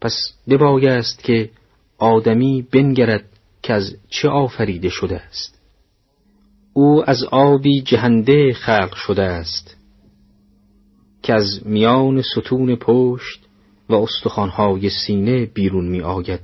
پس 0.00 0.34
ببایست 0.48 1.22
که 1.24 1.50
آدمی 1.98 2.62
بنگرد 2.72 3.24
که 3.62 3.72
از 3.72 3.96
چه 4.08 4.28
آفریده 4.28 4.88
شده 4.88 5.20
است؟ 5.20 5.60
او 6.72 7.10
از 7.10 7.24
آبی 7.24 7.82
جهنده 7.82 8.52
خلق 8.52 8.94
شده 8.94 9.22
است. 9.22 9.76
که 11.22 11.34
از 11.34 11.66
میان 11.66 12.22
ستون 12.22 12.76
پشت 12.76 13.40
و 13.88 13.94
استخوانهای 13.94 14.90
سینه 14.90 15.46
بیرون 15.46 15.88
می 15.88 16.00
آید 16.00 16.40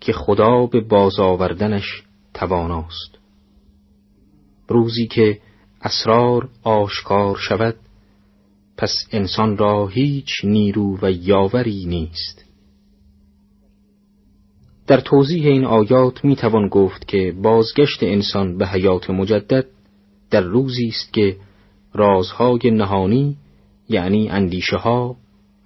که 0.00 0.12
خدا 0.12 0.66
به 0.66 0.80
باز 0.80 1.20
آوردنش 1.20 2.02
تواناست. 2.34 3.18
روزی 4.68 5.06
که 5.06 5.38
اسرار 5.82 6.48
آشکار 6.62 7.36
شود 7.36 7.76
پس 8.76 8.94
انسان 9.12 9.56
را 9.56 9.86
هیچ 9.86 10.28
نیرو 10.44 10.98
و 11.02 11.10
یاوری 11.10 11.84
نیست. 11.84 12.45
در 14.86 15.00
توضیح 15.00 15.46
این 15.46 15.64
آیات 15.64 16.24
می 16.24 16.36
توان 16.36 16.68
گفت 16.68 17.08
که 17.08 17.34
بازگشت 17.42 18.02
انسان 18.02 18.58
به 18.58 18.66
حیات 18.66 19.10
مجدد 19.10 19.66
در 20.30 20.40
روزی 20.40 20.88
است 20.88 21.12
که 21.12 21.36
رازهای 21.94 22.70
نهانی 22.70 23.36
یعنی 23.88 24.28
اندیشه 24.28 24.76
ها، 24.76 25.16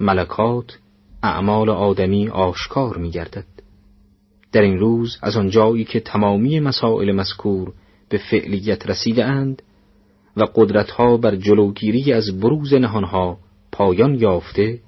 ملکات، 0.01 0.79
اعمال 1.23 1.71
آدمی 1.71 2.29
آشکار 2.29 2.97
می 2.97 3.11
گردد. 3.11 3.45
در 4.53 4.61
این 4.61 4.79
روز 4.79 5.19
از 5.23 5.37
آنجایی 5.37 5.85
که 5.85 6.01
تمامی 6.01 6.61
مسائل 6.61 7.13
مذکور 7.13 7.73
به 8.09 8.19
فعلیت 8.19 8.87
رسیده 8.87 9.25
اند 9.25 9.63
و 10.37 10.45
قدرتها 10.55 11.17
بر 11.17 11.37
جلوگیری 11.37 12.13
از 12.13 12.41
بروز 12.41 12.75
نهانها 12.75 13.39
پایان 13.73 14.15
یافته 14.15 14.81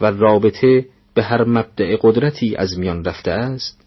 و 0.00 0.06
رابطه 0.06 0.86
به 1.18 1.24
هر 1.24 1.44
مبدع 1.44 1.96
قدرتی 2.00 2.56
از 2.56 2.78
میان 2.78 3.04
رفته 3.04 3.30
است. 3.30 3.86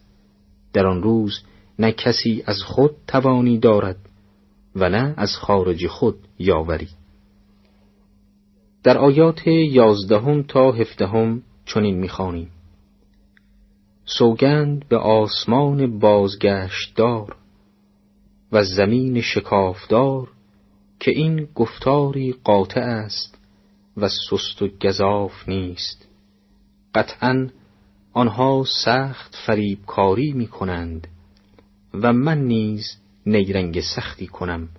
در 0.74 0.88
آن 0.88 1.04
روز 1.04 1.44
نه 1.80 1.92
کسی 1.92 2.44
از 2.46 2.64
خود 2.64 2.96
توانی 3.08 3.60
دارد 3.60 3.98
و 4.76 4.90
نه 4.90 5.14
از 5.18 5.36
خارج 5.36 5.88
خود 5.88 6.16
یاوری. 6.40 6.88
در 8.84 8.98
آیات 8.98 9.48
یازدهم 9.48 10.44
تا 10.44 10.72
هفدهم 10.72 11.42
چنین 11.66 12.00
می‌خوانیم. 12.00 12.52
سوگند 14.06 14.88
به 14.90 14.98
آسمان 14.98 16.00
بازگشتدار 16.00 17.36
و 18.52 18.64
زمین 18.64 19.22
شکافدار 19.22 20.32
که 21.00 21.12
این 21.12 21.48
گفتاری 21.56 22.36
قاطع 22.44 22.82
است 22.82 23.38
و 23.98 24.10
سست 24.10 24.62
و 24.62 24.68
گذاف 24.68 25.50
نیست. 25.50 26.11
قطعا 26.96 27.50
آنها 28.14 28.64
سخت 28.86 29.36
فریبکاری 29.46 30.32
می 30.34 30.48
کنند 30.48 31.08
و 31.94 32.14
من 32.14 32.42
نیز 32.42 32.86
نیرنگ 33.26 33.82
سختی 33.96 34.28
کنم. 34.28 34.70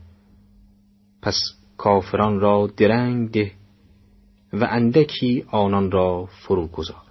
پس 1.22 1.36
کافران 1.76 2.40
را 2.40 2.70
درنگ 2.76 3.30
ده 3.30 3.52
و 4.52 4.64
اندکی 4.70 5.44
آنان 5.50 5.90
را 5.90 6.26
فرو 6.26 6.66
گذار. 6.66 7.02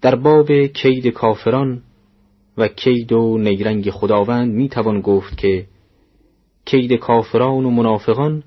در 0.00 0.14
باب 0.14 0.52
کید 0.66 1.06
کافران 1.06 1.82
و 2.58 2.68
کید 2.68 3.12
و 3.12 3.38
نیرنگ 3.38 3.90
خداوند 3.90 4.54
می 4.54 4.68
توان 4.68 5.00
گفت 5.00 5.36
که 5.36 5.66
کید 6.64 6.92
کافران 6.92 7.64
و 7.64 7.70
منافقان 7.70 8.42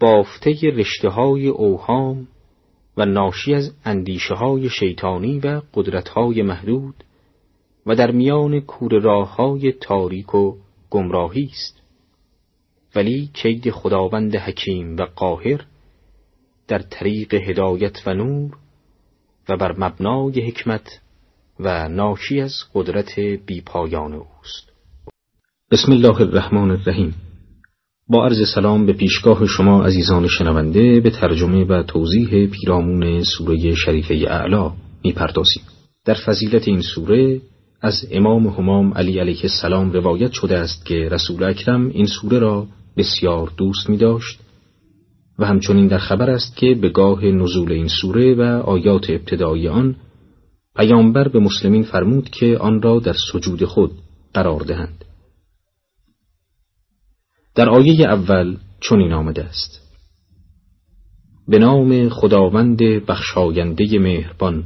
بافته 0.00 0.50
رشته 0.62 1.08
های 1.08 1.48
اوهام 1.48 2.28
و 2.98 3.04
ناشی 3.04 3.54
از 3.54 3.74
اندیشه 3.84 4.34
های 4.34 4.70
شیطانی 4.70 5.38
و 5.38 5.62
قدرت 5.74 6.08
های 6.08 6.42
محدود 6.42 7.04
و 7.86 7.94
در 7.94 8.10
میان 8.10 8.60
کور 8.60 9.00
راه 9.00 9.36
های 9.36 9.72
تاریک 9.72 10.34
و 10.34 10.56
گمراهی 10.90 11.50
است. 11.52 11.82
ولی 12.94 13.30
کید 13.34 13.70
خداوند 13.70 14.36
حکیم 14.36 14.96
و 14.96 15.02
قاهر 15.02 15.64
در 16.68 16.78
طریق 16.78 17.34
هدایت 17.34 18.02
و 18.06 18.14
نور 18.14 18.56
و 19.48 19.56
بر 19.56 19.74
مبنای 19.78 20.40
حکمت 20.40 21.00
و 21.60 21.88
ناشی 21.88 22.40
از 22.40 22.54
قدرت 22.74 23.20
بیپایان 23.20 24.12
اوست. 24.12 24.72
بسم 25.70 25.92
الله 25.92 26.20
الرحمن 26.20 26.70
الرحیم. 26.70 27.27
با 28.10 28.24
عرض 28.24 28.48
سلام 28.54 28.86
به 28.86 28.92
پیشگاه 28.92 29.46
شما 29.46 29.84
عزیزان 29.84 30.26
شنونده 30.26 31.00
به 31.00 31.10
ترجمه 31.10 31.64
و 31.64 31.82
توضیح 31.82 32.46
پیرامون 32.46 33.22
سوره 33.22 33.74
شریفه 33.74 34.14
اعلا 34.14 34.72
می‌پردازیم. 35.04 35.62
در 36.04 36.14
فضیلت 36.14 36.68
این 36.68 36.80
سوره 36.80 37.40
از 37.80 38.06
امام 38.10 38.46
همام 38.46 38.92
علی 38.94 39.18
علیه 39.18 39.40
السلام 39.42 39.92
روایت 39.92 40.32
شده 40.32 40.58
است 40.58 40.86
که 40.86 40.94
رسول 40.94 41.44
اکرم 41.44 41.88
این 41.88 42.06
سوره 42.06 42.38
را 42.38 42.66
بسیار 42.96 43.52
دوست 43.56 43.90
می 43.90 43.96
داشت 43.96 44.40
و 45.38 45.46
همچنین 45.46 45.86
در 45.86 45.98
خبر 45.98 46.30
است 46.30 46.56
که 46.56 46.74
به 46.74 46.88
گاه 46.88 47.24
نزول 47.24 47.72
این 47.72 47.88
سوره 47.88 48.34
و 48.34 48.42
آیات 48.62 49.10
ابتدایی 49.10 49.68
آن 49.68 49.96
پیامبر 50.76 51.28
به 51.28 51.38
مسلمین 51.38 51.82
فرمود 51.82 52.30
که 52.30 52.58
آن 52.58 52.82
را 52.82 53.00
در 53.00 53.16
سجود 53.32 53.64
خود 53.64 53.90
قرار 54.34 54.60
دهند. 54.60 55.04
در 57.58 57.68
آیه 57.68 58.08
اول 58.08 58.56
چنین 58.80 59.12
آمده 59.12 59.44
است. 59.44 59.80
به 61.48 61.58
نام 61.58 62.08
خداوند 62.08 62.78
بخشاینده 62.82 63.98
مهربان. 63.98 64.64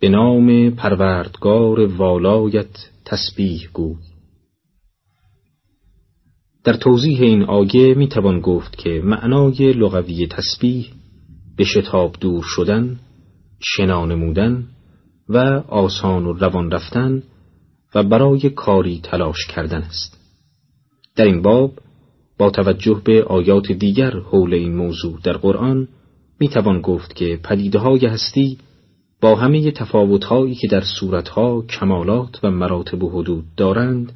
به 0.00 0.08
نام 0.08 0.70
پروردگار 0.70 1.80
والایت 1.86 2.90
تسبیح 3.04 3.68
گوی 3.72 3.96
در 6.64 6.72
توضیح 6.72 7.20
این 7.22 7.42
آیه 7.42 7.94
می 7.94 8.08
توان 8.08 8.40
گفت 8.40 8.76
که 8.76 9.00
معنای 9.04 9.72
لغوی 9.72 10.26
تسبیح 10.26 10.92
به 11.56 11.64
شتاب 11.64 12.16
دور 12.20 12.44
شدن، 12.46 13.00
شنا 13.60 14.06
نمودن 14.06 14.66
و 15.28 15.38
آسان 15.68 16.26
و 16.26 16.32
روان 16.32 16.70
رفتن 16.70 17.22
و 17.94 18.02
برای 18.02 18.50
کاری 18.50 19.00
تلاش 19.00 19.46
کردن 19.46 19.82
است. 19.82 20.21
در 21.16 21.24
این 21.24 21.42
باب 21.42 21.72
با 22.38 22.50
توجه 22.50 23.02
به 23.04 23.24
آیات 23.24 23.72
دیگر 23.72 24.10
حول 24.10 24.54
این 24.54 24.76
موضوع 24.76 25.20
در 25.24 25.32
قرآن 25.32 25.88
می 26.40 26.48
توان 26.48 26.80
گفت 26.80 27.16
که 27.16 27.40
پدیده 27.44 27.78
های 27.78 28.06
هستی 28.06 28.58
با 29.20 29.34
همه 29.34 29.70
تفاوتهایی 29.70 30.54
که 30.54 30.68
در 30.68 30.80
صورتها 30.80 31.62
کمالات 31.62 32.38
و 32.42 32.50
مراتب 32.50 33.02
و 33.02 33.10
حدود 33.10 33.44
دارند 33.56 34.12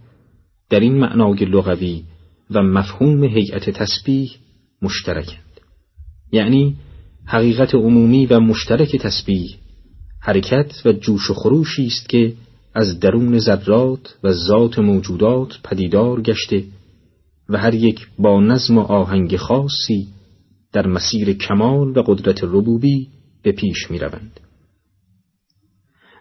در 0.70 0.80
این 0.80 0.98
معنای 0.98 1.44
لغوی 1.44 2.02
و 2.50 2.62
مفهوم 2.62 3.24
هیئت 3.24 3.70
تسبیح 3.70 4.30
مشترکند. 4.82 5.60
یعنی 6.32 6.76
حقیقت 7.26 7.74
عمومی 7.74 8.26
و 8.26 8.40
مشترک 8.40 8.96
تسبیح 8.96 9.56
حرکت 10.20 10.72
و 10.84 10.92
جوش 10.92 11.30
و 11.30 11.34
خروشی 11.34 11.86
است 11.86 12.08
که 12.08 12.32
از 12.74 13.00
درون 13.00 13.38
ذرات 13.38 14.16
و 14.24 14.32
ذات 14.32 14.78
موجودات 14.78 15.58
پدیدار 15.64 16.22
گشته 16.22 16.64
و 17.48 17.58
هر 17.58 17.74
یک 17.74 18.08
با 18.18 18.40
نظم 18.40 18.78
و 18.78 18.80
آهنگ 18.80 19.36
خاصی 19.36 20.08
در 20.72 20.86
مسیر 20.86 21.32
کمال 21.32 21.98
و 21.98 22.02
قدرت 22.02 22.44
ربوبی 22.44 23.08
به 23.42 23.52
پیش 23.52 23.90
می 23.90 23.98
روند. 23.98 24.40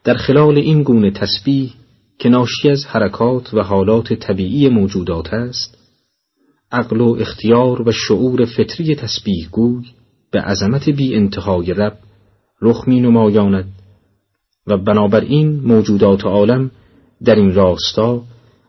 در 0.04 0.14
خلال 0.14 0.58
این 0.58 0.84
گونه 0.84 1.12
تسبیح 1.12 1.74
که 2.20 2.30
ناشی 2.30 2.70
از 2.70 2.86
حرکات 2.86 3.54
و 3.54 3.62
حالات 3.62 4.14
طبیعی 4.14 4.70
موجودات 4.70 5.34
است 5.34 5.78
عقل 6.72 7.02
و 7.02 7.18
اختیار 7.20 7.82
و 7.88 7.92
شعور 7.92 8.46
فطری 8.46 8.96
تسبیح 8.96 9.50
گوی 9.52 9.86
به 10.32 10.42
عظمت 10.42 10.90
بی 10.90 11.16
انتهای 11.16 11.74
رب 11.74 11.98
رخ 12.62 12.88
می 12.88 13.00
نمایاند 13.00 13.66
و 14.68 14.78
بنابراین 14.78 15.60
موجودات 15.60 16.26
عالم 16.26 16.72
در 17.24 17.36
این 17.36 17.54
راستا 17.54 18.24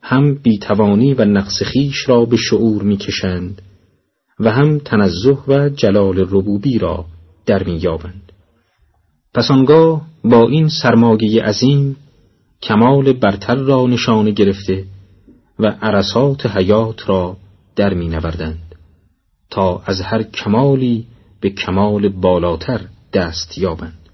هم 0.08 0.34
بیتوانی 0.34 1.14
و 1.14 1.24
نقص 1.24 1.62
خیش 1.62 2.08
را 2.08 2.24
به 2.24 2.36
شعور 2.36 2.82
می‌کشند 2.82 3.62
و 4.40 4.50
هم 4.50 4.78
تنزه 4.78 5.38
و 5.48 5.68
جلال 5.68 6.18
ربوبی 6.18 6.78
را 6.78 7.04
در 7.46 7.64
مییابند 7.64 8.32
پس 9.34 9.50
آنگاه 9.50 10.02
با 10.24 10.48
این 10.48 10.68
سرمایه 10.68 11.42
عظیم 11.42 11.96
کمال 12.62 13.12
برتر 13.12 13.54
را 13.54 13.86
نشانه 13.86 14.30
گرفته 14.30 14.84
و 15.58 15.66
عرصات 15.66 16.46
حیات 16.46 17.08
را 17.08 17.36
در 17.76 17.94
می 17.94 18.08
نوردند 18.08 18.74
تا 19.50 19.82
از 19.86 20.00
هر 20.00 20.22
کمالی 20.22 21.06
به 21.40 21.50
کمال 21.50 22.08
بالاتر 22.08 22.80
دست 23.12 23.58
یابند. 23.58 24.08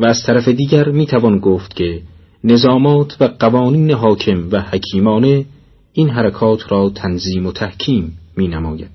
و 0.00 0.06
از 0.06 0.22
طرف 0.26 0.48
دیگر 0.48 0.88
می 0.88 1.06
توان 1.06 1.38
گفت 1.38 1.76
که 1.76 2.02
نظامات 2.44 3.16
و 3.20 3.24
قوانین 3.24 3.90
حاکم 3.90 4.48
و 4.50 4.60
حکیمانه 4.60 5.46
این 5.92 6.10
حرکات 6.10 6.72
را 6.72 6.90
تنظیم 6.90 7.46
و 7.46 7.52
تحکیم 7.52 8.18
می 8.36 8.48
نماید. 8.48 8.90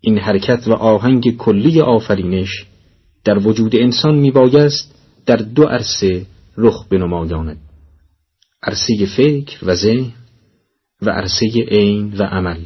این 0.00 0.18
حرکت 0.18 0.68
و 0.68 0.72
آهنگ 0.72 1.36
کلی 1.36 1.80
آفرینش 1.80 2.66
در 3.24 3.38
وجود 3.38 3.76
انسان 3.76 4.14
می 4.14 4.30
بایست 4.30 4.94
در 5.26 5.36
دو 5.36 5.64
عرصه 5.64 6.26
رخ 6.56 6.88
بنمایاند 6.88 7.58
عرصه 8.62 9.06
فکر 9.16 9.58
و 9.62 9.74
ذهن 9.74 10.12
و 11.02 11.10
عرصه 11.10 11.46
عین 11.68 12.12
و 12.18 12.22
عمل 12.22 12.60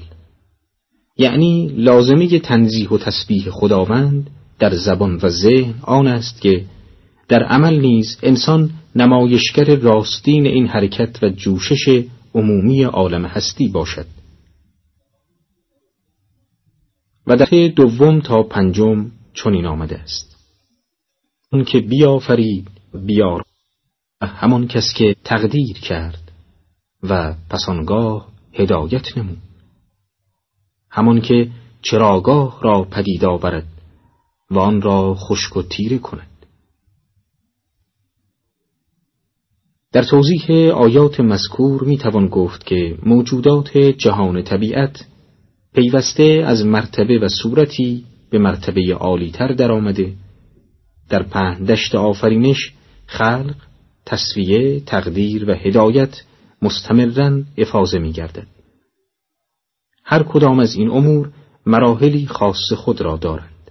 یعنی 1.17 1.69
لازمه 1.77 2.39
تنزیه 2.39 2.89
و 2.89 2.99
تسبیح 2.99 3.51
خداوند 3.51 4.31
در 4.59 4.75
زبان 4.75 5.21
و 5.23 5.29
ذهن 5.29 5.75
آن 5.83 6.07
است 6.07 6.41
که 6.41 6.65
در 7.29 7.43
عمل 7.43 7.81
نیز 7.81 8.19
انسان 8.23 8.71
نمایشگر 8.95 9.77
راستین 9.77 10.47
این 10.47 10.67
حرکت 10.67 11.23
و 11.23 11.29
جوشش 11.29 12.05
عمومی 12.35 12.83
عالم 12.83 13.25
هستی 13.25 13.69
باشد. 13.69 14.07
و 17.27 17.37
در 17.37 17.69
دوم 17.69 18.21
تا 18.21 18.43
پنجم 18.43 19.11
چنین 19.35 19.67
آمده 19.67 19.99
است. 19.99 20.37
اون 21.53 21.65
که 21.65 21.81
بیافرید 21.81 22.69
بیار. 23.07 23.43
همان 24.23 24.69
کس 24.69 24.95
که 24.95 25.17
تقدیر 25.25 25.79
کرد 25.79 26.33
و 27.03 27.35
پسانگاه 27.51 28.29
هدایت 28.53 29.19
نمود. 29.19 29.39
همان 30.91 31.21
که 31.21 31.51
چراگاه 31.83 32.61
را 32.63 32.85
پدید 32.85 33.25
آورد 33.25 33.67
و 34.51 34.59
آن 34.59 34.83
را 34.83 35.15
خشک 35.15 35.57
و 35.57 35.63
تیره 35.63 35.99
کند. 35.99 36.34
در 39.95 40.03
توضیح 40.03 40.73
آیات 40.75 41.21
مذکور 41.21 41.85
می 41.85 41.99
توان 41.99 42.29
گفت 42.29 42.67
که 42.67 42.99
موجودات 43.03 43.79
جهان 43.79 44.43
طبیعت 44.43 45.05
پیوسته 45.75 46.45
از 46.47 46.65
مرتبه 46.65 47.19
و 47.19 47.29
صورتی 47.29 48.05
به 48.31 48.39
مرتبه 48.39 48.95
عالیتر 48.95 49.49
درآمده 49.49 50.13
در 51.09 51.23
پهندشت 51.23 51.95
آفرینش 51.95 52.73
خلق 53.07 53.55
تصویه 54.07 54.81
تقدیر 54.81 55.51
و 55.51 55.55
هدایت 55.55 56.23
مستمرا 56.63 57.43
افاظه 57.59 57.99
می 57.99 58.13
گردد. 58.13 58.47
هر 60.05 60.23
کدام 60.23 60.59
از 60.59 60.75
این 60.75 60.91
امور 60.91 61.31
مراحلی 61.67 62.27
خاص 62.27 62.73
خود 62.73 63.01
را 63.01 63.17
دارند. 63.17 63.71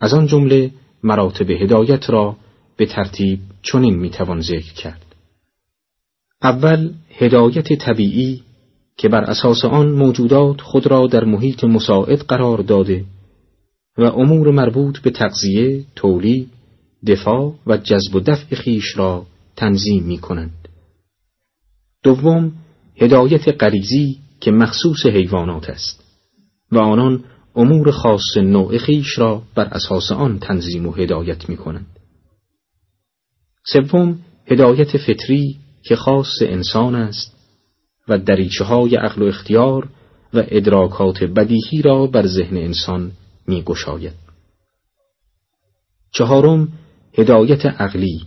از 0.00 0.14
آن 0.14 0.26
جمله 0.26 0.70
مراتب 1.02 1.50
هدایت 1.50 2.10
را 2.10 2.36
به 2.76 2.86
ترتیب 2.86 3.38
چنین 3.62 3.94
می‌توان 3.98 4.40
ذکر 4.40 4.72
کرد. 4.72 5.06
اول 6.42 6.92
هدایت 7.10 7.72
طبیعی 7.72 8.42
که 8.96 9.08
بر 9.08 9.24
اساس 9.24 9.64
آن 9.64 9.90
موجودات 9.90 10.60
خود 10.60 10.86
را 10.86 11.06
در 11.06 11.24
محیط 11.24 11.64
مساعد 11.64 12.18
قرار 12.18 12.58
داده 12.58 13.04
و 13.98 14.02
امور 14.02 14.50
مربوط 14.50 14.98
به 14.98 15.10
تغذیه، 15.10 15.84
تولید، 15.96 16.48
دفاع 17.06 17.54
و 17.66 17.76
جذب 17.76 18.14
و 18.14 18.20
دفع 18.20 18.56
خیش 18.56 18.96
را 18.96 19.26
تنظیم 19.56 20.02
می 20.02 20.18
کنند. 20.18 20.68
دوم 22.02 22.52
هدایت 22.96 23.62
غریزی 23.62 24.18
که 24.40 24.50
مخصوص 24.50 25.06
حیوانات 25.06 25.70
است 25.70 26.04
و 26.72 26.78
آنان 26.78 27.24
امور 27.54 27.90
خاص 27.90 28.36
نوع 28.36 28.78
خیش 28.78 29.18
را 29.18 29.42
بر 29.54 29.64
اساس 29.64 30.12
آن 30.12 30.38
تنظیم 30.38 30.86
و 30.86 30.92
هدایت 30.92 31.48
می 31.48 31.56
کنند. 31.56 31.99
سوم 33.72 34.18
هدایت 34.46 34.96
فطری 34.96 35.56
که 35.82 35.96
خاص 35.96 36.42
انسان 36.42 36.94
است 36.94 37.36
و 38.08 38.18
دریچه 38.18 38.64
های 38.64 38.96
عقل 38.96 39.22
و 39.22 39.24
اختیار 39.24 39.88
و 40.34 40.44
ادراکات 40.48 41.24
بدیهی 41.24 41.82
را 41.82 42.06
بر 42.06 42.26
ذهن 42.26 42.56
انسان 42.56 43.12
می 43.46 43.62
گشاید. 43.62 44.14
چهارم 46.12 46.68
هدایت 47.18 47.66
عقلی 47.66 48.22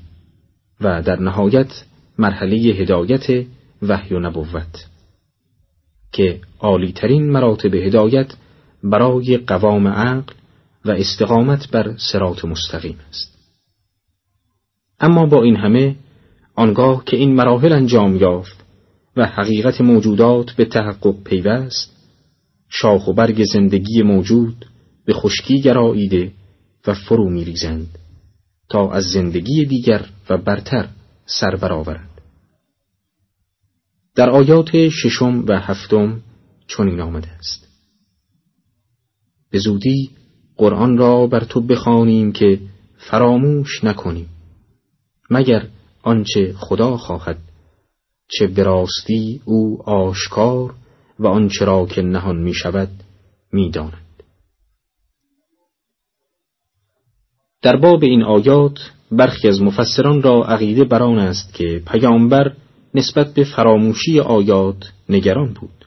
و 0.81 1.01
در 1.01 1.19
نهایت 1.19 1.83
مرحله 2.17 2.57
هدایت 2.57 3.45
وحی 3.81 4.15
و 4.15 4.19
نبوت 4.19 4.85
که 6.11 6.41
عالیترین 6.59 7.31
مراتب 7.31 7.75
هدایت 7.75 8.33
برای 8.83 9.37
قوام 9.37 9.87
عقل 9.87 10.33
و 10.85 10.91
استقامت 10.91 11.71
بر 11.71 11.95
سرات 11.97 12.45
مستقیم 12.45 12.99
است 13.09 13.32
اما 15.03 15.25
با 15.25 15.43
این 15.43 15.55
همه 15.55 15.95
آنگاه 16.55 17.05
که 17.05 17.17
این 17.17 17.35
مراحل 17.35 17.73
انجام 17.73 18.15
یافت 18.15 18.65
و 19.17 19.25
حقیقت 19.25 19.81
موجودات 19.81 20.51
به 20.51 20.65
تحقق 20.65 21.23
پیوست 21.23 21.93
شاخ 22.69 23.07
و 23.07 23.13
برگ 23.13 23.43
زندگی 23.43 24.01
موجود 24.01 24.65
به 25.05 25.13
خشکی 25.13 25.61
گراییده 25.61 26.31
و 26.87 26.93
فرو 26.93 27.29
میریزند 27.29 27.99
تا 28.69 28.91
از 28.91 29.03
زندگی 29.03 29.65
دیگر 29.65 30.05
و 30.29 30.37
برتر 30.37 30.87
سر 31.25 31.55
برآورند. 31.55 32.21
در 34.15 34.29
آیات 34.29 34.89
ششم 34.89 35.45
و 35.47 35.59
هفتم 35.59 36.21
چنین 36.67 37.01
آمده 37.01 37.29
است. 37.29 37.67
به 39.51 39.59
زودی 39.59 40.09
قرآن 40.57 40.97
را 40.97 41.27
بر 41.27 41.43
تو 41.43 41.61
بخوانیم 41.61 42.31
که 42.31 42.59
فراموش 42.97 43.83
نکنیم. 43.83 44.32
مگر 45.33 45.67
آنچه 46.03 46.53
خدا 46.57 46.97
خواهد 46.97 47.37
چه 48.27 48.47
براستی 48.47 49.41
او 49.45 49.81
آشکار 49.85 50.73
و 51.19 51.27
آنچه 51.27 51.65
را 51.65 51.85
که 51.85 52.01
نهان 52.01 52.37
می 52.37 52.53
شود 52.53 52.89
می 53.51 53.69
داند. 53.69 54.03
در 57.61 57.75
باب 57.75 58.03
این 58.03 58.23
آیات 58.23 58.91
برخی 59.11 59.47
از 59.47 59.61
مفسران 59.61 60.21
را 60.21 60.43
عقیده 60.43 60.83
بران 60.83 61.19
است 61.19 61.53
که 61.53 61.81
پیامبر 61.87 62.53
نسبت 62.93 63.33
به 63.33 63.43
فراموشی 63.43 64.19
آیات 64.19 64.91
نگران 65.09 65.53
بود 65.53 65.85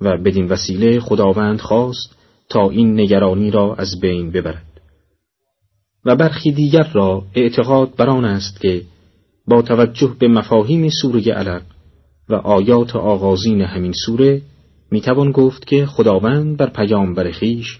و 0.00 0.18
بدین 0.18 0.48
وسیله 0.48 1.00
خداوند 1.00 1.60
خواست 1.60 2.16
تا 2.48 2.70
این 2.70 3.00
نگرانی 3.00 3.50
را 3.50 3.74
از 3.74 4.00
بین 4.00 4.30
ببرد 4.30 4.69
و 6.04 6.16
برخی 6.16 6.52
دیگر 6.52 6.90
را 6.92 7.22
اعتقاد 7.34 7.96
بران 7.96 8.24
است 8.24 8.60
که 8.60 8.82
با 9.46 9.62
توجه 9.62 10.16
به 10.18 10.28
مفاهیم 10.28 10.88
سوره 10.88 11.20
علق 11.20 11.62
و 12.28 12.34
آیات 12.34 12.96
آغازین 12.96 13.60
همین 13.60 13.92
سوره 14.06 14.42
می‌توان 14.90 15.32
گفت 15.32 15.66
که 15.66 15.86
خداوند 15.86 16.56
بر 16.56 16.70
پیامبر 16.70 17.30
خیش 17.30 17.78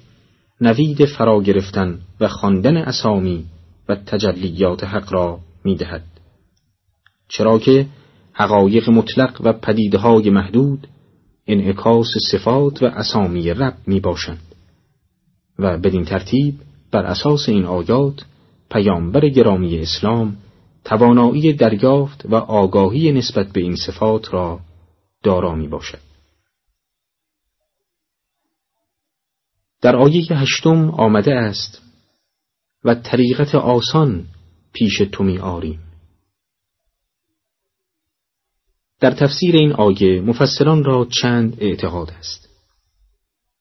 نوید 0.61 1.05
فرا 1.05 1.43
گرفتن 1.43 1.99
و 2.21 2.29
خواندن 2.29 2.77
اسامی 2.77 3.45
و 3.89 3.95
تجلیات 3.95 4.85
حق 4.85 5.13
را 5.13 5.41
می‌دهد. 5.65 6.05
چرا 7.29 7.59
که 7.59 7.87
حقایق 8.33 8.91
مطلق 8.91 9.41
و 9.45 9.53
پدیدهای 9.53 10.31
محدود 10.31 10.87
انعکاس 11.47 12.09
صفات 12.31 12.83
و 12.83 12.87
اسامی 12.87 13.51
رب 13.51 13.75
می 13.87 14.01
باشند 14.01 14.43
و 15.59 15.79
بدین 15.79 16.05
ترتیب 16.05 16.55
بر 16.91 17.07
اساس 17.07 17.49
این 17.49 17.65
آیات 17.65 18.25
پیامبر 18.71 19.29
گرامی 19.29 19.79
اسلام 19.79 20.37
توانایی 20.85 21.53
دریافت 21.53 22.27
و 22.27 22.35
آگاهی 22.35 23.13
نسبت 23.13 23.53
به 23.53 23.61
این 23.61 23.77
صفات 23.77 24.35
را 24.35 24.61
دارا 25.23 25.55
می 25.55 25.69
باشد. 25.69 25.99
در 29.83 29.97
آیه 29.97 30.25
هشتم 30.31 30.91
آمده 30.91 31.35
است 31.35 31.83
و 32.85 32.95
طریقت 32.95 33.55
آسان 33.55 34.27
پیش 34.73 35.03
تو 35.13 35.25
می 35.25 35.39
آریم. 35.39 35.81
در 39.01 39.11
تفسیر 39.11 39.57
این 39.57 39.73
آیه 39.73 40.21
مفسران 40.21 40.85
را 40.85 41.09
چند 41.23 41.57
اعتقاد 41.61 42.11
است. 42.11 42.49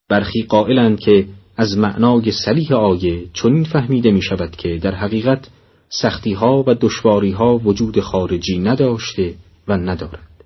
برخی 0.09 0.43
قائلند 0.43 0.99
که 0.99 1.27
از 1.59 1.77
معنای 1.77 2.31
سلیح 2.31 2.73
آیه 2.73 3.25
چنین 3.33 3.63
فهمیده 3.63 4.11
می 4.11 4.21
شود 4.21 4.55
که 4.55 4.77
در 4.77 4.95
حقیقت 4.95 5.47
سختی 5.89 6.33
ها 6.33 6.63
و 6.67 6.75
دشواری 6.81 7.31
ها 7.31 7.57
وجود 7.57 7.99
خارجی 7.99 8.59
نداشته 8.59 9.33
و 9.67 9.77
ندارد. 9.77 10.43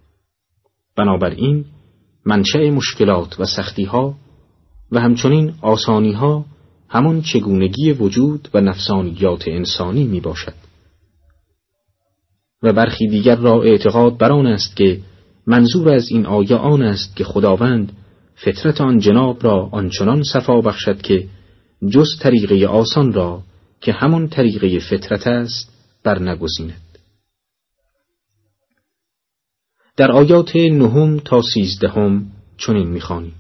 بنابراین 0.96 1.66
منشأ 2.26 2.60
مشکلات 2.60 3.40
و 3.40 3.46
سختی 3.46 3.84
ها 3.84 4.16
و 4.92 5.00
همچنین 5.00 5.54
آسانی 5.62 6.14
ها 6.14 6.46
همان 6.90 7.22
چگونگی 7.22 7.92
وجود 7.92 8.50
و 8.54 8.62
نفسانیات 8.62 9.44
انسانی 9.48 10.04
می 10.04 10.20
باشد. 10.20 10.54
و 12.64 12.74
برخی 12.74 13.08
دیگر 13.08 13.36
را 13.36 13.64
اعتقاد 13.64 14.18
بر 14.18 14.32
است 14.32 14.76
که 14.76 15.00
منظور 15.48 15.90
از 15.90 16.10
این 16.10 16.26
آیه 16.26 16.56
آن 16.56 16.82
است 16.82 17.16
که 17.16 17.24
خداوند 17.24 17.92
فطرت 18.36 18.82
آن 18.82 19.00
جناب 19.00 19.44
را 19.44 19.70
آنچنان 19.72 20.24
صفا 20.24 20.62
بخشد 20.62 21.02
که 21.02 21.28
جز 21.90 22.08
طریقه 22.22 22.68
آسان 22.68 23.14
را 23.14 23.44
که 23.82 23.94
همان 23.94 24.28
طریقه 24.28 24.80
فطرت 24.80 25.28
است 25.28 25.74
بر 26.04 26.20
نگزیند 26.20 27.00
در 29.98 30.12
آیات 30.12 30.56
نهم 30.56 31.20
تا 31.20 31.42
سیزدهم 31.54 32.32
چنین 32.58 32.88
می‌خوانیم. 32.88 33.36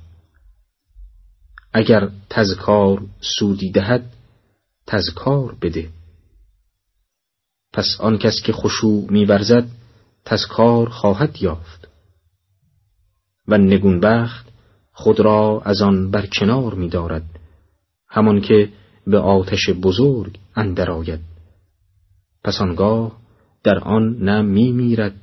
اگر 1.74 2.10
تذکار 2.30 3.04
سودی 3.22 3.72
دهد 3.72 4.14
تذکار 4.88 5.56
بده. 5.62 5.90
پس 7.74 7.98
آن 8.00 8.18
کس 8.18 8.42
که 8.42 8.54
خشوع 8.54 9.12
میورزد 9.12 9.68
تذکار 10.26 10.90
خواهد 10.90 11.42
یافت. 11.42 11.88
و 13.48 13.58
نگونبخت 13.58 14.53
خود 14.94 15.20
را 15.20 15.62
از 15.66 15.82
آن 15.82 16.12
برکنار 16.12 16.74
می‌دارد 16.74 17.40
همان 18.08 18.42
که 18.42 18.70
به 19.08 19.20
آتش 19.20 19.70
بزرگ 19.70 20.38
اندر 20.56 20.92
آید. 20.92 21.20
پس 22.44 22.62
آنگاه 22.62 23.18
در 23.64 23.80
آن 23.80 24.18
نه 24.20 24.42
میمیرد 24.42 25.16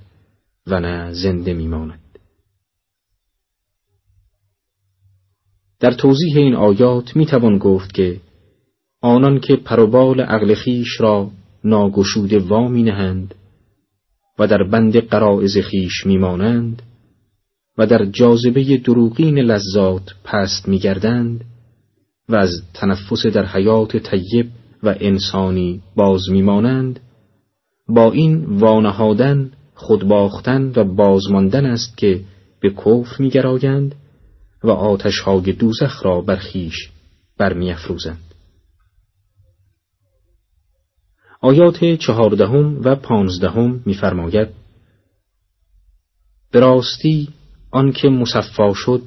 و 0.67 0.81
نه 0.81 1.13
زنده 1.13 1.55
میماند. 1.55 2.01
در 5.81 5.91
توضیح 5.93 6.37
این 6.37 6.55
آیات 6.55 7.17
می‌توان 7.17 7.59
گفت 7.59 7.95
که 7.95 8.21
آنان 9.01 9.41
که 9.41 9.57
پروبال 9.57 10.21
عقل 10.21 10.55
خیش 10.55 11.01
را 11.01 11.31
ناگشوده 11.65 12.39
وامی 12.39 12.83
نهند 12.83 13.35
و 14.39 14.47
در 14.47 14.63
بند 14.63 14.97
قرائز 14.97 15.59
خیش 15.59 16.07
میمانند 16.07 16.83
و 17.81 17.87
در 17.87 18.05
جاذبه 18.05 18.77
دروغین 18.77 19.39
لذات 19.39 20.15
پست 20.25 20.69
میگردند 20.69 21.45
و 22.29 22.37
از 22.37 22.63
تنفس 22.75 23.27
در 23.27 23.47
حیات 23.47 23.97
طیب 23.97 24.51
و 24.83 24.95
انسانی 25.01 25.83
باز 25.97 26.31
میمانند. 26.31 27.01
با 27.89 28.13
این 28.13 28.45
وانهادن 28.45 29.53
خودباختن 29.75 30.73
و 30.77 30.85
بازماندن 30.85 31.67
است 31.67 31.97
که 31.97 32.21
به 32.61 32.71
کفر 32.71 33.17
میگرایند 33.19 33.95
و 34.65 34.71
آتشهای 34.71 35.53
دوزخ 35.53 36.07
را 36.07 36.21
بر 36.21 36.37
خویش 36.37 36.91
برمیافروزند. 37.39 38.35
آیات 41.41 41.85
چهاردهم 41.85 42.81
و 42.81 42.97
پانزدهم 42.97 43.83
می‌فرماید 43.87 44.49
به 46.53 46.61
راستی 46.61 47.29
آنکه 47.71 48.09
مصفا 48.09 48.75
شد 48.75 49.03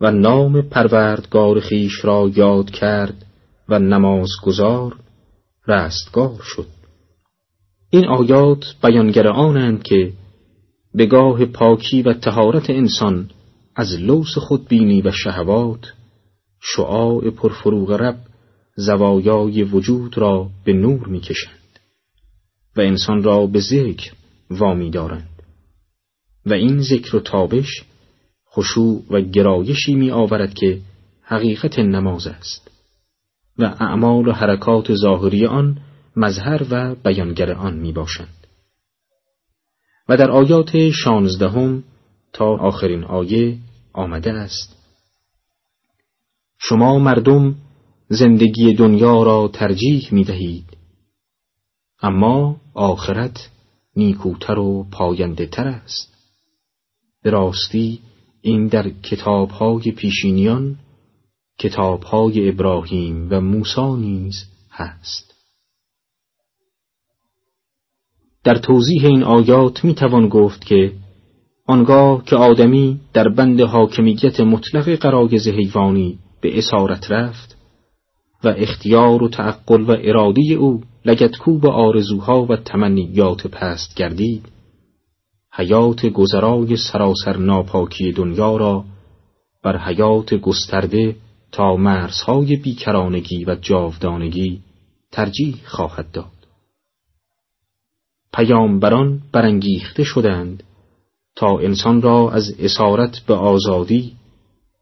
و 0.00 0.10
نام 0.10 0.62
پروردگار 0.62 1.60
خیش 1.60 2.04
را 2.04 2.30
یاد 2.34 2.70
کرد 2.70 3.26
و 3.68 3.78
نماز 3.78 4.30
گذار 4.42 4.96
رستگار 5.68 6.40
شد. 6.42 6.66
این 7.90 8.08
آیات 8.08 8.64
بیانگر 8.82 9.28
آنند 9.28 9.82
که 9.82 10.12
به 10.94 11.06
گاه 11.06 11.44
پاکی 11.44 12.02
و 12.02 12.12
تهارت 12.12 12.70
انسان 12.70 13.30
از 13.76 14.00
لوس 14.00 14.38
خودبینی 14.38 15.02
و 15.02 15.12
شهوات 15.12 15.92
شعاع 16.60 17.30
پرفروغ 17.30 17.90
رب 17.92 18.18
زوایای 18.76 19.62
وجود 19.62 20.18
را 20.18 20.50
به 20.64 20.72
نور 20.72 21.08
می‌کشند 21.08 21.78
و 22.76 22.80
انسان 22.80 23.22
را 23.22 23.46
به 23.46 23.60
ذکر 23.60 24.12
وامی 24.50 24.90
دارند. 24.90 25.31
و 26.46 26.52
این 26.52 26.82
ذکر 26.82 27.16
و 27.16 27.20
تابش 27.20 27.84
خشوع 28.54 29.04
و 29.10 29.20
گرایشی 29.20 29.94
می 29.94 30.10
آورد 30.10 30.54
که 30.54 30.80
حقیقت 31.22 31.78
نماز 31.78 32.26
است 32.26 32.70
و 33.58 33.64
اعمال 33.64 34.28
و 34.28 34.32
حرکات 34.32 34.94
ظاهری 34.94 35.46
آن 35.46 35.78
مظهر 36.16 36.66
و 36.70 36.94
بیانگر 36.94 37.52
آن 37.52 37.74
می 37.74 37.92
باشند. 37.92 38.46
و 40.08 40.16
در 40.16 40.30
آیات 40.30 40.90
شانزدهم 40.90 41.84
تا 42.32 42.44
آخرین 42.44 43.04
آیه 43.04 43.58
آمده 43.92 44.32
است 44.32 44.76
شما 46.58 46.98
مردم 46.98 47.54
زندگی 48.08 48.74
دنیا 48.74 49.22
را 49.22 49.48
ترجیح 49.48 50.08
می 50.12 50.24
دهید 50.24 50.76
اما 52.02 52.56
آخرت 52.74 53.50
نیکوتر 53.96 54.58
و 54.58 54.86
پاینده 54.90 55.46
تر 55.46 55.68
است 55.68 56.11
به 57.22 57.30
راستی 57.30 58.00
این 58.40 58.66
در 58.66 58.90
کتابهای 58.90 59.90
پیشینیان 59.90 60.78
کتابهای 61.58 62.48
ابراهیم 62.48 63.28
و 63.30 63.40
موسی 63.40 63.92
نیز 63.98 64.34
هست. 64.70 65.34
در 68.44 68.54
توضیح 68.54 69.06
این 69.06 69.22
آیات 69.22 69.84
می 69.84 69.94
توان 69.94 70.28
گفت 70.28 70.64
که 70.64 70.92
آنگاه 71.66 72.24
که 72.24 72.36
آدمی 72.36 73.00
در 73.12 73.28
بند 73.28 73.60
حاکمیت 73.60 74.40
مطلق 74.40 74.88
قرایز 74.88 75.48
حیوانی 75.48 76.18
به 76.40 76.58
اسارت 76.58 77.10
رفت 77.10 77.56
و 78.44 78.48
اختیار 78.48 79.22
و 79.22 79.28
تعقل 79.28 79.82
و 79.82 79.96
ارادی 80.02 80.54
او 80.54 80.82
لگتکوب 81.04 81.66
آرزوها 81.66 82.46
و 82.46 82.56
تمنیات 82.56 83.46
پست 83.46 83.94
گردید 83.94 84.51
حیات 85.54 86.06
گذرای 86.06 86.76
سراسر 86.76 87.36
ناپاکی 87.36 88.12
دنیا 88.12 88.56
را 88.56 88.84
بر 89.62 89.78
حیات 89.78 90.34
گسترده 90.34 91.16
تا 91.52 91.76
مرزهای 91.76 92.56
بیکرانگی 92.56 93.44
و 93.44 93.54
جاودانگی 93.54 94.60
ترجیح 95.10 95.56
خواهد 95.64 96.10
داد. 96.10 96.26
پیامبران 98.34 99.22
برانگیخته 99.32 100.04
شدند 100.04 100.62
تا 101.36 101.58
انسان 101.58 102.02
را 102.02 102.30
از 102.30 102.54
اسارت 102.58 103.20
به 103.26 103.34
آزادی 103.34 104.12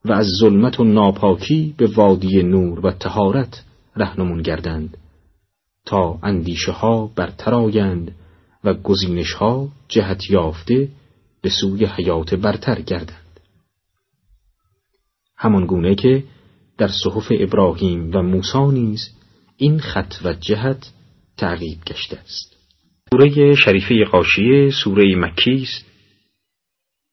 و 0.04 0.12
از 0.12 0.26
ظلمت 0.40 0.80
و 0.80 0.84
ناپاکی 0.84 1.74
به 1.76 1.86
وادی 1.86 2.42
نور 2.42 2.86
و 2.86 2.90
تهارت 2.90 3.64
رهنمون 3.96 4.42
گردند 4.42 4.96
تا 5.86 6.18
اندیشه 6.22 6.72
ها 6.72 7.10
برتر 7.16 7.54
و 8.64 8.74
گزینش 8.74 9.32
ها 9.32 9.68
جهت 9.88 10.30
یافته 10.30 10.88
به 11.42 11.50
سوی 11.50 11.86
حیات 11.86 12.34
برتر 12.34 12.80
گردند 12.80 13.40
همان 15.36 15.66
گونه 15.66 15.94
که 15.94 16.24
در 16.78 16.88
صحف 16.88 17.32
ابراهیم 17.40 18.10
و 18.14 18.22
موسی 18.22 18.66
نیز 18.72 19.00
این 19.56 19.78
خط 19.78 20.14
و 20.24 20.32
جهت 20.32 20.92
تعقیب 21.36 21.78
گشته 21.86 22.18
است. 22.18 22.56
سوره 23.10 23.54
شریفه 23.54 24.04
قاشیه 24.04 24.70
سوره 24.70 25.16
مکی 25.16 25.62
است 25.62 25.86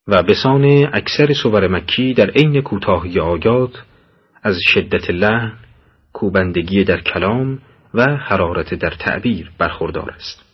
و 0.07 0.23
بسان 0.23 0.65
اکثر 0.93 1.33
سور 1.33 1.67
مکی 1.67 2.13
در 2.13 2.29
عین 2.29 2.61
کوتاهی 2.61 3.19
آیات 3.19 3.83
از 4.43 4.57
شدت 4.67 5.09
لحن 5.09 5.53
کوبندگی 6.13 6.83
در 6.83 7.01
کلام 7.01 7.59
و 7.93 8.05
حرارت 8.17 8.73
در 8.73 8.93
تعبیر 8.99 9.51
برخوردار 9.57 10.11
است. 10.11 10.46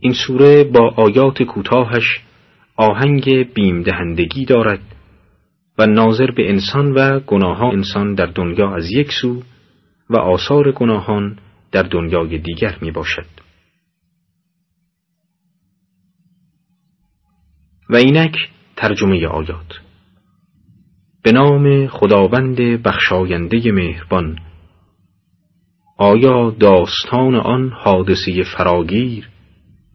این 0.00 0.14
سوره 0.26 0.64
با 0.64 0.94
آیات 0.96 1.42
کوتاهش 1.42 2.20
آهنگ 2.76 3.54
بیم 3.54 3.82
دهندگی 3.82 4.44
دارد 4.44 4.80
و 5.78 5.86
ناظر 5.86 6.30
به 6.30 6.50
انسان 6.50 6.92
و 6.92 7.20
گناه 7.20 7.62
انسان 7.62 8.14
در 8.14 8.26
دنیا 8.26 8.74
از 8.74 8.90
یک 8.92 9.12
سو 9.12 9.42
و 10.10 10.16
آثار 10.16 10.72
گناهان 10.72 11.38
در 11.72 11.82
دنیای 11.82 12.38
دیگر 12.38 12.78
می 12.80 12.90
باشد. 12.90 13.26
و 17.90 17.96
اینک 17.96 18.36
ترجمه 18.76 19.26
آیات 19.26 19.80
به 21.22 21.32
نام 21.32 21.86
خداوند 21.86 22.56
بخشاینده 22.56 23.72
مهربان 23.72 24.38
آیا 25.98 26.50
داستان 26.50 27.34
آن 27.34 27.70
حادثه 27.70 28.42
فراگیر 28.56 29.28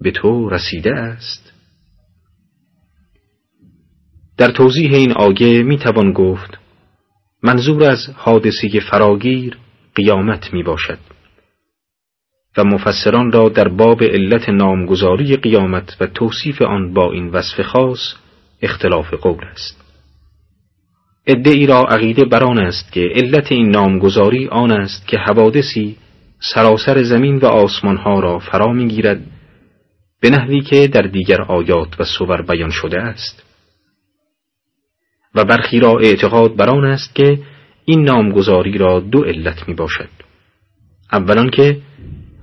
به 0.02 0.12
تو 0.12 0.50
رسیده 0.50 0.96
است؟ 0.96 1.54
در 4.38 4.52
توضیح 4.52 4.94
این 4.94 5.12
آیه 5.12 5.64
می 5.64 5.78
توان 5.78 6.14
گفت 6.14 6.58
منظور 7.44 7.84
از 7.84 8.10
حادثه 8.16 8.80
فراگیر 8.92 9.58
قیامت 9.96 10.54
می 10.54 10.64
باشد 10.64 11.00
و 12.58 12.64
مفسران 12.64 13.32
را 13.32 13.50
در 13.50 13.68
باب 13.68 14.04
علت 14.04 14.50
نامگذاری 14.50 15.36
قیامت 15.36 15.98
و 16.00 16.08
توصیف 16.08 16.62
آن 16.62 16.94
با 16.94 17.12
این 17.12 17.28
وصف 17.28 17.62
خاص 17.62 18.00
اختلاف 18.62 19.14
قول 19.14 19.46
است 19.46 19.82
ای 21.28 21.66
را 21.66 21.82
عقیده 21.82 22.26
بر 22.26 22.44
آن 22.44 22.60
است 22.60 22.92
که 22.92 23.10
علت 23.16 23.52
این 23.52 23.70
نامگذاری 23.70 24.48
آن 24.48 24.72
است 24.72 25.08
که 25.08 25.18
حوادثی 25.18 25.98
سراسر 26.40 27.04
زمین 27.04 27.38
و 27.38 27.46
آسمانها 27.46 28.20
را 28.20 28.40
فرا 28.40 28.74
می‌گیرد 28.74 29.22
به 30.22 30.30
نحوی 30.30 30.62
که 30.62 30.88
در 30.88 31.02
دیگر 31.02 31.42
آیات 31.42 32.00
و 32.00 32.04
صور 32.04 32.42
بیان 32.42 32.70
شده 32.70 33.02
است. 33.02 33.44
و 35.36 35.46
برخی 35.46 35.80
را 35.80 36.00
اعتقاد 36.00 36.56
بر 36.56 36.70
آن 36.70 36.86
است 36.86 37.16
که 37.16 37.40
این 37.86 38.04
نامگذاری 38.04 38.78
را 38.78 39.00
دو 39.00 39.24
علت 39.24 39.68
می 39.68 39.74
باشد. 39.74 40.10
اولا 41.12 41.50
که 41.50 41.82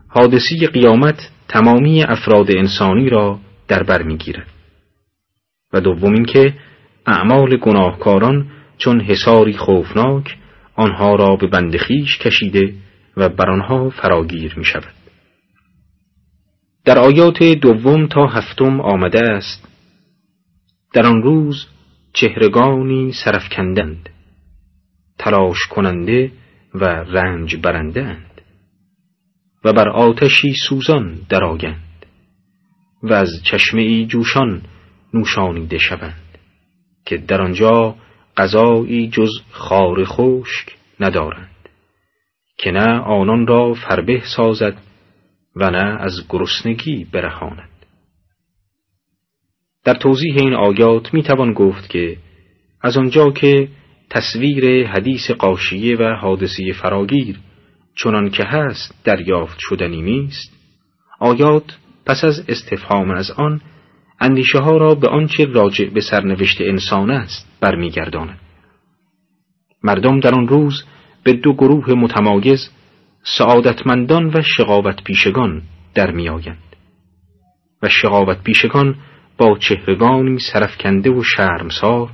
حادثی 0.08 0.66
قیامت 0.66 1.30
تمامی 1.48 2.02
افراد 2.02 2.50
انسانی 2.50 3.08
را 3.08 3.38
در 3.68 3.82
بر 3.82 4.02
می‌گیرد 4.02 4.46
و 5.72 5.80
دوم 5.80 6.24
که 6.24 6.54
اعمال 7.06 7.56
گناهکاران 7.56 8.50
چون 8.78 9.00
حساری 9.00 9.52
خوفناک 9.52 10.36
آنها 10.74 11.14
را 11.14 11.36
به 11.36 11.46
بندخیش 11.46 12.18
کشیده 12.18 12.74
و 13.16 13.28
بر 13.28 13.50
آنها 13.50 13.90
فراگیر 13.90 14.54
می 14.56 14.64
شود. 14.64 14.97
در 16.88 16.98
آیات 16.98 17.42
دوم 17.42 18.06
تا 18.06 18.26
هفتم 18.26 18.80
آمده 18.80 19.20
است. 19.20 19.68
در 20.94 21.06
آن 21.06 21.22
روز 21.22 21.66
چهرگانی 22.12 23.12
سرفکندند 23.24 24.08
تلاش 25.18 25.58
کننده 25.70 26.32
و 26.74 26.84
رنج 26.84 27.56
برنده 27.56 28.04
اند 28.04 28.40
و 29.64 29.72
بر 29.72 29.88
آتشی 29.88 30.54
سوزان 30.68 31.20
درآگند 31.28 32.06
و 33.02 33.12
از 33.12 33.28
چشمه 33.44 34.04
جوشان 34.06 34.62
نوشانیده 35.14 35.78
شوند 35.78 36.38
که 37.06 37.16
در 37.16 37.42
آنجا 37.42 37.94
غذایی 38.36 39.08
جز 39.08 39.30
خار 39.50 40.04
خشک 40.04 40.76
ندارند 41.00 41.68
که 42.58 42.70
نه 42.70 43.00
آنان 43.00 43.46
را 43.46 43.74
فربه 43.74 44.22
سازد 44.36 44.87
و 45.60 45.70
نه 45.70 45.96
از 46.00 46.12
گرسنگی 46.28 47.06
برهاند. 47.12 47.68
در 49.84 49.94
توضیح 49.94 50.34
این 50.36 50.54
آیات 50.54 51.14
می 51.14 51.22
توان 51.22 51.52
گفت 51.52 51.88
که 51.90 52.16
از 52.82 52.96
آنجا 52.96 53.30
که 53.30 53.68
تصویر 54.10 54.86
حدیث 54.86 55.30
قاشیه 55.30 55.96
و 55.96 56.14
حادثه 56.20 56.72
فراگیر 56.72 57.38
چنان 57.94 58.30
که 58.30 58.44
هست 58.44 58.94
دریافت 59.04 59.58
شدنی 59.58 60.02
نیست 60.02 60.52
آیات 61.20 61.78
پس 62.06 62.24
از 62.24 62.44
استفهام 62.48 63.10
از 63.10 63.30
آن 63.30 63.60
اندیشه 64.20 64.58
ها 64.58 64.76
را 64.76 64.94
به 64.94 65.08
آنچه 65.08 65.44
راجع 65.44 65.84
به 65.84 66.00
سرنوشت 66.00 66.60
انسان 66.60 67.10
است 67.10 67.46
برمیگرداند. 67.60 68.38
مردم 69.82 70.20
در 70.20 70.34
آن 70.34 70.48
روز 70.48 70.84
به 71.22 71.32
دو 71.32 71.52
گروه 71.52 71.94
متمایز 71.94 72.70
سعادتمندان 73.22 74.26
و 74.34 74.42
شقاوت 74.42 75.04
پیشگان 75.04 75.62
در 75.94 76.10
میآیند 76.10 76.76
و 77.82 77.88
شقاوت 77.88 78.42
پیشگان 78.42 78.96
با 79.38 79.58
چهرگانی 79.58 80.38
سرفکنده 80.52 81.10
و 81.10 81.22
شرمسار 81.22 82.10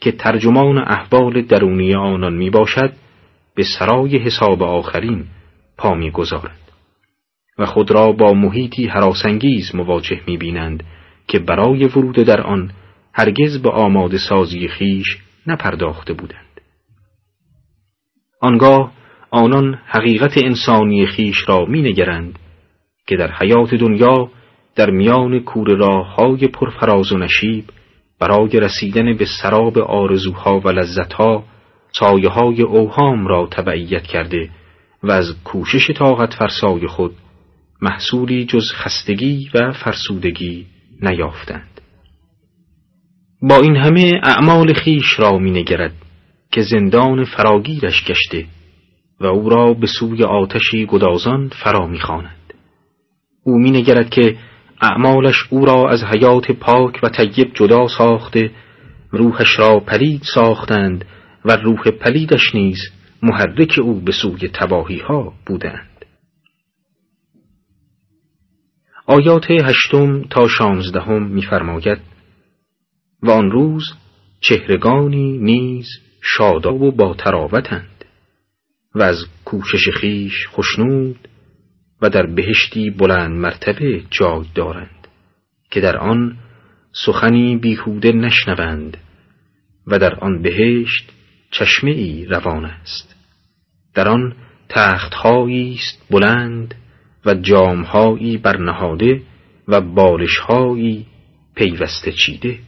که 0.00 0.12
ترجمان 0.12 0.78
احوال 0.78 1.42
درونی 1.42 1.94
آنان 1.94 2.34
می 2.34 2.50
باشد 2.50 2.92
به 3.54 3.64
سرای 3.78 4.18
حساب 4.18 4.62
آخرین 4.62 5.24
پا 5.78 5.94
می 5.94 6.10
گذارند. 6.10 6.58
و 7.58 7.66
خود 7.66 7.90
را 7.90 8.12
با 8.12 8.32
محیطی 8.32 8.86
حراسنگیز 8.86 9.74
مواجه 9.74 10.20
می 10.26 10.36
بینند 10.36 10.84
که 11.28 11.38
برای 11.38 11.84
ورود 11.84 12.16
در 12.16 12.40
آن 12.40 12.70
هرگز 13.12 13.62
به 13.62 13.70
آماده 13.70 14.18
سازی 14.18 14.68
خیش 14.68 15.18
نپرداخته 15.46 16.12
بودند. 16.12 16.60
آنگاه 18.40 18.92
آنان 19.30 19.78
حقیقت 19.86 20.38
انسانی 20.38 21.06
خیش 21.06 21.48
را 21.48 21.64
می 21.64 21.82
نگرند 21.82 22.38
که 23.06 23.16
در 23.16 23.32
حیات 23.32 23.74
دنیا 23.74 24.30
در 24.76 24.90
میان 24.90 25.40
کور 25.40 25.68
راه 25.68 26.14
های 26.14 26.48
پرفراز 26.48 27.12
و 27.12 27.18
نشیب 27.18 27.64
برای 28.20 28.60
رسیدن 28.60 29.16
به 29.16 29.26
سراب 29.42 29.78
آرزوها 29.78 30.60
و 30.60 30.68
لذتها 30.68 31.44
سایه 31.92 32.28
های 32.28 32.62
اوهام 32.62 33.26
را 33.26 33.48
تبعیت 33.50 34.02
کرده 34.02 34.50
و 35.02 35.10
از 35.10 35.42
کوشش 35.44 35.90
طاقت 35.90 36.34
فرسای 36.34 36.86
خود 36.86 37.14
محصولی 37.82 38.44
جز 38.44 38.72
خستگی 38.72 39.50
و 39.54 39.72
فرسودگی 39.72 40.66
نیافتند. 41.02 41.80
با 43.42 43.56
این 43.56 43.76
همه 43.76 44.20
اعمال 44.22 44.72
خیش 44.72 45.18
را 45.18 45.38
می 45.38 45.50
نگرد 45.50 45.94
که 46.52 46.62
زندان 46.62 47.24
فراگیرش 47.24 48.04
گشته 48.04 48.46
و 49.20 49.26
او 49.26 49.48
را 49.48 49.74
به 49.74 49.86
سوی 49.86 50.24
آتشی 50.24 50.86
گدازان 50.86 51.48
فرا 51.48 51.86
می‌خواند. 51.86 52.54
او 53.44 53.58
می 53.58 53.70
نگرد 53.70 54.10
که 54.10 54.36
اعمالش 54.80 55.46
او 55.50 55.64
را 55.64 55.90
از 55.90 56.04
حیات 56.04 56.50
پاک 56.50 57.00
و 57.02 57.08
طیب 57.08 57.52
جدا 57.54 57.88
ساخته 57.88 58.50
روحش 59.10 59.58
را 59.58 59.80
پلید 59.80 60.22
ساختند 60.34 61.04
و 61.44 61.56
روح 61.56 61.90
پلیدش 61.90 62.54
نیز 62.54 62.78
محرک 63.22 63.78
او 63.82 64.00
به 64.00 64.12
سوی 64.12 64.48
تباهی 64.48 64.98
ها 64.98 65.32
بودند. 65.46 66.04
آیات 69.06 69.50
هشتم 69.50 70.22
تا 70.22 70.48
شانزدهم 70.48 71.22
میفرماید 71.22 71.98
و 73.22 73.30
آن 73.30 73.50
روز 73.50 73.92
چهرگانی 74.40 75.38
نیز 75.38 75.86
شاداب 76.22 76.82
و 76.82 76.92
با 76.92 77.14
تراوتند. 77.14 77.95
و 78.96 79.02
از 79.02 79.26
کوشش 79.44 79.88
خیش 79.88 80.48
خشنود 80.48 81.28
و 82.02 82.10
در 82.10 82.26
بهشتی 82.26 82.90
بلند 82.90 83.32
مرتبه 83.32 84.02
جای 84.10 84.44
دارند 84.54 85.08
که 85.70 85.80
در 85.80 85.96
آن 85.96 86.36
سخنی 86.92 87.56
بیهوده 87.56 88.12
نشنوند 88.12 88.96
و 89.86 89.98
در 89.98 90.14
آن 90.14 90.42
بهشت 90.42 91.12
چشمه 91.50 91.90
ای 91.90 92.24
روان 92.24 92.64
است. 92.64 93.16
در 93.94 94.08
آن 94.08 94.34
تختهایی 94.68 95.74
است 95.74 96.06
بلند 96.10 96.74
و 97.26 97.34
جامهایی 97.34 98.38
برنهاده 98.38 99.22
و 99.68 99.80
بالشهایی 99.80 101.06
پیوسته 101.54 102.12
چیده 102.12 102.58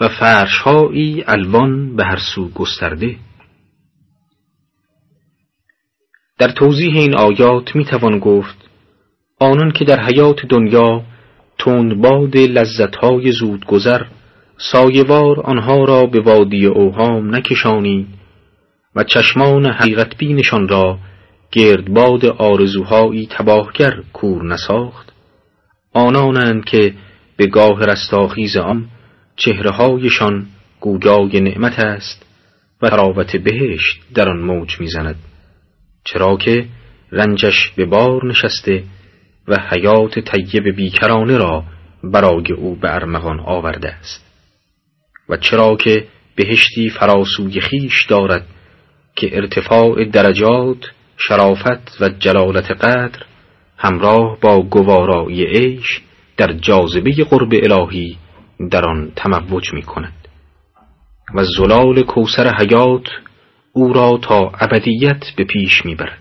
و 0.00 0.08
فرشهایی 0.08 1.24
الوان 1.26 1.96
به 1.96 2.04
هر 2.04 2.18
سو 2.34 2.48
گسترده. 2.48 3.16
در 6.38 6.48
توضیح 6.48 6.96
این 6.96 7.14
آیات 7.14 7.76
می 7.76 7.84
توان 7.84 8.18
گفت 8.18 8.56
آنان 9.40 9.70
که 9.70 9.84
در 9.84 10.00
حیات 10.00 10.46
دنیا 10.46 11.02
تندباد 11.58 12.36
لذتهای 12.36 13.32
زودگذر 13.32 14.02
سایوار 14.58 15.40
آنها 15.40 15.84
را 15.84 16.06
به 16.06 16.20
وادی 16.20 16.66
اوهام 16.66 17.34
نکشانید 17.34 18.06
و 18.96 19.04
چشمان 19.04 19.66
حقیقت 19.66 20.16
بینشان 20.16 20.68
را 20.68 20.98
گردباد 21.52 22.24
آرزوهایی 22.26 23.28
تباهگر 23.30 24.02
کور 24.12 24.44
نساخت. 24.44 25.12
آنانند 25.92 26.64
که 26.64 26.94
به 27.36 27.46
گاه 27.46 27.84
رستاخیز 27.84 28.56
آن 28.56 28.88
چهرههایشان 29.36 30.46
گویای 30.80 31.40
نعمت 31.40 31.78
است 31.78 32.26
و 32.82 32.90
تراوت 32.90 33.36
بهشت 33.36 34.00
در 34.14 34.28
آن 34.28 34.40
موج 34.40 34.80
می‌زند. 34.80 35.16
چرا 36.04 36.36
که 36.36 36.66
رنجش 37.12 37.70
به 37.76 37.86
بار 37.86 38.26
نشسته 38.26 38.84
و 39.48 39.58
حیات 39.70 40.18
طیب 40.18 40.68
بیکرانه 40.68 41.36
را 41.38 41.64
برای 42.04 42.52
او 42.52 42.76
به 42.76 42.94
ارمغان 42.94 43.40
آورده 43.40 43.88
است. 43.88 44.24
و 45.28 45.36
چرا 45.36 45.76
که 45.76 46.06
بهشتی 46.36 46.90
فراسوی 46.90 47.60
خیش 47.60 48.06
دارد 48.08 48.46
که 49.16 49.36
ارتفاع 49.36 50.04
درجات 50.04 50.90
شرافت 51.16 51.96
و 52.00 52.08
جلالت 52.08 52.70
قدر 52.70 53.22
همراه 53.78 54.38
با 54.40 54.62
گوارایی 54.62 55.44
عیش 55.44 56.00
در 56.36 56.52
جاذبه 56.52 57.10
قرب 57.10 57.52
الهی 57.52 58.16
در 58.70 58.84
آن 58.84 59.12
تموج 59.16 59.72
می 59.72 59.82
کند 59.82 60.28
و 61.34 61.44
زلال 61.44 62.02
کوسر 62.02 62.54
حیات 62.54 63.06
او 63.76 63.92
را 63.92 64.18
تا 64.22 64.52
ابدیت 64.60 65.24
به 65.36 65.44
پیش 65.44 65.86
می‌برد 65.86 66.18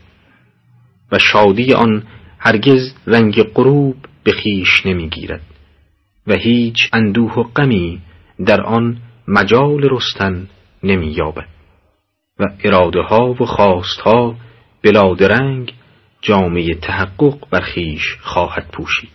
و 1.11 1.19
شادی 1.19 1.73
آن 1.73 2.03
هرگز 2.39 2.93
رنگ 3.07 3.43
غروب 3.43 3.95
به 4.23 4.31
خیش 4.31 4.85
نمی‌گیرد 4.85 5.41
و 6.27 6.33
هیچ 6.33 6.89
اندوه 6.93 7.33
و 7.33 7.43
غمی 7.43 8.01
در 8.45 8.61
آن 8.61 8.97
مجال 9.27 9.89
رستن 9.91 10.47
نمییابد 10.83 11.47
و 12.39 12.49
اراده 12.63 13.01
ها 13.01 13.35
و 13.39 13.45
خواست 13.45 13.99
ها 13.99 14.35
بلادرنگ 14.83 15.73
جامعه 16.21 16.73
تحقق 16.73 17.49
بر 17.49 17.61
خیش 17.61 18.17
خواهد 18.21 18.69
پوشید 18.71 19.09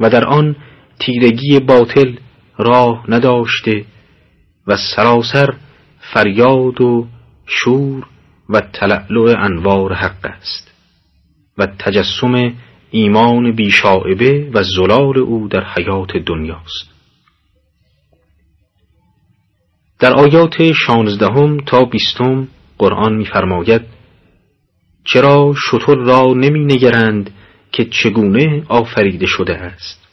و 0.00 0.10
در 0.10 0.24
آن 0.24 0.56
تیرگی 0.98 1.60
باطل 1.60 2.16
راه 2.58 3.04
نداشته 3.08 3.84
و 4.66 4.76
سراسر 4.96 5.54
فریاد 6.12 6.80
و 6.80 7.06
شور 7.46 8.06
و 8.48 8.60
تلعلع 8.60 9.44
انوار 9.44 9.94
حق 9.94 10.26
است 10.26 10.70
و 11.58 11.66
تجسم 11.66 12.54
ایمان 12.90 13.52
بیشاعبه 13.52 14.50
و 14.54 14.62
زلال 14.62 15.18
او 15.18 15.48
در 15.48 15.64
حیات 15.64 16.16
دنیاست. 16.16 16.90
در 19.98 20.12
آیات 20.12 20.72
شانزدهم 20.72 21.60
تا 21.60 21.84
بیستم 21.84 22.48
قرآن 22.78 23.16
می‌فرماید 23.16 23.82
چرا 25.04 25.54
شتر 25.68 25.94
را 25.94 26.34
نمی 26.34 26.64
نگرند 26.64 27.30
که 27.72 27.84
چگونه 27.84 28.64
آفریده 28.68 29.26
شده 29.26 29.54
است؟ 29.56 30.08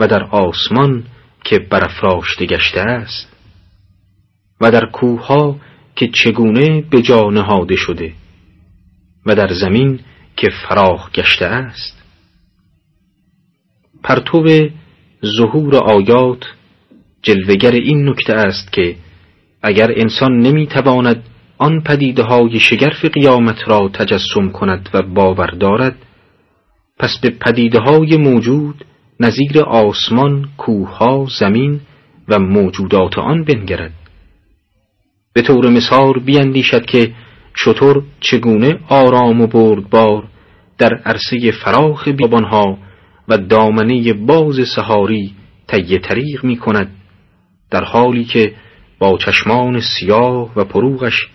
و 0.00 0.08
در 0.08 0.22
آسمان 0.22 1.04
که 1.44 1.58
برافراشته 1.58 2.46
گشته 2.46 2.80
است 2.80 3.37
و 4.60 4.70
در 4.70 4.86
کوهها 4.86 5.56
که 5.96 6.08
چگونه 6.08 6.80
به 6.90 7.02
جا 7.02 7.30
نهاده 7.30 7.76
شده 7.76 8.12
و 9.26 9.34
در 9.34 9.52
زمین 9.52 10.00
که 10.36 10.48
فراخ 10.50 11.12
گشته 11.12 11.46
است. 11.46 12.02
پرتو 14.02 14.68
ظهور 15.24 15.76
آیات 15.76 16.44
جلوگر 17.22 17.70
این 17.70 18.08
نکته 18.08 18.34
است 18.34 18.72
که 18.72 18.96
اگر 19.62 19.92
انسان 19.96 20.40
نمی‌تواند 20.40 21.24
آن 21.58 21.80
پدیده 21.80 22.22
های 22.22 22.60
شگرف 22.60 23.04
قیامت 23.04 23.68
را 23.68 23.88
تجسم 23.88 24.48
کند 24.48 24.88
و 24.94 25.02
باور 25.02 25.46
دارد 25.46 25.96
پس 26.98 27.18
به 27.22 27.30
پدیده 27.30 27.80
های 27.80 28.16
موجود 28.16 28.84
نظیر 29.20 29.60
آسمان، 29.60 30.48
کوهها، 30.56 31.26
زمین 31.40 31.80
و 32.28 32.38
موجودات 32.38 33.18
آن 33.18 33.44
بنگرد. 33.44 33.92
به 35.38 35.42
طور 35.42 35.70
مثال 35.70 36.12
بیندیشد 36.20 36.86
که 36.86 37.14
شطور 37.54 38.02
چگونه 38.20 38.78
آرام 38.88 39.40
و 39.40 39.46
بردبار 39.46 40.24
در 40.78 40.94
عرصه 40.94 41.50
فراخ 41.50 42.08
بیابانها 42.08 42.78
و 43.28 43.38
دامنه 43.38 44.12
باز 44.12 44.56
سهاری 44.76 45.34
طی 45.66 45.98
طریق 45.98 46.44
می 46.44 46.56
کند 46.56 46.90
در 47.70 47.84
حالی 47.84 48.24
که 48.24 48.54
با 48.98 49.18
چشمان 49.18 49.80
سیاه 49.80 50.52
و 50.56 50.64
پروغش 50.64 51.28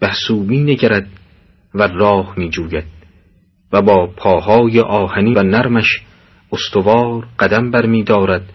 به 0.00 0.10
نگرد 0.50 1.08
و 1.74 1.82
راه 1.82 2.34
می 2.36 2.50
جوید 2.50 2.86
و 3.72 3.82
با 3.82 4.06
پاهای 4.06 4.80
آهنی 4.80 5.34
و 5.34 5.42
نرمش 5.42 6.02
استوار 6.52 7.26
قدم 7.38 7.70
بر 7.70 7.86
می 7.86 8.02
دارد 8.02 8.52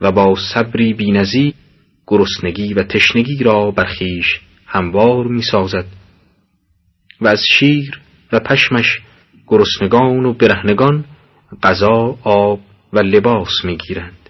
و 0.00 0.12
با 0.12 0.34
صبری 0.54 0.94
بینزی 0.94 1.54
گرسنگی 2.06 2.74
و 2.74 2.82
تشنگی 2.82 3.44
را 3.44 3.70
برخیش 3.70 4.40
هموار 4.66 5.26
می 5.26 5.42
سازد 5.42 5.84
و 7.20 7.28
از 7.28 7.42
شیر 7.50 8.00
و 8.32 8.40
پشمش 8.40 9.00
گرسنگان 9.46 10.24
و 10.24 10.32
برهنگان 10.32 11.04
غذا 11.62 12.18
آب 12.22 12.60
و 12.92 12.98
لباس 12.98 13.64
می 13.64 13.76
گیرند 13.76 14.22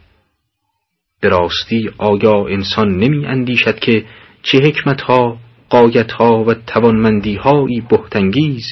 به 1.20 1.28
راستی 1.28 1.90
آیا 1.98 2.46
انسان 2.46 2.96
نمی 2.96 3.26
اندیشد 3.26 3.78
که 3.78 4.04
چه 4.42 4.58
حکمتها 4.58 5.38
قایتها 5.68 6.44
و 6.44 6.54
توانمندیهایی 6.54 7.80
بهتنگیز 7.80 8.66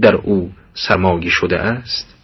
در 0.00 0.14
او 0.14 0.52
سرمایه 0.74 1.30
شده 1.30 1.58
است؟ 1.58 2.14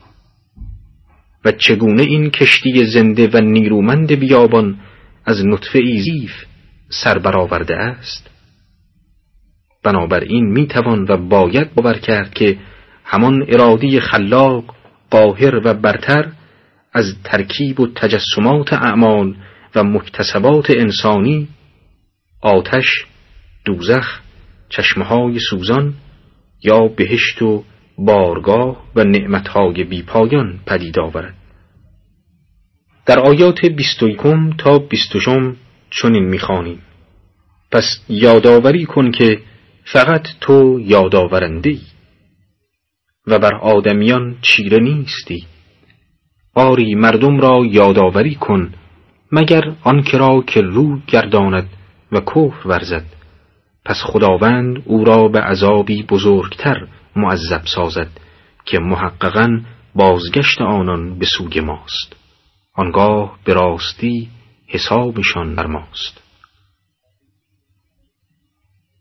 و 1.45 1.53
چگونه 1.53 2.03
این 2.03 2.31
کشتی 2.31 2.87
زنده 2.87 3.29
و 3.33 3.41
نیرومند 3.41 4.13
بیابان 4.13 4.79
از 5.27 5.47
نطفه 5.47 5.79
ایزیف 5.79 6.33
سر 6.89 7.19
برآورده 7.19 7.77
است. 7.77 8.31
بنابراین 9.83 10.45
می‌توان 10.45 11.07
و 11.09 11.17
باید 11.17 11.75
باور 11.75 11.99
کرد 11.99 12.35
که 12.35 12.59
همان 13.05 13.47
ارادی 13.49 14.01
خلاق 14.01 14.75
قاهر 15.11 15.55
و 15.55 15.75
برتر 15.75 16.33
از 16.93 17.05
ترکیب 17.25 17.81
و 17.81 17.87
تجسمات 17.87 18.73
اعمال 18.73 19.37
و 19.75 19.85
مکتسبات 19.85 20.71
انسانی 20.71 21.49
آتش 22.41 23.07
دوزخ 23.65 24.21
چشمهای 24.69 25.39
سوزان 25.51 25.95
یا 26.63 26.89
بهشت 26.89 27.43
و 27.43 27.65
بارگاه 27.99 28.85
و 28.97 29.05
نعمتهای 29.05 29.85
بیپایان 29.85 30.61
پدید 30.67 30.99
آورد. 30.99 31.35
در 33.07 33.21
آیات 33.21 33.65
بیست 33.65 34.03
و 34.03 34.53
تا 34.59 34.79
بیستوشم 34.79 35.57
چنین 35.91 36.25
می‌خوانیم. 36.25 36.83
پس 37.73 38.01
یادآوری 38.09 38.85
کن 38.85 39.11
که 39.11 39.41
فقط 39.85 40.29
تو 40.41 40.81
یادآورنده 40.81 41.79
و 43.27 43.39
بر 43.39 43.55
آدمیان 43.55 44.37
چیره 44.43 44.79
نیستی. 44.79 45.47
آری 46.55 46.95
مردم 46.95 47.41
را 47.41 47.67
یادآوری 47.67 48.35
کن 48.35 48.75
مگر 49.33 49.73
آنکه 49.83 50.19
را 50.19 50.45
که 50.47 50.61
رو 50.61 50.99
گرداند 51.07 51.69
و 52.13 52.21
کفر 52.21 52.69
ورزد. 52.69 53.05
پس 53.85 53.97
خداوند 54.03 54.83
او 54.85 55.05
را 55.05 55.29
به 55.29 55.41
عذابی 55.41 56.03
بزرگتر 56.03 56.87
معذب 57.17 57.63
سازد 57.65 58.09
که 58.65 58.79
محققا 58.79 59.61
بازگشت 59.95 60.61
آنان 60.61 61.19
به 61.19 61.27
سوی 61.27 61.61
ماست. 61.61 62.24
آنگاه 62.75 63.39
به 63.45 63.53
راستی 63.53 64.29
حسابشان 64.69 65.55
بر 65.55 65.67
ماست. 65.67 66.21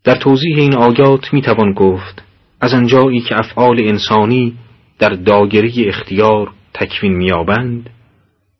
در 0.03 0.15
توضیح 0.15 0.57
این 0.57 0.75
آیات 0.75 1.33
می 1.33 1.41
توان 1.41 1.73
گفت 1.73 2.23
از 2.61 2.73
آنجایی 2.73 3.21
که 3.21 3.39
افعال 3.39 3.79
انسانی 3.79 4.57
در 4.99 5.09
داگری 5.09 5.85
اختیار 5.89 6.51
تکوین 6.73 7.13
میابند 7.13 7.89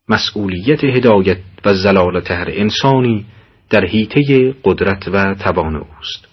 مسئولیت 0.10 0.84
هدایت 0.84 1.38
و 1.66 1.74
زلالت 1.74 2.32
هر 2.32 2.50
انسانی 2.52 3.26
در 3.70 3.86
حیطه 3.86 4.56
قدرت 4.64 5.08
و 5.08 5.36
توان 5.36 5.76
اوست 5.76 6.28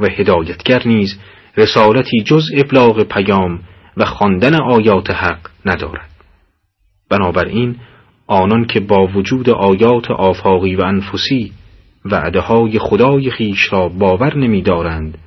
و 0.00 0.06
هدایتگر 0.06 0.82
نیز 0.86 1.18
رسالتی 1.56 2.22
جز 2.22 2.44
ابلاغ 2.54 3.02
پیام 3.02 3.60
و 3.96 4.04
خواندن 4.04 4.54
آیات 4.54 5.10
حق 5.10 5.48
ندارد. 5.64 6.15
بنابراین 7.10 7.76
آنان 8.26 8.64
که 8.64 8.80
با 8.80 9.06
وجود 9.06 9.50
آیات 9.50 10.10
آفاقی 10.10 10.76
و 10.76 10.82
انفسی 10.82 11.52
وعده 12.04 12.40
های 12.40 12.78
خدای 12.78 13.30
خیش 13.30 13.72
را 13.72 13.88
باور 13.88 14.36
نمیدارند 14.36 15.18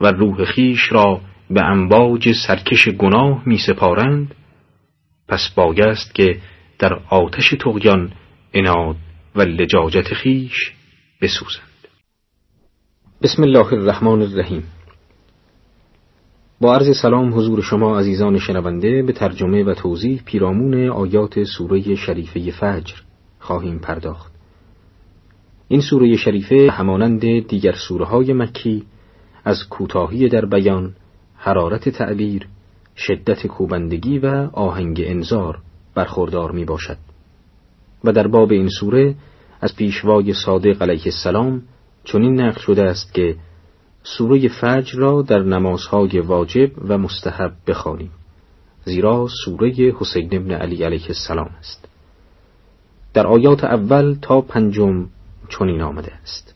و 0.00 0.06
روح 0.06 0.44
خیش 0.44 0.92
را 0.92 1.20
به 1.50 1.64
امواج 1.64 2.32
سرکش 2.46 2.88
گناه 2.88 3.42
می 3.46 3.58
سپارند 3.58 4.34
پس 5.28 5.50
بایست 5.56 6.14
که 6.14 6.40
در 6.78 6.94
آتش 7.08 7.54
تغیان 7.60 8.12
اناد 8.54 8.96
و 9.34 9.42
لجاجت 9.42 10.14
خیش 10.14 10.72
بسوزند. 11.22 11.64
بسم 13.22 13.42
الله 13.42 13.72
الرحمن 13.72 14.22
الرحیم. 14.22 14.62
با 16.62 16.74
عرض 16.74 16.96
سلام 17.02 17.34
حضور 17.34 17.62
شما 17.62 17.98
عزیزان 17.98 18.38
شنونده 18.38 19.02
به 19.02 19.12
ترجمه 19.12 19.64
و 19.64 19.74
توضیح 19.74 20.22
پیرامون 20.24 20.88
آیات 20.88 21.44
سوره 21.44 21.94
شریفه 21.94 22.50
فجر 22.50 22.94
خواهیم 23.38 23.78
پرداخت. 23.78 24.32
این 25.68 25.80
سوره 25.80 26.16
شریفه 26.16 26.70
همانند 26.70 27.20
دیگر 27.48 27.72
سوره 27.88 28.04
های 28.04 28.32
مکی 28.32 28.82
از 29.44 29.68
کوتاهی 29.68 30.28
در 30.28 30.46
بیان 30.46 30.94
حرارت 31.36 31.88
تعبیر 31.88 32.46
شدت 32.96 33.46
کوبندگی 33.46 34.18
و 34.18 34.26
آهنگ 34.52 35.02
انذار 35.06 35.58
برخوردار 35.94 36.52
می 36.52 36.64
باشد 36.64 36.98
و 38.04 38.12
در 38.12 38.26
باب 38.26 38.52
این 38.52 38.68
سوره 38.68 39.14
از 39.60 39.76
پیشوای 39.76 40.32
صادق 40.32 40.82
علیه 40.82 41.02
السلام 41.04 41.62
چنین 42.04 42.40
نقل 42.40 42.60
شده 42.60 42.82
است 42.82 43.14
که 43.14 43.36
سوره 44.02 44.48
فجر 44.48 44.98
را 44.98 45.22
در 45.22 45.42
نمازهای 45.42 46.20
واجب 46.20 46.70
و 46.88 46.98
مستحب 46.98 47.52
بخوانیم 47.66 48.10
زیرا 48.84 49.26
سوره 49.44 49.70
حسین 49.70 50.28
ابن 50.32 50.50
علی 50.50 50.84
علیه 50.84 51.06
السلام 51.06 51.50
است. 51.58 51.88
در 53.14 53.26
آیات 53.26 53.64
اول 53.64 54.16
تا 54.22 54.40
پنجم 54.40 55.06
چنین 55.48 55.82
آمده 55.82 56.12
است. 56.12 56.54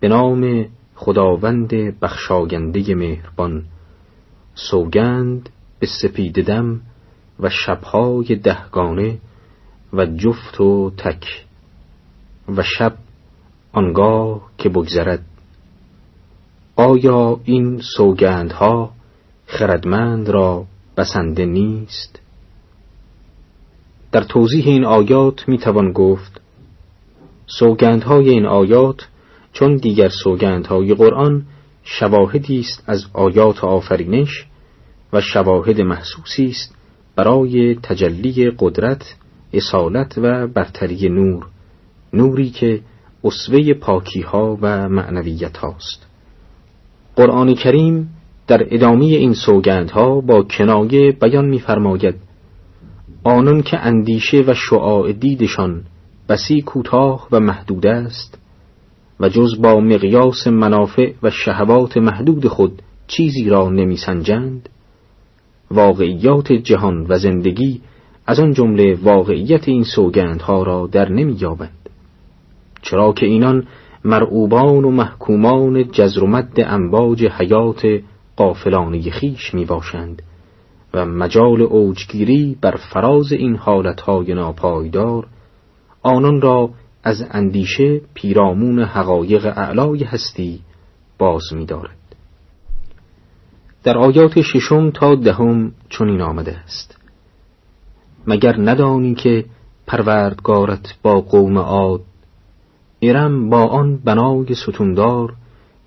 به 0.00 0.08
نام 0.08 0.66
خداوند 0.94 1.68
بخشاینده 2.00 2.94
مهربان 2.94 3.64
سوگند 4.54 5.50
به 5.78 5.86
سپید 6.02 6.46
دم 6.46 6.80
و 7.40 7.50
شبهای 7.50 8.36
دهگانه 8.36 9.18
و 9.92 10.06
جفت 10.06 10.60
و 10.60 10.90
تک 10.96 11.44
و 12.56 12.62
شب 12.62 12.94
آنگاه 13.72 14.50
که 14.58 14.68
بگذرد 14.68 15.24
آیا 16.82 17.40
این 17.44 17.80
سوگندها 17.96 18.90
خردمند 19.46 20.28
را 20.28 20.64
بسنده 20.96 21.46
نیست؟ 21.46 22.20
در 24.12 24.22
توضیح 24.22 24.66
این 24.66 24.84
آیات 24.84 25.48
می 25.48 25.58
توان 25.58 25.92
گفت 25.92 26.40
سوگندهای 27.46 28.28
این 28.30 28.46
آیات 28.46 29.08
چون 29.52 29.76
دیگر 29.76 30.08
سوگندهای 30.08 30.94
قرآن 30.94 31.42
شواهدی 31.84 32.60
است 32.60 32.84
از 32.86 33.06
آیات 33.12 33.64
آفرینش 33.64 34.46
و 35.12 35.20
شواهد 35.20 35.80
محسوسی 35.80 36.46
است 36.46 36.74
برای 37.16 37.74
تجلی 37.82 38.52
قدرت 38.58 39.14
اصالت 39.52 40.18
و 40.18 40.46
برتری 40.46 41.08
نور 41.08 41.46
نوری 42.12 42.50
که 42.50 42.80
اسوه 43.24 43.74
پاکی 43.74 44.20
ها 44.20 44.58
و 44.60 44.88
معنویت 44.88 45.56
هاست 45.56 46.11
قرآن 47.16 47.54
کریم 47.54 48.08
در 48.46 48.66
ادامه 48.70 49.04
این 49.04 49.34
سوگندها 49.34 50.20
با 50.20 50.42
کنایه 50.42 51.12
بیان 51.12 51.44
می‌فرماید. 51.44 52.14
آنان 53.24 53.62
که 53.62 53.78
اندیشه 53.78 54.44
و 54.46 54.54
شعاع 54.54 55.12
دیدشان 55.12 55.82
بسی 56.28 56.62
کوتاه 56.62 57.28
و 57.32 57.40
محدود 57.40 57.86
است 57.86 58.38
و 59.20 59.28
جز 59.28 59.60
با 59.60 59.80
مقیاس 59.80 60.46
منافع 60.46 61.12
و 61.22 61.30
شهوات 61.30 61.96
محدود 61.96 62.48
خود 62.48 62.82
چیزی 63.06 63.48
را 63.48 63.70
نمیسنجند 63.70 64.68
واقعیات 65.70 66.52
جهان 66.52 67.06
و 67.08 67.18
زندگی 67.18 67.80
از 68.26 68.40
آن 68.40 68.52
جمله 68.52 68.98
واقعیت 69.02 69.68
این 69.68 69.84
سوگندها 69.84 70.62
را 70.62 70.88
در 70.92 71.08
نمییابند. 71.08 71.88
چرا 72.82 73.12
که 73.12 73.26
اینان 73.26 73.66
مرعوبان 74.04 74.84
و 74.84 74.90
محکومان 74.90 75.90
جزر 75.90 76.24
و 76.24 76.26
مد 76.26 76.60
امواج 76.60 77.24
حیات 77.24 78.00
قافلانه 78.36 79.10
خیش 79.10 79.54
می 79.54 79.64
باشند 79.64 80.22
و 80.94 81.06
مجال 81.06 81.62
اوجگیری 81.62 82.56
بر 82.60 82.76
فراز 82.76 83.32
این 83.32 83.56
حالتهای 83.56 84.34
ناپایدار 84.34 85.26
آنان 86.02 86.40
را 86.40 86.70
از 87.04 87.24
اندیشه 87.30 88.00
پیرامون 88.14 88.82
حقایق 88.82 89.46
اعلای 89.46 90.04
هستی 90.04 90.60
باز 91.18 91.42
می 91.52 91.66
دارد. 91.66 91.96
در 93.84 93.98
آیات 93.98 94.40
ششم 94.40 94.90
تا 94.90 95.14
دهم 95.14 95.72
چنین 95.88 96.20
آمده 96.20 96.56
است 96.56 96.98
مگر 98.26 98.56
ندانی 98.60 99.14
که 99.14 99.44
پروردگارت 99.86 100.94
با 101.02 101.20
قوم 101.20 101.58
عاد 101.58 102.00
ارم 103.02 103.50
با 103.50 103.66
آن 103.66 103.96
بنای 103.96 104.54
ستوندار 104.54 105.34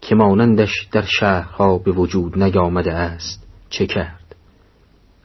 که 0.02 0.16
مانندش 0.16 0.88
در 0.92 1.06
شهرها 1.20 1.78
به 1.78 1.92
وجود 1.92 2.44
نیامده 2.44 2.94
است. 2.94 3.48
چه 3.70 3.86
کرد؟ 3.86 4.36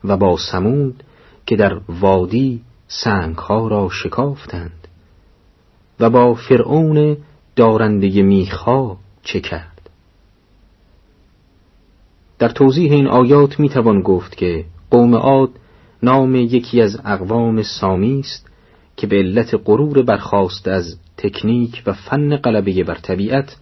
و 0.04 0.16
با 0.16 0.36
سمود 0.36 1.02
که 1.46 1.56
در 1.56 1.80
وادی 1.88 2.60
سنگها 2.88 3.68
را 3.68 3.88
شکافتند. 3.88 4.88
و 6.00 6.10
با 6.10 6.34
فرعون 6.34 7.16
دارنده 7.56 8.22
میخها 8.22 8.96
چه 9.22 9.40
کرد؟ 9.40 9.90
در 12.38 12.48
توضیح 12.48 12.92
این 12.92 13.06
آیات 13.06 13.60
می‌توان 13.60 14.02
گفت 14.02 14.36
که 14.36 14.64
قوم 14.90 15.14
عاد 15.14 15.50
نام 16.02 16.34
یکی 16.34 16.82
از 16.82 17.00
اقوام 17.04 17.62
سامی 17.62 18.20
است 18.20 18.50
که 18.96 19.06
به 19.06 19.16
علت 19.16 19.60
غرور 19.64 20.02
برخواست 20.02 20.68
از 20.68 20.96
تکنیک 21.22 21.82
و 21.86 21.92
فن 21.92 22.36
غلبه 22.36 22.84
بر 22.84 22.94
طبیعت 22.94 23.56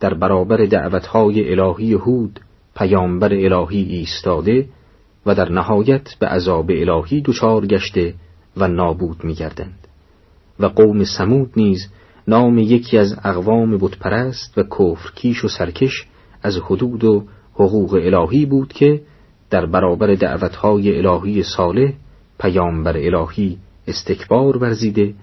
در 0.00 0.14
برابر 0.14 0.56
دعوتهای 0.56 1.60
الهی 1.60 1.92
هود 1.92 2.40
پیامبر 2.76 3.32
الهی 3.32 3.82
ایستاده 3.82 4.68
و 5.26 5.34
در 5.34 5.52
نهایت 5.52 6.08
به 6.18 6.26
عذاب 6.26 6.70
الهی 6.70 7.20
دچار 7.20 7.66
گشته 7.66 8.14
و 8.56 8.68
نابود 8.68 9.24
می‌گردند. 9.24 9.78
و 10.60 10.66
قوم 10.66 11.04
سمود 11.04 11.50
نیز 11.56 11.88
نام 12.28 12.58
یکی 12.58 12.98
از 12.98 13.18
اقوام 13.24 13.78
بتپرست 13.78 14.58
و 14.58 14.62
کفرکیش 14.62 15.44
و 15.44 15.48
سرکش 15.48 16.06
از 16.42 16.56
حدود 16.56 17.04
و 17.04 17.24
حقوق 17.54 17.94
الهی 17.94 18.46
بود 18.46 18.72
که 18.72 19.00
در 19.50 19.66
برابر 19.66 20.14
دعوتهای 20.14 21.06
الهی 21.06 21.42
صالح 21.42 21.92
پیامبر 22.40 22.96
الهی 22.96 23.58
استکبار 23.86 24.56
ورزیده 24.56 25.14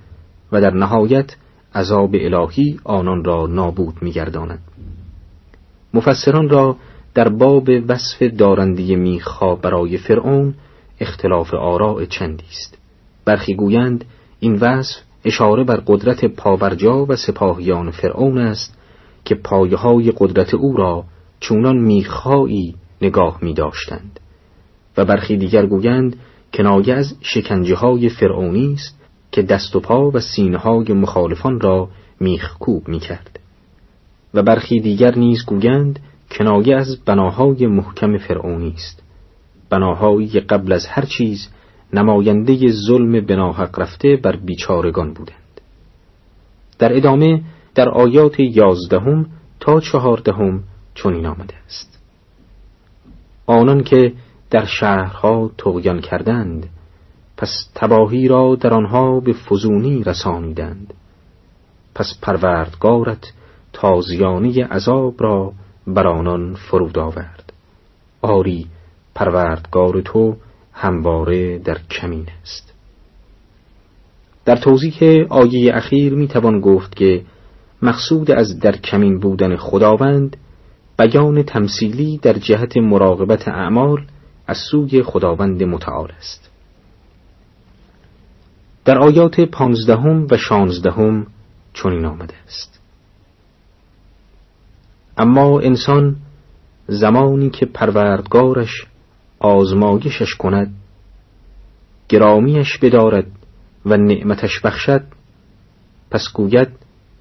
و 0.51 0.61
در 0.61 0.73
نهایت 0.73 1.35
عذاب 1.75 2.11
الهی 2.13 2.79
آنان 2.83 3.23
را 3.23 3.47
نابود 3.47 3.95
می‌گرداند. 4.01 4.59
مفسران 5.93 6.49
را 6.49 6.75
در 7.13 7.29
باب 7.29 7.69
وصف 7.87 8.21
دارندی 8.21 8.95
میخا 8.95 9.55
برای 9.55 9.97
فرعون 9.97 10.53
اختلاف 10.99 11.53
آراء 11.53 12.05
چندی 12.05 12.45
است. 12.49 12.77
برخی 13.25 13.55
گویند 13.55 14.05
این 14.39 14.55
وصف 14.55 15.01
اشاره 15.25 15.63
بر 15.63 15.81
قدرت 15.87 16.25
پاورجا 16.25 17.05
و 17.05 17.15
سپاهیان 17.15 17.91
فرعون 17.91 18.37
است 18.37 18.77
که 19.25 19.35
پایه 19.35 19.77
های 19.77 20.13
قدرت 20.17 20.53
او 20.53 20.77
را 20.77 21.03
چونان 21.39 21.77
میخایی 21.77 22.75
نگاه 23.01 23.39
می 23.41 23.53
داشتند 23.53 24.19
و 24.97 25.05
برخی 25.05 25.37
دیگر 25.37 25.65
گویند 25.65 26.15
کنایه 26.53 26.93
از 26.93 27.15
شکنجه 27.21 27.75
های 27.75 28.09
فرعونی 28.09 28.73
است 28.73 28.98
که 29.31 29.41
دست 29.41 29.75
و 29.75 29.79
پا 29.79 30.11
و 30.11 30.19
سینه 30.19 30.57
های 30.57 30.93
مخالفان 30.93 31.59
را 31.59 31.89
میخکوب 32.19 32.87
می 32.87 32.99
کرد 32.99 33.39
و 34.33 34.43
برخی 34.43 34.79
دیگر 34.79 35.15
نیز 35.15 35.45
گویند 35.45 35.99
کنایه 36.31 36.75
از 36.75 37.03
بناهای 37.05 37.67
محکم 37.67 38.17
فرعونی 38.17 38.73
است. 38.77 39.03
بناهایی 39.69 40.27
قبل 40.27 40.71
از 40.71 40.87
هر 40.87 41.05
چیز 41.05 41.49
نماینده 41.93 42.71
ظلم 42.71 43.25
بناحق 43.25 43.79
رفته 43.79 44.19
بر 44.23 44.35
بیچارگان 44.35 45.13
بودند. 45.13 45.61
در 46.79 46.97
ادامه 46.97 47.41
در 47.75 47.89
آیات 47.89 48.39
یازدهم 48.39 49.25
تا 49.59 49.79
چهاردهم 49.79 50.63
چنین 50.95 51.25
آمده 51.25 51.53
است. 51.65 51.99
آنان 53.45 53.83
که 53.83 54.13
در 54.49 54.65
شهرها 54.65 55.51
تغیان 55.57 56.01
کردند 56.01 56.69
پس 57.39 57.69
تباهی 57.75 58.27
را 58.27 58.55
در 58.55 58.73
آنها 58.73 59.19
به 59.19 59.33
فزونی 59.33 60.03
رسانیدند. 60.03 60.93
پس 61.95 62.19
پروردگارت 62.21 63.33
تازیانی 63.73 64.61
عذاب 64.61 65.23
را 65.23 65.53
بر 65.87 66.07
آنان 66.07 66.53
فرود 66.53 66.99
آورد. 66.99 67.53
آری 68.21 68.67
پروردگار 69.15 70.01
تو 70.01 70.35
همواره 70.73 71.59
در 71.59 71.77
کمین 71.89 72.27
است. 72.41 72.73
در 74.45 74.55
توضیح 74.55 75.25
آیه 75.29 75.75
اخیر 75.75 76.13
می 76.13 76.27
توان 76.27 76.59
گفت 76.59 76.95
که 76.95 77.25
مقصود 77.81 78.31
از 78.31 78.59
در 78.59 78.77
کمین 78.77 79.19
بودن 79.19 79.55
خداوند 79.55 80.37
بیان 80.97 81.43
تمثیلی 81.43 82.17
در 82.17 82.33
جهت 82.33 82.77
مراقبت 82.77 83.47
اعمال 83.47 84.05
از 84.47 84.57
سوی 84.71 85.03
خداوند 85.03 85.63
متعال 85.63 86.11
است. 86.17 86.48
در 88.89 88.97
آیات 88.97 89.41
پانزدهم 89.41 90.27
و 90.31 90.37
شانزدهم 90.37 91.27
چنین 91.73 92.05
آمده 92.05 92.33
است. 92.47 92.81
اما 95.17 95.59
انسان 95.59 96.15
زمانی 96.87 97.49
که 97.49 97.65
پروردگارش 97.65 98.85
آزمایشش 99.39 100.35
کند 100.35 100.73
گرامیش 102.09 102.77
بدارد 102.77 103.31
و 103.85 103.97
نعمتش 103.97 104.59
بخشد 104.59 105.03
پس 106.11 106.23
گوید 106.33 106.69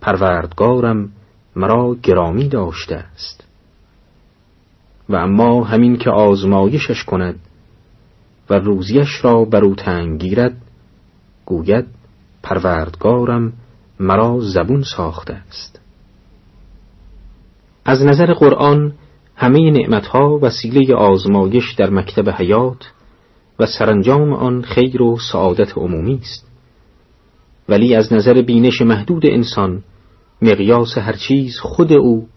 پروردگارم 0.01 1.13
مرا 1.57 1.97
گرامی 2.03 2.49
داشته 2.49 2.97
است. 2.97 3.45
و 5.09 5.17
اما 5.17 5.65
همین 5.65 5.97
که 5.97 6.11
آزمایشش 6.11 7.05
کند 7.05 7.41
و 8.51 8.55
روزیش 8.55 9.25
را 9.25 9.45
بر 9.45 9.65
او 9.65 9.75
تنگ 9.75 10.21
گیرد 10.21 10.63
گوید 11.49 11.87
پروردگارم 12.43 13.53
مرا 14.01 14.41
زبون 14.41 14.83
ساخته 14.83 15.35
است 15.35 15.81
از 17.85 18.03
نظر 18.03 18.35
قرآن 18.35 18.93
همه 19.37 19.71
نعمتها 19.71 20.39
وسیله 20.43 20.95
آزمایش 20.95 21.73
در 21.73 21.91
مکتب 21.91 22.31
حیات 22.31 22.93
و 23.59 23.67
سرانجام 23.67 24.33
آن 24.33 24.63
خیر 24.63 25.03
و 25.03 25.19
سعادت 25.33 25.79
عمومی 25.79 26.19
است 26.23 26.47
ولی 27.69 27.95
از 27.95 28.13
نظر 28.13 28.43
بینش 28.43 28.83
محدود 28.83 29.27
انسان 29.27 29.83
مقیاس 30.43 30.99
هر 30.99 31.13
چیز 31.13 31.59
خود 31.59 31.93
او 31.93 32.29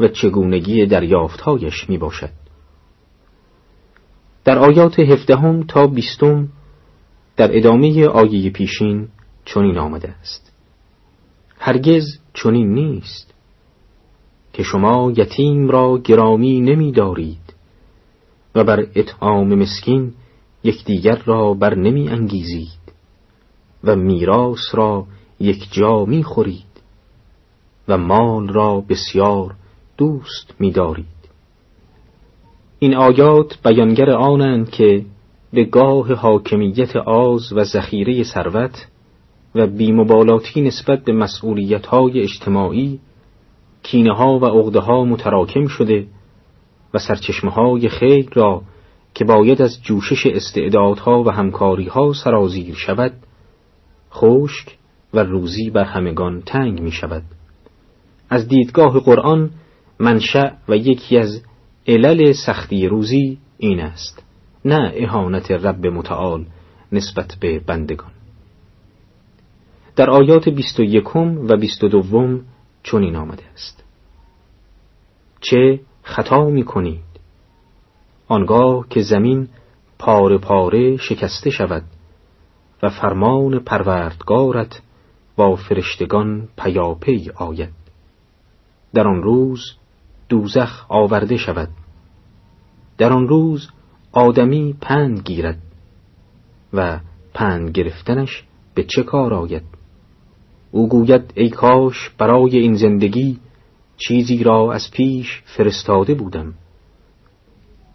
و 0.00 0.08
چگونگی 0.08 0.86
دریافتهایش 0.86 1.88
می 1.88 1.98
باشد. 1.98 2.30
در 4.44 4.58
آیات 4.58 4.98
هفدهم 4.98 5.62
تا 5.62 5.86
بیستم 5.86 6.48
در 7.36 7.56
ادامه 7.56 8.06
آیه 8.06 8.50
پیشین 8.50 9.08
چنین 9.44 9.78
آمده 9.78 10.08
است. 10.08 10.52
هرگز 11.58 12.18
چنین 12.34 12.74
نیست 12.74 13.34
که 14.52 14.62
شما 14.62 15.12
یتیم 15.16 15.68
را 15.68 15.98
گرامی 15.98 16.60
نمی 16.60 16.92
دارید 16.92 17.54
و 18.54 18.64
بر 18.64 18.86
اطعام 18.94 19.54
مسکین 19.54 20.12
یکدیگر 20.64 21.22
را 21.24 21.54
بر 21.54 21.74
نمی 21.74 22.08
انگیزید 22.08 22.86
و 23.84 23.96
میراث 23.96 24.74
را 24.74 25.06
یک 25.40 25.72
جا 25.72 26.04
می 26.04 26.22
خورید 26.22 26.64
و 27.88 27.98
مال 27.98 28.48
را 28.48 28.80
بسیار 28.88 29.54
دوست 29.98 30.54
می 30.58 30.70
دارید 30.70 31.06
این 32.78 32.94
آیات 32.94 33.58
بیانگر 33.64 34.10
آنند 34.10 34.70
که 34.70 35.04
به 35.56 35.64
گاه 35.64 36.14
حاکمیت 36.14 36.96
آز 36.96 37.52
و 37.52 37.64
ذخیره 37.64 38.22
ثروت 38.22 38.86
و 39.54 39.66
بیمبالاتی 39.66 40.60
نسبت 40.60 41.04
به 41.04 41.12
مسئولیت 41.12 41.86
های 41.86 42.20
اجتماعی 42.20 43.00
کینه 43.82 44.14
ها 44.14 44.38
و 44.38 44.44
عقده 44.44 44.80
ها 44.80 45.04
متراکم 45.04 45.66
شده 45.66 46.06
و 46.94 46.98
سرچشمه 46.98 47.50
های 47.50 47.88
خیر 47.88 48.28
را 48.32 48.62
که 49.14 49.24
باید 49.24 49.62
از 49.62 49.82
جوشش 49.82 50.26
استعدادها 50.26 51.22
و 51.22 51.30
همکاریها 51.30 52.12
سرازیر 52.12 52.74
شود 52.74 53.12
خشک 54.12 54.76
و 55.14 55.18
روزی 55.18 55.70
بر 55.70 55.84
همگان 55.84 56.42
تنگ 56.42 56.80
می 56.80 56.92
شود 56.92 57.22
از 58.30 58.48
دیدگاه 58.48 59.00
قرآن 59.00 59.50
منشأ 60.00 60.50
و 60.68 60.76
یکی 60.76 61.18
از 61.18 61.42
علل 61.88 62.32
سختی 62.32 62.88
روزی 62.88 63.38
این 63.58 63.80
است. 63.80 64.25
نه 64.66 64.92
اهانت 64.96 65.50
رب 65.50 65.86
متعال 65.86 66.46
نسبت 66.92 67.36
به 67.40 67.58
بندگان. 67.58 68.10
در 69.96 70.10
آیات 70.10 70.48
بیست 70.48 70.80
و 70.80 70.82
یکم 70.82 71.46
و 71.48 71.56
بیست 71.56 71.84
و 71.84 71.88
دوم 71.88 72.44
چنین 72.82 73.16
آمده 73.16 73.42
است. 73.54 73.84
چه 75.40 75.80
خطا 76.02 76.44
می 76.44 76.64
کنید 76.64 77.02
آنگاه 78.28 78.88
که 78.88 79.02
زمین 79.02 79.48
پاره 79.98 80.38
پاره 80.38 80.96
شکسته 80.96 81.50
شود 81.50 81.84
و 82.82 82.88
فرمان 82.88 83.58
پروردگارت 83.58 84.82
با 85.36 85.56
فرشتگان 85.56 86.48
پیاپی 86.58 87.30
آید. 87.34 87.72
در 88.94 89.08
آن 89.08 89.22
روز 89.22 89.60
دوزخ 90.28 90.86
آورده 90.88 91.36
شود. 91.36 91.68
در 92.98 93.12
آن 93.12 93.28
روز 93.28 93.68
آدمی 94.16 94.74
پند 94.80 95.22
گیرد 95.24 95.58
و 96.72 97.00
پند 97.34 97.70
گرفتنش 97.70 98.44
به 98.74 98.84
چه 98.84 99.02
کار 99.02 99.34
آید؟ 99.34 99.62
او 100.70 100.88
گوید 100.88 101.32
ای 101.34 101.50
کاش 101.50 102.10
برای 102.18 102.58
این 102.58 102.74
زندگی 102.74 103.38
چیزی 103.96 104.44
را 104.44 104.72
از 104.72 104.90
پیش 104.90 105.42
فرستاده 105.44 106.14
بودم. 106.14 106.54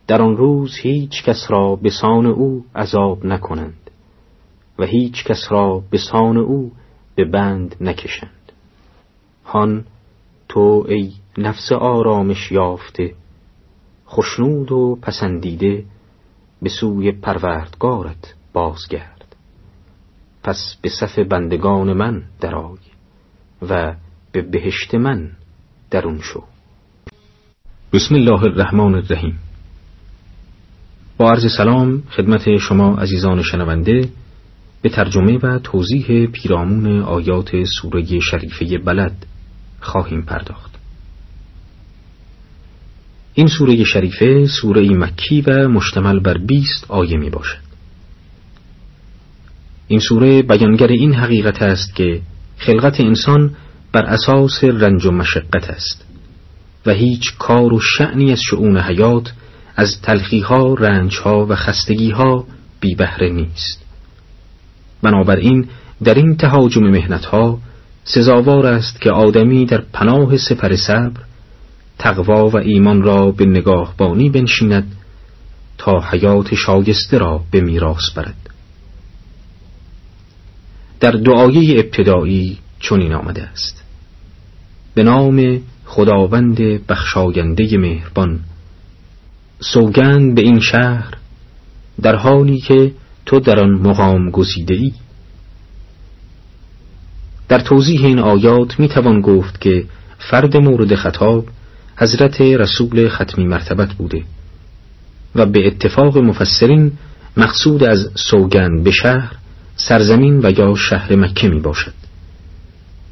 در 0.08 0.22
آن 0.22 0.38
روز 0.38 0.78
هیچ 0.78 1.24
کس 1.24 1.46
را 1.50 1.76
به 1.76 1.90
سان 1.90 2.26
او 2.26 2.66
عذاب 2.76 3.26
نکنند 3.26 3.90
و 4.80 4.86
هیچ 4.86 5.24
کس 5.24 5.48
را 5.50 5.84
به 5.90 5.98
سان 5.98 6.38
او 6.38 6.72
به 7.16 7.26
بند 7.26 7.76
نکشند. 7.82 8.52
هان 9.46 9.86
تو 10.50 10.86
ای 10.90 11.12
نفس 11.38 11.72
آرامش 11.72 12.52
یافته 12.52 13.14
خشنود 14.10 14.72
و 14.72 14.98
پسندیده 15.02 15.86
به 16.62 16.70
سوی 16.70 17.12
پروردگارت 17.12 18.34
بازگرد. 18.54 19.36
پس 20.44 20.76
به 20.82 20.90
صف 20.90 21.20
بندگان 21.20 21.94
من 21.94 22.24
درآی 22.40 22.78
و 23.70 23.96
به 24.32 24.42
بهشت 24.42 24.96
من 24.96 25.32
درون 25.92 26.20
شو. 26.22 26.44
بسم 27.94 28.16
الله 28.16 28.44
الرحمن 28.44 28.96
الرحیم. 28.96 29.40
با 31.18 31.32
عرض 31.32 31.58
سلام 31.58 32.04
خدمت 32.10 32.58
شما 32.58 32.96
عزیزان 32.96 33.42
شنونده 33.42 34.10
به 34.82 34.90
ترجمه 34.90 35.38
و 35.44 35.60
توضیح 35.60 36.26
پیرامون 36.26 37.02
آیات 37.02 37.64
سوره 37.64 38.20
شریفه 38.20 38.78
بلد 38.78 39.26
خواهیم 39.80 40.22
پرداخت. 40.22 40.71
این 43.34 43.48
سوره 43.48 43.84
شریفه 43.84 44.46
سوره 44.48 44.90
مکی 44.90 45.42
و 45.42 45.68
مشتمل 45.68 46.20
بر 46.20 46.38
بیست 46.38 46.86
آیه 46.88 47.18
می 47.18 47.30
باشد. 47.30 47.72
این 49.88 50.00
سوره 50.00 50.42
بیانگر 50.42 50.88
این 50.88 51.14
حقیقت 51.14 51.62
است 51.62 51.96
که 51.96 52.22
خلقت 52.58 53.00
انسان 53.00 53.56
بر 53.92 54.06
اساس 54.06 54.64
رنج 54.64 55.06
و 55.06 55.12
مشقت 55.12 55.70
است 55.70 56.06
و 56.86 56.92
هیچ 56.92 57.38
کار 57.38 57.74
و 57.74 57.80
شعنی 57.80 58.32
از 58.32 58.40
شعون 58.50 58.78
حیات 58.78 59.34
از 59.76 60.02
تلخیها، 60.02 60.74
رنجها 60.74 61.46
و 61.46 61.56
خستگیها 61.56 62.46
بی 62.80 62.96
بهره 62.96 63.30
نیست. 63.30 63.86
بنابراین 65.02 65.68
در 66.04 66.14
این 66.14 66.38
تهاجم 66.38 66.84
مهنتها 66.84 67.60
سزاوار 68.04 68.66
است 68.66 69.02
که 69.02 69.12
آدمی 69.12 69.66
در 69.66 69.82
پناه 69.94 70.38
سپر 70.38 70.76
صبر 70.76 71.22
تقوا 72.02 72.50
و 72.50 72.58
ایمان 72.58 73.02
را 73.02 73.32
به 73.32 73.46
نگاهبانی 73.46 74.30
بنشیند 74.30 74.96
تا 75.78 76.00
حیات 76.00 76.56
شایسته 76.56 77.18
را 77.18 77.42
به 77.52 77.62
میراث 77.62 78.12
برد. 78.16 78.50
در 81.00 81.12
دعایه 81.12 81.80
ابتدایی 81.80 82.58
چنین 82.80 83.14
آمده 83.14 83.44
است. 83.44 83.84
به 84.94 85.04
نام 85.04 85.62
خداوند 85.86 86.58
بخشاینده 86.88 87.78
مهربان 87.78 88.40
سوگند 89.60 90.36
به 90.36 90.42
این 90.42 90.60
شهر 90.60 91.14
در 92.02 92.16
حالی 92.16 92.60
که 92.60 92.92
تو 93.26 93.40
در 93.40 93.60
آن 93.60 93.72
مقام 93.72 94.30
گزیده 94.30 94.74
ای 94.74 94.94
در 97.50 97.60
توضیح 97.60 98.06
این 98.06 98.20
آیات 98.20 98.80
می 98.80 98.88
توان 98.88 99.22
گفت 99.22 99.62
که 99.62 99.86
فرد 100.20 100.58
مورد 100.58 100.96
خطاب 100.96 101.46
حضرت 101.98 102.42
رسول 102.42 103.10
ختمی 103.10 103.46
مرتبت 103.46 103.94
بوده 103.94 104.24
و 105.36 105.46
به 105.46 105.68
اتفاق 105.68 106.18
مفسرین 106.18 106.92
مقصود 107.38 107.84
از 107.84 108.10
سوگند 108.16 108.84
به 108.84 108.92
شهر 108.92 109.36
سرزمین 109.76 110.46
و 110.46 110.52
یا 110.60 110.76
شهر 110.76 111.16
مکه 111.16 111.48
می 111.48 111.60
باشد 111.60 111.94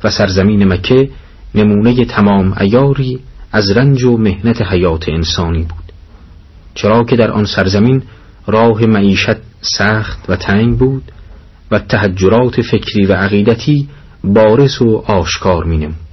و 0.03 0.10
سرزمین 0.10 0.68
مکه 0.68 1.10
نمونه 1.56 2.06
تمام 2.06 2.56
ایاری 2.60 3.19
از 3.51 3.72
رنج 3.72 4.03
و 4.03 4.18
مهنت 4.18 4.61
حیات 4.61 5.10
انسانی 5.10 5.64
بود. 5.64 5.93
چرا 6.76 7.03
که 7.03 7.15
در 7.15 7.31
آن 7.31 7.45
سرزمین 7.45 8.03
راه 8.47 8.85
معیشت 8.85 9.38
سخت 9.61 10.30
و 10.30 10.35
تنگ 10.35 10.77
بود 10.77 11.11
و 11.72 11.80
تحجرات 11.80 12.61
فکری 12.61 13.06
و 13.06 13.14
عقیدتی 13.14 13.89
بارز 14.23 14.81
و 14.81 14.97
آشکار 14.97 15.64
می 15.64 15.77
نمود 15.77 16.09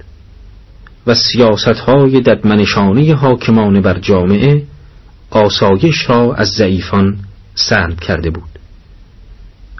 و 1.07 1.15
سیاست 1.15 1.67
های 1.67 2.21
ددمنشانه 2.21 3.15
حاکمان 3.15 3.81
بر 3.81 3.99
جامعه 3.99 4.63
آسایش 5.29 6.09
را 6.09 6.33
از 6.33 6.47
ضعیفان 6.47 7.17
سلب 7.55 7.99
کرده 7.99 8.29
بود. 8.29 8.59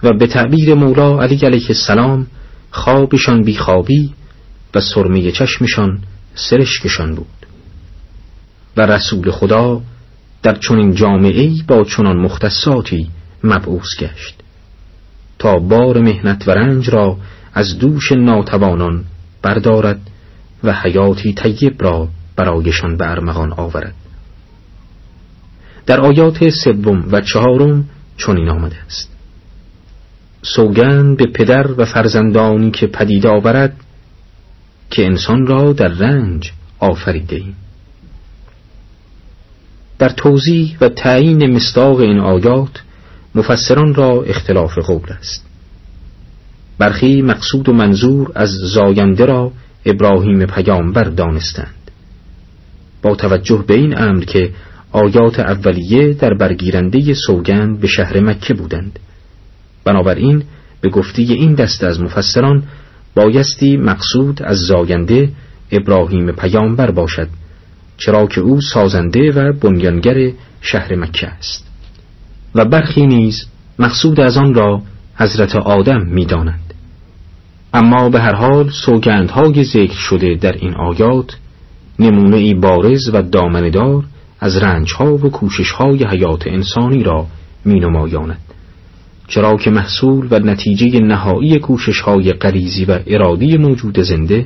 و 0.03 0.13
به 0.19 0.27
تعبیر 0.27 0.73
مولا 0.73 1.21
علی 1.21 1.45
علیه 1.45 1.67
السلام 1.69 2.27
خوابشان 2.71 3.43
بیخوابی 3.43 4.13
و 4.75 4.81
سرمه 4.81 5.31
چشمشان 5.31 5.99
سرشکشان 6.35 7.15
بود. 7.15 7.27
و 8.77 8.81
رسول 8.81 9.31
خدا 9.31 9.81
در 10.43 10.55
چنین 10.55 10.95
جامعه 10.95 11.51
با 11.67 11.83
چنان 11.83 12.17
مختصاتی 12.17 13.09
مبعوث 13.43 13.95
گشت. 13.99 14.35
تا 15.39 15.59
بار 15.59 16.01
مهنت 16.01 16.47
و 16.47 16.51
رنج 16.51 16.89
را 16.89 17.17
از 17.53 17.79
دوش 17.79 18.11
ناتوانان 18.11 19.05
بردارد 19.41 20.01
و 20.63 20.73
حیاتی 20.73 21.33
طیب 21.33 21.83
را 21.83 22.07
برایشان 22.35 22.97
به 22.97 23.09
ارمغان 23.11 23.53
آورد. 23.53 23.93
در 25.85 26.01
آیات 26.01 26.49
سوم 26.49 27.05
و 27.11 27.21
چهارم 27.21 27.89
چنین 28.17 28.49
آمده 28.49 28.75
است. 28.85 29.09
سوگند 30.41 31.17
به 31.17 31.25
پدر 31.25 31.71
و 31.71 31.85
فرزندانی 31.85 32.71
که 32.71 32.87
پدید 32.87 33.27
آورد 33.27 33.73
که 34.89 35.05
انسان 35.05 35.47
را 35.47 35.73
در 35.73 35.87
رنج 35.87 36.51
آفریده 36.79 37.35
ایم 37.35 37.55
در 39.99 40.09
توضیح 40.09 40.77
و 40.81 40.89
تعیین 40.89 41.55
مصداق 41.55 41.99
این 41.99 42.19
آیات 42.19 42.81
مفسران 43.35 43.93
را 43.93 44.23
اختلاف 44.23 44.77
قول 44.77 45.09
است. 45.19 45.45
برخی 46.77 47.21
مقصود 47.21 47.69
و 47.69 47.73
منظور 47.73 48.31
از 48.35 48.49
زاینده 48.49 49.25
را 49.25 49.51
ابراهیم 49.87 50.45
پیامبر 50.45 51.03
دانستند. 51.03 51.91
با 53.01 53.15
توجه 53.15 53.63
به 53.67 53.73
این 53.73 53.97
امر 53.97 54.23
که 54.23 54.53
آیات 54.91 55.39
اولیه 55.39 56.13
در 56.13 56.33
برگیرنده 56.33 57.13
سوگند 57.13 57.79
به 57.79 57.87
شهر 57.87 58.19
مکه 58.19 58.53
بودند. 58.53 58.99
بنابراین 59.83 60.43
به 60.81 60.89
گفتی 60.89 61.23
این 61.33 61.55
دسته 61.55 61.87
از 61.87 62.01
مفسران 62.01 62.63
بایستی 63.15 63.77
مقصود 63.77 64.43
از 64.43 64.57
زاینده 64.57 65.29
ابراهیم 65.71 66.31
پیامبر 66.31 66.91
باشد 66.91 67.27
چرا 67.97 68.27
که 68.27 68.41
او 68.41 68.61
سازنده 68.61 69.31
و 69.31 69.53
بنیانگر 69.53 70.31
شهر 70.61 70.95
مکه 70.95 71.27
است. 71.27 71.67
و 72.55 72.65
برخی 72.65 73.07
نیز 73.07 73.45
مقصود 73.79 74.19
از 74.19 74.37
آن 74.37 74.53
را 74.53 74.81
حضرت 75.15 75.55
آدم 75.55 76.01
می‌دانند 76.05 76.66
اما 77.73 78.09
به 78.09 78.21
هر 78.21 78.35
حال 78.35 78.69
سوگندهای 78.69 79.63
ذکر 79.63 79.97
شده 79.97 80.35
در 80.35 80.51
این 80.51 80.73
آیات 80.73 81.37
نمونه 81.99 82.37
ای 82.37 82.53
بارز 82.53 83.09
و 83.13 83.21
دامندار 83.21 84.03
از 84.39 84.57
رنجها 84.57 85.13
و 85.13 85.29
کوششهای 85.29 86.03
حیات 86.03 86.47
انسانی 86.47 87.03
را 87.03 87.27
می 87.65 87.79
نمایاند. 87.79 88.39
چرا 89.27 89.57
که 89.57 89.69
محصول 89.69 90.27
و 90.31 90.39
نتیجه 90.39 90.99
نهایی 90.99 91.59
کوششهای 91.59 92.33
غریزی 92.33 92.85
و 92.85 92.99
ارادی 93.07 93.57
موجود 93.57 93.99
زنده 93.99 94.45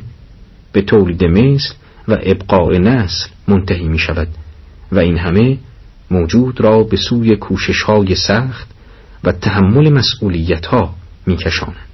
به 0.71 0.81
تولید 0.81 1.23
مثل 1.23 1.73
و 2.07 2.17
ابقاء 2.23 2.77
نسل 2.77 3.29
منتهی 3.47 3.87
می 3.87 3.99
شود 3.99 4.27
و 4.91 4.99
این 4.99 5.17
همه 5.17 5.57
موجود 6.11 6.61
را 6.61 6.83
به 6.83 6.97
سوی 6.97 7.35
کوششهای 7.35 8.15
سخت 8.15 8.67
و 9.23 9.31
تحمل 9.31 9.89
مسئولیت 9.89 10.65
ها 10.65 10.93
می 11.25 11.37
کشانند. 11.37 11.90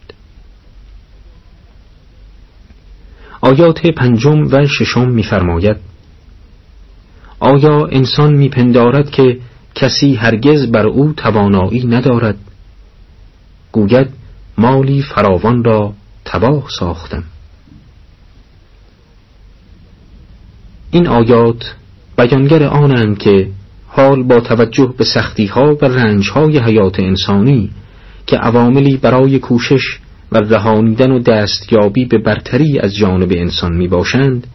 آیات 3.42 3.88
پنجم 3.88 4.48
و 4.52 4.68
ششم 4.68 5.10
میفرماید 5.10 5.78
آیا 7.40 7.86
انسان 7.86 8.34
میپندارد 8.34 9.10
که 9.10 9.40
کسی 9.76 10.16
هرگز 10.16 10.72
بر 10.72 10.88
او 10.88 11.14
توانایی 11.14 11.88
ندارد؟ 11.88 12.38
گوید 13.72 14.08
مالی 14.58 15.02
فراوان 15.02 15.64
را 15.64 15.94
تباه 16.26 16.64
ساختم. 16.80 17.24
این 20.92 21.08
آیات 21.08 21.76
بیانگر 22.18 22.64
آنند 22.64 23.18
که 23.18 23.50
حال 23.88 24.24
با 24.24 24.40
توجه 24.40 24.94
به 24.98 25.04
سختیها 25.04 25.78
و 25.82 25.86
رنجهای 25.86 26.60
حیات 26.60 27.00
انسانی 27.00 27.72
که 28.28 28.38
عواملی 28.38 28.98
برای 28.98 29.40
کوشش 29.40 30.00
و 30.32 30.38
رهانیدن 30.38 31.12
و 31.12 31.20
دستیابی 31.20 32.06
به 32.06 32.18
برتری 32.18 32.80
از 32.80 32.96
جانب 32.96 33.32
انسان 33.32 33.76
می 33.76 33.88
باشند 33.88 34.48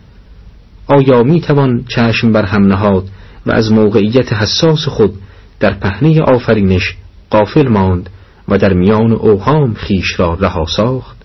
آیا 0.86 1.23
می 1.23 1.40
توان 1.40 1.85
چشم 1.89 2.32
بر 2.32 2.44
هم 2.44 2.66
نهاد 2.66 3.09
و 3.47 3.53
از 3.53 3.73
موقعیت 3.73 4.32
حساس 4.32 4.89
خود 4.89 5.15
در 5.61 5.74
پهنه 5.74 6.20
آفرینش 6.20 6.97
قافل 7.31 7.69
ماند 7.69 8.11
و 8.49 8.59
در 8.59 8.73
میان 8.73 9.12
اوهام 9.12 9.74
خیش 9.74 10.20
را 10.20 10.35
رها 10.35 10.66
ساخت؟ 10.66 11.16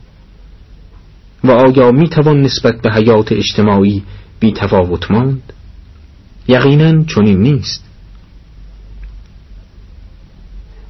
و 1.43 1.51
آیا 1.51 1.91
می 1.91 2.09
توان 2.09 2.41
نسبت 2.41 2.81
به 2.81 2.91
حیات 2.91 3.31
اجتماعی 3.31 4.03
بی 4.39 4.53
تفاوت 4.53 5.11
ماند؟ 5.11 5.53
یقینا 6.47 7.03
چنین 7.03 7.41
نیست. 7.41 7.83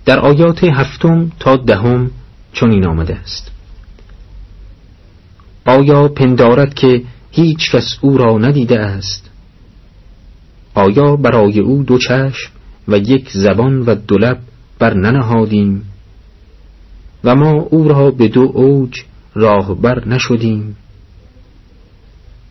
در 0.05 0.19
آیات 0.19 0.63
هفتم 0.63 1.31
تا 1.39 1.55
دهم 1.55 2.11
چنین 2.59 2.87
آمده 2.87 3.15
است. 3.15 3.51
آیا 5.65 6.07
پندارد 6.07 6.73
که 6.73 7.03
هیچ 7.31 7.71
کس 7.71 7.97
او 8.01 8.17
را 8.17 8.37
ندیده 8.37 8.79
است؟ 8.79 9.29
آیا 10.73 11.15
برای 11.15 11.59
او 11.59 11.83
دو 11.83 11.97
چشم 11.97 12.51
و 12.87 12.97
یک 12.97 13.29
زبان 13.33 13.79
و 13.79 13.95
دو 13.95 14.17
لب 14.17 14.39
بر 14.79 14.93
ننهادیم؟ 14.93 15.83
و 17.23 17.35
ما 17.35 17.51
او 17.51 17.87
را 17.87 18.11
به 18.11 18.27
دو 18.27 18.41
اوج 18.41 19.03
راهبر 19.33 20.07
نشدیم؟ 20.07 20.77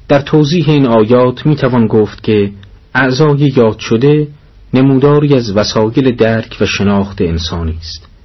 در 0.09 0.21
توضیح 0.21 0.69
این 0.69 0.87
آیات 0.87 1.47
می 1.47 1.57
توان 1.57 1.87
گفت 1.87 2.23
که 2.23 2.51
اعضای 2.95 3.53
یاد 3.57 3.79
شده 3.79 4.29
نموداری 4.75 5.35
از 5.35 5.57
وسایل 5.57 6.17
درک 6.17 6.57
و 6.61 6.67
شناخت 6.67 7.21
انسانی 7.21 7.77
است. 7.81 8.16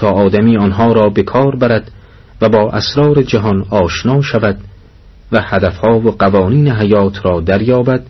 تا 0.00 0.10
آدمی 0.10 0.56
آنها 0.56 0.92
را 0.92 1.08
به 1.08 1.22
کار 1.22 1.56
برد 1.56 1.92
و 2.40 2.48
با 2.48 2.70
اسرار 2.70 3.22
جهان 3.22 3.66
آشنا 3.70 4.22
شود 4.22 4.58
و 5.32 5.40
هدفها 5.42 6.00
و 6.00 6.10
قوانین 6.10 6.68
حیات 6.68 7.26
را 7.26 7.40
دریابد 7.40 8.06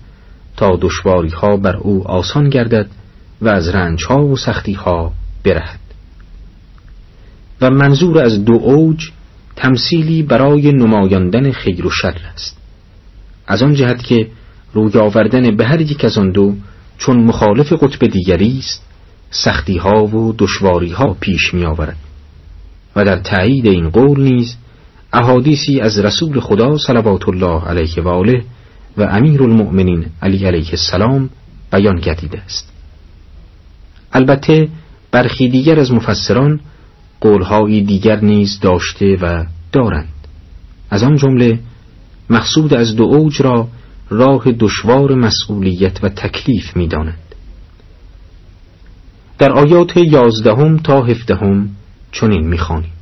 تا 0.56 0.78
دشواریها 0.80 1.56
بر 1.56 1.76
او 1.76 2.08
آسان 2.08 2.48
گردد 2.48 2.86
و 3.42 3.48
از 3.48 3.68
رنجها 3.68 4.24
و 4.24 4.36
سختیها 4.36 5.12
برهد. 5.44 5.80
و 7.60 7.70
منظور 7.70 8.24
از 8.24 8.44
دو 8.44 8.52
اوج 8.52 9.10
تمثیلی 9.56 10.22
برای 10.22 10.72
نمایاندن 10.72 11.52
خیر 11.52 11.86
و 11.86 11.90
شر 11.90 12.16
است. 12.34 12.56
از 13.46 13.62
آن 13.62 13.74
جهت 13.74 14.02
که 14.02 14.28
روی 14.72 14.98
آوردن 14.98 15.56
به 15.56 15.66
هر 15.66 15.80
یک 15.80 16.04
از 16.04 16.18
آن 16.18 16.30
دو 16.30 16.54
چون 16.98 17.24
مخالف 17.24 17.72
قطب 17.72 18.06
دیگری 18.06 18.58
است 18.58 18.89
سختی 19.30 19.76
ها 19.76 20.06
و 20.06 20.34
دشواری 20.38 20.90
ها 20.90 21.16
پیش 21.20 21.54
می 21.54 21.64
آورد 21.64 21.96
و 22.96 23.04
در 23.04 23.18
تایید 23.18 23.66
این 23.66 23.90
قول 23.90 24.20
نیز 24.20 24.56
احادیثی 25.12 25.80
از 25.80 25.98
رسول 25.98 26.40
خدا 26.40 26.78
صلوات 26.78 27.28
الله 27.28 27.64
علیه 27.64 28.02
و 28.02 28.08
آله 28.08 28.44
و 28.96 29.02
امیر 29.02 29.42
المؤمنین 29.42 30.06
علی 30.22 30.46
علیه 30.46 30.70
السلام 30.70 31.30
بیان 31.72 32.00
گردیده 32.00 32.38
است. 32.38 32.72
البته 34.12 34.68
برخی 35.10 35.48
دیگر 35.48 35.80
از 35.80 35.92
مفسران 35.92 36.60
قولهای 37.20 37.80
دیگر 37.80 38.20
نیز 38.20 38.60
داشته 38.60 39.16
و 39.22 39.44
دارند. 39.72 40.08
از 40.90 41.02
آن 41.02 41.16
جمله 41.16 41.58
مقصود 42.30 42.74
از 42.74 42.96
دو 42.96 43.04
اوج 43.04 43.42
را 43.42 43.68
راه 44.08 44.44
دشوار 44.44 45.14
مسئولیت 45.14 46.04
و 46.04 46.08
تکلیف 46.08 46.76
می 46.76 46.88
دانند. 46.88 47.29
در 49.40 49.52
آیات 49.52 49.96
یازدهم 49.96 50.76
تا 50.76 51.02
هفدهم 51.02 51.68
چنین 52.12 52.48
می‌خوانیم. 52.48 52.92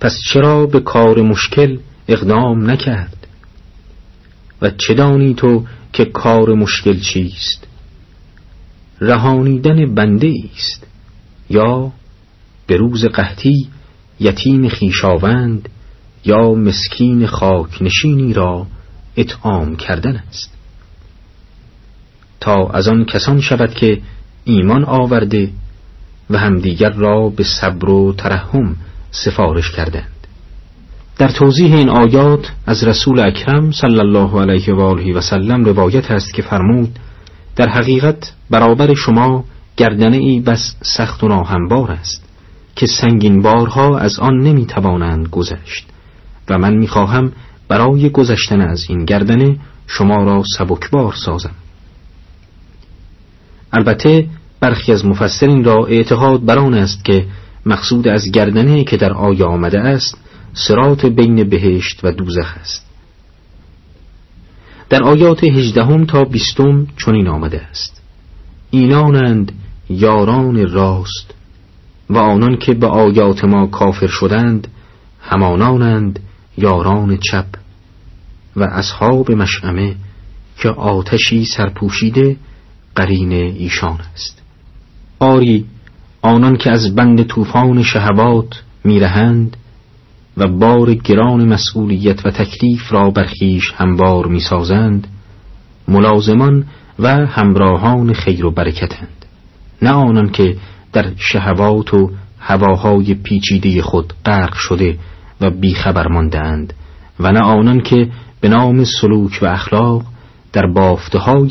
پس 0.00 0.20
چرا 0.32 0.66
به 0.66 0.80
کار 0.80 1.22
مشکل 1.22 1.78
اقدام 2.08 2.70
نکرد؟ 2.70 3.26
و 4.62 4.70
چه 4.70 4.94
دانی 4.94 5.34
تو 5.34 5.64
که 5.92 6.04
کار 6.04 6.54
مشکل 6.54 7.00
چیست؟ 7.00 7.66
رهانیدن 9.00 9.94
بنده 9.94 10.32
است 10.54 10.86
یا 11.50 11.92
به 12.66 12.76
روز 12.76 13.04
قحطی 13.04 13.68
یتیم 14.20 14.68
خیشاوند 14.68 15.68
یا 16.24 16.54
مسکین 16.54 17.26
خاک 17.26 17.82
نشینی 17.82 18.32
را 18.32 18.66
اطعام 19.16 19.76
کردن 19.76 20.16
است؟ 20.16 20.59
تا 22.40 22.66
از 22.68 22.88
آن 22.88 23.04
کسان 23.04 23.40
شود 23.40 23.74
که 23.74 24.00
ایمان 24.44 24.84
آورده 24.84 25.50
و 26.30 26.38
همدیگر 26.38 26.90
را 26.90 27.28
به 27.28 27.44
صبر 27.44 27.90
و 27.90 28.12
ترحم 28.12 28.76
سفارش 29.10 29.70
کردند. 29.70 30.20
در 31.18 31.28
توضیح 31.28 31.74
این 31.74 31.88
آیات 31.88 32.52
از 32.66 32.84
رسول 32.84 33.20
اکرم 33.20 33.72
صلی 33.72 33.98
الله 33.98 34.40
علیه 34.40 34.74
و 34.74 34.80
آله 34.80 35.14
و 35.14 35.20
سلم 35.20 35.64
روایت 35.64 36.10
است 36.10 36.34
که 36.34 36.42
فرمود 36.42 36.98
در 37.56 37.68
حقیقت 37.68 38.32
برابر 38.50 38.94
شما 38.94 39.44
گردنه 39.76 40.16
ای 40.16 40.40
بس 40.40 40.76
سخت 40.82 41.24
و 41.24 41.28
ناهمبار 41.28 41.90
است 41.90 42.24
که 42.76 42.86
سنگین 42.86 43.42
بارها 43.42 43.98
از 43.98 44.18
آن 44.18 44.38
نمی 44.38 44.66
توانند 44.66 45.28
گذشت 45.28 45.86
و 46.48 46.58
من 46.58 46.74
می‌خواهم 46.74 47.32
برای 47.68 48.10
گذشتن 48.10 48.60
از 48.60 48.86
این 48.88 49.04
گردنه 49.04 49.56
شما 49.86 50.24
را 50.24 50.42
سبکبار 50.58 51.14
سازم. 51.14 51.54
البته 53.72 54.26
برخی 54.60 54.92
از 54.92 55.06
مفسرین 55.06 55.64
را 55.64 55.86
اعتقاد 55.86 56.44
بر 56.44 56.58
آن 56.58 56.74
است 56.74 57.04
که 57.04 57.26
مقصود 57.66 58.08
از 58.08 58.30
گردنه 58.30 58.84
که 58.84 58.96
در 58.96 59.12
آیه 59.12 59.44
آمده 59.44 59.80
است 59.80 60.18
سرات 60.52 61.06
بین 61.06 61.48
بهشت 61.48 62.00
و 62.02 62.12
دوزخ 62.12 62.56
است. 62.60 62.86
در 64.88 65.02
آیات 65.02 65.44
هجدهم 65.44 66.06
تا 66.06 66.24
بیستم 66.24 66.86
چنین 66.96 67.28
آمده 67.28 67.60
است. 67.60 68.02
اینانند 68.70 69.52
یاران 69.88 70.70
راست 70.70 71.34
و 72.10 72.18
آنان 72.18 72.56
که 72.56 72.74
به 72.74 72.86
آیات 72.86 73.44
ما 73.44 73.66
کافر 73.66 74.06
شدند 74.06 74.68
همانانند 75.20 76.20
یاران 76.58 77.16
چپ 77.16 77.46
و 78.56 78.62
اصحاب 78.62 79.30
مشعمه 79.32 79.96
که 80.56 80.68
آتشی 80.68 81.44
سرپوشیده 81.44 82.36
قرین 82.94 83.32
ایشان 83.32 83.98
است. 84.14 84.42
آری 85.18 85.66
آنان 86.22 86.56
که 86.56 86.70
از 86.70 86.94
بند 86.94 87.22
طوفان 87.22 87.82
شهوات 87.82 88.62
میرهند 88.84 89.56
و 90.36 90.48
بار 90.48 90.94
گران 90.94 91.48
مسئولیت 91.48 92.26
و 92.26 92.30
تکلیف 92.30 92.92
را 92.92 93.10
برخیش 93.10 93.72
همبار 93.76 94.26
می‌سازند 94.26 95.06
ملازمان 95.88 96.64
و 96.98 97.26
همراهان 97.26 98.12
خیر 98.12 98.46
و 98.46 98.50
برکتند. 98.50 99.26
نه 99.82 99.90
آنان 99.90 100.30
که 100.30 100.56
در 100.92 101.12
شهوات 101.16 101.94
و 101.94 102.10
هواهای 102.38 103.14
پیچیده 103.14 103.82
خود 103.82 104.12
غرق 104.24 104.54
شده 104.54 104.98
و 105.40 105.50
بیخبر 105.50 106.08
ماندهاند 106.08 106.74
و 107.20 107.32
نه 107.32 107.40
آنان 107.40 107.80
که 107.80 108.08
به 108.40 108.48
نام 108.48 108.84
سلوک 108.84 109.38
و 109.42 109.46
اخلاق 109.46 110.02
در 110.52 110.66
بافته 110.66 111.18
های 111.18 111.50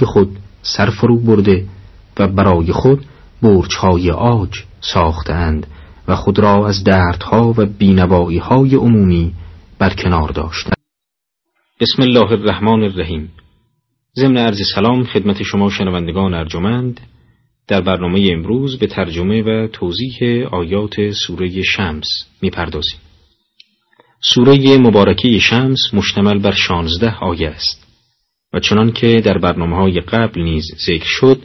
خود 0.62 0.78
سرفرو 0.78 1.20
برده 1.20 1.66
و 2.20 2.28
برای 2.28 2.72
خود 2.72 3.06
برچهای 3.42 4.12
آج 4.12 4.64
ساختند 4.82 5.68
و 6.08 6.16
خود 6.16 6.40
را 6.40 6.68
از 6.68 6.84
دردها 6.84 7.54
و 7.58 7.66
بینوایی 7.66 8.38
های 8.38 8.76
عمومی 8.76 9.34
برکنار 9.80 10.30
داشتند. 10.30 10.76
بسم 11.82 12.02
الله 12.02 12.32
الرحمن 12.32 12.84
الرحیم. 12.84 13.32
ضمن 14.16 14.38
عرض 14.38 14.62
سلام 14.76 15.04
خدمت 15.04 15.44
شما 15.44 15.70
شنوندگان 15.70 16.34
ارجمند. 16.34 17.00
در 17.68 17.82
برنامه 17.82 18.30
امروز 18.32 18.80
به 18.80 18.88
ترجمه 18.88 19.44
و 19.44 19.68
توضیح 19.68 20.48
آیات 20.52 21.12
سوره 21.12 21.62
شمس 21.62 22.08
می‌پردازیم. 22.42 23.00
سوره 24.22 24.78
مبارکه 24.78 25.40
شمس 25.40 25.80
مشتمل 25.94 26.40
بر 26.40 26.52
شانزده 26.52 27.16
آیه 27.16 27.50
است. 27.50 27.89
و 28.54 28.60
چنان 28.60 28.92
که 28.92 29.22
در 29.22 29.38
برنامه 29.38 29.76
های 29.76 30.00
قبل 30.00 30.42
نیز 30.42 30.66
ذکر 30.86 31.08
شد 31.08 31.44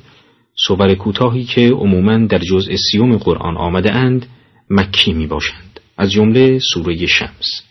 سور 0.67 0.95
کوتاهی 0.95 1.45
که 1.45 1.71
عموما 1.71 2.27
در 2.27 2.39
جزء 2.39 2.77
سیوم 2.91 3.17
قرآن 3.17 3.57
آمده 3.57 3.93
اند 3.93 4.27
مکی 4.71 5.13
می 5.13 5.27
باشند 5.27 5.81
از 5.97 6.13
جمله 6.13 6.59
سوره 6.59 7.07
شمس. 7.07 7.63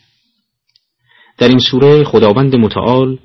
در 1.37 1.47
این 1.47 1.59
سوره 1.59 2.03
خداوند 2.03 2.55
متعال 2.55 3.17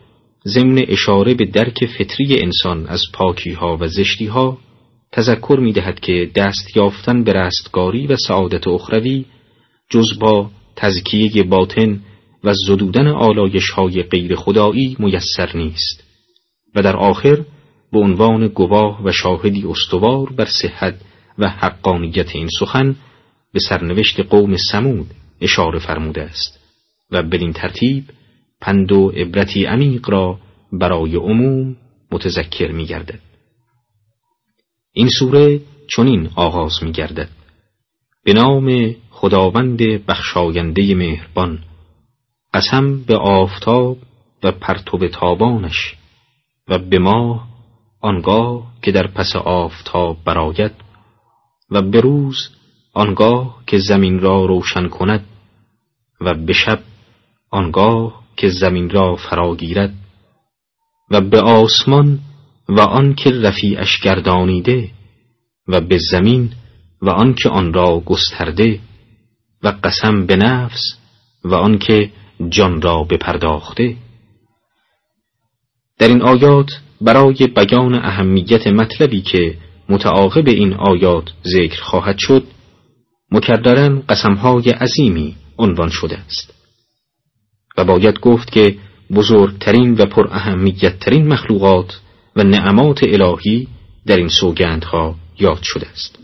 ضمن 0.47 0.85
اشاره 0.89 1.35
به 1.35 1.45
درک 1.45 1.87
فطری 1.87 2.43
انسان 2.43 2.87
از 2.87 3.03
پاکی 3.13 3.53
ها 3.53 3.79
و 3.81 3.87
زشتی 3.87 4.27
ها 4.27 4.59
تذکر 5.13 5.59
می 5.61 5.73
دهد 5.73 6.01
که 6.01 6.31
دست 6.35 6.77
یافتن 6.77 7.25
به 7.25 7.33
رستگاری 7.33 8.07
و 8.07 8.17
سعادت 8.17 8.69
اخروی 8.69 9.25
جز 9.91 10.19
با 10.19 10.51
تزکیه 10.77 11.43
باطن 11.43 12.01
و 12.45 12.53
زدودن 12.67 13.07
آلایش 13.09 13.71
های 13.71 14.03
غیر 14.03 14.35
خدایی 14.35 14.97
میسر 14.99 15.51
نیست 15.55 16.05
و 16.75 16.83
در 16.83 16.97
آخر 16.97 17.45
به 17.93 17.99
عنوان 17.99 18.49
گواه 18.49 19.05
و 19.05 19.13
شاهدی 19.13 19.65
استوار 19.67 20.33
بر 20.33 20.45
صحت 20.63 20.95
و 21.39 21.49
حقانیت 21.49 22.37
این 22.37 22.49
سخن 22.59 22.97
به 23.53 23.61
سرنوشت 23.61 24.21
قوم 24.21 24.57
سمود 24.57 25.07
اشاره 25.41 25.79
فرموده 25.79 26.23
است 26.23 26.59
و 27.11 27.23
بدین 27.23 27.53
ترتیب 27.53 28.05
پند 28.61 28.93
و 28.93 29.09
عبرتی 29.09 29.65
عمیق 29.65 30.11
را 30.11 30.39
برای 30.73 31.17
عموم 31.17 31.77
متذکر 32.13 32.73
می 32.73 32.85
گردد. 32.85 33.21
این 34.93 35.09
سوره 35.09 35.61
چنین 35.97 36.31
آغاز 36.37 36.83
می 36.83 36.93
گردد. 36.93 37.29
به 38.25 38.33
نام 38.33 38.97
خداوند 39.11 39.79
بخشاینده 40.07 40.95
مهربان 40.95 41.59
قسم 42.55 43.03
به 43.03 43.17
آفتاب 43.17 43.99
و 44.43 44.53
پرتو 44.53 45.09
تابانش 45.09 45.95
و 46.69 46.79
به 46.79 46.99
ماه 46.99 47.49
آنگاه 48.01 48.73
که 48.83 48.93
در 48.93 49.07
پس 49.07 49.37
آفتاب 49.37 50.17
براید 50.25 50.73
و 51.71 51.83
به 51.83 52.01
روز 52.01 52.51
آنگاه 52.95 53.63
که 53.67 53.79
زمین 53.79 54.21
را 54.21 54.45
روشن 54.45 54.89
کند 54.89 55.25
و 56.21 56.35
به 56.35 56.53
شب 56.53 56.81
آنگاه 57.51 58.23
که 58.37 58.49
زمین 58.49 58.91
را 58.91 59.17
فراگیرد 59.17 59.95
و 61.11 61.21
به 61.21 61.41
آسمان 61.41 62.21
و 62.69 62.81
آن 62.81 63.15
که 63.15 63.31
رفیعش 63.31 64.01
گردانیده 64.01 64.91
و 65.69 65.81
به 65.81 65.99
زمین 66.11 66.53
و 67.03 67.11
آن 67.11 67.35
که 67.35 67.49
آن 67.49 67.73
را 67.73 68.01
گسترده 68.01 68.81
و 69.63 69.75
قسم 69.85 70.27
به 70.27 70.37
نفس 70.37 70.99
و 71.45 71.55
آن 71.55 71.79
که 71.79 72.11
جان 72.49 72.83
را 72.83 73.05
بپرداخته. 73.05 73.97
در 75.99 76.09
این 76.09 76.23
آیات 76.23 76.71
برای 77.01 77.47
بیان 77.47 77.95
اهمیت 77.95 78.67
مطلبی 78.67 79.21
که 79.21 79.55
متعاقب 79.89 80.49
این 80.49 80.75
آیات 80.75 81.33
ذکر 81.45 81.83
خواهد 81.83 82.19
شد 82.19 82.45
مکررن 83.31 84.03
قسمهای 84.09 84.71
عظیمی 84.71 85.37
عنوان 85.59 85.91
شده 85.91 86.19
است. 86.19 86.55
و 87.79 87.85
باید 87.85 88.21
گفت 88.21 88.53
که 88.53 88.77
بزرگترین 89.15 89.95
و 89.95 90.07
پر 90.07 90.29
اهمیتترین 90.31 91.29
مخلوقات 91.29 92.01
و 92.37 92.43
نعمات 92.43 93.01
الهی 93.03 93.69
در 94.07 94.17
این 94.17 94.29
سوگندها 94.29 95.15
یاد 95.39 95.61
شده 95.63 95.89
است. 95.89 96.19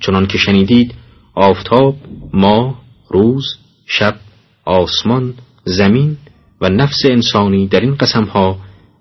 چنان 0.00 0.26
که 0.26 0.38
شنیدید 0.38 0.94
آفتاب، 1.34 1.96
ماه، 2.32 2.82
روز، 3.08 3.44
شب، 3.86 4.16
آسمان، 4.64 5.34
زمین 5.64 6.16
و 6.60 6.68
نفس 6.68 7.04
انسانی 7.04 7.66
در 7.66 7.80
این 7.80 7.94
قسمها 7.94 8.58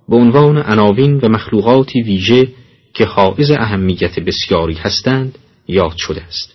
به 0.09 0.15
عنوان 0.15 0.57
عناوین 0.57 1.17
و 1.17 1.29
مخلوقاتی 1.29 2.01
ویژه 2.01 2.47
که 2.93 3.05
حائز 3.05 3.51
اهمیت 3.51 4.19
بسیاری 4.19 4.73
هستند 4.73 5.37
یاد 5.67 5.95
شده 5.97 6.23
است. 6.23 6.53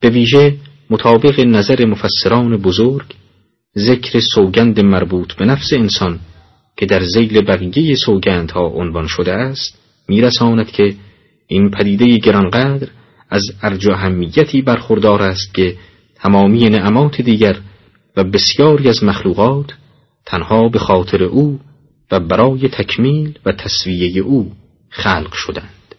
به 0.00 0.10
ویژه 0.10 0.56
مطابق 0.90 1.40
نظر 1.40 1.86
مفسران 1.86 2.56
بزرگ 2.56 3.04
ذکر 3.78 4.20
سوگند 4.20 4.80
مربوط 4.80 5.32
به 5.32 5.44
نفس 5.44 5.72
انسان 5.72 6.20
که 6.76 6.86
در 6.86 7.02
زیل 7.02 7.40
بقیه 7.40 7.94
سوگندها 7.94 8.66
عنوان 8.66 9.06
شده 9.06 9.32
است 9.32 9.78
میرساند 10.08 10.70
که 10.70 10.94
این 11.46 11.70
پدیده 11.70 12.18
گرانقدر 12.18 12.88
از 13.30 13.42
ارج 13.62 13.88
اهمیتی 13.88 14.62
برخوردار 14.62 15.22
است 15.22 15.54
که 15.54 15.76
تمامی 16.14 16.68
نعمات 16.68 17.20
دیگر 17.20 17.56
و 18.16 18.24
بسیاری 18.24 18.88
از 18.88 19.04
مخلوقات 19.04 19.66
تنها 20.26 20.68
به 20.68 20.78
خاطر 20.78 21.22
او 21.22 21.60
و 22.10 22.20
برای 22.20 22.68
تکمیل 22.68 23.38
و 23.46 23.52
تصویه 23.52 24.22
او 24.22 24.52
خلق 24.90 25.32
شدند. 25.32 25.94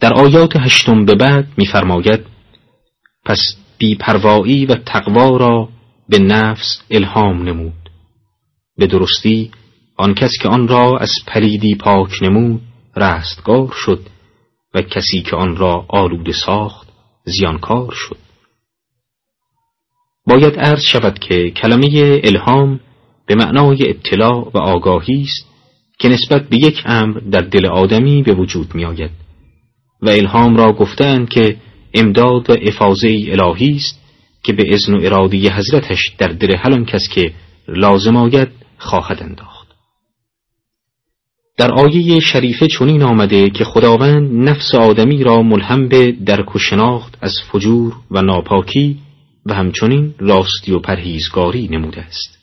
در 0.00 0.12
آیات 0.12 0.56
هشتم 0.56 1.04
به 1.04 1.14
بعد 1.14 1.48
می‌فرماید 1.56 2.20
پس 3.24 3.40
بیپروایی 3.78 4.66
و 4.66 4.74
تقوا 4.74 5.36
را 5.36 5.68
به 6.08 6.18
نفس 6.18 6.82
الهام 6.90 7.42
نمود. 7.42 7.90
به 8.76 8.86
درستی 8.86 9.50
آن 9.96 10.14
کس 10.14 10.32
که 10.42 10.48
آن 10.48 10.68
را 10.68 10.98
از 10.98 11.12
پلیدی 11.26 11.74
پاک 11.74 12.22
نمود 12.22 12.60
رستگار 12.96 13.72
شد 13.74 14.06
و 14.74 14.82
کسی 14.82 15.22
که 15.22 15.36
آن 15.36 15.56
را 15.56 15.86
آلوده 15.88 16.32
ساخت 16.32 16.88
زیانکار 17.24 17.92
شد. 17.94 18.29
باید 20.30 20.58
عرض 20.58 20.82
شود 20.82 21.18
که 21.18 21.50
کلمه 21.50 22.20
الهام 22.24 22.80
به 23.26 23.34
معنای 23.34 23.88
اطلاع 23.88 24.50
و 24.54 24.58
آگاهی 24.58 25.22
است 25.22 25.46
که 25.98 26.08
نسبت 26.08 26.48
به 26.48 26.56
یک 26.56 26.82
امر 26.86 27.20
در 27.20 27.40
دل 27.40 27.66
آدمی 27.66 28.22
به 28.22 28.34
وجود 28.34 28.74
می 28.74 28.84
آید 28.84 29.10
و 30.02 30.08
الهام 30.08 30.56
را 30.56 30.72
گفتند 30.72 31.28
که 31.28 31.56
امداد 31.94 32.50
و 32.50 32.56
افاظه 32.66 33.08
الهی 33.08 33.76
است 33.76 34.00
که 34.42 34.52
به 34.52 34.74
اذن 34.74 34.94
و 34.94 35.00
ارادی 35.04 35.48
حضرتش 35.48 36.12
در 36.18 36.28
دل 36.28 36.56
هر 36.56 36.84
کس 36.84 37.08
که 37.14 37.32
لازم 37.68 38.16
آید 38.16 38.48
خواهد 38.78 39.22
انداخت. 39.22 39.68
در 41.58 41.72
آیه 41.72 42.20
شریفه 42.20 42.66
چنین 42.66 43.02
آمده 43.02 43.50
که 43.50 43.64
خداوند 43.64 44.48
نفس 44.48 44.74
آدمی 44.74 45.24
را 45.24 45.42
ملهم 45.42 45.88
به 45.88 46.12
درک 46.12 46.56
و 46.56 46.58
شناخت 46.58 47.18
از 47.20 47.34
فجور 47.52 47.96
و 48.10 48.22
ناپاکی 48.22 48.98
و 49.46 49.54
همچنین 49.54 50.14
راستی 50.18 50.72
و 50.72 50.78
پرهیزگاری 50.78 51.68
نموده 51.68 52.00
است. 52.00 52.38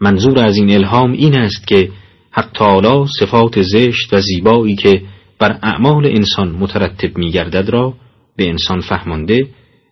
منظور 0.00 0.38
از 0.38 0.56
این 0.56 0.70
الهام 0.70 1.12
این 1.12 1.38
است 1.38 1.66
که 1.66 1.90
حق 2.30 2.50
تعالی 2.54 3.06
صفات 3.20 3.62
زشت 3.62 4.12
و 4.12 4.20
زیبایی 4.20 4.76
که 4.76 5.02
بر 5.38 5.58
اعمال 5.62 6.06
انسان 6.06 6.50
مترتب 6.50 7.18
می 7.18 7.30
گردد 7.30 7.68
را 7.68 7.94
به 8.36 8.48
انسان 8.48 8.80
فهمانده 8.80 9.48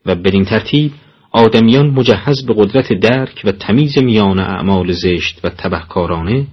و 0.07 0.15
بدین 0.15 0.45
ترتیب 0.45 0.93
آدمیان 1.33 1.91
مجهز 1.91 2.47
به 2.47 2.55
قدرت 2.57 2.93
درک 2.93 3.43
و 3.45 3.53
تمیز 3.53 3.99
میان 3.99 4.41
اعمال 4.41 4.93
زشت 4.93 5.41
و 5.45 5.49
تبهکارانه 5.49 6.47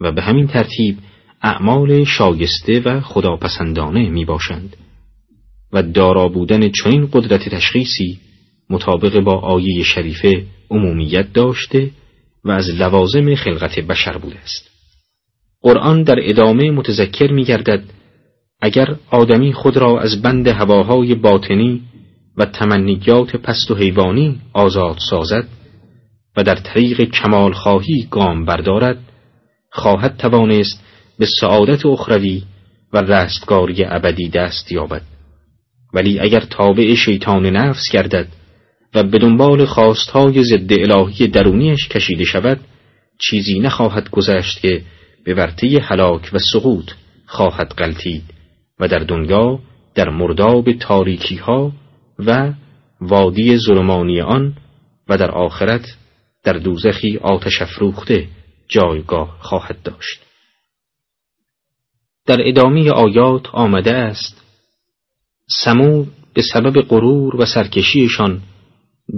و 0.00 0.12
به 0.12 0.22
همین 0.22 0.46
ترتیب 0.46 0.98
اعمال 1.42 2.04
شایسته 2.04 2.80
و 2.80 3.00
خداپسندانه 3.00 4.10
می 4.10 4.24
باشند 4.24 4.76
و 5.74 5.82
دارا 5.82 6.28
بودن 6.28 6.68
چنین 6.68 7.08
قدرت 7.12 7.48
تشخیصی 7.48 8.18
مطابق 8.70 9.20
با 9.20 9.38
آیه 9.38 9.82
شریفه 9.82 10.44
عمومیت 10.70 11.32
داشته 11.32 11.90
و 12.44 12.50
از 12.50 12.70
لوازم 12.70 13.34
خلقت 13.34 13.78
بشر 13.78 14.18
بوده 14.18 14.38
است. 14.38 14.70
قرآن 15.62 16.02
در 16.02 16.16
ادامه 16.18 16.70
متذکر 16.70 17.32
می 17.32 17.44
گردد 17.44 17.84
اگر 18.60 18.96
آدمی 19.10 19.52
خود 19.52 19.76
را 19.76 20.00
از 20.00 20.22
بند 20.22 20.48
هواهای 20.48 21.14
باطنی 21.14 21.82
و 22.36 22.44
تمنیات 22.44 23.36
پست 23.36 23.70
و 23.70 23.74
حیوانی 23.74 24.40
آزاد 24.52 24.98
سازد 25.10 25.48
و 26.36 26.42
در 26.42 26.56
طریق 26.56 27.02
کمال 27.02 27.52
خواهی 27.52 28.08
گام 28.10 28.44
بردارد 28.44 28.98
خواهد 29.70 30.16
توانست 30.16 30.84
به 31.18 31.26
سعادت 31.40 31.86
اخروی 31.86 32.42
و 32.92 32.98
رستگاری 32.98 33.84
ابدی 33.84 34.28
دست 34.28 34.72
یابد. 34.72 35.13
ولی 35.94 36.20
اگر 36.20 36.40
تابع 36.40 36.94
شیطان 36.94 37.46
نفس 37.46 37.90
گردد 37.92 38.28
و 38.94 39.02
به 39.02 39.18
دنبال 39.18 39.64
خواستهای 39.64 40.44
ضد 40.44 40.72
الهی 40.72 41.28
درونیش 41.28 41.88
کشیده 41.88 42.24
شود 42.24 42.60
چیزی 43.18 43.60
نخواهد 43.60 44.10
گذشت 44.10 44.60
که 44.60 44.82
به 45.24 45.34
ورطه 45.34 45.80
هلاک 45.80 46.30
و 46.32 46.38
سقوط 46.38 46.90
خواهد 47.26 47.74
غلطید 47.78 48.22
و 48.80 48.88
در 48.88 48.98
دنیا 48.98 49.58
در 49.94 50.08
مرداب 50.08 50.72
تاریکی 50.72 51.36
ها 51.36 51.72
و 52.18 52.52
وادی 53.00 53.56
ظلمانی 53.56 54.20
آن 54.20 54.56
و 55.08 55.16
در 55.16 55.30
آخرت 55.30 55.96
در 56.44 56.52
دوزخی 56.52 57.18
آتش 57.18 57.62
افروخته 57.62 58.28
جایگاه 58.68 59.36
خواهد 59.40 59.82
داشت. 59.82 60.20
در 62.26 62.48
ادامه 62.48 62.90
آیات 62.90 63.46
آمده 63.52 63.94
است 63.94 64.43
سمود 65.46 66.12
به 66.34 66.42
سبب 66.42 66.80
غرور 66.80 67.36
و 67.36 67.46
سرکشیشان 67.46 68.42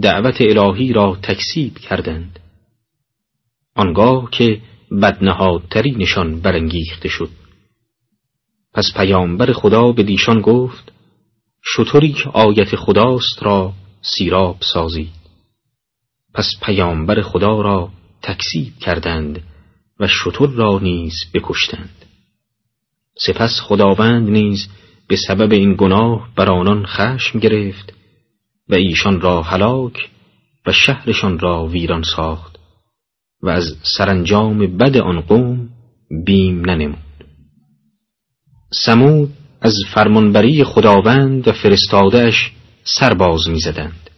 دعوت 0.03 0.41
الهی 0.41 0.93
را 0.93 1.19
تکسیب 1.23 1.79
کردند. 1.79 2.41
آنگاه 3.75 4.31
که 4.31 4.61
بدنهادترینشان 5.03 6.41
برانگیخته 6.41 7.09
شد. 7.09 7.31
پس 8.75 8.93
پیامبر 8.97 9.53
خدا 9.53 9.93
به 9.93 10.03
دیشان 10.03 10.41
گفت 10.41 10.93
شطوری 11.65 12.13
که 12.13 12.29
آیت 12.29 12.77
خداست 12.77 13.43
را 13.43 13.73
سیراب 14.03 14.57
سازید. 14.61 15.13
پس 16.35 16.51
پیامبر 16.63 17.23
خدا 17.23 17.61
را 17.61 17.91
تکسیب 18.23 18.79
کردند 18.79 19.43
و 20.01 20.09
شطور 20.09 20.51
را 20.51 20.79
نیز 20.79 21.15
بکشتند. 21.35 22.05
سپس 23.19 23.61
خداوند 23.63 24.31
نیز 24.31 24.69
به 25.09 25.17
سبب 25.29 25.53
این 25.53 25.75
گناه 25.75 26.29
بر 26.37 26.51
آنان 26.51 26.87
خشم 26.87 27.39
گرفت 27.39 27.93
و 28.69 28.75
ایشان 28.75 29.21
را 29.21 29.43
هلاک 29.43 30.11
و 30.67 30.73
شهرشان 30.73 31.39
را 31.39 31.67
ویران 31.67 32.03
ساخت 32.03 32.57
و 33.43 33.49
از 33.49 33.77
سرانجام 33.99 34.77
بد 34.77 34.97
آن 34.97 35.21
قوم 35.21 35.69
بیم 36.27 36.71
ننمود. 36.71 36.99
سمود 38.73 39.31
از 39.61 39.75
فرمانبری 39.95 40.65
خداوند 40.65 41.49
و 41.49 41.53
فرستادهش 41.53 42.53
سرباز 42.85 43.49
می‌زدند 43.49 44.11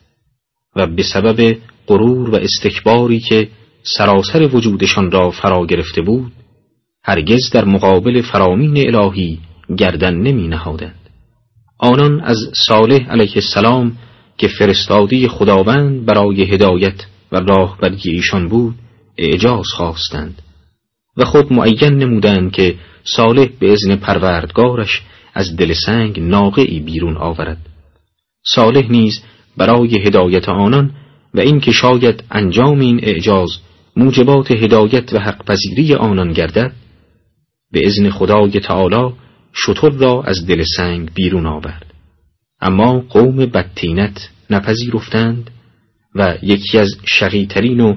و 0.77 0.87
به 0.87 1.03
سبب 1.03 1.57
غرور 1.87 2.31
و 2.31 2.35
استکباری 2.35 3.21
که 3.21 3.49
سراسر 3.83 4.43
وجودشان 4.57 5.11
را 5.11 5.31
فرا 5.31 5.67
گرفته 5.67 6.03
بود 6.03 6.33
هرگز 7.05 7.51
در 7.51 7.65
مقابل 7.65 8.23
فرامین 8.23 8.97
الهی 8.97 9.39
گردن 9.77 10.15
نمی 10.15 10.49
نهادند. 10.49 11.11
آنان 11.79 12.21
از 12.21 12.37
صالح 12.55 13.11
علیه 13.11 13.33
السلام 13.35 13.93
که 14.39 14.49
فرستادی 14.49 15.29
خداوند 15.29 16.07
برای 16.07 16.43
هدایت 16.43 17.07
و 17.33 17.37
راهبری 17.37 18.11
ایشان 18.11 18.49
بود 18.49 18.75
اعجاز 19.19 19.67
خواستند 19.67 20.43
و 21.17 21.25
خود 21.25 21.53
معین 21.53 21.95
نمودند 21.95 22.53
که 22.53 22.75
صالح 23.05 23.49
به 23.61 23.73
ازن 23.73 23.97
پروردگارش 23.97 25.03
از 25.35 25.57
دل 25.57 25.73
سنگ 25.73 26.21
ناقعی 26.21 26.81
بیرون 26.81 27.17
آورد 27.17 27.59
صالح 28.45 28.91
نیز 28.91 29.23
برای 29.57 29.99
هدایت 29.99 30.49
آنان 30.49 30.91
و 31.35 31.41
اینکه 31.41 31.73
شاید 31.73 32.25
انجام 32.31 32.81
این 32.81 33.01
اعجاز 33.03 33.51
موجبات 33.97 34.51
هدایت 34.51 35.13
و 35.13 35.19
حق 35.19 35.45
پذیری 35.45 35.95
آنان 35.95 36.33
گردد 36.33 36.73
به 37.73 37.87
ازن 37.87 38.11
خدای 38.11 38.61
تعالی 38.61 39.13
شطور 39.53 39.93
را 39.93 40.23
از 40.23 40.47
دل 40.47 40.65
سنگ 40.77 41.11
بیرون 41.15 41.47
آورد. 41.47 41.95
اما 42.61 43.01
قوم 43.01 43.37
بدتینت 43.37 44.31
نپذیرفتند 44.51 45.51
و 46.15 46.35
یکی 46.43 46.79
از 46.79 46.97
شقیترین 47.05 47.81
و 47.81 47.97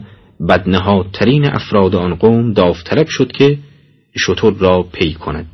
بدنهادترین 0.49 1.45
افراد 1.45 1.95
آن 1.95 2.15
قوم 2.15 2.53
داوطلب 2.53 3.07
شد 3.07 3.31
که 3.31 3.57
شطور 4.17 4.53
را 4.53 4.83
پی 4.83 5.13
کند 5.13 5.47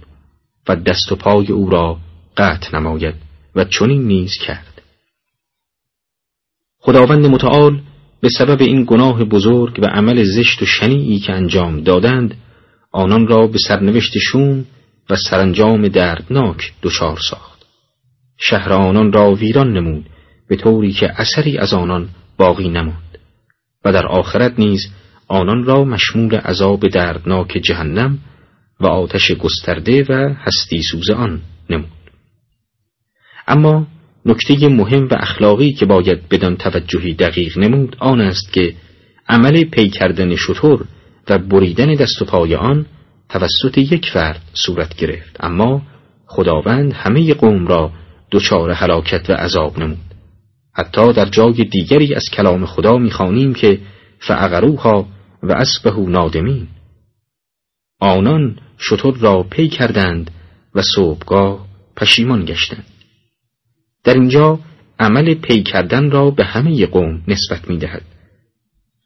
و 0.68 0.76
دست 0.76 1.11
و 1.11 1.15
پای 1.15 1.48
او 1.48 1.69
را 1.69 1.98
قطع 2.38 2.78
نماید 2.78 3.15
و 3.56 3.64
چنین 3.64 4.03
نیز 4.07 4.32
کرد. 4.45 4.82
خداوند 6.80 7.26
متعال 7.26 7.82
به 8.22 8.30
سبب 8.30 8.61
این 8.61 8.84
گناه 8.88 9.24
بزرگ 9.24 9.80
و 9.84 9.86
عمل 9.86 10.24
زشت 10.24 10.61
و 10.61 10.65
شنیعی 10.65 11.19
که 11.19 11.34
انجام 11.34 11.82
دادند 11.82 12.36
آنان 12.91 13.28
را 13.28 13.48
به 13.48 13.57
سرنوشت 13.68 14.18
شوم 14.18 14.65
و 15.09 15.15
سرانجام 15.15 15.88
دردناک 15.88 16.73
دچار 16.81 17.19
ساخت. 17.29 17.65
شهر 18.38 18.73
آنان 18.73 19.11
را 19.11 19.34
ویران 19.34 19.73
نمود 19.73 20.09
به 20.47 20.55
طوری 20.55 20.91
که 20.91 21.21
اثری 21.21 21.57
از 21.57 21.73
آنان 21.73 22.09
باقی 22.38 22.69
نماند. 22.69 23.17
و 23.85 23.93
در 23.93 24.05
آخرت 24.05 24.59
نیز 24.59 24.88
آنان 25.27 25.63
را 25.63 25.84
مشمول 25.84 26.35
عذاب 26.35 26.88
دردناک 26.88 27.47
جهنم 27.47 28.19
و 28.79 28.88
آتش 28.88 29.31
گسترده 29.31 30.05
و 30.09 30.34
هستی 30.38 30.84
سوز 30.84 31.09
آن 31.09 31.41
نمود. 31.69 31.91
اما 33.47 33.88
نکته 34.25 34.67
مهم 34.67 35.07
و 35.07 35.15
اخلاقی 35.19 35.73
که 35.73 35.85
باید 35.85 36.29
بدان 36.29 36.57
توجهی 36.57 37.13
دقیق 37.13 37.57
نمود 37.57 37.95
آن 37.99 38.21
است 38.21 38.53
که 38.53 38.75
عمل 39.29 39.63
پی 39.63 39.89
کردن 39.89 40.35
شطور 40.35 40.85
و 41.29 41.38
بریدن 41.38 41.95
دست 41.95 42.21
و 42.21 42.25
پای 42.25 42.55
آن 42.55 42.85
توسط 43.30 43.78
یک 43.78 44.10
فرد 44.14 44.41
صورت 44.54 44.95
گرفت. 44.95 45.38
اما 45.40 45.82
خداوند 46.26 46.94
همه 46.94 47.34
قوم 47.34 47.68
را 47.68 47.91
دچار 48.32 48.72
هلاکت 48.72 49.30
و 49.30 49.34
عذاب 49.34 49.80
نمود. 49.80 49.98
حتی 50.74 51.14
در 51.14 51.26
جای 51.26 51.64
دیگری 51.64 52.16
از 52.16 52.24
کلام 52.34 52.66
خدا 52.66 52.98
می‌خوانیم 52.98 53.54
که 53.54 53.80
فعقروها 54.20 55.08
و 55.44 55.52
اسبه 55.52 55.91
نادمین 55.91 56.68
آنان 57.99 58.60
شطور 58.78 59.18
را 59.18 59.44
پی 59.44 59.68
کردند 59.68 60.32
و 60.76 60.82
صبحگاه 60.95 61.68
پشیمان 61.95 62.45
گشتند. 62.45 62.86
در 64.04 64.14
اینجا 64.14 64.60
عمل 64.99 65.34
پی 65.34 65.64
کردن 65.64 66.12
را 66.12 66.32
به 66.32 66.45
همه 66.45 66.86
قوم 66.86 67.24
نسبت 67.28 67.70
می 67.70 67.78
دهد. 67.78 68.04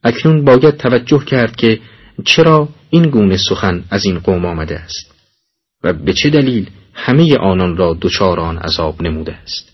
اکنون 0.03 0.45
باید 0.45 0.77
توجه 0.77 1.26
کرد 1.26 1.56
که 1.56 1.80
چرا 2.25 2.69
این 2.89 3.09
گونه 3.09 3.38
سخن 3.38 3.83
از 3.89 4.05
این 4.05 4.19
قوم 4.19 4.45
آمده 4.45 4.79
است؟ 4.79 5.11
و 5.83 5.93
به 5.93 6.13
چه 6.13 6.29
دلیل 6.29 6.69
همه 6.93 7.38
آنان 7.38 7.77
را 7.77 7.97
دچار 8.01 8.39
آن 8.39 8.57
عذاب 8.57 9.01
نموده 9.01 9.33
است؟ 9.33 9.71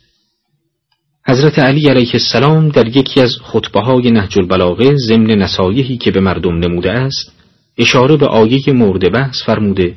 حضرت 1.27 1.59
علی 1.59 1.89
علیه 1.89 2.11
السلام 2.13 2.69
در 2.69 2.97
یکی 2.97 3.21
از 3.21 3.35
خطبه 3.43 3.79
های 3.79 4.11
نهج 4.11 4.39
البلاغه 4.39 4.95
ضمن 4.95 5.31
نصایحی 5.31 5.97
که 5.97 6.11
به 6.11 6.19
مردم 6.19 6.59
نموده 6.59 6.91
است 6.91 7.31
اشاره 7.77 8.17
به 8.17 8.27
آیه 8.27 8.73
مورد 8.73 9.11
بحث 9.11 9.43
فرموده 9.45 9.95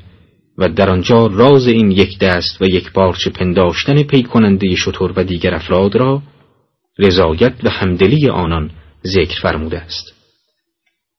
و 0.59 0.69
در 0.69 0.91
آنجا 0.91 1.27
راز 1.27 1.67
این 1.67 1.91
یک 1.91 2.19
دست 2.19 2.62
و 2.62 2.65
یک 2.65 2.93
پارچه 2.93 3.31
پنداشتن 3.31 4.03
پی 4.03 4.23
کننده 4.23 4.75
شطور 4.75 5.12
و 5.17 5.25
دیگر 5.25 5.55
افراد 5.55 5.97
را 5.97 6.23
رضایت 6.99 7.55
و 7.62 7.71
همدلی 7.71 8.29
آنان 8.29 8.71
ذکر 9.07 9.41
فرموده 9.41 9.79
است. 9.79 10.20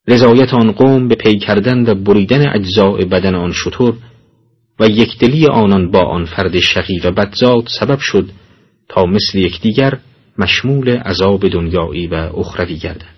رضایت 0.08 0.54
آن 0.54 0.72
قوم 0.72 1.08
به 1.08 1.16
پی 1.16 1.38
کردن 1.38 1.90
و 1.90 1.96
بریدن 1.96 2.50
اجزاء 2.50 2.98
بدن 2.98 3.36
آن 3.36 3.52
شطور 3.52 3.98
و 4.80 4.88
یکدلی 4.88 5.48
آنان 5.48 5.92
با 5.92 6.04
آن 6.04 6.26
فرد 6.26 6.60
شقی 6.60 7.00
و 7.00 7.12
بدزاد 7.12 7.68
سبب 7.80 8.00
شد 8.00 8.30
تا 8.90 9.06
مثل 9.06 9.38
یکدیگر 9.38 10.00
مشمول 10.38 10.90
عذاب 10.90 11.48
دنیایی 11.48 12.08
و 12.08 12.14
اخروی 12.14 12.78
گردند. 12.78 13.16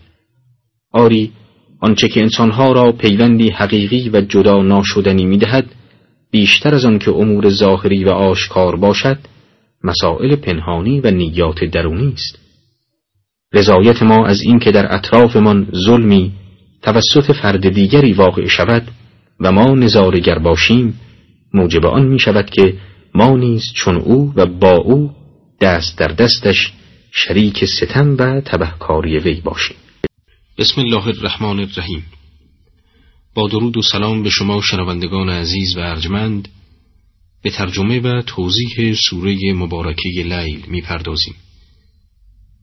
آری 0.91 1.31
آنچه 1.80 2.07
که 2.07 2.22
انسانها 2.22 2.72
را 2.72 2.91
پیوندی 2.91 3.49
حقیقی 3.49 4.10
و 4.10 4.22
جدا 4.22 4.61
ناشدنی 4.61 5.26
می‌دهد 5.26 5.65
بیشتر 6.31 6.76
از 6.76 6.85
آن 6.85 6.99
که 6.99 7.11
امور 7.11 7.49
ظاهری 7.49 8.03
و 8.03 8.10
آشکار 8.10 8.76
باشد 8.76 9.18
مسائل 9.84 10.35
پنهانی 10.35 10.99
و 10.99 11.11
نیات 11.11 11.64
درونی 11.64 12.14
است. 12.14 12.39
رضایت 13.53 14.03
ما 14.03 14.26
از 14.26 14.41
اینکه 14.41 14.72
در 14.72 14.95
اطرافمان 14.95 15.68
ظلمی 15.85 16.31
توسط 16.84 17.31
فرد 17.31 17.69
دیگری 17.69 18.14
واقع 18.14 18.47
شود 18.47 18.91
و 19.39 19.51
ما 19.51 19.76
نظارگر 19.76 20.39
باشیم 20.39 20.99
موجب 21.53 21.85
آن 21.85 22.07
می 22.07 22.19
شود 22.19 22.49
که 22.49 22.77
ما 23.15 23.38
نیز 23.38 23.64
چون 23.73 23.95
او 23.95 24.34
و 24.35 24.45
با 24.45 24.77
او 24.77 25.11
دست 25.61 25.97
در 25.97 26.07
دستش 26.07 26.73
شریک 27.11 27.65
ستم 27.65 28.15
و 28.19 28.41
تبهکاری 28.41 29.19
وی 29.19 29.41
باشیم. 29.41 29.77
بسم 30.57 30.81
الله 30.81 31.07
الرحمن 31.07 31.60
الرحیم. 31.60 32.05
با 33.35 33.47
درود 33.47 33.77
و 33.77 33.81
سلام 33.81 34.23
به 34.23 34.30
شما 34.30 34.61
شنوندگان 34.61 35.30
عزیز 35.30 35.77
و 35.77 35.80
ارجمند 35.80 36.47
به 37.43 37.49
ترجمه 37.49 37.99
و 37.99 38.22
توضیح 38.22 38.93
سوره 39.10 39.53
مبارکه 39.53 40.10
لیل 40.10 40.65
می‌پردازیم. 40.68 41.35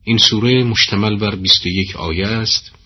این 0.03 0.17
سوره 0.17 0.63
مشتمل 0.63 1.17
بر 1.17 1.35
21 1.35 1.95
آیه 1.95 2.27
است. 2.27 2.80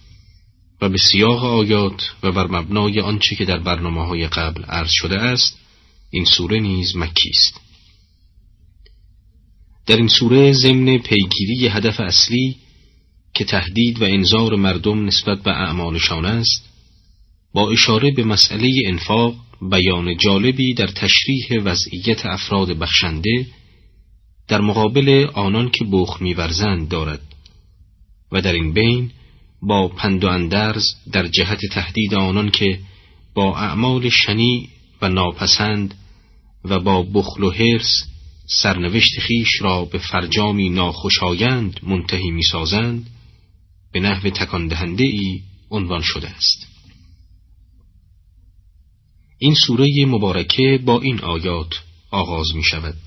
و 0.81 0.89
به 0.89 0.97
سیاق 0.97 1.43
آیات 1.43 2.13
و 2.23 2.31
بر 2.31 2.47
مبنای 2.47 2.99
آنچه 2.99 3.35
که 3.35 3.45
در 3.45 3.59
برنامه 3.59 4.05
های 4.05 4.27
قبل 4.27 4.63
عرض 4.63 4.89
شده 4.91 5.19
است 5.19 5.59
این 6.09 6.25
سوره 6.25 6.59
نیز 6.59 6.95
مکی 6.95 7.29
است. 7.29 7.61
در 9.85 9.97
این 9.97 10.07
سوره 10.07 10.51
ضمن 10.51 10.97
پیگیری 10.97 11.67
هدف 11.67 11.99
اصلی 11.99 12.55
که 13.33 13.45
تهدید 13.45 14.01
و 14.01 14.05
انظار 14.05 14.55
مردم 14.55 15.05
نسبت 15.05 15.43
به 15.43 15.51
اعمالشان 15.51 16.25
است 16.25 16.69
با 17.53 17.71
اشاره 17.71 18.11
به 18.11 18.23
مسئله 18.23 18.69
انفاق 18.85 19.35
بیان 19.61 20.17
جالبی 20.17 20.73
در 20.73 20.87
تشریح 20.87 21.61
وضعیت 21.63 22.25
افراد 22.25 22.67
بخشنده 22.67 23.47
در 24.47 24.61
مقابل 24.61 25.27
آنان 25.33 25.69
که 25.69 25.85
بخ 25.91 26.21
میورزند 26.21 26.89
دارد 26.89 27.21
و 28.31 28.41
در 28.41 28.53
این 28.53 28.73
بین 28.73 29.11
با 29.67 29.87
پند 29.87 30.23
و 30.23 30.27
اندرز 30.27 30.83
در 31.11 31.27
جهت 31.27 31.59
تهدید 31.71 32.13
آنان 32.13 32.51
که 32.51 32.79
با 33.33 33.57
اعمال 33.57 34.09
شنی 34.09 34.69
و 35.01 35.09
ناپسند 35.09 35.93
و 36.65 36.79
با 36.79 37.03
بخل 37.03 37.43
و 37.43 37.51
حرس 37.51 38.03
سرنوشت 38.61 39.19
خیش 39.19 39.61
را 39.61 39.85
به 39.85 39.97
فرجامی 39.97 40.69
ناخوشایند 40.69 41.79
منتهی 41.83 42.31
می‌سازند 42.31 43.09
به 43.91 43.99
نحو 43.99 44.29
تکان 44.29 44.67
دهنده 44.67 45.03
ای 45.03 45.41
عنوان 45.71 46.01
شده 46.01 46.29
است. 46.29 46.67
این 49.37 49.55
سوره 49.67 50.05
مبارکه 50.07 50.79
با 50.85 51.01
این 51.01 51.21
آیات 51.21 51.83
آغاز 52.11 52.55
می 52.55 52.63
شود 52.63 52.97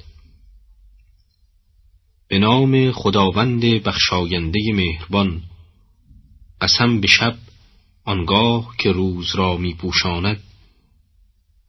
به 2.29 2.39
نام 2.39 2.93
خداوند 2.93 3.61
بخشاینده 3.61 4.61
مهربان 4.75 5.43
قسم 6.61 7.01
به 7.01 7.09
شب 7.09 7.39
آنگاه 8.05 8.75
که 8.79 8.93
روز 8.93 9.35
را 9.35 9.57
می 9.57 9.75
پوشاند 9.75 10.43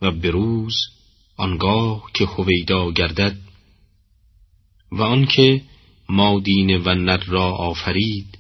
و 0.02 0.12
به 0.12 0.30
روز 0.30 0.76
آنگاه 1.38 2.12
که 2.14 2.26
هویدا 2.26 2.92
گردد 2.92 3.38
و 4.92 5.02
آنکه 5.02 5.62
مادین 6.10 6.78
و 6.78 6.96
نر 6.96 7.24
را 7.24 7.52
آفرید 7.52 8.38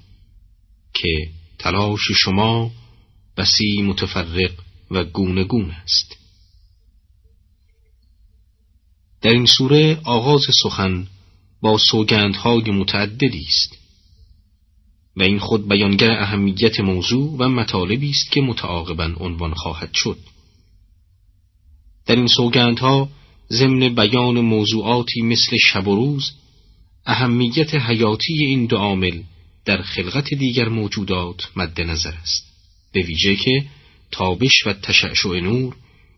که 0.93 1.31
تلاش 1.59 2.01
شما 2.23 2.71
بسی 3.37 3.81
متفرق 3.81 4.51
و 4.91 5.03
گونه 5.03 5.43
گونه 5.43 5.73
است. 5.73 6.17
در 9.21 9.31
این 9.31 9.45
سوره 9.45 9.99
آغاز 10.03 10.41
سخن 10.63 11.07
با 11.61 11.77
سوگندهای 11.77 12.71
متعددی 12.71 13.45
است. 13.47 13.78
و 15.19 15.23
این 15.23 15.39
خود 15.39 15.69
بیانگر 15.69 16.11
اهمیت 16.11 16.79
موضوع 16.79 17.35
و 17.39 17.49
مطالبی 17.49 18.09
است 18.09 18.31
که 18.31 18.41
متعاقبا 18.41 19.11
عنوان 19.19 19.53
خواهد 19.53 19.89
شد. 19.93 20.17
در 22.05 22.15
این 22.15 22.27
سوگندها 22.27 23.09
ضمن 23.51 23.95
بیان 23.95 24.39
موضوعاتی 24.41 25.21
مثل 25.21 25.57
شب 25.57 25.87
و 25.87 25.95
روز 25.95 26.31
اهمیت 27.05 27.75
حیاتی 27.75 28.45
این 28.45 28.65
دو 28.65 28.77
عامل 28.77 29.21
در 29.65 29.81
خلقت 29.81 30.33
دیگر 30.33 30.69
موجودات 30.69 31.49
مد 31.55 31.81
نظر 31.81 32.13
است. 32.13 32.43
به 32.93 33.01
ویژه 33.01 33.35
که 33.35 33.65
تابش 34.11 34.67
و 34.67 34.73
تشعشع 34.73 35.39
نور 35.39 35.75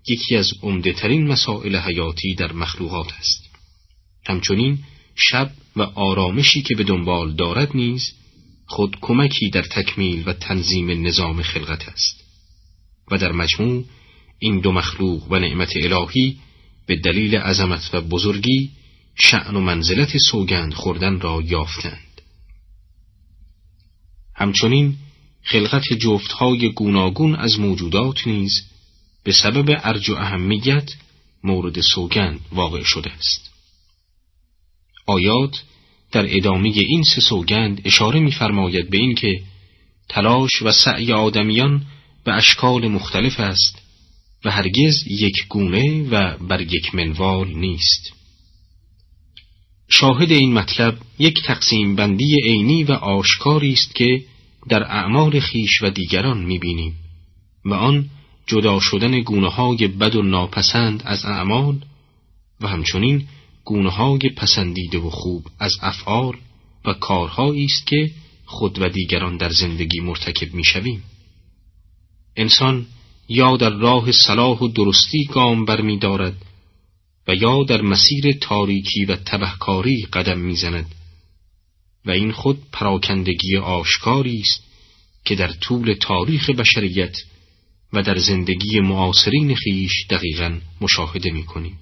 یکی 0.07 0.35
از 0.35 0.53
عمدهترین 0.63 1.27
مسائل 1.27 1.75
حیاتی 1.75 2.35
در 2.35 2.53
مخلوقات 2.53 3.13
است. 3.13 3.49
همچنین 4.25 4.79
شب 5.15 5.51
و 5.75 5.81
آرامشی 5.81 6.61
که 6.61 6.75
به 6.75 6.83
دنبال 6.83 7.35
دارد 7.35 7.75
نیز 7.75 8.13
خود 8.71 8.97
کمکی 9.01 9.49
در 9.49 9.61
تکمیل 9.61 10.23
و 10.25 10.33
تنظیم 10.33 11.07
نظام 11.07 11.41
خلقت 11.41 11.89
است. 11.89 12.23
و 13.11 13.17
در 13.17 13.31
مجموع 13.31 13.85
این 14.39 14.59
دو 14.59 14.71
مخلوق 14.71 15.31
و 15.31 15.39
نعمت 15.39 15.71
الهی 15.75 16.37
به 16.85 16.95
دلیل 16.95 17.35
عظمت 17.35 17.89
و 17.93 18.01
بزرگی 18.01 18.71
شعن 19.15 19.55
و 19.55 19.59
منزلت 19.59 20.17
سوگند 20.17 20.73
خوردن 20.73 21.19
را 21.19 21.41
یافتند. 21.45 22.21
همچنین 24.35 24.95
خلقت 25.43 25.93
جفتهای 25.93 26.71
گوناگون 26.71 27.35
از 27.35 27.59
موجودات 27.59 28.27
نیز 28.27 28.51
به 29.23 29.31
سبب 29.31 29.79
ارج 29.83 30.09
و 30.09 30.15
اهمیت 30.15 30.89
مورد 31.43 31.81
سوگند 31.81 32.39
واقع 32.51 32.83
شده 32.83 33.11
است. 33.11 33.51
آیات 35.05 35.63
در 36.11 36.37
ادامه 36.37 36.69
این 36.69 37.03
سه 37.03 37.21
سوگند 37.21 37.81
اشاره 37.85 38.19
می‌فرماید 38.19 38.89
به 38.89 38.97
اینکه 38.97 39.41
تلاش 40.09 40.61
و 40.61 40.71
سعی 40.71 41.13
آدمیان 41.13 41.85
به 42.23 42.33
اشکال 42.33 42.87
مختلف 42.87 43.39
است 43.39 43.81
و 44.45 44.51
هرگز 44.51 45.07
یک 45.07 45.47
گونه 45.49 46.09
و 46.09 46.37
بر 46.37 46.61
یک 46.61 46.95
منوال 46.95 47.53
نیست. 47.53 48.13
شاهد 49.89 50.31
این 50.31 50.53
مطلب 50.53 50.97
یک 51.19 51.43
تقسیم 51.45 51.95
بندی 51.95 52.35
عینی 52.43 52.83
و 52.83 52.91
آشکاری 52.91 53.73
است 53.73 53.95
که 53.95 54.23
در 54.69 54.83
اعمال 54.83 55.39
خیش 55.39 55.81
و 55.81 55.89
دیگران 55.89 56.45
می‌بینیم 56.45 56.95
و 57.65 57.73
آن 57.73 58.09
جدا 58.47 58.79
شدن 58.79 59.21
گونه 59.21 59.49
های 59.49 59.87
بد 59.87 60.15
و 60.15 60.21
ناپسند 60.21 61.03
از 61.05 61.25
اعمال 61.25 61.75
و 62.61 62.67
همچنین 62.67 63.27
گونه 63.65 63.89
های 63.89 64.29
پسندیده 64.37 64.97
و 64.97 65.09
خوب 65.09 65.45
از 65.59 65.73
افعال 65.81 66.33
و 66.85 66.93
کارهایی 66.93 67.65
است 67.65 67.87
که 67.87 68.11
خود 68.45 68.81
و 68.81 68.89
دیگران 68.89 69.37
در 69.37 69.49
زندگی 69.49 69.99
مرتکب 69.99 70.53
می‌شویم 70.53 71.03
انسان 72.35 72.85
یا 73.29 73.57
در 73.57 73.69
راه 73.69 74.11
صلاح 74.11 74.59
و 74.59 74.67
درستی 74.67 75.25
گام 75.25 75.65
برمیدارد 75.65 76.35
و 77.27 77.35
یا 77.35 77.63
در 77.63 77.81
مسیر 77.81 78.31
تاریکی 78.41 79.05
و 79.05 79.15
تبهکاری 79.15 80.07
قدم 80.13 80.39
می‌زند 80.39 80.95
و 82.05 82.11
این 82.11 82.31
خود 82.31 82.57
پراکندگی 82.71 83.57
آشکاری 83.57 84.39
است 84.39 84.63
که 85.25 85.35
در 85.35 85.51
طول 85.51 85.93
تاریخ 85.93 86.49
بشریت 86.49 87.17
و 87.93 88.01
در 88.01 88.17
زندگی 88.17 88.79
معاصرین 88.79 89.55
خیش 89.55 89.91
دقیقا 90.09 90.57
مشاهده 90.81 91.31
می 91.31 91.43
کنیم. 91.43 91.79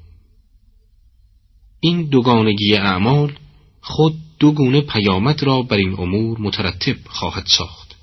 این 1.80 2.10
دوگانگی 2.10 2.76
اعمال 2.76 3.38
خود 3.81 4.14
دو 4.39 4.51
گونه 4.51 4.81
پیامد 4.81 5.43
را 5.43 5.61
بر 5.61 5.77
این 5.77 5.93
امور 5.93 6.39
مترتب 6.41 6.97
خواهد 7.07 7.45
ساخت. 7.45 7.95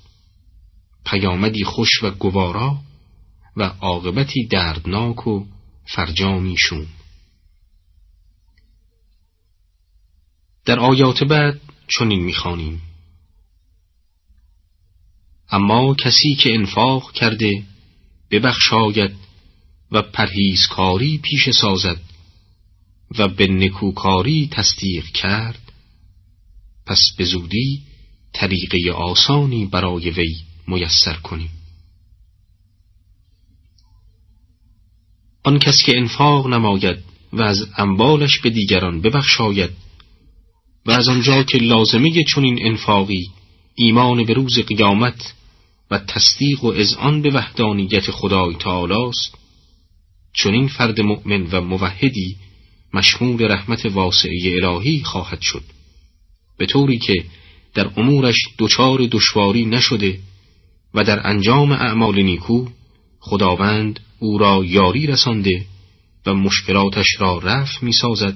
پیامدی 1.05 1.63
خوش 1.63 2.03
و 2.03 2.11
گوارا 2.11 2.77
و 3.57 3.63
عاقبتی 3.63 4.47
دردناک 4.47 5.27
و 5.27 5.45
فرجامی 5.85 6.55
شوم. 6.59 6.87
در 10.65 10.79
آیات 10.79 11.23
بعد 11.23 11.61
چنین 11.87 12.23
می‌خوانیم. 12.23 12.81
اما 15.49 15.93
کسی 15.93 16.35
که 16.35 16.53
انفاق 16.53 17.11
کرده 17.11 17.63
ببخشاید 18.31 19.15
و 19.91 20.01
پرهیزکاری 20.01 21.17
پیش 21.17 21.49
سازد. 21.49 21.97
و 23.17 23.27
به 23.27 23.47
نکوکاری 23.47 24.47
تصدیق 24.51 25.05
کرد. 25.05 25.73
پس 26.85 26.99
به 27.17 27.25
زودی 27.25 27.81
طریقه 28.33 28.91
آسانی 28.91 29.65
برای 29.65 30.09
وی 30.09 30.35
میسر 30.67 31.13
کنیم. 31.13 31.49
آن 35.43 35.59
کس 35.59 35.83
که 35.85 35.97
انفاق 35.97 36.47
نماید 36.47 36.97
و 37.33 37.41
از 37.41 37.67
انبالش 37.77 38.39
به 38.39 38.49
دیگران 38.49 39.01
ببخشاید 39.01 39.69
و 40.85 40.91
از 40.91 41.07
آنجا 41.07 41.43
که 41.43 41.57
لازمه 41.57 42.23
چنین 42.23 42.59
انفاقی 42.61 43.29
ایمان 43.75 44.23
به 44.25 44.33
روز 44.33 44.59
قیامت 44.59 45.33
و 45.91 45.97
تصدیق 45.97 46.63
و 46.63 46.67
اذعان 46.67 47.21
به 47.21 47.29
وحدانیت 47.29 48.11
خدای 48.11 48.55
تعالی 48.55 48.93
است 48.93 49.35
چنین 50.33 50.67
فرد 50.67 51.01
مؤمن 51.01 51.47
و 51.51 51.61
موحدی 51.61 52.35
مشمول 52.97 53.51
رحمت 53.51 53.85
واسعه 53.85 54.55
الهی 54.63 55.03
خواهد 55.03 55.41
شد 55.41 55.63
به 56.57 56.65
طوری 56.65 56.97
که 56.99 57.13
در 57.73 57.91
امورش 57.97 58.35
دچار 58.59 59.07
دشواری 59.11 59.65
نشده 59.65 60.19
و 60.93 61.03
در 61.03 61.27
انجام 61.27 61.71
اعمال 61.71 62.21
نیکو 62.21 62.65
خداوند 63.19 63.99
او 64.19 64.37
را 64.37 64.63
یاری 64.65 65.07
رسانده 65.07 65.65
و 66.25 66.33
مشکلاتش 66.33 67.07
را 67.19 67.37
رفع 67.37 67.85
می 67.85 67.93
سازد 67.93 68.35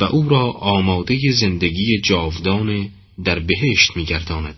و 0.00 0.04
او 0.04 0.28
را 0.28 0.50
آماده 0.52 1.18
زندگی 1.32 2.00
جاودان 2.00 2.88
در 3.24 3.38
بهشت 3.38 3.96
می 3.96 4.04
گرداند. 4.04 4.56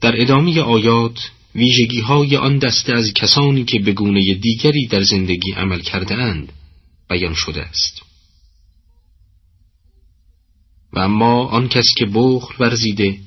در 0.00 0.20
ادامه 0.20 0.60
آیات 0.60 1.30
ویژگی 1.54 2.00
های 2.00 2.36
آن 2.36 2.58
دسته 2.58 2.94
از 2.94 3.12
کسانی 3.14 3.64
که 3.64 3.78
به 3.78 3.92
گونه 3.92 4.34
دیگری 4.34 4.86
در 4.86 5.02
زندگی 5.02 5.52
عمل 5.52 5.80
کرده 5.80 6.14
اند 6.14 6.52
بیان 7.08 7.34
شده 7.34 7.62
است. 7.62 8.02
و 10.92 10.98
اما 10.98 11.46
آن 11.46 11.68
کس 11.68 11.86
که 11.98 12.06
بخل 12.06 12.54
ورزیده 12.58 13.18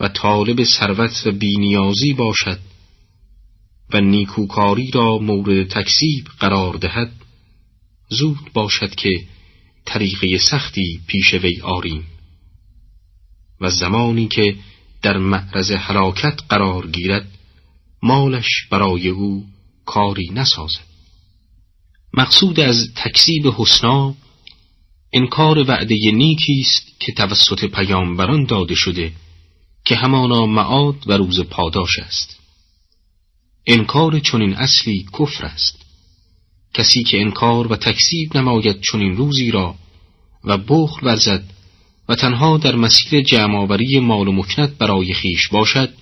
و 0.00 0.08
طالب 0.08 0.64
ثروت 0.64 1.22
و 1.26 1.32
بینیازی 1.32 2.12
باشد 2.12 2.58
و 3.92 4.00
نیکوکاری 4.00 4.90
را 4.90 5.18
مورد 5.18 5.68
تکسیب 5.68 6.26
قرار 6.38 6.74
دهد 6.74 7.12
زود 8.08 8.52
باشد 8.52 8.94
که 8.94 9.10
طریقه 9.84 10.38
سختی 10.38 11.00
پیش 11.06 11.34
وی 11.34 11.60
آریم. 11.60 12.04
و 13.60 13.70
زمانی 13.70 14.28
که 14.28 14.56
در 15.04 15.18
معرض 15.18 15.70
حلاکت 15.70 16.40
قرار 16.48 16.86
گیرد 16.86 17.28
مالش 18.02 18.48
برای 18.70 19.08
او 19.08 19.44
کاری 19.86 20.30
نسازد. 20.34 20.84
مقصود 22.14 22.60
از 22.60 22.94
تکسیب 22.96 23.46
حسنا 23.56 24.14
انکار 25.12 25.58
وعده 25.58 25.94
نیکی 26.14 26.60
است 26.60 27.00
که 27.00 27.12
توسط 27.12 27.64
پیامبران 27.64 28.44
داده 28.44 28.74
شده 28.74 29.12
که 29.84 29.96
همانا 29.96 30.46
معاد 30.46 30.96
و 31.06 31.12
روز 31.12 31.40
پاداش 31.40 31.98
است. 31.98 32.40
انکار 33.66 34.18
چنین 34.20 34.54
اصلی 34.54 35.06
کفر 35.18 35.44
است. 35.44 35.84
کسی 36.74 37.02
که 37.02 37.20
انکار 37.20 37.72
و 37.72 37.76
تکذیب 37.76 38.36
نماید 38.36 38.80
چنین 38.80 39.16
روزی 39.16 39.50
را 39.50 39.74
و 40.44 40.58
بخل 40.58 41.06
ورزد 41.06 41.53
و 42.08 42.14
تنها 42.14 42.58
در 42.58 42.74
مسیر 42.76 43.20
جمعآوری 43.20 44.00
مال 44.00 44.28
و 44.28 44.32
مکنت 44.32 44.70
برای 44.70 45.14
خیش 45.14 45.48
باشد 45.48 45.94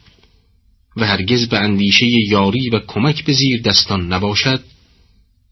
و 0.96 1.06
هرگز 1.06 1.48
به 1.48 1.58
اندیشه 1.58 2.06
یاری 2.28 2.70
و 2.70 2.78
کمک 2.78 3.24
به 3.24 3.32
زیر 3.32 3.62
دستان 3.62 4.12
نباشد 4.12 4.64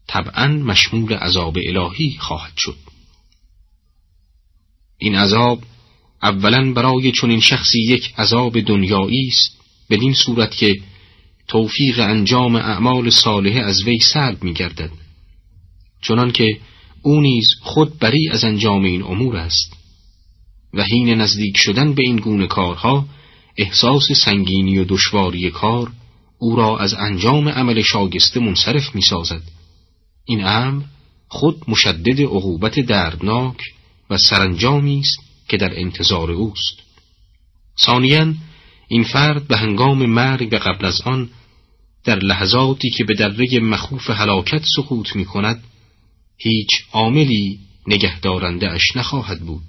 طبعا 0.07 0.47
مشمول 0.47 1.13
عذاب 1.13 1.57
الهی 1.67 2.17
خواهد 2.19 2.53
شد. 2.57 2.77
این 4.97 5.15
عذاب 5.15 5.63
اولا 6.23 6.73
برای 6.73 7.11
چنین 7.11 7.39
شخصی 7.39 7.81
یک 7.81 8.13
عذاب 8.17 8.59
دنیایی 8.59 9.27
است 9.27 9.57
بدین 9.89 10.13
صورت 10.13 10.55
که 10.55 10.81
توفیق 11.47 11.99
انجام 11.99 12.55
اعمال 12.55 13.09
صالحه 13.09 13.61
از 13.61 13.83
وی 13.83 13.99
سلب 13.99 14.43
می 14.43 14.53
گردد 14.53 14.91
چنان 16.01 16.31
که 16.31 16.59
او 17.01 17.21
نیز 17.21 17.47
خود 17.61 17.99
بری 17.99 18.29
از 18.29 18.43
انجام 18.43 18.83
این 18.83 19.03
امور 19.03 19.35
است. 19.35 19.80
و 20.73 20.83
حین 20.83 21.09
نزدیک 21.09 21.57
شدن 21.57 21.93
به 21.93 22.03
این 22.05 22.15
گونه 22.15 22.47
کارها 22.47 23.05
احساس 23.57 24.03
سنگینی 24.25 24.77
و 24.77 24.85
دشواری 24.87 25.51
کار 25.51 25.91
او 26.37 26.55
را 26.55 26.77
از 26.77 26.93
انجام 26.93 27.49
عمل 27.49 27.81
شاگسته 27.81 28.39
منصرف 28.39 28.95
می 28.95 29.01
سازد. 29.01 29.41
این 30.25 30.45
امر 30.45 30.83
خود 31.27 31.63
مشدد 31.67 32.21
عقوبت 32.21 32.79
دردناک 32.79 33.57
و 34.09 34.17
سرانجامی 34.17 34.99
است 34.99 35.19
که 35.47 35.57
در 35.57 35.79
انتظار 35.79 36.31
اوست. 36.31 36.79
ثانیا 37.85 38.33
این 38.87 39.03
فرد 39.03 39.47
به 39.47 39.57
هنگام 39.57 40.05
مرگ 40.05 40.53
قبل 40.53 40.85
از 40.85 41.01
آن 41.01 41.29
در 42.03 42.19
لحظاتی 42.19 42.89
که 42.89 43.03
به 43.03 43.13
دره 43.13 43.59
مخوف 43.59 44.09
هلاکت 44.09 44.63
سقوط 44.75 45.15
می 45.15 45.25
کند 45.25 45.63
هیچ 46.37 46.69
عاملی 46.91 47.59
نگهدارنده 47.87 48.71
اش 48.71 48.95
نخواهد 48.95 49.39
بود 49.39 49.63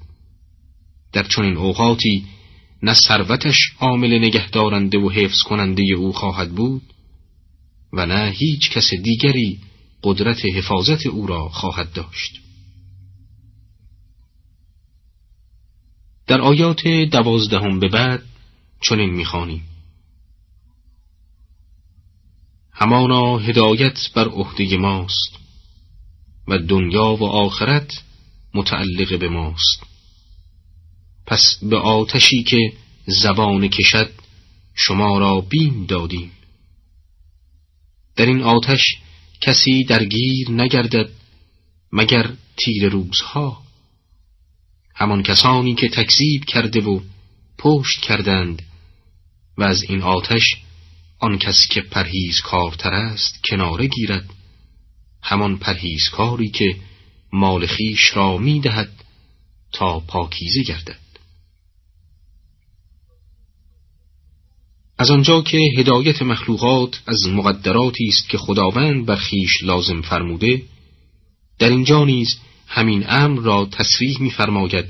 در 1.13 1.23
چنین 1.23 1.57
اوقاتی 1.57 2.27
نه 2.83 2.95
ثروتش 2.95 3.57
عامل 3.81 4.19
نگهدارنده 4.19 4.99
و 4.99 5.11
حفظ 5.11 5.39
کننده 5.41 5.83
او 5.97 6.13
خواهد 6.13 6.55
بود 6.55 6.83
و 7.93 8.07
نه 8.07 8.31
هیچ 8.31 8.71
کس 8.71 8.91
دیگری 9.05 9.59
قدرت 10.03 10.45
حفاظت 10.45 11.07
او 11.07 11.27
را 11.27 11.49
خواهد 11.49 11.93
داشت. 11.93 12.41
در 16.27 16.41
آیات 16.41 16.89
دوازدهم 16.89 17.81
به 17.81 17.89
بعد 17.89 18.23
چنین 18.81 19.11
می‌خوانیم. 19.11 19.63
همانا 22.73 23.39
هدایت 23.39 23.99
بر 24.15 24.29
عهده 24.29 24.77
ماست 24.77 25.39
و 26.49 26.59
دنیا 26.59 27.15
و 27.15 27.25
آخرت 27.25 28.05
متعلق 28.55 29.19
به 29.19 29.29
ماست. 29.29 29.92
پس 31.27 31.59
به 31.63 31.77
آتشی 31.77 32.43
که 32.43 32.73
زبان 33.07 33.69
کشد 33.69 34.11
شما 34.75 35.19
را 35.19 35.41
بیم 35.41 35.87
دادیم. 35.87 36.31
در 38.17 38.27
این 38.27 38.43
آتش 38.43 38.83
کسی 39.41 39.85
درگیر 39.85 40.51
نگردد 40.51 41.11
مگر 41.93 42.31
تیر 42.57 42.89
روزها. 42.89 43.63
همان 44.95 45.23
کسانی 45.23 45.75
که 45.75 45.89
تکذیب 45.89 46.45
کرده 46.45 46.81
و 46.81 47.01
پشت 47.59 48.01
کردند 48.01 48.63
و 49.59 49.63
از 49.63 49.83
این 49.83 50.03
آتش 50.03 50.45
آن 51.19 51.39
کسی 51.39 51.69
که 51.69 51.81
پرهیز 51.81 52.41
کارتر 52.41 52.95
است 52.95 53.45
کناره 53.45 53.87
گیرد 53.87 54.31
همان 55.23 55.59
پرهیزکاری 55.59 56.51
که 56.51 56.77
مال 57.33 57.67
خیش 57.67 58.17
را 58.17 58.39
می 58.39 58.61
دهد 58.61 58.93
تا 59.73 60.01
پاکیزه 60.01 60.63
گردد. 60.63 61.12
از 65.03 65.11
آنجا 65.11 65.43
که 65.43 65.59
هدایت 65.79 66.23
مخلوقات 66.23 67.03
از 67.07 67.29
مقدراتی 67.29 68.07
است 68.09 68.29
که 68.29 68.39
خداوند 68.39 69.07
بر 69.07 69.17
خیش 69.17 69.63
لازم 69.63 70.01
فرموده 70.01 70.63
در 71.59 71.71
اینجا 71.71 72.05
نیز 72.05 72.39
همین 72.67 73.05
امر 73.09 73.41
را 73.41 73.69
تصریح 73.73 74.21
می‌فرماید 74.21 74.85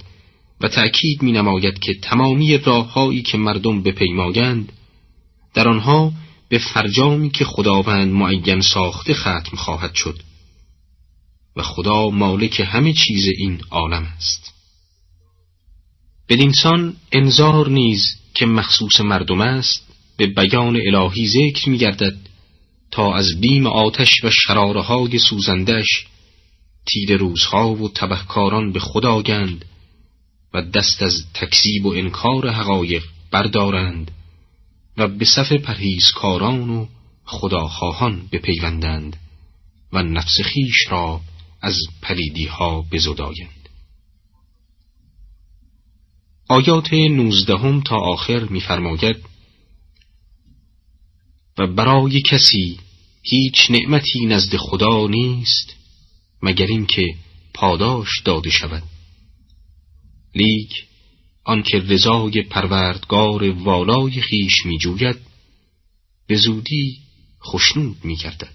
و 0.60 0.68
تأکید 0.68 1.22
می 1.22 1.32
نماید 1.32 1.78
که 1.78 1.94
تمامی 1.94 2.58
راههایی 2.58 3.22
که 3.22 3.38
مردم 3.38 3.82
بپیمایند 3.82 4.72
در 5.54 5.68
آنها 5.68 6.12
به 6.48 6.58
فرجامی 6.58 7.30
که 7.30 7.44
خداوند 7.44 8.12
معین 8.12 8.60
ساخته 8.60 9.14
ختم 9.14 9.56
خواهد 9.56 9.94
شد. 9.94 10.18
و 11.56 11.62
خدا 11.62 12.10
مالک 12.10 12.62
همه 12.66 12.92
چیز 12.92 13.26
این 13.38 13.60
عالم 13.70 14.02
است. 14.16 14.54
بدینسان 16.28 16.96
انذار 17.12 17.68
نیز 17.68 18.02
که 18.34 18.46
مخصوص 18.46 19.00
مردم 19.00 19.40
است 19.40 19.91
به 20.16 20.26
بیان 20.26 20.80
الهی 20.86 21.28
ذکر 21.28 21.68
می 21.68 21.78
گردد 21.78 22.16
تا 22.90 23.14
از 23.14 23.40
بیم 23.40 23.66
آتش 23.66 24.24
و 24.24 24.30
شرارهای 24.30 25.18
سوزندش 25.18 26.06
تیر 26.86 27.16
روزها 27.16 27.74
و 27.74 27.88
تبهکاران 27.88 28.72
به 28.72 28.80
خدا 28.80 29.22
گند 29.22 29.64
و 30.54 30.62
دست 30.62 31.02
از 31.02 31.24
تکذیب 31.34 31.86
و 31.86 31.92
انکار 31.92 32.48
حقایق 32.50 33.04
بردارند 33.30 34.10
و 34.96 35.08
به 35.08 35.24
صف 35.24 35.52
پرهیزکاران 35.52 36.70
و 36.70 36.86
خداخواهان 37.24 38.28
بپیوندند 38.32 39.16
و 39.92 40.02
نفس 40.02 40.40
خیش 40.44 40.86
را 40.90 41.20
از 41.62 41.76
پلیدی 42.02 42.44
ها 42.44 42.84
بزدایند. 42.92 43.68
آیات 46.48 46.92
نوزدهم 46.92 47.80
تا 47.80 47.96
آخر 47.96 48.40
می‌فرماید 48.40 49.16
و 51.58 51.66
برای 51.66 52.22
کسی 52.22 52.78
هیچ 53.22 53.70
نعمتی 53.70 54.26
نزد 54.26 54.56
خدا 54.56 55.06
نیست 55.06 55.74
مگر 56.42 56.66
اینکه 56.66 57.14
پاداش 57.54 58.08
داده 58.24 58.50
شود. 58.50 58.82
لیک 60.34 60.84
آنکه 61.44 61.78
رضای 61.78 62.42
پروردگار 62.42 63.50
والای 63.50 64.20
خیش 64.20 64.66
میجوید 64.66 65.16
به 66.26 66.36
زودی 66.36 66.98
خشنود 67.44 67.96
میگردد. 68.04 68.52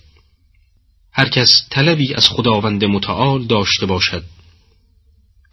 هر 1.11 1.29
کس 1.29 1.67
طلبی 1.69 2.13
از 2.13 2.27
خداوند 2.27 2.85
متعال 2.85 3.45
داشته 3.45 3.85
باشد 3.85 4.23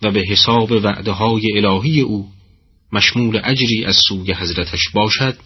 و 0.03 0.11
به 0.11 0.23
حساب 0.29 0.71
وعده 0.71 1.13
های 1.13 1.43
الهی 1.57 2.01
او 2.01 2.29
مشمول 2.93 3.41
اجری 3.45 3.85
از 3.85 3.97
سوی 4.09 4.33
حضرتش 4.33 4.89
باشد 4.95 5.39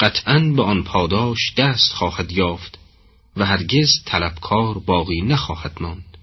قطعا 0.00 0.52
به 0.56 0.62
آن 0.62 0.82
پاداش 0.82 1.38
دست 1.56 1.92
خواهد 1.92 2.32
یافت 2.32 2.78
و 3.36 3.46
هرگز 3.46 3.88
طلبکار 4.04 4.78
باقی 4.78 5.20
نخواهد 5.20 5.72
ماند 5.80 6.18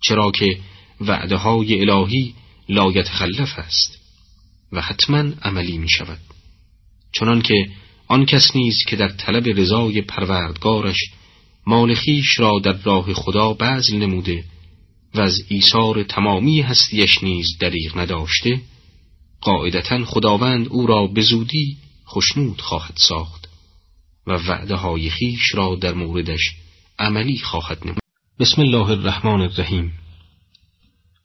چرا 0.00 0.30
که 0.30 0.58
وعده 1.00 1.36
های 1.36 1.80
الهی 1.80 2.34
لایت 2.68 3.08
خلف 3.08 3.58
است 3.58 3.98
و 4.72 4.80
حتما 4.80 5.32
عملی 5.42 5.78
می 5.78 5.90
شود 5.90 6.18
چنان 7.12 7.42
که 7.42 7.68
آن 8.08 8.26
کس 8.26 8.56
نیست 8.56 8.86
که 8.86 8.96
در 8.96 9.08
طلب 9.08 9.48
رضای 9.60 10.02
پروردگارش 10.02 10.98
مال 11.66 11.94
خیش 11.94 12.38
را 12.38 12.52
در 12.64 12.72
راه 12.72 13.14
خدا 13.14 13.52
بذل 13.52 13.96
نموده 13.96 14.44
و 15.14 15.20
از 15.20 15.42
ایثار 15.48 16.02
تمامی 16.02 16.60
هستیش 16.60 17.22
نیز 17.22 17.46
دریغ 17.60 17.98
نداشته 17.98 18.60
قاعدتا 19.40 20.04
خداوند 20.04 20.68
او 20.68 20.86
را 20.86 21.06
به 21.06 21.22
زودی 21.22 21.76
خشنود 22.08 22.60
خواهد 22.60 22.94
ساخت 22.96 23.48
و 24.26 24.32
وعده 24.32 24.74
های 24.74 25.10
خیش 25.10 25.54
را 25.54 25.74
در 25.74 25.94
موردش 25.94 26.52
عملی 26.98 27.38
خواهد 27.38 27.78
نمود 27.84 27.98
بسم 28.40 28.62
الله 28.62 28.90
الرحمن 28.90 29.40
الرحیم 29.40 29.92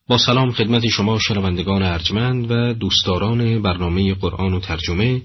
با 0.08 0.18
سلام 0.18 0.52
خدمت 0.52 0.88
شما 0.88 1.20
شنوندگان 1.20 1.84
ارجمند 1.84 2.52
و 2.52 2.74
دوستداران 2.74 3.62
برنامه 3.62 4.14
قرآن 4.14 4.54
و 4.54 4.60
ترجمه 4.60 5.22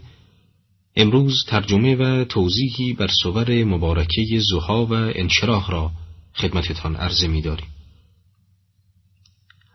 امروز 0.96 1.44
ترجمه 1.48 1.96
و 1.96 2.24
توضیحی 2.24 2.92
بر 2.92 3.08
صور 3.22 3.64
مبارکه 3.64 4.40
زها 4.50 4.86
و 4.86 4.92
انشراح 4.92 5.70
را 5.70 5.90
خدمتتان 6.34 6.96
عرضه 6.96 7.28
می 7.28 7.42
داریم. 7.42 7.68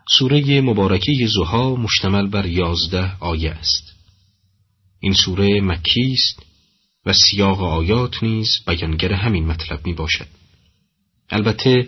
سوره 0.08 0.60
مبارکه 0.60 1.12
زها 1.26 1.76
مشتمل 1.76 2.28
بر 2.28 2.46
یازده 2.46 3.16
آیه 3.20 3.50
است. 3.50 3.93
این 5.04 5.12
سوره 5.12 5.60
مکی 5.60 6.12
است 6.12 6.42
و 7.06 7.12
سیاق 7.12 7.62
آیات 7.62 8.22
نیز 8.22 8.48
بیانگر 8.66 9.12
همین 9.12 9.46
مطلب 9.46 9.86
می 9.86 9.92
باشد. 9.94 10.26
البته 11.30 11.86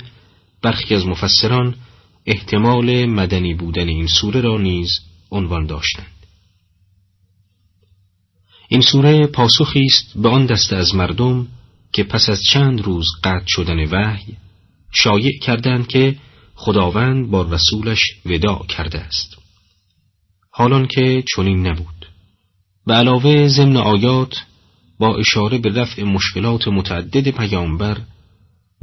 برخی 0.62 0.94
از 0.94 1.06
مفسران 1.06 1.74
احتمال 2.26 3.06
مدنی 3.06 3.54
بودن 3.54 3.88
این 3.88 4.06
سوره 4.06 4.40
را 4.40 4.58
نیز 4.58 4.90
عنوان 5.30 5.66
داشتند. 5.66 6.26
این 8.68 8.80
سوره 8.80 9.26
پاسخی 9.26 9.84
است 9.84 10.18
به 10.18 10.28
آن 10.28 10.46
دسته 10.46 10.76
از 10.76 10.94
مردم 10.94 11.48
که 11.92 12.04
پس 12.04 12.28
از 12.28 12.42
چند 12.52 12.82
روز 12.82 13.06
قطع 13.24 13.46
شدن 13.46 13.84
وحی 13.84 14.36
شایع 14.92 15.38
کردند 15.38 15.86
که 15.86 16.16
خداوند 16.54 17.30
با 17.30 17.42
رسولش 17.42 18.04
وداع 18.26 18.66
کرده 18.66 18.98
است 19.00 19.36
حالان 20.50 20.86
که 20.86 21.24
چنین 21.36 21.66
نبود 21.66 21.95
به 22.86 22.94
علاوه 22.94 23.48
ضمن 23.48 23.76
آیات 23.76 24.34
با 24.98 25.16
اشاره 25.16 25.58
به 25.58 25.68
رفع 25.68 26.02
مشکلات 26.02 26.68
متعدد 26.68 27.28
پیامبر 27.30 28.00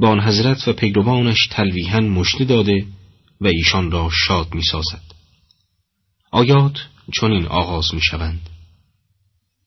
با 0.00 0.08
آن 0.08 0.20
حضرت 0.20 0.68
و 0.68 0.72
پیروانش 0.72 1.46
تلویحا 1.50 2.00
مشته 2.00 2.44
داده 2.44 2.86
و 3.40 3.46
ایشان 3.46 3.90
را 3.90 4.10
شاد 4.12 4.54
می 4.54 4.62
سازد. 4.62 5.02
آیات 6.30 6.78
چنین 7.20 7.46
آغاز 7.46 7.94
می 7.94 8.00
شوند. 8.02 8.50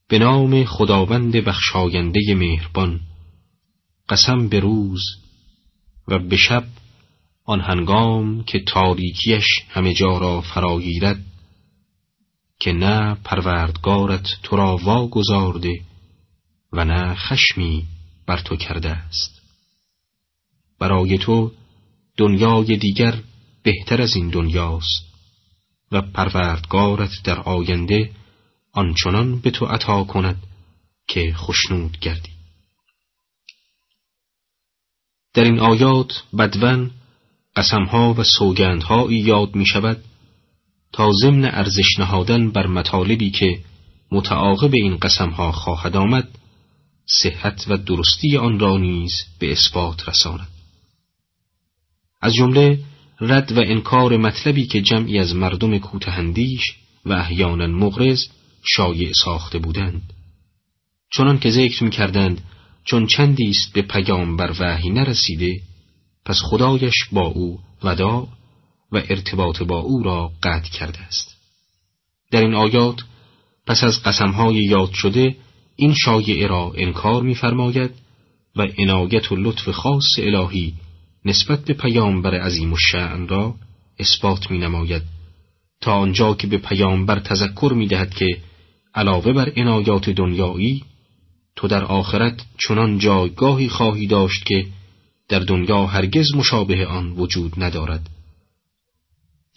به 0.09 0.19
نام 0.19 0.63
خداوند 0.65 1.35
بخشاینده 1.35 2.35
مهربان 2.35 2.99
قسم 4.09 4.47
به 4.49 4.59
روز 4.59 5.01
و 6.07 6.19
به 6.19 6.37
شب 6.37 6.63
آن 7.45 7.61
هنگام 7.61 8.43
که 8.43 8.59
تاریکیش 8.59 9.45
همه 9.69 9.93
جا 9.93 10.17
را 10.17 10.41
فراگیرد 10.41 11.26
که 12.59 12.73
نه 12.73 13.15
پروردگارت 13.23 14.27
تو 14.43 14.55
را 14.55 14.77
واگذارده 14.77 15.81
و 16.73 16.85
نه 16.85 17.15
خشمی 17.15 17.85
بر 18.27 18.37
تو 18.37 18.55
کرده 18.55 18.89
است. 18.89 19.41
برای 20.79 21.17
تو 21.17 21.51
دنیای 22.17 22.77
دیگر 22.77 23.19
بهتر 23.63 24.01
از 24.01 24.15
این 24.15 24.29
دنیاست 24.29 25.07
و 25.91 26.01
پروردگارت 26.01 27.11
در 27.23 27.39
آینده 27.39 28.11
آنچنان 28.73 29.39
به 29.39 29.51
تو 29.51 29.65
عطا 29.65 30.03
کند 30.03 30.43
که 31.07 31.33
خشنود 31.35 31.99
گردی. 31.99 32.31
در 35.33 35.43
این 35.43 35.59
آیات 35.59 36.23
بدون 36.37 36.91
قسمها 37.55 38.13
و 38.13 38.23
سوگندهایی 38.23 39.19
یاد 39.19 39.55
می 39.55 39.65
شود 39.65 40.03
تا 40.97 41.11
ضمن 41.21 41.45
ارزش 41.45 41.99
نهادن 41.99 42.51
بر 42.51 42.67
مطالبی 42.67 43.29
که 43.29 43.59
متعاقب 44.11 44.71
این 44.73 44.97
قسمها 44.97 45.51
خواهد 45.51 45.95
آمد 45.95 46.27
صحت 47.21 47.65
و 47.67 47.77
درستی 47.77 48.37
آن 48.37 48.59
را 48.59 48.77
نیز 48.77 49.13
به 49.39 49.51
اثبات 49.51 50.09
رساند. 50.09 50.47
از 52.21 52.33
جمله 52.33 52.79
رد 53.21 53.51
و 53.51 53.59
انکار 53.59 54.17
مطلبی 54.17 54.65
که 54.65 54.81
جمعی 54.81 55.19
از 55.19 55.35
مردم 55.35 55.77
کوتهندیش 55.77 56.63
و 57.05 57.13
احیانا 57.13 57.67
مغرز 57.67 58.27
شایع 58.63 59.11
ساخته 59.23 59.59
بودند. 59.59 60.13
چنان 61.13 61.39
که 61.39 61.51
ذکر 61.51 61.83
می 61.83 61.89
کردند 61.89 62.41
چون 62.83 63.07
چندی 63.07 63.49
است 63.49 63.73
به 63.73 63.81
پیامبر 63.81 64.53
وحی 64.59 64.89
نرسیده 64.89 65.61
پس 66.25 66.39
خدایش 66.43 66.95
با 67.11 67.25
او 67.25 67.59
وداع 67.83 68.36
و 68.91 68.97
ارتباط 68.97 69.63
با 69.63 69.79
او 69.79 70.03
را 70.03 70.31
قطع 70.43 70.69
کرده 70.69 70.99
است. 70.99 71.37
در 72.31 72.41
این 72.41 72.53
آیات 72.53 73.01
پس 73.67 73.83
از 73.83 74.03
قسمهای 74.03 74.55
یاد 74.55 74.91
شده 74.91 75.35
این 75.75 75.95
شایعه 76.05 76.47
را 76.47 76.73
انکار 76.75 77.23
می‌فرماید 77.23 77.91
و 78.55 78.67
عنایت 78.77 79.31
و 79.31 79.35
لطف 79.35 79.69
خاص 79.69 80.19
الهی 80.19 80.73
نسبت 81.25 81.65
به 81.65 81.73
پیامبر 81.73 82.39
عظیم 82.39 82.75
شعن 82.75 83.27
را 83.27 83.55
اثبات 83.99 84.51
می 84.51 84.57
نماید 84.57 85.01
تا 85.81 85.93
آنجا 85.93 86.33
که 86.33 86.47
به 86.47 86.57
پیامبر 86.57 87.19
تذکر 87.19 87.73
می 87.75 87.87
دهد 87.87 88.13
که 88.13 88.37
علاوه 88.95 89.33
بر 89.33 89.53
عنایات 89.55 90.09
دنیایی 90.09 90.83
تو 91.55 91.67
در 91.67 91.83
آخرت 91.83 92.45
چنان 92.67 92.97
جایگاهی 92.97 93.69
خواهی 93.69 94.07
داشت 94.07 94.45
که 94.45 94.65
در 95.29 95.39
دنیا 95.39 95.85
هرگز 95.85 96.35
مشابه 96.35 96.85
آن 96.85 97.11
وجود 97.11 97.63
ندارد. 97.63 98.09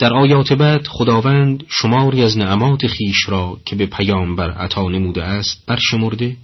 در 0.00 0.14
آیات 0.14 0.52
بعد 0.52 0.86
خداوند 0.86 1.64
شماری 1.68 2.22
از 2.22 2.38
نعمات 2.38 2.86
خیش 2.86 3.28
را 3.28 3.60
که 3.66 3.76
به 3.76 3.86
پیامبر 3.86 4.50
عطا 4.50 4.88
نموده 4.88 5.24
است 5.24 5.66
برشمرده 5.66 6.36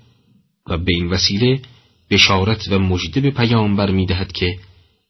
و 0.66 0.78
به 0.78 0.92
این 0.94 1.06
وسیله 1.06 1.62
بشارت 2.10 2.68
و 2.70 2.78
مجده 2.78 3.20
به 3.20 3.30
پیامبر 3.30 3.90
می‌دهد 3.90 4.32
که 4.32 4.58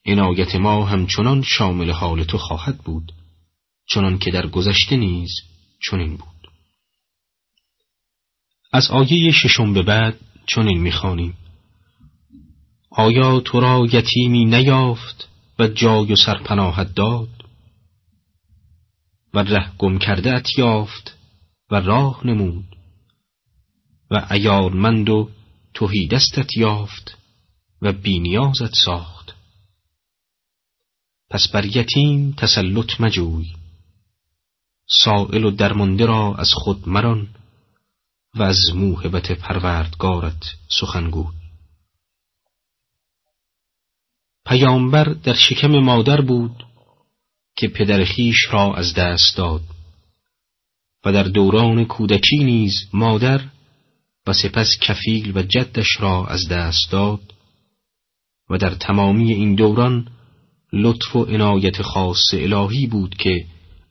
عنایت 0.07 0.55
ما 0.57 0.85
همچنان 0.85 1.43
شامل 1.43 1.91
حال 1.91 2.25
تو 2.25 2.39
خواهد 2.39 2.79
بود 2.79 3.13
چنان 3.89 4.19
که 4.19 4.31
در 4.31 4.47
گذشته 4.47 4.97
نیز 4.97 5.31
چنین 5.91 6.17
بود. 6.17 6.51
از 8.73 8.91
آیه 8.91 9.33
ششم 9.33 9.73
به 9.73 9.83
بعد 9.83 10.21
چنین 10.47 10.81
می‌خوانیم. 10.81 11.35
آیا 12.91 13.41
تو 13.41 13.61
را 13.61 13.87
یتیمی 13.93 14.45
نیافت 14.45 15.29
و 15.59 15.67
جای 15.67 16.13
و 16.13 16.17
سرپناهت 16.17 16.95
داد؟ 16.95 17.36
و 19.35 19.39
ره 19.39 19.77
گم 19.79 19.99
کرده 19.99 20.35
ات 20.35 20.59
یافت 20.59 21.19
و 21.71 21.81
راه 21.81 22.27
نمود 22.27 22.77
و 24.11 24.27
ایارمند 24.31 25.11
و 25.11 25.31
دستت 26.11 26.57
یافت 26.57 27.19
و 27.83 27.93
بینیازت 27.93 28.75
ساخت. 28.85 29.35
پس 31.31 31.49
بر 31.53 31.65
یتیم 31.65 32.33
تسلط 32.33 33.01
مجوی 33.01 33.53
سائل 34.89 35.45
و 35.45 35.51
درمانده 35.51 36.07
را 36.07 36.35
از 36.35 36.51
خود 36.53 36.89
مران 36.89 37.29
و 38.35 38.43
از 38.43 38.59
موهبت 38.75 39.33
پروردگارت 39.33 40.43
سخنگوی. 40.81 41.37
پیامبر 44.47 45.05
در 45.05 45.35
شکم 45.35 45.69
مادر 45.69 46.21
بود 46.21 46.66
که 47.57 47.69
پدر 47.69 48.05
خیش 48.05 48.37
را 48.51 48.75
از 48.75 48.95
دست 48.95 49.37
داد. 49.37 49.63
و 51.05 51.13
در 51.13 51.23
دوران 51.23 51.85
کودکی 51.85 52.45
نیز 52.45 52.75
مادر 52.93 53.41
و 54.27 54.33
سپس 54.33 54.69
کفیل 54.81 55.33
و 55.37 55.43
جدش 55.43 56.01
را 56.01 56.27
از 56.27 56.49
دست 56.49 56.91
داد 56.91 57.21
و 58.51 58.59
در 58.59 58.75
تمامی 58.75 59.33
این 59.33 59.55
دوران 59.55 60.09
لطف 60.73 61.17
و 61.17 61.25
عنایت 61.25 61.83
خاص 61.83 62.35
الهی 62.35 62.87
بود 62.87 63.17
که 63.17 63.47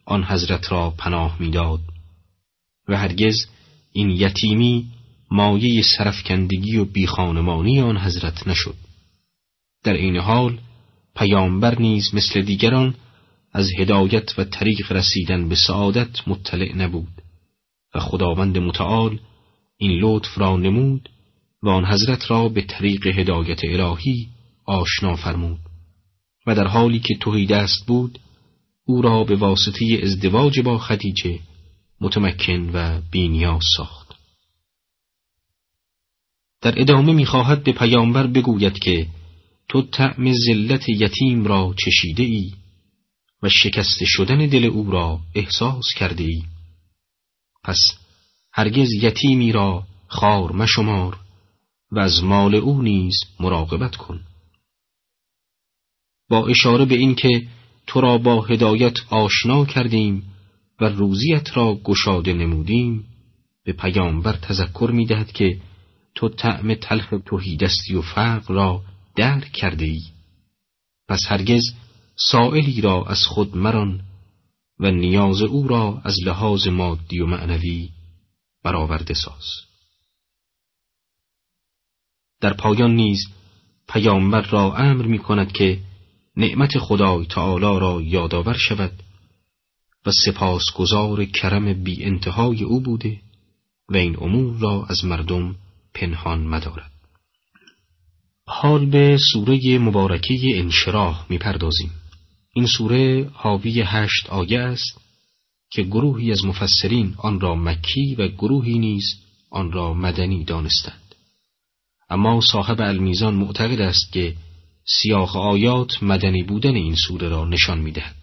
آن 0.05 0.23
حضرت 0.23 0.71
را 0.71 0.89
پناه 0.89 1.37
می‌داد. 1.39 1.79
و 2.87 2.97
هرگز 2.97 3.35
این 3.91 4.09
یتیمی 4.09 4.87
مایه 5.31 5.83
سرفکندگی 5.97 6.77
و 6.77 6.85
بیخانمانی 6.85 7.81
آن 7.81 7.97
حضرت 7.97 8.47
نشد. 8.47 8.75
در 9.83 9.93
این 9.93 10.17
حال 10.17 10.59
پیامبر 11.15 11.79
نیز 11.79 12.15
مثل 12.15 12.41
دیگران 12.41 12.95
از 13.55 13.69
هدایت 13.79 14.39
و 14.39 14.43
طریق 14.43 14.91
رسیدن 14.91 15.49
به 15.49 15.55
سعادت 15.55 16.27
مطلع 16.27 16.75
نبود 16.75 17.21
و 17.95 17.99
خداوند 17.99 18.57
متعال 18.57 19.19
این 19.77 19.91
لطف 19.91 20.37
را 20.37 20.57
نمود 20.57 21.09
و 21.63 21.69
آن 21.69 21.85
حضرت 21.85 22.31
را 22.31 22.49
به 22.49 22.61
طریق 22.61 23.07
هدایت 23.07 23.59
الهی 23.63 24.27
آشنا 24.65 25.15
فرمود 25.15 25.59
و 26.47 26.55
در 26.55 26.67
حالی 26.67 26.99
که 26.99 27.15
توهی 27.19 27.45
دست 27.45 27.85
بود 27.87 28.19
او 28.85 29.01
را 29.01 29.23
به 29.23 29.35
واسطه 29.35 29.99
ازدواج 30.03 30.59
با 30.59 30.77
خدیجه 30.77 31.39
متمکن 32.01 32.69
و 32.73 33.01
بینیاز 33.11 33.63
ساخت. 33.77 34.15
در 36.61 36.81
ادامه 36.81 37.13
می‌خواهد 37.13 37.63
به 37.63 37.71
پیامبر 37.71 38.27
بگوید 38.27 38.79
که 38.79 39.07
تو 39.69 39.81
طعم 39.81 40.33
ذلت 40.33 40.89
یتیم 40.89 41.45
را 41.45 41.75
چشیده 41.77 42.23
ای 42.23 42.51
و 43.43 43.49
شکست 43.49 44.03
شدن 44.05 44.37
دل 44.37 44.65
او 44.65 44.91
را 44.91 45.19
احساس 45.35 45.85
کرده 45.97 46.23
ای 46.23 46.43
پس 47.63 47.77
هرگز 48.53 48.93
یتیمی 48.93 49.51
را 49.51 49.83
خار 50.07 50.51
مشمار 50.51 51.19
و 51.91 51.99
از 51.99 52.23
مال 52.23 52.55
او 52.55 52.81
نیز 52.81 53.15
مراقبت 53.39 53.95
کن. 53.95 54.21
با 56.29 56.47
اشاره 56.47 56.85
به 56.85 56.95
اینکه 56.95 57.47
تو 57.87 58.01
را 58.01 58.17
با 58.17 58.41
هدایت 58.41 58.93
آشنا 59.09 59.65
کردیم 59.65 60.23
و 60.81 60.85
روزیت 60.85 61.57
را 61.57 61.75
گشاده 61.83 62.33
نمودیم 62.33 63.05
به 63.65 63.73
پیامبر 63.73 64.33
تذکر 64.33 64.89
می 64.93 65.05
دهد 65.05 65.31
که 65.31 65.61
تو 66.15 66.29
طعم 66.29 66.75
تلخ 66.75 67.13
توحیدستی 67.25 67.95
و 67.95 68.01
فقر 68.01 68.53
را 68.53 68.81
درک 69.15 69.51
کرده 69.51 69.85
ای 69.85 70.01
پس 71.07 71.19
هرگز 71.27 71.63
سائلی 72.15 72.81
را 72.81 73.05
از 73.05 73.25
خود 73.25 73.57
مران 73.57 74.01
و 74.79 74.91
نیاز 74.91 75.41
او 75.41 75.67
را 75.67 76.01
از 76.03 76.15
لحاظ 76.25 76.67
مادی 76.67 77.19
و 77.19 77.25
معنوی 77.25 77.89
برآورده 78.63 79.13
ساز. 79.13 79.45
در 82.41 82.53
پایان 82.53 82.95
نیز 82.95 83.19
پیامبر 83.87 84.41
را 84.41 84.75
امر 84.75 85.05
می 85.05 85.19
کند 85.19 85.51
که 85.51 85.79
نعمت 86.37 86.77
خدای 86.79 87.25
تعالی 87.25 87.79
را 87.79 88.01
یادآور 88.01 88.57
شود 88.57 89.03
و 90.05 90.11
سپاسگزار 90.25 91.25
کرم 91.25 91.83
بی 91.83 92.03
انتهای 92.03 92.63
او 92.63 92.81
بوده 92.81 93.21
و 93.89 93.97
این 93.97 94.17
امور 94.21 94.59
را 94.59 94.85
از 94.89 95.05
مردم 95.05 95.55
پنهان 95.93 96.47
مدارد. 96.47 96.91
حال 98.47 98.85
به 98.85 99.17
سوره 99.33 99.79
مبارکه 99.79 100.39
انشراح 100.43 101.25
می‌پردازیم. 101.29 101.91
این 102.57 102.67
سوره 102.67 103.29
حاوی 103.33 103.81
هشت 103.81 104.29
آیه 104.29 104.59
است 104.59 105.01
که 105.71 105.83
گروهی 105.83 106.31
از 106.31 106.45
مفسرین 106.45 107.15
آن 107.17 107.39
را 107.39 107.55
مکی 107.55 108.15
و 108.15 108.27
گروهی 108.27 108.79
نیز 108.79 109.05
آن 109.49 109.71
را 109.71 109.93
مدنی 109.93 110.43
دانستند. 110.43 111.15
اما 112.09 112.41
صاحب 112.41 112.81
المیزان 112.81 113.35
معتقد 113.35 113.81
است 113.81 114.11
که 114.11 114.35
سیاق 114.85 115.37
آیات 115.37 116.03
مدنی 116.03 116.43
بودن 116.43 116.75
این 116.75 116.95
سوره 116.95 117.29
را 117.29 117.45
نشان 117.45 117.79
می‌دهد. 117.79 118.15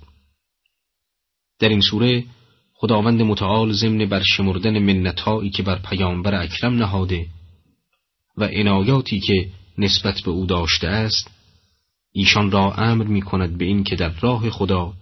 در 1.58 1.68
این 1.68 1.80
سوره 1.80 2.24
خداوند 2.74 3.22
متعال 3.22 3.72
ضمن 3.72 4.06
بر 4.06 4.22
شمردن 4.22 4.78
منتهایی 4.78 5.50
که 5.50 5.62
بر 5.62 5.78
پیامبر 5.78 6.42
اکرم 6.42 6.74
نهاده 6.74 7.26
و 8.36 8.44
عنایاتی 8.44 9.20
که 9.20 9.50
نسبت 9.78 10.20
به 10.20 10.30
او 10.30 10.46
داشته 10.46 10.88
است 10.88 11.41
ایشان 12.12 12.50
را 12.50 12.72
امر 12.72 13.04
می 13.04 13.22
کند 13.22 13.58
به 13.58 13.64
این 13.64 13.84
که 13.84 13.96
در 13.96 14.08
راه 14.08 14.50
خدا 14.50 14.94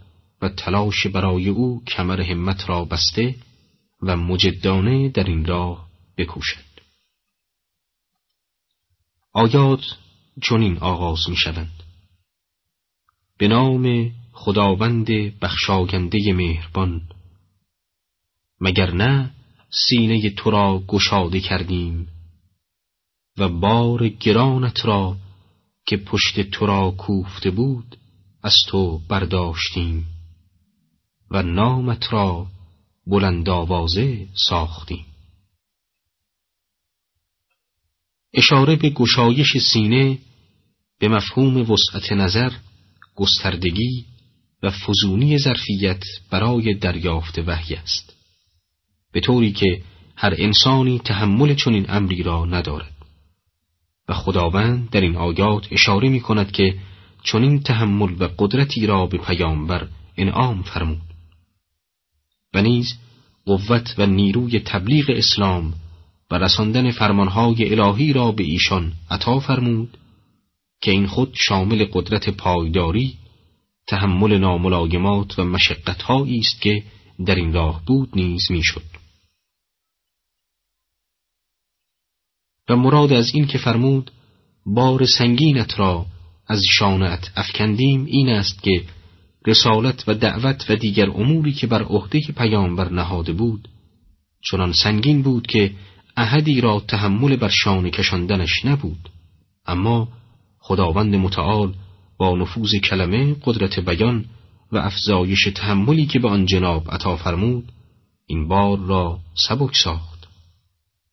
و 0.42 0.48
تلاش 0.48 1.06
برای 1.06 1.48
او 1.48 1.84
کمر 1.84 2.20
همت 2.20 2.68
را 2.68 2.84
بسته 2.84 3.36
و 4.02 4.16
مجدانه 4.16 5.08
در 5.08 5.24
این 5.24 5.44
راه 5.44 5.88
بکوشد. 6.16 6.70
آیات 9.32 9.80
چنین 10.42 10.78
آغاز 10.78 11.28
می 11.28 11.36
شوند 11.36 11.82
به 13.38 13.48
نام 13.48 14.12
خداوند 14.32 15.06
بخشاینده 15.40 16.32
مهربان. 16.32 17.02
مگر 18.60 18.90
نه 18.90 19.30
سینه 19.88 20.30
تو 20.30 20.50
را 20.50 20.82
گشاده 20.88 21.40
کردیم 21.40 22.08
و 23.38 23.48
بار 23.48 24.08
گرانت 24.08 24.86
را 24.86 25.16
که 25.90 25.96
پشت 25.96 26.40
تو 26.40 26.66
را 26.66 26.90
کوفته 26.90 27.50
بود 27.50 27.96
از 28.42 28.54
تو 28.68 29.00
برداشتیم 29.08 30.06
و 31.30 31.42
نامت 31.42 32.12
را 32.12 32.46
بلند 33.06 33.48
آوازه 33.48 34.26
ساختیم. 34.34 35.06
اشاره 38.34 38.76
به 38.76 38.90
گشایش 38.90 39.56
سینه 39.72 40.18
به 40.98 41.08
مفهوم 41.08 41.70
وسعت 41.70 42.12
نظر 42.12 42.52
گستردگی 43.14 44.04
و 44.62 44.70
فزونی 44.70 45.38
ظرفیت 45.38 46.04
برای 46.30 46.74
دریافت 46.74 47.38
وحی 47.38 47.74
است. 47.74 48.14
به 49.12 49.20
طوری 49.20 49.52
که 49.52 49.82
هر 50.16 50.34
انسانی 50.38 50.98
تحمل 50.98 51.54
چنین 51.54 51.86
امری 51.88 52.22
را 52.22 52.44
ندارد. 52.44 52.99
و 54.10 54.14
خداوند 54.14 54.90
در 54.90 55.00
این 55.00 55.16
آیات 55.16 55.66
اشاره 55.70 56.08
می 56.08 56.20
کند 56.20 56.52
که 56.52 56.74
چنین 57.22 57.62
تحمل 57.62 58.22
و 58.22 58.28
قدرتی 58.38 58.86
را 58.86 59.06
به 59.06 59.18
پیامبر 59.18 59.88
انعام 60.16 60.62
فرمود. 60.62 61.00
و 62.54 62.62
نیز 62.62 62.98
قوت 63.46 63.94
و 63.98 64.06
نیروی 64.06 64.60
تبلیغ 64.60 65.10
اسلام 65.10 65.74
و 66.30 66.38
رساندن 66.38 66.90
فرمانهای 66.90 67.74
الهی 67.74 68.12
را 68.12 68.32
به 68.32 68.44
ایشان 68.44 68.92
عطا 69.10 69.40
فرمود 69.40 69.96
که 70.80 70.90
این 70.90 71.06
خود 71.06 71.34
شامل 71.34 71.86
قدرت 71.92 72.30
پایداری 72.30 73.14
تحمل 73.86 74.38
ناملایمات 74.38 75.38
و 75.38 75.44
مشقتهایی 75.44 76.38
است 76.38 76.60
که 76.60 76.82
در 77.26 77.34
این 77.34 77.52
راه 77.52 77.82
بود 77.86 78.08
نیز 78.14 78.50
می‌شد. 78.50 78.89
و 82.70 82.76
مراد 82.76 83.12
از 83.12 83.30
این 83.34 83.46
که 83.46 83.58
فرمود 83.58 84.10
بار 84.66 85.04
سنگینت 85.04 85.80
را 85.80 86.06
از 86.48 86.62
شانت 86.70 87.30
افکندیم 87.36 88.04
این 88.04 88.28
است 88.28 88.62
که 88.62 88.84
رسالت 89.46 90.04
و 90.08 90.14
دعوت 90.14 90.66
و 90.68 90.76
دیگر 90.76 91.10
اموری 91.10 91.52
که 91.52 91.66
بر 91.66 91.82
عهده 91.82 92.20
پیامبر 92.20 92.88
نهاده 92.88 93.32
بود 93.32 93.68
چنان 94.50 94.72
سنگین 94.72 95.22
بود 95.22 95.46
که 95.46 95.72
احدی 96.16 96.60
را 96.60 96.80
تحمل 96.80 97.36
بر 97.36 97.48
شانه 97.48 97.90
کشاندنش 97.90 98.64
نبود. 98.64 99.08
اما 99.66 100.08
خداوند 100.58 101.14
متعال 101.14 101.74
با 102.18 102.36
نفوذ 102.36 102.74
کلمه 102.74 103.36
قدرت 103.44 103.80
بیان 103.80 104.24
و 104.72 104.76
افزایش 104.76 105.48
تحملی 105.54 106.06
که 106.06 106.18
به 106.18 106.28
آن 106.28 106.46
جناب 106.46 106.90
عطا 106.90 107.16
فرمود 107.16 107.72
این 108.26 108.48
بار 108.48 108.78
را 108.78 109.18
سبک 109.34 109.76
ساخت. 109.76 110.09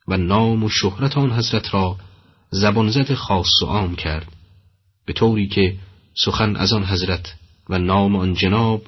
و 0.08 0.18
نام 0.18 0.64
و 0.64 0.70
شهرت 0.70 1.18
آن 1.18 1.32
حضرت 1.32 1.74
را 1.74 1.98
زبانزد 2.52 3.14
خاص 3.14 3.62
و 3.62 3.66
عام 3.66 3.96
کرد 3.96 4.28
به 5.06 5.14
طوری 5.14 5.48
که 5.48 5.78
سخن 6.26 6.56
از 6.56 6.74
آن 6.74 6.86
حضرت 6.86 7.36
و 7.70 7.78
نام 7.78 8.16
آن 8.16 8.34
جناب 8.34 8.82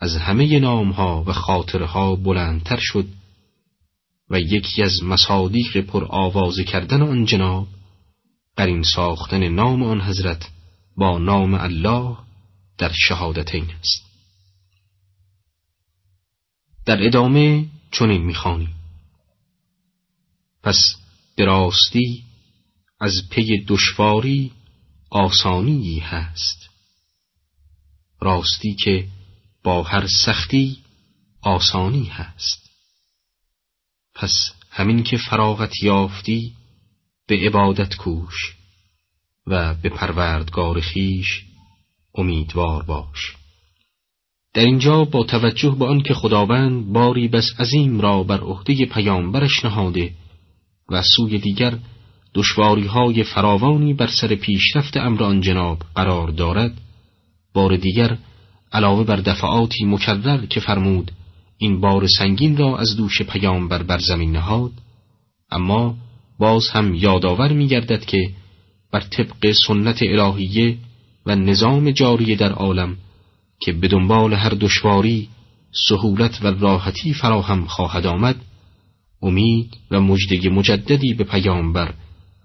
از 0.00 0.16
همه 0.16 0.58
نامها 0.58 1.24
و 1.26 1.32
خاطرها 1.32 2.16
بلندتر 2.16 2.78
شد 2.80 3.06
و 4.30 4.40
یکی 4.40 4.82
از 4.82 5.02
مصادیق 5.02 5.80
پر 5.80 6.04
آوازه 6.08 6.64
کردن 6.64 7.02
آن 7.02 7.24
جناب 7.24 7.66
این 8.58 8.82
ساختن 8.82 9.48
نام 9.48 9.82
آن 9.82 10.00
حضرت 10.00 10.50
با 10.96 11.18
نام 11.18 11.54
الله 11.54 12.16
در 12.78 12.92
شهادتین 12.92 13.64
است. 13.80 14.04
در 16.86 17.06
ادامه 17.06 17.66
چنین 17.90 18.22
می‌خوانیم. 18.22 18.74
پس 20.64 20.76
دراستی 21.36 22.24
از 23.00 23.12
پی 23.30 23.64
دشواری 23.68 24.52
آسانی 25.10 25.98
هست. 25.98 26.68
راستی 28.20 28.74
که 28.74 29.08
با 29.64 29.82
هر 29.82 30.06
سختی 30.24 30.78
آسانی 31.42 32.04
هست. 32.04 32.70
پس 34.14 34.32
همین 34.70 35.02
که 35.02 35.16
فراغت 35.16 35.82
یافتی 35.82 36.52
به 37.26 37.36
عبادت 37.36 37.96
کوش 37.96 38.56
و 39.46 39.74
به 39.74 39.88
پروردگار 39.88 40.80
خیش 40.80 41.42
امیدوار 42.14 42.82
باش. 42.82 43.36
در 44.54 44.64
اینجا 44.64 45.04
با 45.04 45.24
توجه 45.24 45.76
به 45.78 45.84
آنکه 45.84 46.14
خداوند 46.14 46.92
باری 46.92 47.28
بس 47.28 47.50
عظیم 47.58 48.00
را 48.00 48.22
بر 48.22 48.40
عهده 48.40 48.86
پیامبرش 48.86 49.64
نهاده 49.64 50.14
و 50.88 51.02
سوی 51.02 51.38
دیگر 51.38 51.78
دشواری 52.34 52.86
های 52.86 53.24
فراوانی 53.24 53.94
بر 53.94 54.06
سر 54.06 54.34
پیشرفت 54.34 54.96
امر 54.96 55.22
آن 55.22 55.40
جناب 55.40 55.78
قرار 55.94 56.28
دارد 56.28 56.80
بار 57.54 57.76
دیگر 57.76 58.18
علاوه 58.72 59.04
بر 59.04 59.16
دفعاتی 59.16 59.84
مکرر 59.84 60.46
که 60.46 60.60
فرمود 60.60 61.10
این 61.58 61.80
بار 61.80 62.06
سنگین 62.18 62.56
را 62.56 62.78
از 62.78 62.96
دوش 62.96 63.22
پیامبر 63.22 63.82
بر 63.82 63.98
زمین 63.98 64.32
نهاد 64.32 64.72
اما 65.50 65.96
باز 66.38 66.68
هم 66.68 66.94
یادآور 66.94 67.52
می 67.52 67.68
گردد 67.68 68.04
که 68.04 68.30
بر 68.92 69.00
طبق 69.00 69.52
سنت 69.66 70.02
الهیه 70.02 70.76
و 71.26 71.36
نظام 71.36 71.90
جاری 71.90 72.36
در 72.36 72.52
عالم 72.52 72.96
که 73.60 73.72
به 73.72 73.88
دنبال 73.88 74.34
هر 74.34 74.50
دشواری 74.50 75.28
سهولت 75.88 76.42
و 76.42 76.46
راحتی 76.46 77.14
فراهم 77.14 77.66
خواهد 77.66 78.06
آمد 78.06 78.36
امید 79.22 79.76
و 79.90 80.00
مجده 80.00 80.48
مجددی 80.48 81.14
به 81.14 81.24
پیامبر 81.24 81.94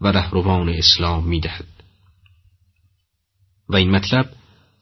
و 0.02 0.08
رهروان 0.08 0.70
اسلام 0.70 1.28
می 1.28 1.40
دهد. 1.40 1.68
و 3.70 3.76
این 3.76 3.92
مطلب 3.92 4.30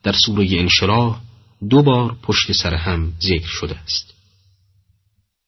در 0.04 0.14
سوره 0.26 0.48
انشراح 0.52 1.22
دو 1.70 1.84
بار 1.84 2.18
پشت 2.24 2.52
سر 2.52 2.74
هم 2.74 3.14
ذکر 3.22 3.48
شده 3.48 3.80
است 3.80 4.14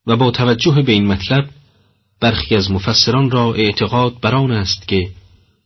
و 0.07 0.15
با 0.15 0.31
توجه 0.31 0.81
به 0.81 0.91
این 0.91 1.07
مطلب 1.07 1.49
برخی 2.19 2.55
از 2.55 2.71
مفسران 2.71 3.31
را 3.31 3.53
اعتقاد 3.53 4.19
بر 4.19 4.35
آن 4.35 4.51
است 4.51 4.87
که 4.87 5.11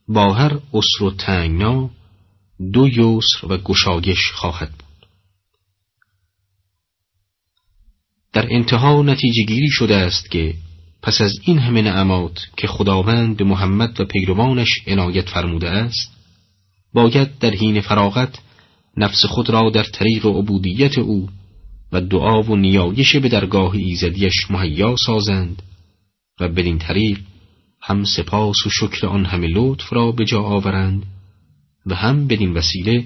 با 0.08 0.34
هر 0.34 0.58
اسر 0.74 1.04
و 1.04 1.10
تنگنا 1.10 1.90
دو 2.72 2.88
یسر 2.88 3.46
و 3.48 3.56
گشایش 3.56 4.30
خواهد 4.34 4.70
بود 4.70 4.83
در 8.34 8.46
انتها 8.50 9.02
نتیجه 9.02 9.42
گیری 9.42 9.70
شده 9.70 9.96
است 9.96 10.30
که 10.30 10.54
پس 11.02 11.20
از 11.20 11.32
این 11.44 11.58
همه 11.58 11.82
نعمات 11.82 12.46
که 12.56 12.66
خداوند 12.66 13.36
به 13.36 13.44
محمد 13.44 14.00
و 14.00 14.04
پیروانش 14.04 14.68
عنایت 14.86 15.28
فرموده 15.28 15.70
است 15.70 16.10
باید 16.92 17.38
در 17.38 17.50
حین 17.50 17.80
فراغت 17.80 18.38
نفس 18.96 19.24
خود 19.24 19.50
را 19.50 19.70
در 19.70 19.84
طریق 19.84 20.26
عبودیت 20.26 20.98
او 20.98 21.28
و 21.92 22.00
دعا 22.00 22.42
و 22.42 22.56
نیایش 22.56 23.16
به 23.16 23.28
درگاه 23.28 23.74
ایزدیش 23.74 24.50
مهیا 24.50 24.96
سازند 25.06 25.62
و 26.40 26.48
بدین 26.48 26.78
طریق 26.78 27.18
هم 27.82 28.04
سپاس 28.04 28.66
و 28.66 28.70
شکر 28.70 29.06
آن 29.06 29.24
همه 29.24 29.46
لطف 29.46 29.92
را 29.92 30.12
به 30.12 30.24
جا 30.24 30.42
آورند 30.42 31.02
و 31.86 31.94
هم 31.94 32.26
بدین 32.26 32.52
وسیله 32.52 33.04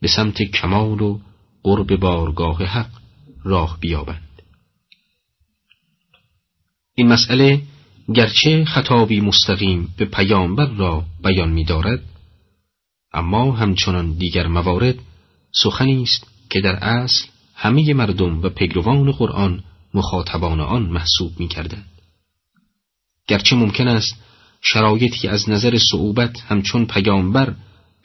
به 0.00 0.08
سمت 0.08 0.42
کمال 0.42 1.00
و 1.00 1.18
قرب 1.62 1.96
بارگاه 1.96 2.64
حق 2.64 2.90
راه 3.44 3.78
بیابند. 3.80 4.23
این 6.94 7.08
مسئله 7.08 7.62
گرچه 8.14 8.64
خطابی 8.64 9.20
مستقیم 9.20 9.94
به 9.96 10.04
پیامبر 10.04 10.66
را 10.66 11.04
بیان 11.24 11.50
می 11.50 11.64
دارد 11.64 12.02
اما 13.12 13.52
همچنان 13.52 14.12
دیگر 14.12 14.46
موارد 14.46 14.98
سخنی 15.52 16.02
است 16.02 16.26
که 16.50 16.60
در 16.60 16.74
اصل 16.74 17.26
همه 17.54 17.94
مردم 17.94 18.42
و 18.42 18.48
پیروان 18.48 19.12
قرآن 19.12 19.64
مخاطبان 19.94 20.60
آن 20.60 20.82
محسوب 20.82 21.40
می 21.40 21.48
کردند. 21.48 21.88
گرچه 23.26 23.56
ممکن 23.56 23.88
است 23.88 24.14
شرایطی 24.60 25.28
از 25.28 25.50
نظر 25.50 25.78
صعوبت 25.90 26.40
همچون 26.40 26.86
پیامبر 26.86 27.54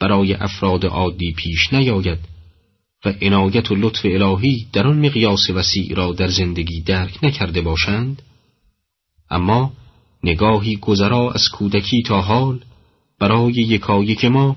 برای 0.00 0.34
افراد 0.34 0.86
عادی 0.86 1.32
پیش 1.32 1.72
نیاید 1.72 2.18
و 3.04 3.12
عنایت 3.22 3.70
و 3.70 3.74
لطف 3.74 4.00
الهی 4.04 4.66
در 4.72 4.86
آن 4.86 5.06
مقیاس 5.06 5.50
وسیع 5.50 5.94
را 5.94 6.12
در 6.12 6.28
زندگی 6.28 6.80
درک 6.80 7.24
نکرده 7.24 7.60
باشند 7.60 8.22
اما 9.30 9.72
نگاهی 10.24 10.76
گذرا 10.76 11.30
از 11.30 11.48
کودکی 11.48 12.02
تا 12.02 12.20
حال 12.20 12.60
برای 13.18 13.52
یکایک 13.52 14.24
ما 14.24 14.56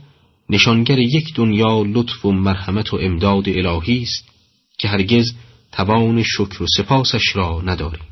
نشانگر 0.49 0.99
یک 0.99 1.35
دنیا 1.35 1.83
لطف 1.87 2.25
و 2.25 2.31
مرحمت 2.31 2.93
و 2.93 2.97
امداد 3.01 3.49
الهی 3.49 4.01
است 4.01 4.29
که 4.77 4.87
هرگز 4.87 5.33
توان 5.71 6.23
شکر 6.23 6.63
و 6.63 6.65
سپاسش 6.77 7.35
را 7.35 7.61
نداریم. 7.61 8.05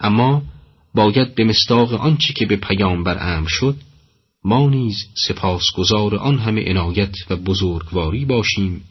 اما 0.00 0.42
باید 0.94 1.34
به 1.34 1.44
مستاق 1.44 1.92
آنچه 1.92 2.32
که 2.32 2.46
به 2.46 2.56
پیامبر 2.56 3.36
امر 3.36 3.48
شد 3.48 3.76
ما 4.44 4.68
نیز 4.68 5.06
سپاسگزار 5.26 6.14
آن 6.16 6.38
همه 6.38 6.70
عنایت 6.70 7.14
و 7.30 7.36
بزرگواری 7.36 8.24
باشیم 8.24 8.84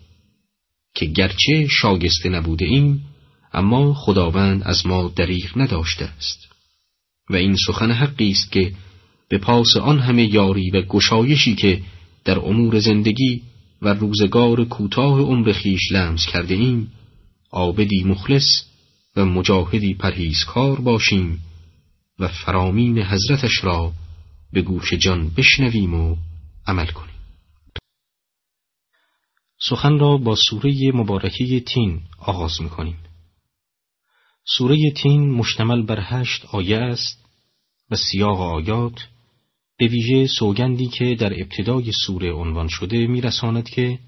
که 0.96 1.06
گرچه 1.06 1.68
شاگسته 1.70 2.30
نبوده 2.30 2.66
ایم 2.66 3.06
اما 3.54 3.94
خداوند 3.94 4.64
از 4.64 4.88
ما 4.88 5.12
دریغ 5.16 5.58
نداشته 5.58 6.06
است 6.06 6.48
و 7.30 7.36
این 7.36 7.56
سخن 7.68 7.92
حقی 7.92 8.32
است 8.32 8.52
که 8.52 8.74
به 9.30 9.38
پاس 9.38 9.78
آن 9.82 10.00
همه 10.00 10.24
یاری 10.24 10.70
و 10.70 10.82
گشایشی 10.82 11.56
که 11.56 11.82
در 12.26 12.40
امور 12.40 12.80
زندگی 12.80 13.42
و 13.82 13.94
روزگار 13.94 14.66
کوتاه 14.66 15.20
عمر 15.20 15.52
خیش 15.52 15.92
لمس 15.92 16.26
کرده 16.26 16.56
ایم 16.56 16.92
عابدی 17.52 18.04
مخلص 18.04 18.64
و 19.16 19.26
مجاهدی 19.26 19.94
پرهیزکار 19.94 20.82
باشیم 20.82 21.42
و 22.20 22.28
فرامین 22.28 23.00
حضرتش 23.00 23.64
را 23.64 23.94
به 24.54 24.62
گوش 24.62 24.94
جان 24.94 25.30
بشنویم 25.30 25.94
و 25.94 26.16
عمل 26.68 26.86
کنیم 26.86 27.10
سخن 29.62 30.00
را 30.00 30.18
با 30.18 30.36
سوره 30.36 30.92
مبارکه 30.94 31.60
تین 31.60 32.02
آغاز 32.20 32.62
می 32.62 32.70
کنیم. 32.70 32.98
سوره 34.46 34.92
تین 34.92 35.32
مشتمل 35.32 35.82
بر 35.82 36.00
هشت 36.02 36.46
آیه 36.46 36.78
است 36.78 37.26
و 37.92 37.96
سیاق 37.96 38.42
آیات 38.42 39.08
به 39.78 39.88
ویژه 39.88 40.28
سوگندی 40.28 40.88
که 40.88 41.16
در 41.16 41.34
ابتدای 41.42 41.92
سوره 42.06 42.32
عنوان 42.32 42.68
شده 42.68 43.08
میرساند 43.08 43.70
که 43.70 44.00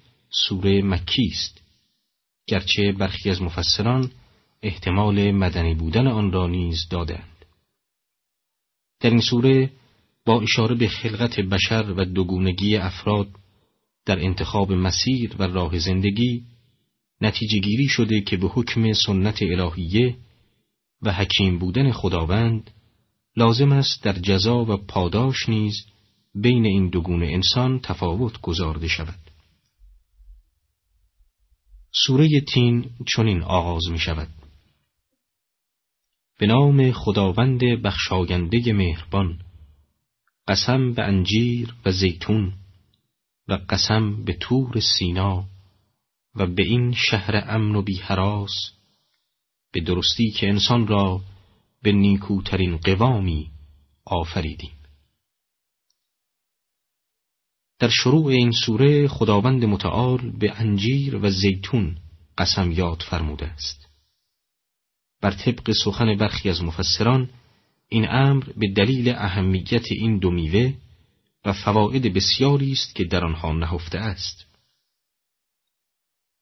سوره 0.48 0.82
مکی 0.82 1.32
است. 1.32 1.62
گرچه 2.48 2.92
برخی 2.92 3.30
از 3.30 3.42
مفسران 3.42 4.12
احتمال 4.64 5.32
مدنی 5.32 5.76
بودن 5.76 6.08
آن 6.08 6.32
را 6.32 6.48
نیز 6.48 6.88
دادند 6.90 7.46
در 9.00 9.10
این 9.10 9.22
سوره 9.22 9.72
با 10.26 10.42
اشاره 10.42 10.76
به 10.76 10.88
خلقت 10.88 11.40
بشر 11.40 11.94
و 11.98 12.06
دوگونگی 12.06 12.76
افراد 12.78 13.28
در 14.06 14.20
انتخاب 14.20 14.72
مسیر 14.72 15.36
و 15.40 15.44
راه 15.44 15.80
زندگی 15.80 16.44
نتیجه 17.22 17.60
گیری 17.60 17.88
شده 17.88 18.22
که 18.22 18.38
به 18.38 18.48
حکم 18.48 18.94
سنت 18.94 19.42
الهیه 19.42 20.16
و 21.02 21.14
حکیم 21.14 21.60
بودن 21.60 21.92
خداوند 21.92 22.72
لازم 23.36 23.72
است 23.72 24.04
در 24.04 24.14
جزا 24.14 24.66
و 24.66 24.78
پاداش 24.78 25.50
نیز 25.50 25.86
بین 26.36 26.66
این 26.66 26.90
دو 26.90 27.02
گونه 27.02 27.26
انسان 27.26 27.80
تفاوت 27.80 28.42
گذارده 28.42 28.88
شود. 28.88 29.20
سوره 32.06 32.42
تین 32.54 32.90
چنین 33.16 33.44
آغاز 33.44 33.88
می 33.92 34.00
شود. 34.00 34.28
به 36.40 36.48
نام 36.48 36.92
خداوند 36.92 37.60
بخشاینده 37.60 38.74
مهربان 38.74 39.40
قسم 40.48 40.94
به 40.94 41.04
انجیر 41.04 41.74
و 41.86 41.92
زیتون 41.92 42.54
و 43.48 43.54
قسم 43.70 44.24
به 44.24 44.34
تور 44.34 44.80
سینا 44.80 45.46
و 46.36 46.48
به 46.48 46.64
این 46.64 46.94
شهر 46.94 47.44
امن 47.48 47.76
و 47.76 47.82
بیحراس 47.82 48.72
به 49.72 49.82
درستی 49.82 50.32
که 50.32 50.50
انسان 50.50 50.88
را 50.88 51.22
به 51.82 51.92
نیکوترین 51.92 52.78
قوامی 52.78 53.52
آفریدیم. 54.06 54.72
در 57.80 57.90
شروع 57.90 58.26
این 58.26 58.52
سوره 58.52 59.08
خداوند 59.08 59.66
متعال 59.66 60.32
به 60.32 60.52
انجیر 60.52 61.16
و 61.16 61.30
زیتون 61.30 61.98
قسم 62.38 62.72
یاد 62.72 63.04
فرموده 63.10 63.46
است. 63.46 63.88
بر 65.22 65.32
طبق 65.32 65.72
سخن 65.72 66.18
برخی 66.18 66.50
از 66.50 66.64
مفسران 66.64 67.30
این 67.90 68.10
امر 68.10 68.44
به 68.58 68.68
دلیل 68.68 69.10
اهمیت 69.10 69.92
این 69.92 70.18
دو 70.18 70.32
میوه 70.32 70.74
و 71.46 71.54
فواید 71.54 72.14
بسیاری 72.14 72.72
است 72.72 72.96
که 72.96 73.04
در 73.04 73.26
آنها 73.26 73.54
نهفته 73.54 73.98
است. 73.98 74.51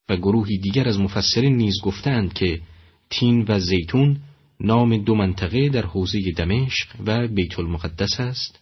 و 0.10 0.16
گروهی 0.16 0.58
دیگر 0.58 0.88
از 0.88 1.00
مفسرین 1.00 1.58
نیز 1.58 1.82
گفتند 1.84 2.34
که 2.34 2.62
تین 3.10 3.46
و 3.48 3.60
زیتون 3.60 4.22
نام 4.60 4.98
دو 4.98 5.16
منطقه 5.16 5.70
در 5.70 5.86
حوزه 5.86 6.32
دمشق 6.32 6.88
و 7.06 7.28
بیت 7.28 7.60
المقدس 7.60 8.20
است 8.20 8.60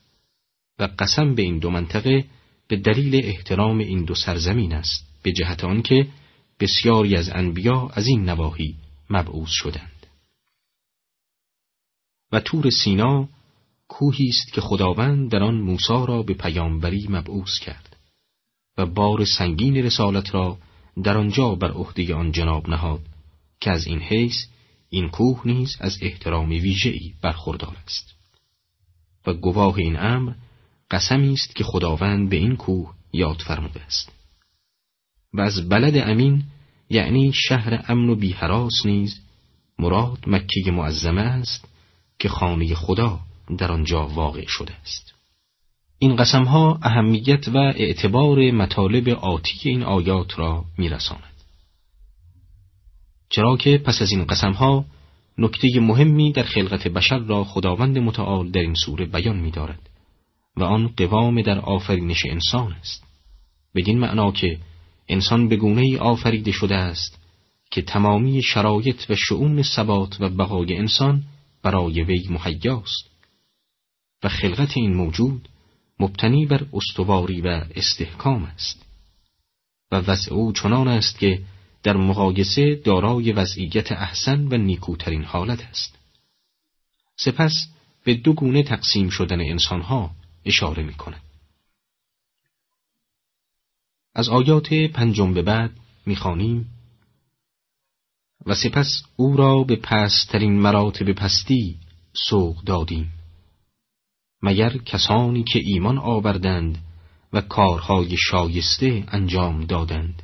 و 0.80 0.90
قسم 1.00 1.36
به 1.36 1.42
این 1.42 1.60
دو 1.60 1.70
منطقه 1.70 2.26
به 2.68 2.76
دلیل 2.76 3.26
احترام 3.26 3.78
این 3.78 4.06
دو 4.06 4.16
سرزمین 4.16 4.74
است 4.74 5.08
به 5.24 5.32
جهت 5.32 5.64
آنکه 5.64 6.08
بسیاری 6.60 7.16
از 7.16 7.30
انبیا 7.30 7.90
از 7.94 8.08
این 8.08 8.30
نواحی 8.30 8.76
مبعوث 9.10 9.50
شدند. 9.50 10.08
و 12.32 12.40
تور 12.40 12.70
سینا 12.70 13.30
کوهی 13.88 14.28
است 14.28 14.54
که 14.54 14.62
خداوند 14.62 15.32
در 15.32 15.44
آن 15.44 15.56
موسی 15.56 16.06
را 16.08 16.24
به 16.24 16.34
پیامبری 16.34 17.08
مبعوث 17.10 17.60
کرد 17.60 17.98
و 18.78 18.86
بار 18.86 19.26
سنگین 19.26 19.78
رسالت 19.78 20.36
را 20.36 20.58
در 21.04 21.18
آنجا 21.18 21.56
بر 21.56 21.72
عهده 21.72 22.16
آن 22.16 22.32
جناب 22.32 22.70
نهاد 22.70 23.02
که 23.60 23.72
از 23.72 23.88
این 23.88 24.00
حیث 24.00 24.46
این 24.90 25.10
کوه 25.10 25.42
نیز 25.46 25.78
از 25.80 25.98
احترام 26.02 26.50
ویژه‌ای 26.50 27.14
برخوردار 27.22 27.78
است. 27.86 28.16
و 29.28 29.34
گواه 29.34 29.78
این 29.78 30.00
امر 30.00 30.34
قسمی 30.92 31.34
است 31.34 31.56
که 31.56 31.64
خداوند 31.64 32.30
به 32.30 32.36
این 32.36 32.56
کوه 32.56 32.94
یاد 33.14 33.42
فرموده 33.48 33.82
است. 33.82 34.12
و 35.34 35.42
از 35.42 35.70
بلد 35.70 35.98
امین 35.98 36.44
یعنی 36.90 37.32
شهر 37.34 37.86
امن 37.88 38.10
و 38.10 38.16
بیحراس 38.16 38.86
نیز 38.86 39.20
مراد 39.80 40.20
مکه 40.28 40.72
معظمه 40.72 41.22
است 41.22 41.68
که 42.20 42.30
خانه 42.30 42.76
خدا 42.76 43.20
در 43.58 43.72
آنجا 43.72 44.08
واقع 44.08 44.46
شده 44.48 44.74
است. 44.74 45.17
این 46.00 46.16
قسم 46.16 46.44
ها 46.44 46.80
اهمیت 46.82 47.48
و 47.48 47.58
اعتبار 47.58 48.52
مطالب 48.52 49.10
آتی 49.10 49.70
این 49.70 49.84
آیات 49.84 50.40
را 50.40 50.66
میرساند. 50.78 51.34
چرا 53.30 53.58
که 53.58 53.78
پس 53.78 54.02
از 54.02 54.12
این 54.12 54.26
قسم 54.26 54.52
ها 54.52 54.86
نکته 55.38 55.80
مهمی 55.80 56.32
در 56.32 56.44
خلقت 56.44 56.88
بشر 56.88 57.18
را 57.18 57.44
خداوند 57.44 57.98
متعال 57.98 58.52
در 58.52 58.62
این 58.62 58.74
سوره 58.74 59.06
بیان 59.06 59.40
می 59.40 59.52
دارد 59.52 59.90
و 60.58 60.64
آن 60.64 60.88
قوام 60.88 61.42
در 61.42 61.60
آفرینش 61.60 62.26
انسان 62.26 62.74
است. 62.74 63.04
بدین 63.76 64.00
معنا 64.00 64.32
که 64.32 64.58
انسان 65.10 65.50
به 65.50 65.56
گونه 65.56 65.82
ای 65.82 65.98
آفریده 65.98 66.52
شده 66.52 66.76
است 66.76 67.20
که 67.72 67.82
تمامی 67.82 68.42
شرایط 68.42 69.10
و 69.10 69.16
شعون 69.16 69.62
ثبات 69.62 70.22
و 70.22 70.30
بقای 70.30 70.78
انسان 70.78 71.24
برای 71.64 72.04
وی 72.04 72.28
مهیاست 72.30 73.10
و 74.24 74.30
خلقت 74.30 74.78
این 74.78 74.94
موجود 74.94 75.50
مبتنی 76.00 76.46
بر 76.46 76.66
استواری 76.74 77.42
و 77.42 77.66
استحکام 77.76 78.44
است. 78.44 78.86
و 79.92 79.96
وضع 79.96 80.34
او 80.34 80.54
چنان 80.54 80.88
است 80.88 81.20
که 81.20 81.42
در 81.84 81.98
مقایسه 81.98 82.76
دارای 82.76 83.32
وضعیت 83.32 83.92
احسن 83.92 84.48
و 84.48 84.58
نیکوترین 84.58 85.24
حالت 85.24 85.62
است. 85.62 85.98
سپس 87.16 87.68
به 88.04 88.14
دو 88.14 88.34
گونه 88.34 88.64
تقسیم 88.64 89.10
شدن 89.10 89.42
انسانها 89.42 90.12
اشاره 90.46 90.84
می 90.84 90.94
کند. 90.94 91.22
از 94.16 94.30
آیات 94.30 94.74
پنجم 94.74 95.34
به 95.34 95.42
بعد 95.42 95.72
می‌خوانیم. 96.06 96.70
و 98.46 98.56
سپس 98.56 99.04
او 99.16 99.38
را 99.38 99.64
به 99.64 99.76
پسترین 99.76 100.60
مراتب 100.60 101.12
پستی 101.12 101.78
سوق 102.14 102.64
دادیم. 102.64 103.17
مگر 104.42 104.78
کسانی 104.78 105.44
که 105.44 105.60
ایمان 105.66 105.98
آوردند 105.98 106.78
و 107.34 107.42
کارهای 107.42 108.16
شایسته 108.18 109.04
انجام 109.08 109.66
دادند 109.66 110.24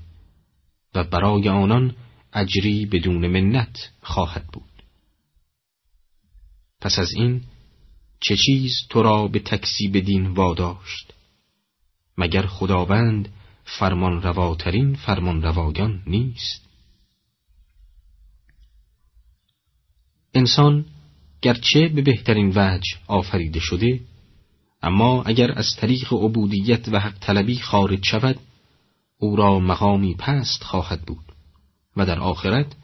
و 0.95 1.03
برای 1.03 1.49
آنان 1.49 1.95
اجری 2.33 2.85
بدون 2.85 3.27
منت 3.27 3.91
خواهد 4.01 4.47
بود. 4.47 4.83
پس 6.81 6.99
از 6.99 7.13
این 7.13 7.43
چه 8.19 8.35
چیز 8.37 8.73
تو 8.89 9.03
را 9.03 9.27
به 9.27 9.39
تکذیب 9.39 9.99
دین 9.99 10.27
واداشت؟ 10.27 11.13
مگر 12.17 12.45
خداوند 12.45 13.29
فرمان 13.63 14.21
رواترین 14.21 14.95
فرمان 14.95 15.41
روایان 15.41 16.03
نیست؟ 16.07 16.69
انسان 20.33 20.85
گرچه 21.43 21.87
به 21.87 22.01
بهترین 22.01 22.49
وجه 22.55 22.97
آفریده 23.07 23.59
شده 23.59 23.99
اما 24.83 25.23
اگر 25.23 25.51
از 25.51 25.75
طریق 25.77 26.13
عبودیت 26.13 26.87
و 26.87 26.99
حق 26.99 27.19
طلبی 27.19 27.59
خارج 27.59 28.05
شود 28.05 28.39
او 29.17 29.35
را 29.35 29.59
مقامی 29.59 30.15
پست 30.15 30.63
خواهد 30.63 31.01
بود 31.01 31.25
و 31.97 32.05
در 32.05 32.19
آخرت 32.19 32.75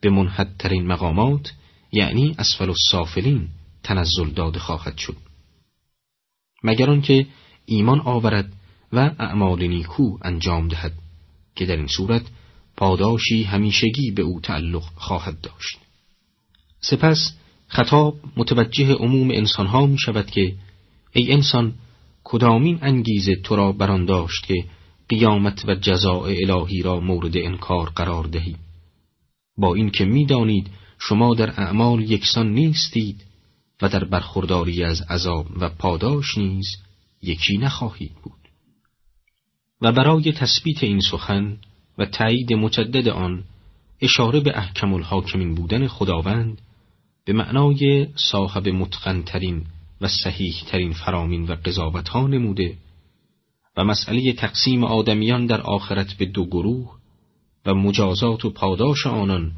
به 0.00 0.10
منحدترین 0.10 0.86
مقامات 0.86 1.52
یعنی 1.92 2.34
اسفل 2.38 2.68
السافلین 2.68 3.48
تنزل 3.82 4.30
داده 4.30 4.58
خواهد 4.58 4.98
شد. 4.98 5.16
مگر 6.64 6.90
آنکه 6.90 7.26
ایمان 7.66 8.00
آورد 8.00 8.52
و 8.92 8.98
اعمال 9.18 9.66
نیکو 9.66 10.18
انجام 10.22 10.68
دهد 10.68 10.92
که 11.56 11.66
در 11.66 11.76
این 11.76 11.86
صورت 11.86 12.22
پاداشی 12.76 13.42
همیشگی 13.42 14.10
به 14.10 14.22
او 14.22 14.40
تعلق 14.40 14.82
خواهد 14.82 15.40
داشت. 15.40 15.78
سپس 16.80 17.32
خطاب 17.68 18.16
متوجه 18.36 18.94
عموم 18.94 19.30
انسانها 19.30 19.86
می 19.86 19.98
شود 19.98 20.30
که 20.30 20.54
ای 21.12 21.32
انسان 21.32 21.74
کدامین 22.24 22.78
انگیزه 22.82 23.36
تو 23.36 23.56
را 23.56 23.72
بران 23.72 24.04
داشت 24.04 24.46
که 24.46 24.64
قیامت 25.08 25.64
و 25.68 25.74
جزاء 25.74 26.24
الهی 26.24 26.82
را 26.82 27.00
مورد 27.00 27.36
انکار 27.36 27.90
قرار 27.90 28.24
دهی؟ 28.24 28.56
با 29.58 29.74
اینکه 29.74 30.04
می‌دانید 30.04 30.70
شما 30.98 31.34
در 31.34 31.60
اعمال 31.60 32.10
یکسان 32.10 32.52
نیستید 32.52 33.24
و 33.82 33.88
در 33.88 34.04
برخورداری 34.04 34.84
از 34.84 35.02
عذاب 35.02 35.46
و 35.60 35.68
پاداش 35.68 36.38
نیز 36.38 36.66
یکی 37.22 37.58
نخواهید 37.58 38.12
بود. 38.22 38.32
و 39.80 39.92
برای 39.92 40.32
تثبیت 40.32 40.82
این 40.82 41.00
سخن 41.00 41.58
و 41.98 42.06
تایید 42.06 42.52
مجدد 42.52 43.08
آن 43.08 43.44
اشاره 44.00 44.40
به 44.40 44.58
احکم 44.58 44.92
الحاکمین 44.92 45.54
بودن 45.54 45.86
خداوند 45.86 46.62
به 47.24 47.32
معنای 47.32 48.06
صاحب 48.30 48.68
متقنترین 48.68 49.66
و 50.00 50.08
صحیح 50.08 50.54
ترین 50.66 50.92
فرامین 50.92 51.46
و 51.46 51.54
قضاوت 51.54 52.08
ها 52.08 52.26
نموده 52.26 52.76
و 53.76 53.84
مسئله 53.84 54.32
تقسیم 54.32 54.84
آدمیان 54.84 55.46
در 55.46 55.60
آخرت 55.60 56.14
به 56.14 56.26
دو 56.26 56.46
گروه 56.46 56.98
و 57.66 57.74
مجازات 57.74 58.44
و 58.44 58.50
پاداش 58.50 59.06
آنان 59.06 59.52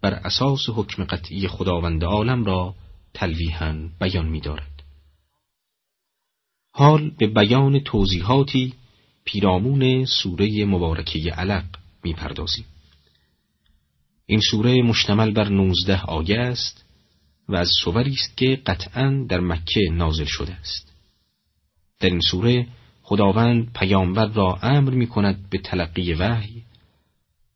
بر 0.00 0.14
اساس 0.14 0.60
حکم 0.74 1.04
قطعی 1.04 1.48
خداوند 1.48 2.04
عالم 2.04 2.44
را 2.44 2.74
تلویحا 3.14 3.88
بیان 4.00 4.28
می 4.28 4.40
دارد. 4.40 4.82
حال 6.72 7.10
به 7.18 7.26
بیان 7.26 7.80
توضیحاتی 7.80 8.74
پیرامون 9.24 10.04
سوره 10.04 10.64
مبارکه 10.64 11.18
علق 11.18 11.64
می 12.04 12.12
پردازیم. 12.12 12.64
این 14.26 14.40
سوره 14.50 14.82
مشتمل 14.82 15.30
بر 15.30 15.48
نوزده 15.48 16.02
آیه 16.02 16.38
است 16.38 16.84
و 17.50 17.56
از 17.56 17.70
سوری 17.84 18.12
است 18.12 18.36
که 18.36 18.62
قطعا 18.66 19.26
در 19.28 19.40
مکه 19.40 19.80
نازل 19.92 20.24
شده 20.24 20.52
است. 20.52 20.92
در 22.00 22.08
این 22.08 22.20
سوره 22.20 22.66
خداوند 23.02 23.72
پیامبر 23.72 24.26
را 24.26 24.58
امر 24.62 24.90
می 24.90 25.06
کند 25.06 25.50
به 25.50 25.58
تلقی 25.58 26.14
وحی 26.14 26.62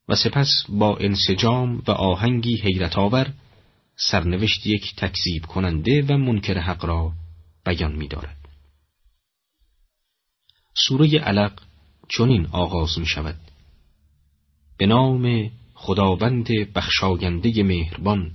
و 0.09 0.15
سپس 0.15 0.65
با 0.69 0.97
انسجام 0.97 1.83
و 1.87 1.91
آهنگی 1.91 2.57
حیرت 2.57 2.99
آور 2.99 3.33
سرنوشت 3.97 4.67
یک 4.67 4.97
تکذیب 4.97 5.47
کننده 5.47 6.03
و 6.03 6.17
منکر 6.17 6.59
حق 6.59 6.85
را 6.85 7.13
بیان 7.67 7.93
می 7.93 8.09
دارد. 8.09 8.37
سوره 10.87 11.19
علق 11.19 11.61
چنین 12.09 12.47
آغاز 12.47 12.99
می 12.99 13.07
شود. 13.07 13.37
به 14.79 14.87
نام 14.87 15.51
خداوند 15.75 16.49
بخشاینده 16.75 17.63
مهربان 17.63 18.35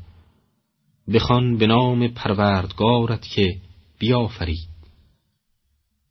بخوان 1.13 1.57
به 1.57 1.67
نام 1.67 2.07
پروردگارت 2.07 3.21
که 3.21 3.61
بیافرید. 3.99 4.69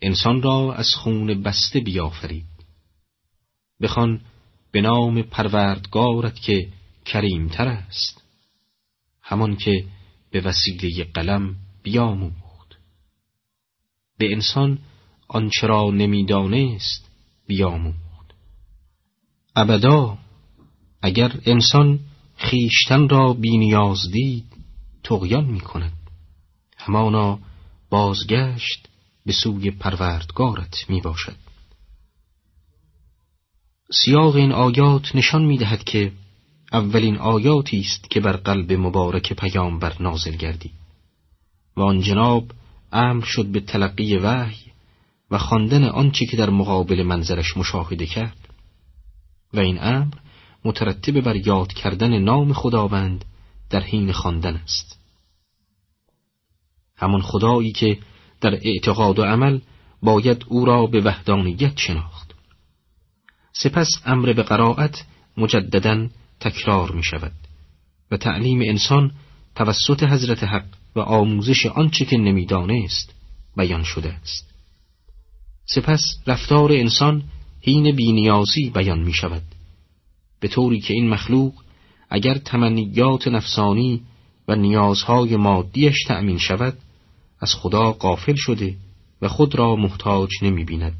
انسان 0.03 0.43
را 0.43 0.75
از 0.75 0.89
خون 0.95 1.43
بسته 1.43 1.81
بیافرید. 1.81 2.45
بخوان 3.81 4.21
به 4.73 4.81
نام 4.81 5.23
پروردگارت 5.23 6.41
که 6.41 6.69
کریمتر 7.05 7.69
است. 7.69 8.23
همان 9.23 9.57
که 9.57 9.85
به 10.31 10.41
وسیله 10.41 11.05
قلم 11.05 11.57
بیاموخت. 11.83 12.79
به 14.19 14.33
انسان 14.33 14.79
آنچه 15.29 15.67
را 15.67 15.91
نمی‌دانست 15.91 17.11
بیاموخت. 17.47 18.35
ابدا 19.57 20.19
اگر 21.03 21.41
انسان 21.47 22.01
خیشتن 22.37 23.09
را 23.09 23.33
بینیاز 23.33 24.11
دید 24.13 24.58
تقیان 25.05 25.45
می 25.45 25.61
کند 25.61 25.93
همانا 26.77 27.39
بازگشت 27.91 28.89
به 29.27 29.33
سوی 29.33 29.71
پروردگارت 29.71 30.91
می 30.91 31.01
باشد 31.01 31.37
سیاق 33.93 34.37
این 34.37 34.53
آیات 34.53 35.17
نشان 35.17 35.45
می 35.45 35.59
دهد 35.59 35.85
که 35.85 36.13
اولین 36.73 37.17
آیاتی 37.17 37.81
است 37.81 38.11
که 38.11 38.21
بر 38.21 38.37
قلب 38.37 38.73
مبارک 38.73 39.33
پیامبر 39.33 39.93
نازل 40.01 40.37
گردید. 40.37 40.73
و 41.77 41.83
آن 41.83 42.01
جناب 42.01 42.53
امر 42.93 43.25
شد 43.25 43.47
به 43.47 43.61
تلقی 43.61 44.17
وحی 44.17 44.73
و 45.31 45.39
خواندن 45.39 45.85
آنچه 45.85 46.27
که 46.27 46.37
در 46.37 46.51
مقابل 46.51 47.03
منظرش 47.03 47.57
مشاهده 47.57 48.07
کرد. 48.07 48.49
و 49.55 49.61
این 49.61 49.79
امر 49.83 50.15
مترتب 50.65 51.21
بر 51.21 51.37
یاد 51.37 51.73
کردن 51.73 52.19
نام 52.19 52.53
خداوند 52.53 53.25
در 53.71 53.81
حین 53.81 54.13
خواندن 54.13 54.57
است. 54.57 54.99
همان 56.97 57.23
خدایی 57.23 57.73
که 57.73 57.99
در 58.41 58.55
اعتقاد 58.55 59.19
و 59.19 59.25
عمل 59.25 59.61
باید 60.03 60.45
او 60.49 60.65
را 60.65 60.87
به 60.87 61.01
وحدانیت 61.01 61.79
شناخت. 61.79 62.35
سپس 63.53 63.89
امر 64.05 64.33
به 64.33 64.43
قرائت 64.43 65.05
مجددا 65.37 66.09
تکرار 66.41 66.93
می 66.93 67.05
شود 67.05 67.33
و 68.11 68.17
تعلیم 68.17 68.61
انسان 68.61 69.13
توسط 69.55 70.03
حضرت 70.03 70.45
حق 70.45 70.67
و 70.97 71.01
آموزش 71.01 71.67
آنچه 71.67 72.05
که 72.05 72.17
نمی‌دانست 72.17 73.15
بیان 73.57 73.83
شده 73.83 74.13
است. 74.13 74.55
سپس 75.65 76.01
رفتار 76.27 76.73
انسان 76.73 77.23
حین 77.63 77.97
بینیازی 77.97 78.71
بیان 78.71 78.99
می 78.99 79.13
شود 79.13 79.43
به 80.41 80.49
طوری 80.49 80.81
که 80.81 80.95
این 80.95 81.09
مخلوق 81.09 81.53
اگر 82.11 82.35
تمنیات 82.35 83.29
نفسانی 83.29 84.03
و 84.49 84.55
نیازهای 84.55 85.37
مادیش 85.37 86.05
تأمین 86.09 86.39
شود 86.39 86.79
از 87.41 87.55
خدا 87.55 87.93
قافل 87.93 88.35
شده 88.37 88.77
و 89.23 89.29
خود 89.29 89.55
را 89.55 89.77
محتاج 89.77 90.31
نمی 90.43 90.65
بیند 90.65 90.95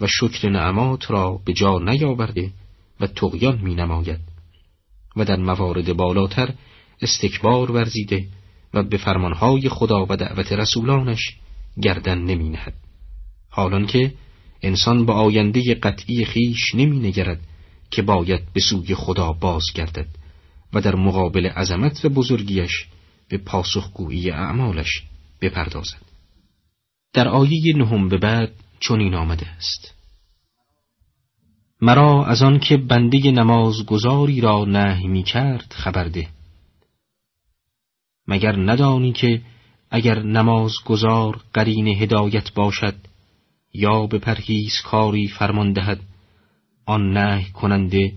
و 0.00 0.06
شکر 0.06 0.48
نعمات 0.48 1.10
را 1.10 1.40
به 1.44 1.52
جا 1.52 1.78
نیاورده 1.78 2.50
و 3.00 3.06
تقیان 3.06 3.58
می 3.58 3.74
نماید 3.74 4.20
و 5.16 5.24
در 5.24 5.36
موارد 5.36 5.96
بالاتر 5.96 6.54
استکبار 7.00 7.70
ورزیده 7.70 8.26
و 8.74 8.82
به 8.82 8.96
فرمانهای 8.96 9.68
خدا 9.68 10.06
و 10.08 10.16
دعوت 10.16 10.52
رسولانش 10.52 11.36
گردن 11.82 12.18
نمی 12.18 12.48
نهد 12.48 12.74
حالان 13.50 13.86
که 13.86 14.14
انسان 14.62 15.06
با 15.06 15.14
آینده 15.14 15.74
قطعی 15.74 16.24
خیش 16.24 16.74
نمی 16.74 16.98
نگرد 16.98 17.40
که 17.90 18.02
باید 18.02 18.52
به 18.52 18.60
سوی 18.60 18.94
خدا 18.94 19.32
باز 19.32 19.64
گردد 19.74 20.06
و 20.74 20.80
در 20.80 20.94
مقابل 20.94 21.46
عظمت 21.46 22.04
و 22.04 22.08
بزرگیش 22.08 22.86
به 23.28 23.38
پاسخگویی 23.38 24.30
اعمالش 24.30 25.02
بپردازد. 25.40 26.02
در 27.12 27.28
آیه 27.28 27.76
نهم 27.76 28.08
به 28.08 28.18
بعد 28.18 28.52
چنین 28.80 29.14
آمده 29.14 29.46
است. 29.48 29.94
مرا 31.80 32.26
از 32.26 32.42
آن 32.42 32.58
که 32.58 32.76
بنده 32.76 33.30
نمازگزاری 33.30 34.40
را 34.40 34.64
نهی 34.64 35.08
می 35.08 35.22
کرد 35.22 35.72
خبر 35.76 36.04
ده. 36.04 36.28
مگر 38.28 38.56
ندانی 38.56 39.12
که 39.12 39.42
اگر 39.90 40.22
نمازگزار 40.22 41.40
قرین 41.52 41.88
هدایت 41.88 42.54
باشد 42.54 42.94
یا 43.72 44.06
به 44.06 44.18
پرهیز 44.18 44.72
کاری 44.84 45.28
فرمان 45.28 45.72
دهد 45.72 46.00
آن 46.86 47.12
نه 47.12 47.44
کننده 47.52 48.12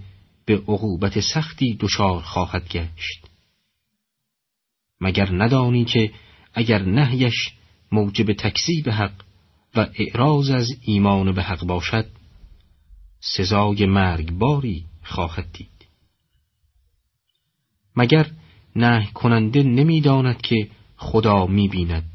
به 0.48 0.56
عقوبت 0.56 1.20
سختی 1.20 1.78
دچار 1.80 2.22
خواهد 2.22 2.70
گشت. 2.70 3.28
مگر 5.02 5.44
ندانی 5.44 5.86
که 5.86 6.14
اگر 6.54 6.82
نهیش 6.82 7.54
موجب 7.92 8.34
تکذیب 8.34 8.90
حق 8.90 9.24
و 9.76 9.88
اعراض 9.96 10.50
از 10.50 10.68
ایمان 10.82 11.32
به 11.32 11.44
حق 11.44 11.66
باشد 11.66 12.10
سزای 13.20 13.86
مرگباری 13.86 14.86
خواهد 15.04 15.52
دید. 15.52 15.88
مگر 17.96 18.32
نه 18.76 19.12
کننده 19.14 19.64
نمی‌داند 19.64 20.42
که 20.42 20.70
خدا 20.98 21.46
می 21.48 21.68
بیند 21.68 22.12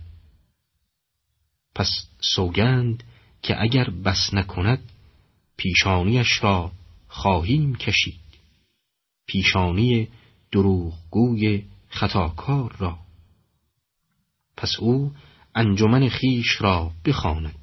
پس 1.74 1.88
سوگند 2.20 3.04
که 3.42 3.62
اگر 3.62 3.90
بس 3.90 4.34
نکند 4.34 4.90
پیشانیش 5.56 6.42
را 6.42 6.72
خواهیم 7.12 7.74
کشید. 7.74 8.20
پیشانی 9.26 10.08
دروغگوی 10.52 11.64
خطاکار 11.88 12.76
را. 12.78 12.98
پس 14.56 14.72
او 14.80 15.12
انجمن 15.54 16.08
خیش 16.08 16.60
را 16.60 16.92
بخواند. 17.04 17.54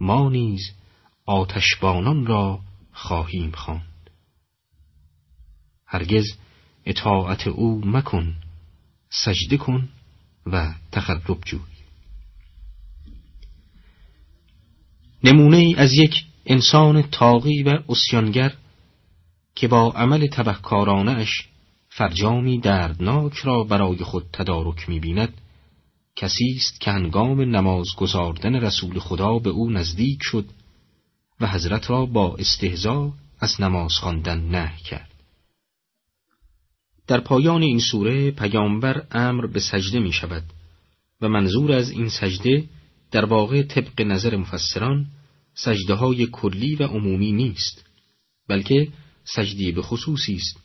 ما 0.00 0.28
نیز 0.28 0.70
آتشبانان 1.26 2.26
را 2.26 2.60
خواهیم 2.92 3.50
خواند. 3.50 4.10
هرگز 5.86 6.24
اطاعت 6.86 7.46
او 7.46 7.80
مکن 7.84 8.34
سجده 9.10 9.56
کن 9.56 9.88
و 10.46 10.74
تخرب 10.92 11.40
جوی. 11.44 11.60
نمونه 15.24 15.74
از 15.76 15.92
یک 15.92 16.24
انسان 16.46 17.02
تاقی 17.02 17.62
و 17.62 17.82
اسیانگر 17.88 18.54
که 19.54 19.68
با 19.68 19.92
عمل 19.92 20.26
تبهکارانه 20.26 21.12
اش 21.12 21.48
فرجامی 21.88 22.60
دردناک 22.60 23.34
را 23.34 23.64
برای 23.64 23.96
خود 23.96 24.26
تدارک 24.32 24.88
می‌بیند 24.88 25.40
کسی 26.16 26.54
است 26.56 26.80
که 26.80 26.90
هنگام 26.90 27.40
نماز 27.40 27.86
گذاردن 27.96 28.54
رسول 28.54 28.98
خدا 28.98 29.38
به 29.38 29.50
او 29.50 29.70
نزدیک 29.70 30.18
شد 30.22 30.44
و 31.40 31.46
حضرت 31.46 31.90
را 31.90 32.06
با 32.06 32.36
استهزا 32.36 33.12
از 33.40 33.60
نماز 33.60 33.92
خواندن 33.92 34.40
نه 34.40 34.72
کرد. 34.84 35.10
در 37.06 37.20
پایان 37.20 37.62
این 37.62 37.78
سوره 37.78 38.30
پیامبر 38.30 39.06
امر 39.10 39.46
به 39.46 39.60
سجده 39.60 40.00
می 40.00 40.12
شود 40.12 40.42
و 41.20 41.28
منظور 41.28 41.72
از 41.72 41.90
این 41.90 42.08
سجده 42.08 42.64
در 43.10 43.24
واقع 43.24 43.62
طبق 43.62 44.00
نظر 44.00 44.36
مفسران 44.36 45.06
سجده 45.54 45.94
های 45.94 46.26
کلی 46.26 46.74
و 46.74 46.82
عمومی 46.82 47.32
نیست 47.32 47.84
بلکه 48.48 48.88
سجدی 49.24 49.72
به 49.72 49.82
خصوصی 49.82 50.34
است 50.34 50.64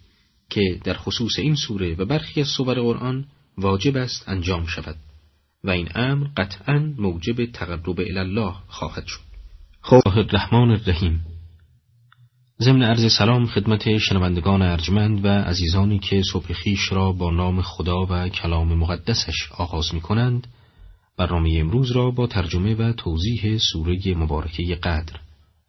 که 0.49 0.79
در 0.83 0.93
خصوص 0.93 1.39
این 1.39 1.55
سوره 1.55 1.95
و 1.95 2.05
برخی 2.05 2.41
از 2.41 2.47
سور 2.47 2.81
قرآن 2.81 3.25
واجب 3.57 3.97
است 3.97 4.29
انجام 4.29 4.65
شود 4.65 4.95
و 5.63 5.69
این 5.69 5.89
امر 5.95 6.27
قطعا 6.37 6.93
موجب 6.97 7.45
تقرب 7.45 7.99
الله 7.99 8.53
خواهد 8.67 9.05
شد 9.05 9.29
خب 9.81 10.01
الرحمن 10.05 10.71
الرحیم 10.71 11.25
ضمن 12.61 12.83
عرض 12.83 13.13
سلام 13.17 13.45
خدمت 13.45 13.97
شنوندگان 13.97 14.61
ارجمند 14.61 15.25
و 15.25 15.27
عزیزانی 15.27 15.99
که 15.99 16.21
صبح 16.33 16.53
خیش 16.53 16.91
را 16.91 17.11
با 17.11 17.31
نام 17.31 17.61
خدا 17.61 18.05
و 18.09 18.29
کلام 18.29 18.73
مقدسش 18.73 19.51
آغاز 19.57 19.93
می 19.93 20.01
کنند 20.01 20.47
برنامه 21.17 21.57
امروز 21.59 21.91
را 21.91 22.11
با 22.11 22.27
ترجمه 22.27 22.75
و 22.75 22.93
توضیح 22.93 23.57
سوره 23.57 24.15
مبارکه 24.15 24.75
قدر 24.75 25.19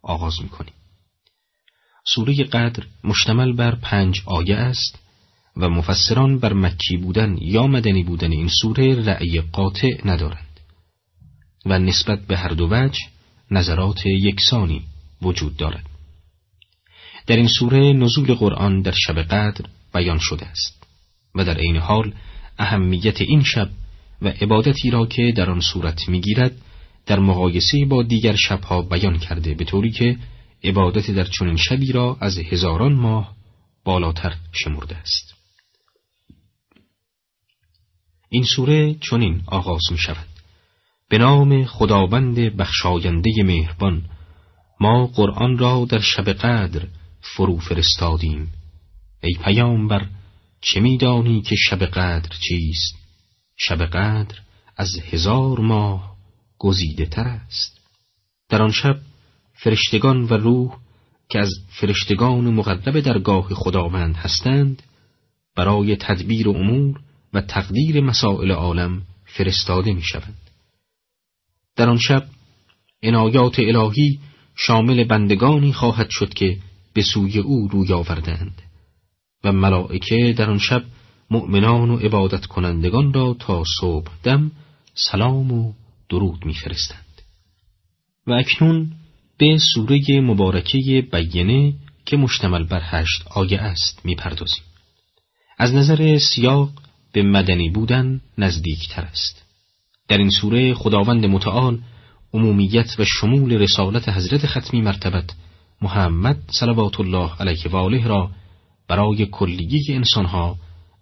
آغاز 0.01 0.41
می 0.41 0.49
کنیم. 0.49 0.73
سوره 2.05 2.43
قدر 2.43 2.83
مشتمل 3.03 3.53
بر 3.53 3.75
پنج 3.75 4.21
آیه 4.25 4.55
است 4.55 4.99
و 5.57 5.69
مفسران 5.69 6.39
بر 6.39 6.53
مکی 6.53 6.97
بودن 6.97 7.37
یا 7.41 7.67
مدنی 7.67 8.03
بودن 8.03 8.31
این 8.31 8.49
سوره 8.61 9.03
رأی 9.03 9.41
قاطع 9.41 10.01
ندارند 10.05 10.59
و 11.65 11.79
نسبت 11.79 12.19
به 12.27 12.37
هر 12.37 12.49
دو 12.49 12.67
وجه 12.71 12.99
نظرات 13.51 14.05
یکسانی 14.05 14.83
وجود 15.21 15.57
دارد. 15.57 15.85
در 17.27 17.35
این 17.35 17.47
سوره 17.47 17.93
نزول 17.93 18.33
قرآن 18.33 18.81
در 18.81 18.93
شب 19.07 19.21
قدر 19.21 19.65
بیان 19.93 20.19
شده 20.19 20.45
است 20.45 20.83
و 21.35 21.45
در 21.45 21.57
عین 21.57 21.77
حال 21.77 22.13
اهمیت 22.59 23.21
این 23.21 23.43
شب 23.43 23.69
و 24.21 24.27
عبادتی 24.27 24.89
را 24.89 25.05
که 25.05 25.31
در 25.31 25.49
آن 25.49 25.59
صورت 25.59 26.09
می‌گیرد 26.09 26.51
در 27.05 27.19
مقایسه 27.19 27.85
با 27.85 28.03
دیگر 28.03 28.35
شبها 28.35 28.81
بیان 28.81 29.19
کرده 29.19 29.53
به 29.53 29.65
طوری 29.65 29.91
که 29.91 30.17
عبادت 30.63 31.11
در 31.11 31.23
چنین 31.23 31.57
شبی 31.57 31.91
را 31.91 32.17
از 32.21 32.37
هزاران 32.37 32.93
ماه 32.93 33.35
بالاتر 33.83 34.35
شمرده 34.51 34.97
است. 34.97 35.33
این 38.29 38.43
سوره 38.43 38.93
چنین 38.93 39.43
آغاز 39.45 39.81
می 39.91 39.97
شود. 39.97 40.27
به 41.09 41.17
نام 41.17 41.65
خداوند 41.65 42.35
بخشاینده 42.35 43.31
مهربان 43.43 44.05
ما 44.79 45.07
قرآن 45.07 45.57
را 45.57 45.85
در 45.89 45.99
شب 45.99 46.29
قدر 46.29 46.87
فرو 47.21 47.57
فرستادیم. 47.57 48.53
ای 49.23 49.33
پیامبر 49.43 50.07
چه 50.61 50.79
میدانی 50.79 51.41
که 51.41 51.55
شب 51.55 51.85
قدر 51.85 52.29
چیست؟ 52.47 52.95
شب 53.57 53.85
قدر 53.85 54.39
از 54.77 54.99
هزار 55.11 55.59
ماه 55.59 56.15
گزیده 56.57 57.05
تر 57.05 57.27
است. 57.27 57.79
در 58.49 58.61
آن 58.61 58.71
شب 58.71 58.99
فرشتگان 59.63 60.23
و 60.23 60.33
روح 60.33 60.77
که 61.29 61.39
از 61.39 61.51
فرشتگان 61.69 62.53
مقرب 62.53 62.99
درگاه 62.99 63.49
خداوند 63.53 64.15
هستند 64.15 64.83
برای 65.55 65.95
تدبیر 65.95 66.49
امور 66.49 66.99
و 67.33 67.41
تقدیر 67.41 68.01
مسائل 68.01 68.51
عالم 68.51 69.01
فرستاده 69.25 69.93
می 69.93 70.01
شوند. 70.01 70.49
در 71.75 71.89
آن 71.89 71.97
شب 71.97 72.25
عنایات 73.03 73.59
الهی 73.59 74.19
شامل 74.55 75.03
بندگانی 75.03 75.73
خواهد 75.73 76.07
شد 76.09 76.33
که 76.33 76.57
به 76.93 77.01
سوی 77.01 77.39
او 77.39 77.67
روی 77.67 77.93
آوردند 77.93 78.61
و 79.43 79.51
ملائکه 79.51 80.33
در 80.37 80.49
آن 80.49 80.57
شب 80.57 80.83
مؤمنان 81.31 81.89
و 81.89 81.97
عبادت 81.97 82.45
کنندگان 82.45 83.13
را 83.13 83.35
تا 83.39 83.63
صبح 83.79 84.11
دم 84.23 84.51
سلام 84.93 85.51
و 85.51 85.73
درود 86.09 86.45
میفرستند 86.45 87.21
و 88.27 88.31
اکنون 88.31 88.91
به 89.41 89.57
سوره 89.73 90.21
مبارکه 90.21 91.07
بیینه 91.11 91.73
که 92.05 92.17
مشتمل 92.17 92.63
بر 92.63 92.81
هشت 92.83 93.23
آیه 93.29 93.59
است 93.59 94.05
می‌پردازیم. 94.05 94.63
از 95.57 95.73
نظر 95.73 96.17
سیاق 96.17 96.69
به 97.13 97.23
مدنی 97.23 97.69
بودن 97.69 98.21
نزدیکتر 98.37 99.01
است. 99.01 99.45
در 100.07 100.17
این 100.17 100.29
سوره 100.29 100.73
خداوند 100.73 101.25
متعال 101.25 101.79
عمومیت 102.33 102.99
و 102.99 103.05
شمول 103.05 103.53
رسالت 103.53 104.09
حضرت 104.09 104.45
ختمی 104.45 104.81
مرتبت 104.81 105.33
محمد 105.81 106.37
صلوات 106.59 106.99
الله 106.99 107.31
علیه 107.39 107.67
و 107.71 107.75
آله 107.75 108.07
را 108.07 108.31
برای 108.87 109.25
کلیه 109.25 109.95
انسانها 109.95 110.57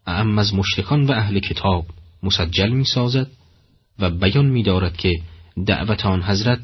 اعم 0.08 0.40
از 0.40 0.54
مشرکان 0.54 1.06
و 1.06 1.12
اهل 1.12 1.40
کتاب 1.40 1.86
مسجل 2.24 2.70
می 2.70 2.86
سازد 2.86 3.28
و 4.00 4.10
بیان 4.10 4.46
می 4.46 4.64
دارد 4.64 4.98
که 4.98 5.22
دعوت 5.66 6.06
آن 6.06 6.24
حضرت 6.24 6.60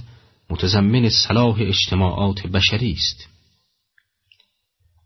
متضمن 0.50 1.10
صلاح 1.10 1.58
اجتماعات 1.60 2.48
بشری 2.48 2.92
است. 2.92 3.30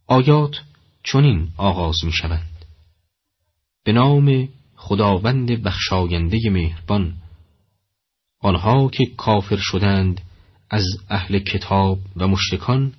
آیات 0.08 0.56
چنین 1.04 1.50
آغاز 1.58 1.96
می 2.04 2.12
شوند 2.12 2.66
به 3.84 3.92
نام 3.92 4.50
خداوند 4.76 5.52
بخشاینده 5.52 6.50
مهربان 6.50 7.14
آنها 8.40 8.90
که 8.90 9.06
کافر 9.06 9.58
شدند 9.58 10.22
از 10.70 10.86
اهل 11.10 11.40
کتاب 11.40 12.00
و 12.16 12.28
مشرکان 12.28 12.94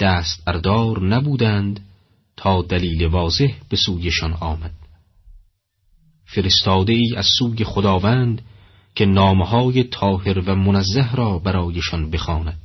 دست 0.00 0.48
اردار 0.48 1.02
نبودند 1.02 1.80
تا 2.36 2.62
دلیل 2.62 3.06
واضح 3.06 3.54
به 3.68 3.76
سویشان 3.76 4.32
آمد. 4.32 4.74
فرستاده 6.24 6.92
ای 6.92 7.14
از 7.16 7.26
سوی 7.38 7.64
خداوند 7.64 8.42
که 8.94 9.06
نامهای 9.06 9.84
طاهر 9.84 10.38
و 10.38 10.54
منزه 10.54 11.14
را 11.14 11.38
برایشان 11.38 12.10
بخواند. 12.10 12.58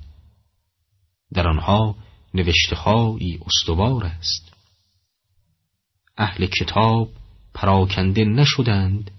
در 1.33 1.47
آنها 1.47 1.95
نوشتههایی 2.33 3.39
استوار 3.45 4.05
است. 4.05 4.53
اهل 6.17 6.45
کتاب 6.45 7.09
پراکنده 7.53 8.25
نشدند 8.25 9.11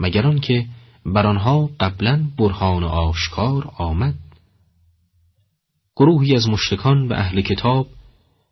مگر 0.00 0.26
آنکه 0.26 0.66
بر 1.06 1.26
آنها 1.26 1.70
قبلا 1.80 2.30
برهان 2.38 2.84
آشکار 2.84 3.72
آمد. 3.76 4.14
گروهی 5.96 6.34
از 6.34 6.48
مشرکان 6.48 7.08
و 7.08 7.12
اهل 7.12 7.40
کتاب 7.40 7.88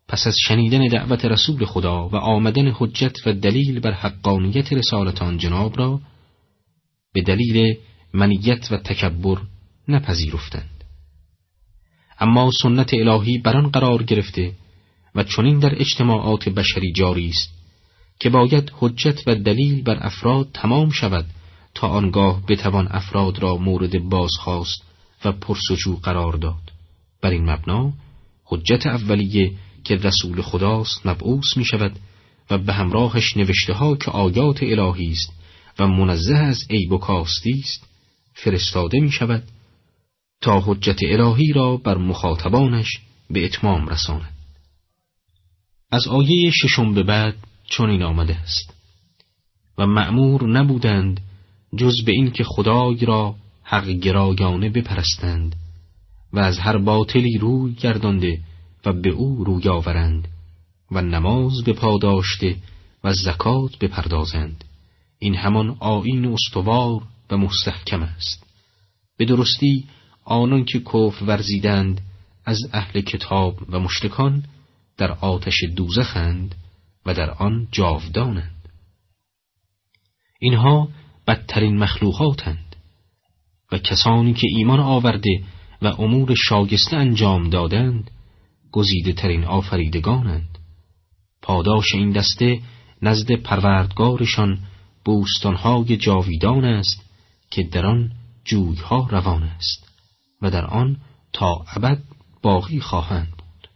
پس 0.07 0.27
از 0.27 0.35
شنیدن 0.47 0.87
دعوت 0.87 1.25
رسول 1.25 1.65
خدا 1.65 2.09
و 2.09 2.15
آمدن 2.15 2.71
حجت 2.75 3.27
و 3.27 3.33
دلیل 3.33 3.79
بر 3.79 3.91
حقانیت 3.91 4.73
رسالت 4.73 5.21
آن 5.21 5.37
جناب 5.37 5.79
را 5.79 5.99
به 7.15 7.21
دلیل 7.21 7.77
منیت 8.13 8.71
و 8.71 8.77
تکبر 8.77 9.37
نپذیرفتند. 9.87 10.83
اما 12.19 12.51
سنت 12.51 12.93
الهی 12.93 13.37
بر 13.37 13.57
آن 13.57 13.67
قرار 13.67 14.03
گرفته 14.03 14.53
و 15.15 15.23
چنین 15.23 15.59
در 15.59 15.81
اجتماعات 15.81 16.49
بشری 16.49 16.91
جاری 16.91 17.29
است 17.29 17.49
که 18.19 18.29
باید 18.29 18.71
حجت 18.79 19.27
و 19.27 19.35
دلیل 19.35 19.83
بر 19.83 19.97
افراد 20.01 20.49
تمام 20.53 20.89
شود 20.89 21.25
تا 21.75 21.87
آنگاه 21.87 22.45
بتوان 22.47 22.87
افراد 22.91 23.39
را 23.39 23.57
مورد 23.57 24.09
بازخواست 24.09 24.83
و 25.25 25.31
پرسجو 25.31 25.95
قرار 25.95 26.33
داد. 26.33 26.71
بر 27.21 27.29
این 27.29 27.49
مبنا 27.49 27.93
حجت 28.45 28.87
اولیه 28.87 29.51
که 29.83 29.95
رسول 29.95 30.41
خداست 30.41 31.05
مبعوث 31.05 31.57
می 31.57 31.65
شود 31.65 31.99
و 32.49 32.57
به 32.57 32.73
همراهش 32.73 33.37
نوشته 33.37 33.73
ها 33.73 33.95
که 33.95 34.11
آیات 34.11 34.63
الهی 34.63 35.11
است 35.11 35.44
و 35.79 35.87
منزه 35.87 36.35
از 36.35 36.57
عیب 36.69 36.91
و 36.91 36.97
کاستی 36.97 37.59
است 37.59 37.87
فرستاده 38.33 38.99
می 38.99 39.11
شود 39.11 39.43
تا 40.41 40.59
حجت 40.65 40.99
الهی 41.03 41.53
را 41.53 41.77
بر 41.77 41.97
مخاطبانش 41.97 42.87
به 43.29 43.45
اتمام 43.45 43.87
رساند. 43.87 44.35
از 45.91 46.07
آیه 46.07 46.51
ششم 46.51 46.93
به 46.93 47.03
بعد 47.03 47.35
چنین 47.69 48.03
آمده 48.03 48.35
است. 48.35 48.73
و 49.77 49.87
مأمور 49.87 50.47
نبودند 50.47 51.21
جز 51.77 52.03
به 52.05 52.11
این 52.11 52.31
که 52.31 52.43
خدای 52.43 53.05
را 53.05 53.35
حق 53.63 53.89
گرایانه 53.89 54.69
بپرستند 54.69 55.55
و 56.33 56.39
از 56.39 56.59
هر 56.59 56.77
باطلی 56.77 57.37
روی 57.37 57.73
گردانده 57.73 58.39
و 58.85 58.93
به 58.93 59.09
او 59.09 59.43
روی 59.43 59.69
آورند 59.69 60.27
و 60.91 61.01
نماز 61.01 61.63
به 61.65 61.73
پاداشته 61.73 62.55
و 63.03 63.13
زکات 63.13 63.77
بپردازند. 63.79 64.64
این 65.25 65.35
همان 65.35 65.77
آیین 65.79 66.25
استوار 66.25 67.01
و 67.29 67.37
مستحکم 67.37 68.03
است. 68.03 68.45
به 69.17 69.25
درستی 69.25 69.85
آنان 70.23 70.65
که 70.65 70.79
کف 70.79 71.21
ورزیدند 71.21 72.01
از 72.45 72.59
اهل 72.73 73.01
کتاب 73.01 73.59
و 73.69 73.79
مشرکان 73.79 74.43
در 74.97 75.11
آتش 75.11 75.63
دوزخند 75.75 76.55
و 77.05 77.13
در 77.13 77.29
آن 77.29 77.67
جاودانند. 77.71 78.69
اینها 80.39 80.89
بدترین 81.27 81.77
مخلوقاتند 81.77 82.75
و 83.71 83.77
کسانی 83.77 84.33
که 84.33 84.47
ایمان 84.57 84.79
آورده 84.79 85.43
و 85.81 85.87
امور 85.87 86.35
شاگسته 86.47 86.97
انجام 86.97 87.49
دادند 87.49 88.11
گزیده 88.71 89.13
ترین 89.13 89.43
آفریدگانند. 89.43 90.57
پاداش 91.41 91.95
این 91.95 92.11
دسته 92.11 92.61
نزد 93.01 93.31
پروردگارشان 93.31 94.59
بوستانهای 95.05 95.97
جاویدان 95.97 96.65
است 96.65 97.01
که 97.51 97.63
در 97.63 97.85
آن 97.85 98.11
جویها 98.45 99.07
روان 99.11 99.43
است 99.43 99.87
و 100.41 100.51
در 100.51 100.65
آن 100.65 100.97
تا 101.33 101.65
ابد 101.75 102.03
باقی 102.41 102.79
خواهند 102.79 103.31
بود. 103.31 103.69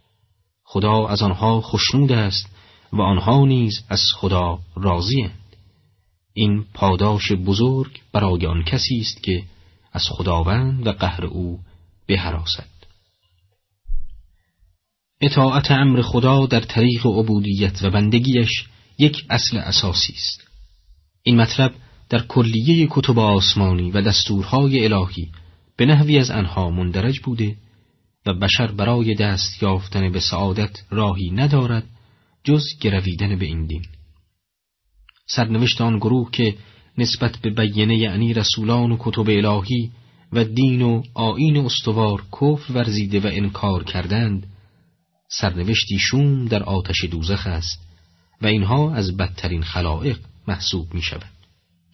خدا 0.64 1.08
از 1.08 1.22
آنها 1.22 1.62
خشنود 1.62 2.12
است 2.12 2.50
و 2.94 3.02
آنها 3.02 3.46
نیز 3.46 3.84
از 3.90 4.02
خدا 4.16 4.60
راضیند 4.76 5.56
این 6.34 6.66
پاداش 6.74 7.32
بزرگ 7.32 8.02
برای 8.12 8.46
آن 8.46 8.64
کسی 8.64 9.00
است 9.00 9.24
که 9.24 9.44
از 9.94 10.04
خداوند 10.10 10.88
و 10.88 10.92
قهر 10.92 11.26
او 11.26 11.60
بهراسد 12.08 12.70
اطاعت 15.22 15.72
امر 15.72 16.02
خدا 16.02 16.46
در 16.46 16.60
طریق 16.60 17.06
عبودیت 17.06 17.84
و 17.84 17.90
بندگیش 17.90 18.66
یک 18.98 19.26
اصل 19.30 19.58
اساسی 19.58 20.14
است. 20.14 20.49
این 21.24 21.42
مطلب 21.42 21.74
در 22.10 22.20
کلیه 22.20 22.88
کتب 22.92 23.20
آسمانی 23.20 23.92
و 23.92 24.02
دستورهای 24.02 24.86
الهی 24.86 25.32
به 25.78 25.86
نحوی 25.86 26.20
از 26.20 26.32
آنها 26.32 26.70
مندرج 26.70 27.20
بوده 27.20 27.56
و 28.26 28.34
بشر 28.34 28.68
برای 28.72 29.16
دست 29.16 29.64
یافتن 29.64 30.12
به 30.12 30.20
سعادت 30.20 30.80
راهی 30.90 31.32
ندارد 31.32 31.84
جز 32.44 32.64
گرویدن 32.82 33.40
به 33.40 33.46
این 33.46 33.66
دین. 33.66 33.86
سرنوشت 35.28 35.82
آن 35.82 35.98
گروه 35.98 36.32
که 36.32 36.56
نسبت 36.98 37.38
به 37.38 37.50
بیینه 37.50 37.98
یعنی 37.98 38.34
رسولان 38.34 38.92
و 38.92 38.98
کتب 39.00 39.30
الهی 39.30 39.92
و 40.34 40.44
دین 40.44 40.82
و 40.82 41.04
آین 41.14 41.58
استوار 41.58 42.24
کفر 42.32 42.74
ورزیده 42.74 43.20
و 43.20 43.30
انکار 43.34 43.84
کردند 43.84 44.48
سرنوشتی 45.32 46.00
شوم 46.00 46.46
در 46.46 46.64
آتش 46.64 47.06
دوزخ 47.12 47.48
است 47.48 47.80
و 48.42 48.48
اینها 48.48 48.94
از 48.94 49.18
بدترین 49.18 49.64
خلائق 49.64 50.20
محسوب 50.48 50.94
می 50.94 51.02
شود 51.02 51.32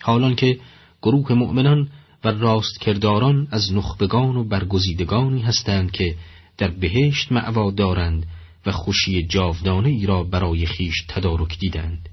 حالان 0.01 0.35
که 0.35 0.59
گروه 1.01 1.33
مؤمنان 1.33 1.89
و 2.23 2.27
راست 2.27 2.79
کرداران 2.81 3.47
از 3.51 3.73
نخبگان 3.73 4.35
و 4.35 4.43
برگزیدگانی 4.43 5.41
هستند 5.41 5.91
که 5.91 6.15
در 6.57 6.67
بهشت 6.67 7.31
معوا 7.31 7.71
دارند 7.71 8.25
و 8.65 8.71
خوشی 8.71 9.23
جاودانه 9.23 9.89
ای 9.89 10.05
را 10.05 10.23
برای 10.23 10.65
خیش 10.65 10.95
تدارک 11.07 11.59
دیدند. 11.59 12.09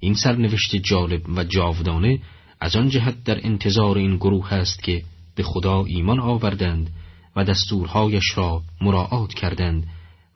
این 0.00 0.14
سرنوشت 0.14 0.76
جالب 0.76 1.22
و 1.36 1.44
جاودانه 1.44 2.18
از 2.60 2.76
آن 2.76 2.88
جهت 2.88 3.24
در 3.24 3.46
انتظار 3.46 3.98
این 3.98 4.16
گروه 4.16 4.52
است 4.52 4.82
که 4.82 5.02
به 5.34 5.42
خدا 5.42 5.84
ایمان 5.84 6.20
آوردند 6.20 6.90
و 7.36 7.44
دستورهایش 7.44 8.38
را 8.38 8.62
مراعات 8.80 9.34
کردند 9.34 9.86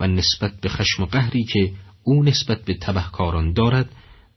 و 0.01 0.07
نسبت 0.07 0.61
به 0.61 0.69
خشم 0.69 1.03
و 1.03 1.07
قهری 1.07 1.45
که 1.45 1.73
او 2.03 2.23
نسبت 2.23 2.65
به 2.65 2.75
تبهکاران 2.75 3.53
دارد 3.53 3.91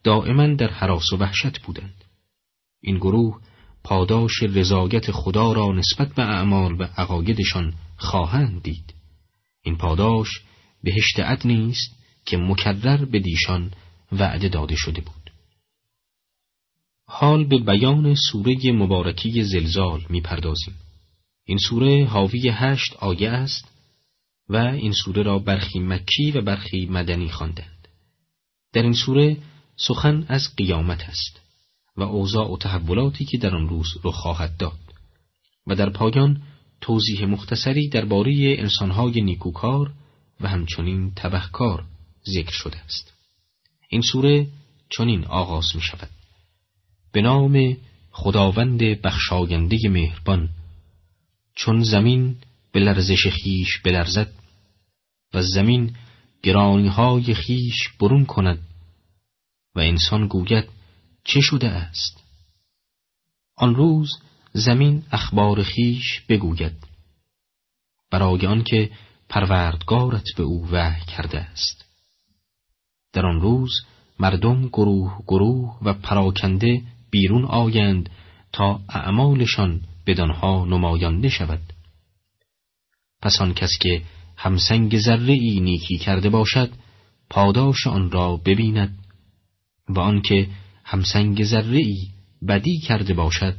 دائما 0.04 0.48
در 0.48 0.72
حراس 0.72 1.14
و 1.14 1.18
وحشت 1.18 1.60
بودند. 1.62 2.06
این 2.82 2.98
گروه 2.98 3.42
پاداش 3.84 4.44
رضایت 4.44 5.12
خدا 5.12 5.52
را 5.52 5.72
نسبت 5.72 6.16
به 6.16 6.24
اعمال 6.24 6.82
و 6.82 6.84
عقایدشان 6.84 7.74
خواهند 7.98 8.64
دید. 8.64 8.94
این 9.64 9.78
پاداش 9.78 10.28
بهشت 10.84 11.20
عدنی 11.20 11.70
است 11.70 11.96
که 12.26 12.38
مکرر 12.38 13.06
به 13.06 13.20
دیشان 13.20 13.72
وعده 14.12 14.50
داده 14.50 14.76
شده 14.76 15.02
بود. 15.02 15.32
حال 17.06 17.46
به 17.46 17.58
بیان 17.58 18.16
سوره 18.16 18.72
مبارکی 18.72 19.44
زلزال 19.44 20.06
می‌پردازیم. 20.10 20.76
این 21.46 21.58
سوره 21.58 22.06
حاوی 22.06 22.50
هشت 22.50 22.96
آیه 22.96 23.30
است 23.30 23.68
و 24.50 24.56
این 24.56 24.92
سوره 24.92 25.24
را 25.24 25.40
برخی 25.40 25.80
مکی 25.80 26.32
و 26.32 26.42
برخی 26.42 26.86
مدنی 26.86 27.30
خواندند. 27.30 27.88
در 28.74 28.82
این 28.82 28.94
سوره 28.94 29.38
سخن 29.88 30.26
از 30.28 30.56
قیامت 30.56 31.02
است 31.02 31.40
و 31.98 32.04
اوضاع 32.04 32.52
و 32.52 32.58
تحولاتی 32.58 33.26
که 33.26 33.38
در 33.38 33.56
آن 33.56 33.70
روز 33.70 33.88
رخ 34.04 34.16
خواهد 34.16 34.58
داد 34.58 34.80
و 35.68 35.76
در 35.76 35.90
پایان 35.90 36.42
توضیح 36.82 37.26
مختصری 37.26 37.90
درباره 37.90 38.56
انسانهای 38.60 39.22
نیکوکار 39.22 39.94
و 40.42 40.48
همچنین 40.48 41.12
تبهکار 41.16 41.86
ذکر 42.36 42.52
شده 42.52 42.78
است. 42.78 43.14
این 43.90 44.02
سوره 44.02 44.48
چنین 44.90 45.26
آغاز 45.26 45.76
می 45.76 45.82
شود. 45.82 46.10
به 47.12 47.22
نام 47.22 47.78
خداوند 48.12 48.80
بخشاینده 48.80 49.90
مهربان 49.90 50.50
چون 51.56 51.84
زمین 51.84 52.36
به 52.72 52.80
لرزش 52.80 53.28
خیش 53.28 53.78
بلرزد 53.78 54.32
و 55.34 55.42
زمین 55.42 55.96
گرانی 56.44 56.88
های 56.88 57.34
خیش 57.34 57.90
برون 58.00 58.26
کند 58.26 58.69
و 59.80 59.82
انسان 59.82 60.28
گوید 60.28 60.70
چه 61.24 61.40
شده 61.42 61.70
است؟ 61.70 62.24
آن 63.56 63.76
روز 63.76 64.10
زمین 64.54 65.04
اخبار 65.12 65.64
خیش 65.64 66.22
بگوید 66.30 66.88
برای 68.12 68.48
آنکه 68.48 68.92
پروردگارت 69.30 70.24
به 70.38 70.44
او 70.44 70.68
وحی 70.72 71.06
کرده 71.06 71.40
است. 71.40 71.86
در 73.14 73.26
آن 73.26 73.42
روز 73.42 73.72
مردم 74.20 74.68
گروه 74.68 75.18
گروه 75.28 75.78
و 75.82 75.94
پراکنده 75.94 76.82
بیرون 77.12 77.46
آیند 77.46 78.10
تا 78.52 78.80
اعمالشان 78.90 79.82
بدانها 80.08 80.66
نمایانده 80.66 81.30
شود 81.30 81.62
پس 83.22 83.42
آن 83.42 83.54
کس 83.54 83.72
که 83.82 84.04
همسنگ 84.38 85.00
ذره 85.00 85.34
ای 85.34 85.60
نیکی 85.60 85.98
کرده 85.98 86.30
باشد 86.30 86.72
پاداش 87.30 87.88
آن 87.88 88.12
را 88.12 88.38
ببیند 88.38 89.00
و 89.90 90.00
آنکه 90.00 90.50
همسنگ 90.84 91.44
ذره 91.44 91.78
ای 91.78 92.08
بدی 92.48 92.80
کرده 92.80 93.14
باشد 93.14 93.56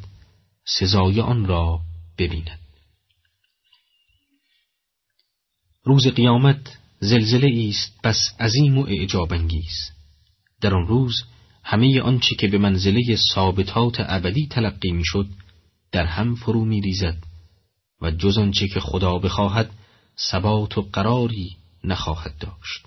سزای 0.64 1.20
آن 1.20 1.46
را 1.46 1.80
ببیند. 2.18 2.60
روز 5.84 6.06
قیامت 6.06 6.78
زلزله 7.00 7.68
است 7.68 8.00
بس 8.04 8.34
عظیم 8.40 8.78
و 8.78 8.86
اعجاب 8.86 9.32
انگیز. 9.32 9.90
در 10.60 10.74
آن 10.74 10.86
روز 10.86 11.14
همه 11.64 12.00
آنچه 12.00 12.34
که 12.34 12.48
به 12.48 12.58
منزله 12.58 13.16
ثابتات 13.34 13.96
ابدی 13.98 14.46
تلقی 14.46 14.92
می‌شد 14.92 15.28
در 15.92 16.06
هم 16.06 16.34
فرو 16.34 16.64
می 16.64 16.80
ریزد 16.80 17.16
و 18.02 18.10
جز 18.10 18.38
آنچه 18.38 18.68
که 18.68 18.80
خدا 18.80 19.18
بخواهد 19.18 19.70
ثبات 20.30 20.78
و 20.78 20.82
قراری 20.82 21.56
نخواهد 21.84 22.38
داشت. 22.38 22.86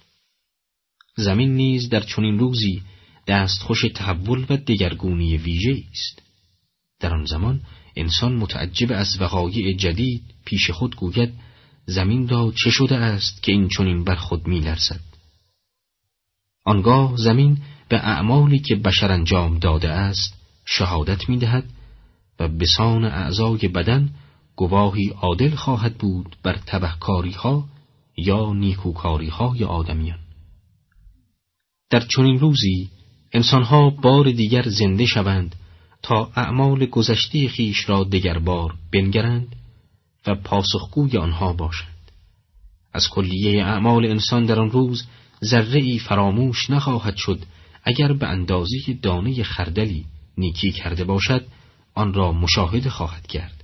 زمین 1.15 1.55
نیز 1.55 1.89
در 1.89 1.99
چنین 1.99 2.39
روزی 2.39 2.81
دستخوش 3.27 3.81
تحول 3.95 4.45
و 4.49 4.57
دگرگونی 4.57 5.37
ویژه 5.37 5.83
است. 5.91 6.21
در 6.99 7.13
آن 7.13 7.25
زمان 7.25 7.61
انسان 7.95 8.35
متعجب 8.35 8.91
از 8.91 9.21
وقایع 9.21 9.77
جدید 9.77 10.23
پیش 10.45 10.71
خود 10.71 10.95
گوید 10.95 11.33
زمین 11.85 12.27
را 12.27 12.53
چه 12.63 12.69
شده 12.69 12.97
است 12.97 13.43
که 13.43 13.51
این 13.51 13.69
چنین 13.77 14.03
بر 14.03 14.15
خود 14.15 14.47
میلرزد؟ 14.47 14.99
آنگاه 16.65 17.15
زمین 17.17 17.57
به 17.89 17.97
اعمالی 17.97 18.59
که 18.59 18.75
بشر 18.75 19.11
انجام 19.11 19.59
داده 19.59 19.89
است 19.89 20.33
شهادت 20.65 21.29
می‌دهد 21.29 21.65
و 22.39 22.47
بسان 22.47 23.05
اعضای 23.05 23.67
بدن 23.67 24.09
گواهی 24.55 25.09
عادل 25.09 25.55
خواهد 25.55 25.97
بود 25.97 26.35
بر 26.43 26.57
تبهکاری 26.65 27.31
ها 27.31 27.69
یا 28.17 28.53
نیکوکاری 28.53 29.29
های 29.29 29.63
آدمیان. 29.63 30.19
در 31.89 31.99
چنین 31.99 32.39
روزی 32.39 32.89
انسانها 33.33 33.89
بار 33.89 34.31
دیگر 34.31 34.63
زنده 34.69 35.05
شوند 35.05 35.55
تا 36.03 36.31
اعمال 36.35 36.85
گذشته 36.85 37.47
خیش 37.47 37.89
را 37.89 38.03
دگربار 38.03 38.73
بنگرند 38.91 39.55
و 40.27 40.35
پاسخگوی 40.35 41.17
آنها 41.17 41.53
باشند. 41.53 42.11
از 42.93 43.07
کلیه 43.09 43.65
اعمال 43.65 44.05
انسان 44.05 44.45
در 44.45 44.59
آن 44.59 44.71
روز 44.71 45.03
ذره 45.45 45.97
فراموش 45.97 46.69
نخواهد 46.69 47.15
شد 47.15 47.39
اگر 47.83 48.13
به 48.13 48.27
اندازه 48.27 48.77
دانه 49.01 49.43
خردلی 49.43 50.05
نیکی 50.37 50.71
کرده 50.71 51.03
باشد 51.03 51.45
آن 51.93 52.13
را 52.13 52.31
مشاهده 52.31 52.89
خواهد 52.89 53.27
کرد. 53.27 53.63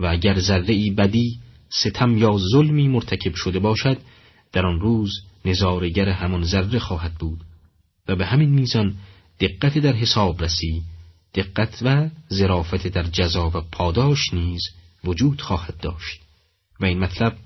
و 0.00 0.06
اگر 0.06 0.38
ذره 0.38 0.90
بدی 0.90 1.38
ستم 1.68 2.16
یا 2.18 2.38
ظلمی 2.52 2.88
مرتکب 2.88 3.34
شده 3.34 3.58
باشد 3.58 3.98
در 4.52 4.66
آن 4.66 4.80
روز 4.80 5.10
نظارگر 5.44 6.08
همان 6.08 6.44
ذره 6.44 6.78
خواهد 6.78 7.14
بود. 7.14 7.40
و 8.08 8.16
به 8.16 8.26
همین 8.26 8.50
میزان 8.50 8.94
دقت 9.40 9.78
در 9.78 9.92
حساب 9.92 10.42
رسی 10.42 10.82
دقت 11.34 11.78
و 11.82 12.08
ظرافت 12.32 12.86
در 12.86 13.02
جزا 13.02 13.50
و 13.54 13.60
پاداش 13.72 14.34
نیز 14.34 14.60
وجود 15.04 15.40
خواهد 15.40 15.76
داشت. 15.82 16.20
و 16.80 16.84
این 16.84 16.98
مطلب 16.98 17.36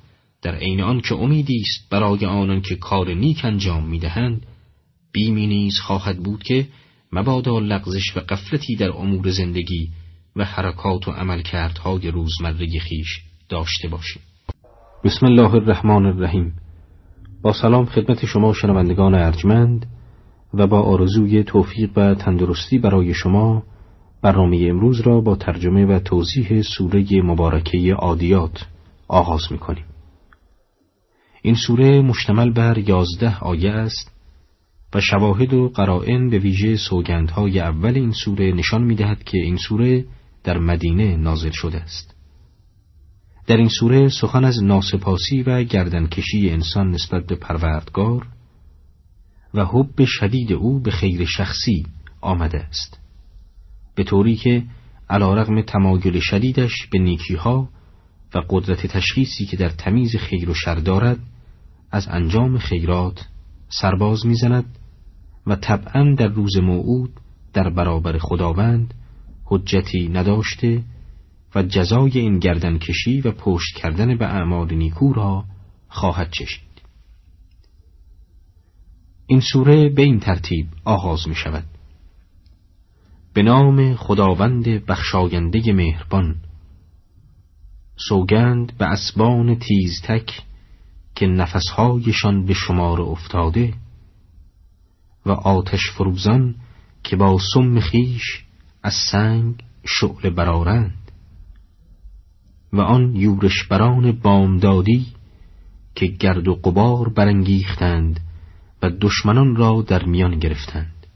در 0.43 0.55
عین 0.55 0.81
آن 0.81 1.01
که 1.01 1.15
امیدی 1.15 1.61
است 1.61 1.91
برای 1.91 2.27
آنان 2.27 2.61
که 2.61 2.77
کار 2.77 3.15
نیک 3.15 3.45
انجام 3.45 3.89
می‌دهند 3.89 4.47
بیمی 5.13 5.47
نیز 5.47 5.79
خواهد 5.79 6.19
بود 6.19 6.43
که 6.43 6.69
مبادا 7.13 7.59
لغزش 7.59 8.17
و 8.17 8.21
قفلتی 8.21 8.77
در 8.77 8.91
امور 8.91 9.31
زندگی 9.31 9.89
و 10.37 10.45
حرکات 10.45 11.09
و 11.09 11.11
عملکردهای 11.11 12.11
روزمره 12.11 12.79
خیش 12.79 13.21
داشته 13.49 13.89
باشیم. 13.89 14.23
بسم 15.05 15.27
الله 15.27 15.55
الرحمن 15.55 16.07
الرحیم. 16.07 16.55
با 17.43 17.53
سلام 17.53 17.87
خدمت 17.87 18.27
شما 18.27 18.53
شنوندگان 18.53 19.15
ارجمند. 19.15 19.87
و 20.55 20.67
با 20.67 20.83
آرزوی 20.83 21.43
توفیق 21.43 21.91
و 21.97 22.15
تندرستی 22.15 22.79
برای 22.79 23.15
شما 23.15 23.63
برنامه 24.23 24.67
امروز 24.71 25.01
را 25.01 25.21
با 25.21 25.37
ترجمه 25.37 25.87
و 25.87 25.99
توضیح 25.99 26.63
سوره 26.63 27.23
مبارکه 27.23 27.95
عادیات 27.95 28.67
آغاز 29.09 29.43
می 29.51 29.59
کنیم. 29.59 29.85
این 31.43 31.55
سوره 31.55 32.03
مشتمل 32.03 32.53
بر 32.53 32.79
یازده 32.79 33.39
آیه 33.39 33.71
است 33.71 34.13
و 34.95 35.01
شواهد 35.01 35.55
و 35.55 35.69
قرائن 35.69 36.31
به 36.31 36.39
ویژه 36.39 36.77
سوگندهای 36.77 37.61
اول 37.61 37.95
این 37.95 38.13
سوره 38.13 38.53
نشان 38.53 38.83
می 38.83 38.95
دهد 38.95 39.25
که 39.25 39.39
این 39.39 39.57
سوره 39.57 40.05
در 40.45 40.59
مدینه 40.59 41.17
نازل 41.17 41.51
شده 41.51 41.81
است. 41.81 42.17
در 43.47 43.57
این 43.57 43.69
سوره 43.69 44.09
سخن 44.09 44.45
از 44.45 44.63
ناسپاسی 44.63 45.43
و 45.43 45.63
گردنکشی 45.63 46.51
انسان 46.51 46.91
نسبت 46.91 47.27
به 47.27 47.35
پروردگار 47.35 48.27
و 49.55 49.65
حب 49.65 50.05
شدید 50.05 50.53
او 50.53 50.81
به 50.81 50.91
خیر 50.91 51.25
شخصی 51.25 51.87
آمده 52.21 52.59
است. 52.59 53.01
به 53.95 54.05
طوری 54.05 54.37
که 54.37 54.65
علا 55.11 55.35
رغم 55.35 55.63
تمایل 55.63 56.21
شدیدش 56.21 56.87
به 56.87 56.99
نیکیها 56.99 57.69
و 58.35 58.43
قدرت 58.49 58.87
تشخیصی 58.87 59.47
که 59.47 59.57
در 59.57 59.69
تمیز 59.69 60.17
خیر 60.17 60.51
و 60.51 60.55
شر 60.55 60.75
دارد 60.75 61.19
از 61.91 62.09
انجام 62.11 62.59
خیرات 62.59 63.29
سرباز 63.69 64.27
می‌زند 64.27 64.79
و 65.47 65.57
طبعا 65.57 66.15
در 66.19 66.29
روز 66.29 66.57
موعود 66.57 67.11
در 67.53 67.71
برابر 67.71 68.19
خداوند 68.19 68.95
حجتی 69.45 70.09
نداشته 70.09 70.83
و 71.55 71.63
جزای 71.63 72.19
این 72.19 72.39
گردن 72.39 72.79
کشی 72.79 73.21
و 73.21 73.33
پشت 73.33 73.77
کردن 73.77 74.17
به 74.17 74.27
اعمال 74.27 74.75
نیکو 74.75 75.13
را 75.13 75.45
خواهد 75.89 76.31
چشید 76.31 76.72
این 79.33 79.41
سوره 79.41 79.89
به 79.89 80.03
این 80.03 80.21
ترتیب 80.21 80.67
آغاز 80.85 81.29
می 81.29 81.35
شود 81.35 81.65
به 83.35 83.43
نام 83.43 83.95
خداوند 83.95 84.65
بخشاینده 84.65 85.73
مهربان 85.73 86.37
سوگند 88.09 88.79
به 88.79 88.85
اسبان 88.85 89.59
تیزتک 89.59 90.43
که 91.15 91.27
نفسهایشان 91.27 92.45
به 92.47 92.55
شمار 92.55 93.01
افتاده 93.01 93.75
و 95.27 95.31
آتش 95.31 95.91
فروزان 95.91 96.55
که 97.05 97.17
با 97.17 97.39
سم 97.55 97.81
خیش 97.81 98.45
از 98.83 98.95
سنگ 99.13 99.55
شعله 99.85 100.31
برارند 100.31 101.11
و 102.73 102.81
آن 102.81 103.17
یورش 103.17 103.65
بران 103.65 104.13
بامدادی 104.13 105.07
که 105.95 106.07
گرد 106.07 106.49
و 106.49 106.55
قبار 106.55 107.09
برانگیختند 107.09 108.21
و 108.83 108.91
دشمنان 109.01 109.57
را 109.57 109.85
در 109.87 110.05
میان 110.05 110.39
گرفتند. 110.39 111.07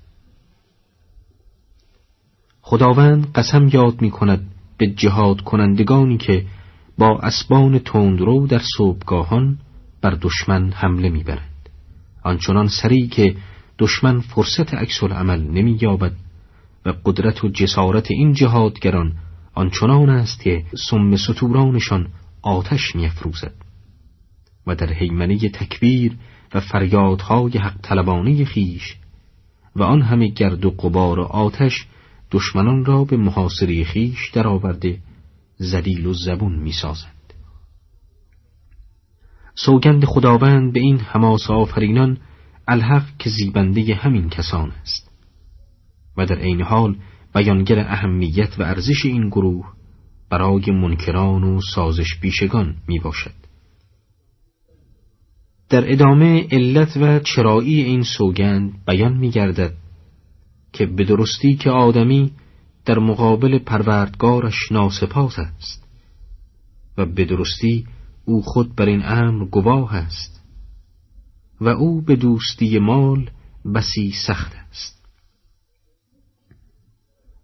خداوند 2.61 3.33
قسم 3.33 3.69
یاد 3.73 4.01
می 4.03 4.11
کند 4.11 4.51
به 4.79 4.87
جهاد 4.87 5.41
کنندگانی 5.41 6.17
که 6.17 6.47
با 6.99 7.19
اسبان 7.19 7.79
تندرو 7.79 8.47
در 8.47 8.63
صبحگاهان 8.77 9.59
بر 10.01 10.19
دشمن 10.21 10.71
حمله 10.71 11.09
می‌برند. 11.09 11.69
آنچنان 12.23 12.69
سریع 12.69 13.09
که 13.09 13.37
دشمن 13.79 14.21
فرصت 14.21 14.75
عکس 14.75 15.03
العمل 15.03 15.43
نمی 15.43 15.79
یابد 15.81 16.13
و 16.87 16.93
قدرت 17.05 17.45
و 17.45 17.49
جسارت 17.49 18.11
این 18.11 18.33
جهادگران 18.33 19.13
آنچنان 19.55 20.11
است 20.11 20.41
که 20.41 20.65
سم 20.91 21.17
سطورانشان 21.17 22.09
آتش 22.43 22.97
میافروزد. 22.97 23.55
و 24.67 24.75
در 24.75 24.93
حیمنه 24.93 25.39
تکبیر 25.49 26.17
و 26.57 26.61
فریادهای 26.61 27.59
حق 27.59 27.81
طلبانه 27.83 28.45
خیش 28.45 28.97
و 29.77 29.83
آن 29.83 30.03
همه 30.03 30.29
گرد 30.29 30.65
و 30.65 30.71
قبار 30.71 31.19
و 31.19 31.23
آتش 31.23 31.87
دشمنان 32.31 32.85
را 32.85 33.05
به 33.05 33.17
محاصره 33.17 33.85
خیش 33.85 34.31
درآورده 34.31 34.99
زلیل 35.57 36.07
و 36.07 36.13
زبون 36.13 36.55
می‌سازند 36.55 37.33
سوگند 39.55 40.05
خداوند 40.05 40.73
به 40.73 40.81
این 40.81 40.99
حماس 40.99 41.51
آفرینان 41.51 42.19
الحق 42.69 43.17
که 43.19 43.31
زیبنده 43.31 43.95
همین 43.95 44.29
کسان 44.29 44.73
است 44.83 45.11
و 46.17 46.27
در 46.27 46.39
عین 46.39 46.63
حال 46.63 46.97
بیانگر 47.35 47.79
اهمیت 47.79 48.59
و 48.59 48.63
ارزش 48.63 49.05
این 49.05 49.29
گروه 49.29 49.73
برای 50.31 50.71
منکران 50.71 51.45
و 51.45 51.61
سازش 51.75 52.15
بیشگان 52.21 52.77
می 52.89 52.99
باشد. 52.99 53.46
در 55.69 55.93
ادامه 55.93 56.47
علت 56.51 56.97
و 56.97 57.19
چرایی 57.19 57.83
این 57.83 58.03
سوگند 58.03 58.85
بیان 58.87 59.17
می 59.17 59.31
گردد 59.31 59.75
که 60.73 60.87
به 60.87 61.05
درستی 61.05 61.57
که 61.57 61.71
آدمی 61.71 62.33
در 62.85 62.99
مقابل 62.99 63.59
پروردگارش 63.59 64.73
ناسپاس 64.73 65.39
است 65.39 65.85
و 66.99 67.07
به 67.07 67.25
درستی 67.25 67.87
او 68.25 68.43
خود 68.43 68.77
بر 68.77 68.87
این 68.87 69.03
امر 69.05 69.45
گواه 69.45 69.95
است 69.95 70.43
و 71.61 71.69
او 71.69 72.03
به 72.03 72.17
دوستی 72.17 72.79
مال 72.79 73.31
بسی 73.75 74.13
سخت 74.27 74.53
است. 74.71 75.07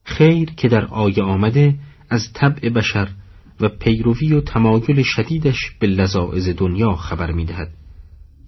خیر 0.05 0.51
که 0.51 0.68
در 0.68 0.84
آیه 0.84 1.23
آمده 1.23 1.78
از 2.10 2.33
طبع 2.33 2.68
بشر 2.68 3.09
و 3.60 3.68
پیروی 3.68 4.33
و 4.33 4.41
تمایل 4.41 5.02
شدیدش 5.02 5.70
به 5.81 5.86
لذاعز 5.86 6.49
دنیا 6.49 6.92
خبر 6.92 7.33
می‌دهد. 7.33 7.82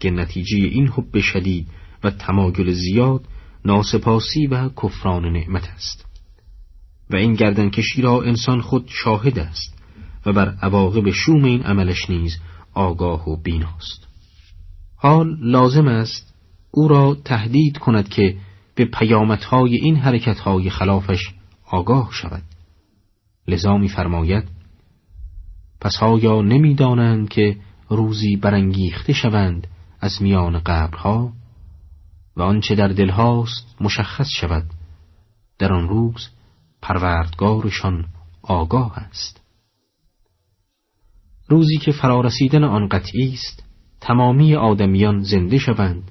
که 0.04 0.10
نتیجه 0.10 0.56
این 0.56 0.88
حب 0.88 1.20
شدید 1.20 1.68
و 2.04 2.10
تمایل 2.10 2.72
زیاد 2.72 3.24
ناسپاسی 3.64 4.46
و 4.46 4.68
کفران 4.68 5.32
نعمت 5.32 5.68
است. 5.68 6.06
و 7.10 7.16
این 7.16 7.34
گردنکشی 7.34 8.02
را 8.02 8.22
انسان 8.22 8.60
خود 8.60 8.88
شاهد 8.88 9.38
است 9.38 9.78
و 10.26 10.32
بر 10.32 10.54
عواقب 10.62 11.10
شوم 11.10 11.44
این 11.44 11.62
عملش 11.62 12.10
نیز 12.10 12.36
آگاه 12.74 13.28
و 13.28 13.42
بیناست. 13.42 14.08
حال 14.96 15.36
لازم 15.40 15.88
است 15.88 16.34
او 16.70 16.88
را 16.88 17.16
تهدید 17.24 17.78
کند 17.78 18.08
که 18.08 18.36
به 18.74 18.84
پیامدهای 18.84 19.76
این 19.76 19.96
حرکتهای 19.96 20.70
خلافش 20.70 21.30
آگاه 21.66 22.10
شود. 22.12 22.42
لذا 23.48 23.86
فرماید 23.96 24.44
پس 25.80 26.02
آیا 26.02 26.42
نمی‌دانند 26.42 27.28
که 27.28 27.56
روزی 27.88 28.36
برانگیخته 28.36 29.12
شوند 29.12 29.66
از 30.04 30.22
میان 30.22 30.58
قبرها 30.58 31.32
و 32.36 32.42
آنچه 32.42 32.74
در 32.74 32.88
دلهاست 32.88 33.76
مشخص 33.80 34.26
شود. 34.40 34.64
در 35.58 35.72
آن 35.72 35.88
روز 35.88 36.28
پروردگارشان 36.82 38.04
آگاه 38.42 38.98
است. 38.98 39.42
روزی 41.48 41.76
که 41.76 41.92
فرارسیدن 41.92 42.64
آن 42.64 42.88
قطعی 42.88 43.32
است 43.32 43.64
تمامی 44.00 44.54
آدمیان 44.54 45.20
زنده 45.20 45.58
شوند 45.58 46.10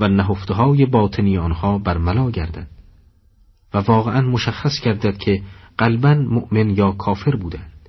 و 0.00 0.08
نهفته 0.08 0.54
های 0.54 0.86
باطنی 0.86 1.38
آنها 1.38 1.78
برملا 1.78 2.30
گردد 2.30 2.68
و 3.74 3.78
واقعا 3.78 4.20
مشخص 4.20 4.80
گردد 4.84 5.16
که 5.18 5.42
قلبا 5.78 6.14
مؤمن 6.14 6.70
یا 6.70 6.92
کافر 6.92 7.36
بودند. 7.36 7.88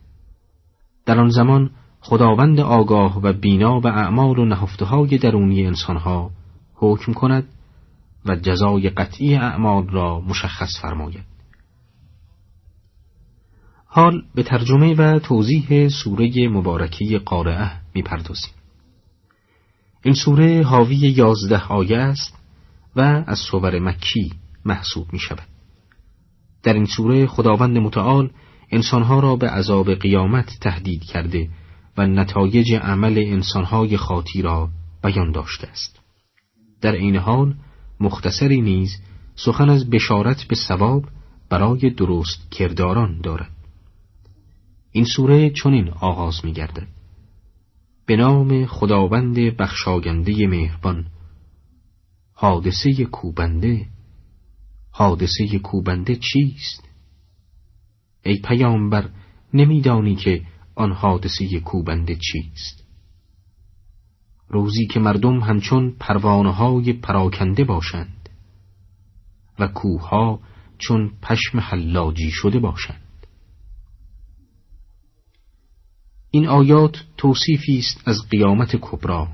در 1.05 1.19
آن 1.19 1.29
زمان 1.29 1.71
خداوند 2.07 2.59
آگاه 2.59 3.21
و 3.21 3.33
بینا 3.33 3.79
به 3.79 3.89
اعمال 3.89 4.39
و 4.39 4.45
نهفته 4.45 4.85
های 4.85 5.17
درونی 5.17 5.67
انسانها 5.67 6.31
حکم 6.75 7.13
کند 7.13 7.47
و 8.25 8.35
جزای 8.35 8.89
قطعی 8.89 9.35
اعمال 9.35 9.87
را 9.89 10.19
مشخص 10.19 10.69
فرماید 10.81 11.23
حال 13.85 14.23
به 14.35 14.43
ترجمه 14.43 14.95
و 14.95 15.19
توضیح 15.19 15.87
سوره 15.87 16.47
مبارکی 16.47 17.17
قارعه 17.17 17.71
می‌پردازیم. 17.93 18.53
این 20.03 20.13
سوره 20.13 20.63
حاوی 20.63 20.95
یازده 20.95 21.67
آیه 21.67 21.97
است 21.97 22.33
و 22.95 23.23
از 23.27 23.39
صور 23.39 23.79
مکی 23.79 24.33
محسوب 24.65 25.13
می 25.13 25.19
شود. 25.19 25.47
در 26.63 26.73
این 26.73 26.85
سوره 26.85 27.27
خداوند 27.27 27.77
متعال 27.77 28.31
انسانها 28.71 29.19
را 29.19 29.35
به 29.35 29.49
عذاب 29.49 29.93
قیامت 29.93 30.57
تهدید 30.61 31.03
کرده 31.03 31.49
و 31.97 32.07
نتایج 32.07 32.73
عمل 32.73 33.17
انسانهای 33.17 33.97
خاطی 33.97 34.41
را 34.41 34.69
بیان 35.03 35.31
داشته 35.31 35.67
است. 35.67 35.99
در 36.81 36.91
این 36.91 37.15
حال 37.15 37.55
مختصری 37.99 38.61
نیز 38.61 39.01
سخن 39.35 39.69
از 39.69 39.89
بشارت 39.89 40.43
به 40.43 40.55
ثواب 40.55 41.05
برای 41.49 41.89
درست 41.89 42.51
کرداران 42.51 43.21
دارد. 43.21 43.51
این 44.91 45.05
سوره 45.05 45.49
چنین 45.49 45.89
آغاز 45.89 46.45
می 46.45 46.53
گردد. 46.53 46.87
به 48.05 48.15
نام 48.15 48.65
خداوند 48.65 49.35
بخشاینده 49.35 50.47
مهربان 50.47 51.05
حادثه 52.33 53.05
کوبنده 53.05 53.87
حادثه 54.91 55.59
کوبنده 55.59 56.15
چیست؟ 56.15 56.83
ای 58.23 58.41
پیامبر 58.43 59.09
نمیدانی 59.53 60.15
که 60.15 60.41
آن 60.75 60.91
حادثه 60.91 61.59
کوبنده 61.59 62.15
چیست؟ 62.15 62.85
روزی 64.49 64.85
که 64.87 64.99
مردم 64.99 65.39
همچون 65.39 65.95
پروانه 65.99 66.51
های 66.51 66.93
پراکنده 66.93 67.63
باشند 67.63 68.29
و 69.59 69.67
کوها 69.67 70.39
چون 70.77 71.11
پشم 71.21 71.59
حلاجی 71.59 72.31
شده 72.31 72.59
باشند 72.59 73.01
این 76.31 76.47
آیات 76.47 77.03
توصیفی 77.17 77.77
است 77.77 78.07
از 78.07 78.29
قیامت 78.29 78.75
کبرا 78.81 79.27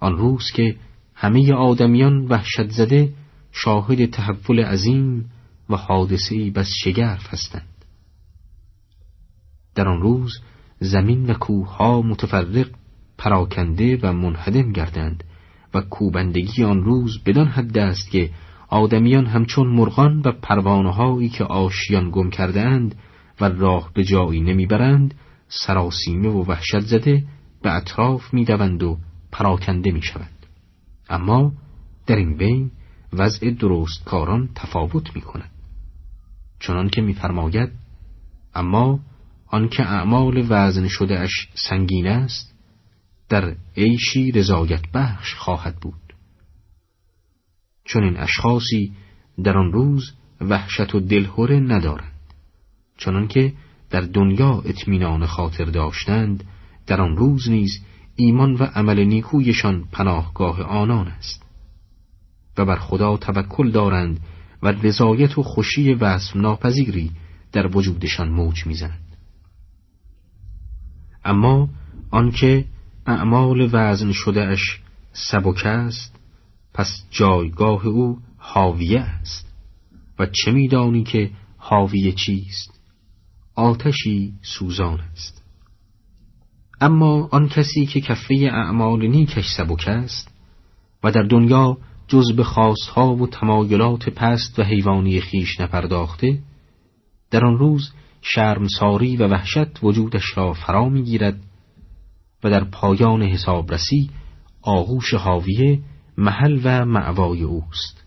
آن 0.00 0.16
روز 0.16 0.44
که 0.54 0.76
همه 1.14 1.52
آدمیان 1.52 2.26
وحشت 2.26 2.68
زده 2.68 3.12
شاهد 3.52 4.10
تحول 4.10 4.64
عظیم 4.64 5.30
و 5.70 5.76
حادثه 5.76 6.50
بس 6.50 6.68
شگرف 6.84 7.26
هستند 7.34 7.84
در 9.74 9.88
آن 9.88 10.00
روز 10.00 10.32
زمین 10.80 11.30
و 11.30 11.34
کوهها 11.34 12.02
متفرق 12.02 12.68
پراکنده 13.18 13.98
و 14.02 14.12
منهدم 14.12 14.72
گردند 14.72 15.24
و 15.74 15.80
کوبندگی 15.80 16.64
آن 16.64 16.82
روز 16.84 17.18
بدان 17.24 17.46
حد 17.46 17.78
است 17.78 18.10
که 18.10 18.30
آدمیان 18.68 19.26
همچون 19.26 19.66
مرغان 19.66 20.22
و 20.24 20.32
پروانههایی 20.32 21.28
که 21.28 21.44
آشیان 21.44 22.10
گم 22.10 22.30
کردهاند 22.30 22.94
و 23.40 23.44
راه 23.44 23.90
به 23.94 24.04
جایی 24.04 24.40
نمی‌برند 24.40 25.14
سراسیمه 25.48 26.28
و 26.28 26.44
وحشت 26.44 26.80
زده 26.80 27.24
به 27.62 27.76
اطراف 27.76 28.34
می‌دوند 28.34 28.82
و 28.82 28.98
پراکنده 29.32 29.90
می‌شوند. 29.90 30.46
اما 31.10 31.52
در 32.06 32.16
این 32.16 32.36
بین 32.36 32.70
وضع 33.12 33.50
درست 33.50 34.04
کاران 34.04 34.48
تفاوت 34.54 35.16
می 35.16 35.22
کند 35.22 35.50
چنان 36.60 36.88
که 36.88 37.00
میفرماید 37.00 37.70
اما 38.54 39.00
آنکه 39.50 39.82
اعمال 39.82 40.46
وزن 40.48 40.88
شده 40.88 41.20
اش 41.20 41.48
سنگین 41.54 42.06
است 42.06 42.54
در 43.28 43.56
عیشی 43.76 44.30
رضایت 44.30 44.82
بخش 44.94 45.34
خواهد 45.34 45.76
بود. 45.76 46.14
چون 47.84 48.04
این 48.04 48.16
اشخاصی 48.16 48.92
در 49.44 49.58
آن 49.58 49.72
روز 49.72 50.12
وحشت 50.40 50.94
و 50.94 51.00
دلهوره 51.00 51.60
ندارند. 51.60 52.12
چنان 52.98 53.28
که 53.28 53.52
در 53.90 54.00
دنیا 54.00 54.62
اطمینان 54.64 55.26
خاطر 55.26 55.64
داشتند 55.64 56.44
در 56.86 57.00
آن 57.00 57.16
روز 57.16 57.50
نیز 57.50 57.80
ایمان 58.16 58.54
و 58.54 58.62
عمل 58.64 59.04
نیکویشان 59.04 59.84
پناهگاه 59.92 60.62
آنان 60.62 61.08
است. 61.08 61.42
و 62.58 62.64
بر 62.64 62.76
خدا 62.76 63.16
توکل 63.16 63.70
دارند 63.70 64.20
و 64.62 64.68
رضایت 64.68 65.38
و 65.38 65.42
خوشی 65.42 65.94
وصف 65.94 66.36
ناپذیری 66.36 67.10
در 67.52 67.76
وجودشان 67.76 68.28
موج 68.28 68.66
می‌زند. 68.66 69.07
اما 71.24 71.68
آنکه 72.10 72.64
اعمال 73.06 73.68
وزن 73.72 74.12
شده 74.12 74.44
اش 74.44 74.80
سبک 75.12 75.66
است 75.66 76.18
پس 76.74 77.04
جایگاه 77.10 77.86
او 77.86 78.18
حاویه 78.36 79.00
است. 79.00 79.48
و 80.18 80.26
چه 80.26 80.52
میدانی 80.52 81.04
که 81.04 81.30
حاویه 81.56 82.12
چیست؟ 82.12 82.80
آتشی 83.54 84.32
سوزان 84.42 85.00
است. 85.00 85.42
اما 86.80 87.28
آن 87.32 87.48
کسی 87.48 87.86
که 87.86 88.00
کفه 88.00 88.34
اعمال 88.52 89.06
نیکش 89.06 89.48
سبک 89.56 89.88
است 89.88 90.34
و 91.04 91.10
در 91.10 91.22
دنیا 91.22 91.78
جز 92.08 92.32
به 92.36 92.44
خواستها 92.44 93.14
و 93.14 93.26
تمایلات 93.26 94.08
پست 94.08 94.58
و 94.58 94.62
حیوانی 94.62 95.20
خیش 95.20 95.60
نپرداخته 95.60 96.38
در 97.30 97.44
آن 97.44 97.58
روز 97.58 97.92
شرمساری 98.22 99.16
و 99.16 99.28
وحشت 99.28 99.82
وجودش 99.82 100.36
را 100.36 100.52
فرا 100.52 100.88
می‌گیرد 100.88 101.40
و 102.44 102.50
در 102.50 102.64
پایان 102.64 103.22
حسابرسی 103.22 104.10
آغوش 104.62 105.14
حاویه 105.14 105.80
محل 106.18 106.60
و 106.64 106.84
معوای 106.84 107.42
اوست 107.42 108.04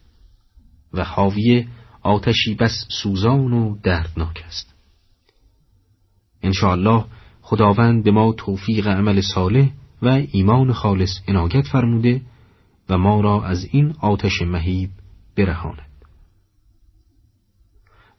و 0.93 1.03
حاویه 1.03 1.67
آتشی 2.01 2.55
بس 2.55 2.85
سوزان 3.03 3.53
و 3.53 3.77
دردناک 3.83 4.43
است. 4.47 4.75
انشاءالله 6.43 7.05
خداوند 7.41 8.03
به 8.03 8.11
ما 8.11 8.33
توفیق 8.33 8.87
عمل 8.87 9.21
صالح 9.21 9.69
و 10.01 10.07
ایمان 10.31 10.73
خالص 10.73 11.19
عنایت 11.27 11.67
فرموده 11.67 12.21
و 12.89 12.97
ما 12.97 13.21
را 13.21 13.43
از 13.43 13.67
این 13.71 13.93
آتش 13.99 14.41
مهیب 14.41 14.89
برهاند. 15.37 15.90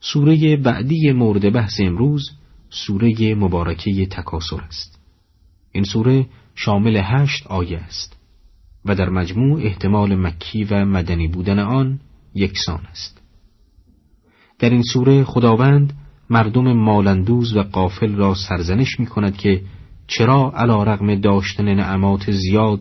سوره 0.03 0.57
بعدی 0.57 1.11
مورد 1.11 1.53
بحث 1.53 1.79
امروز 1.79 2.31
سوره 2.69 3.35
مبارکه 3.35 4.05
تکاسر 4.05 4.61
است. 4.61 4.99
این 5.71 5.83
سوره 5.83 6.25
شامل 6.55 7.01
هشت 7.03 7.47
آیه 7.47 7.77
است 7.77 8.17
و 8.85 8.95
در 8.95 9.09
مجموع 9.09 9.61
احتمال 9.61 10.15
مکی 10.15 10.63
و 10.63 10.85
مدنی 10.85 11.27
بودن 11.27 11.59
آن 11.59 11.99
یکسان 12.35 12.79
است. 12.91 13.21
در 14.59 14.69
این 14.69 14.81
سوره 14.81 15.23
خداوند 15.23 15.93
مردم 16.29 16.73
مالندوز 16.73 17.55
و 17.55 17.63
قافل 17.63 18.15
را 18.15 18.35
سرزنش 18.35 18.99
می 18.99 19.05
کند 19.05 19.37
که 19.37 19.61
چرا 20.07 20.51
علا 20.55 20.83
رغم 20.83 21.15
داشتن 21.15 21.73
نعمات 21.73 22.31
زیاد 22.31 22.79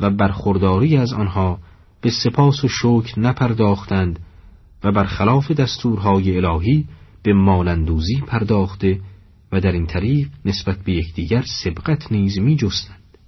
و 0.00 0.10
برخورداری 0.10 0.96
از 0.96 1.12
آنها 1.12 1.58
به 2.00 2.10
سپاس 2.10 2.64
و 2.64 2.68
شکر 2.68 3.20
نپرداختند 3.20 4.18
و 4.84 4.92
برخلاف 4.92 5.50
دستورهای 5.50 6.36
الهی 6.36 6.88
به 7.22 7.32
مالندوزی 7.32 8.20
پرداخته 8.26 9.00
و 9.52 9.60
در 9.60 9.72
این 9.72 9.86
طریق 9.86 10.28
نسبت 10.44 10.84
به 10.84 10.92
یکدیگر 10.92 11.44
سبقت 11.64 12.12
نیز 12.12 12.38
می 12.38 12.56
جستند. 12.56 13.18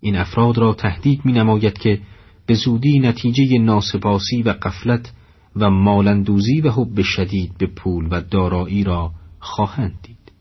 این 0.00 0.16
افراد 0.16 0.58
را 0.58 0.74
تهدید 0.74 1.24
می 1.24 1.32
نماید 1.32 1.78
که 1.78 2.00
به 2.46 2.54
زودی 2.54 2.98
نتیجه 2.98 3.58
ناسپاسی 3.58 4.42
و 4.42 4.50
قفلت 4.50 5.12
و 5.56 5.70
مالندوزی 5.70 6.60
و 6.60 6.70
حب 6.70 7.02
شدید 7.02 7.58
به 7.58 7.66
پول 7.66 8.08
و 8.10 8.20
دارایی 8.20 8.84
را 8.84 9.12
خواهند 9.38 9.98
دید. 10.02 10.32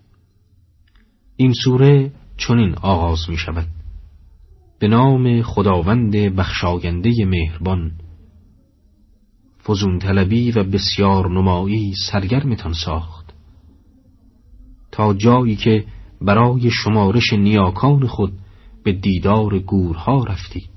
این 1.35 1.53
سوره 1.63 2.11
چنین 2.37 2.75
آغاز 2.75 3.29
می 3.29 3.37
شود. 3.37 3.67
به 4.79 4.87
نام 4.87 5.41
خداوند 5.41 6.11
بخشاینده 6.11 7.25
مهربان 7.25 7.91
فزون 9.69 9.99
طلبی 9.99 10.51
و 10.51 10.63
بسیار 10.63 11.29
نمایی 11.29 11.93
سرگرمتان 12.11 12.73
ساخت. 12.73 13.33
تا 14.91 15.13
جایی 15.13 15.55
که 15.55 15.85
برای 16.21 16.71
شمارش 16.71 17.33
نیاکان 17.33 18.07
خود 18.07 18.33
به 18.83 18.93
دیدار 18.93 19.59
گورها 19.59 20.23
رفتید. 20.23 20.69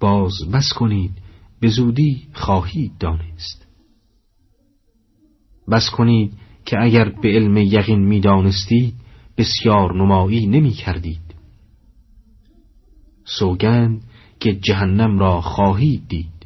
باز 0.00 0.32
بس 0.52 0.72
کنید 0.76 1.10
به 1.60 1.68
زودی 1.68 2.28
خواهید 2.32 2.92
دانست. 3.00 3.66
بس 5.70 5.90
کنید 5.90 6.32
که 6.64 6.76
اگر 6.82 7.08
به 7.08 7.28
علم 7.28 7.56
یقین 7.56 8.06
می 8.06 8.20
دانستید 8.20 8.94
بسیار 9.36 9.94
نمایی 9.94 10.46
نمی 10.46 10.70
کردید 10.70 11.34
سوگند 13.24 14.02
که 14.40 14.54
جهنم 14.54 15.18
را 15.18 15.40
خواهید 15.40 16.08
دید. 16.08 16.37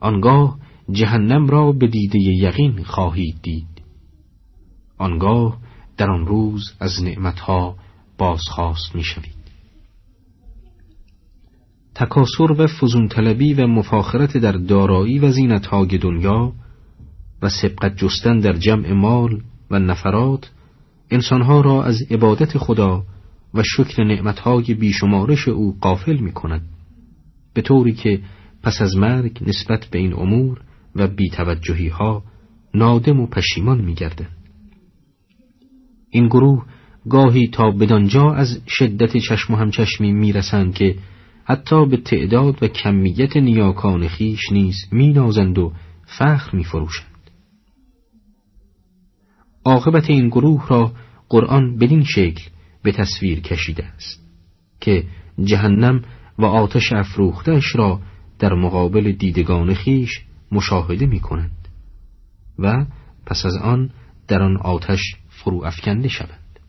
آنگاه 0.00 0.58
جهنم 0.90 1.46
را 1.46 1.72
به 1.72 1.86
دیده 1.86 2.18
یقین 2.18 2.84
خواهید 2.84 3.36
دید. 3.42 3.82
آنگاه 4.98 5.58
در 5.96 6.10
آن 6.10 6.26
روز 6.26 6.72
از 6.80 7.02
نعمتها 7.02 7.76
بازخواست 8.18 8.94
می 8.94 9.02
شوید 9.02 9.38
تکاسر 11.94 12.52
و 12.52 12.66
فزون 12.66 13.08
طلبی 13.08 13.54
و 13.54 13.66
مفاخرت 13.66 14.36
در 14.36 14.52
دارایی 14.52 15.18
و 15.18 15.30
زینتهای 15.30 15.98
دنیا 15.98 16.52
و 17.42 17.48
سبقت 17.48 17.96
جستن 17.96 18.38
در 18.38 18.52
جمع 18.52 18.92
مال 18.92 19.40
و 19.70 19.78
نفرات 19.78 20.50
انسانها 21.10 21.60
را 21.60 21.84
از 21.84 22.02
عبادت 22.10 22.58
خدا 22.58 23.02
و 23.54 23.62
شکر 23.62 24.04
نعمتهای 24.04 24.74
بیشمارش 24.74 25.48
او 25.48 25.76
قافل 25.80 26.16
می 26.16 26.32
کند 26.32 26.62
به 27.54 27.62
طوری 27.62 27.92
که 27.92 28.20
پس 28.62 28.82
از 28.82 28.96
مرگ 28.96 29.38
نسبت 29.46 29.86
به 29.90 29.98
این 29.98 30.12
امور 30.12 30.60
و 30.94 31.08
بیتوجهی 31.08 31.88
ها 31.88 32.22
نادم 32.74 33.20
و 33.20 33.26
پشیمان 33.26 33.80
می 33.80 33.94
گردن. 33.94 34.28
این 36.10 36.26
گروه 36.28 36.64
گاهی 37.08 37.48
تا 37.48 37.70
بدانجا 37.70 38.32
از 38.32 38.60
شدت 38.68 39.16
چشم 39.16 39.54
و 39.54 39.56
همچشمی 39.56 40.12
می 40.12 40.32
رسند 40.32 40.74
که 40.74 40.96
حتی 41.44 41.86
به 41.86 41.96
تعداد 41.96 42.62
و 42.62 42.68
کمیت 42.68 43.36
نیاکان 43.36 44.08
خیش 44.08 44.52
نیز 44.52 44.76
می 44.92 45.12
نازند 45.12 45.58
و 45.58 45.72
فخر 46.06 46.56
می 46.56 46.64
فروشند. 46.64 47.08
عاقبت 49.64 50.10
این 50.10 50.28
گروه 50.28 50.68
را 50.68 50.92
قرآن 51.28 51.78
بدین 51.78 52.04
شکل 52.04 52.42
به 52.82 52.92
تصویر 52.92 53.40
کشیده 53.40 53.84
است 53.84 54.22
که 54.80 55.04
جهنم 55.44 56.02
و 56.38 56.44
آتش 56.44 56.92
افروختش 56.92 57.76
را 57.76 58.00
در 58.38 58.54
مقابل 58.54 59.12
دیدگان 59.12 59.74
خیش 59.74 60.20
مشاهده 60.52 61.06
می 61.06 61.20
کنند 61.20 61.68
و 62.58 62.84
پس 63.26 63.46
از 63.46 63.56
آن 63.56 63.90
در 64.28 64.42
آن 64.42 64.56
آتش 64.56 65.00
فرو 65.28 65.64
افکنده 65.64 66.08
شوند. 66.08 66.60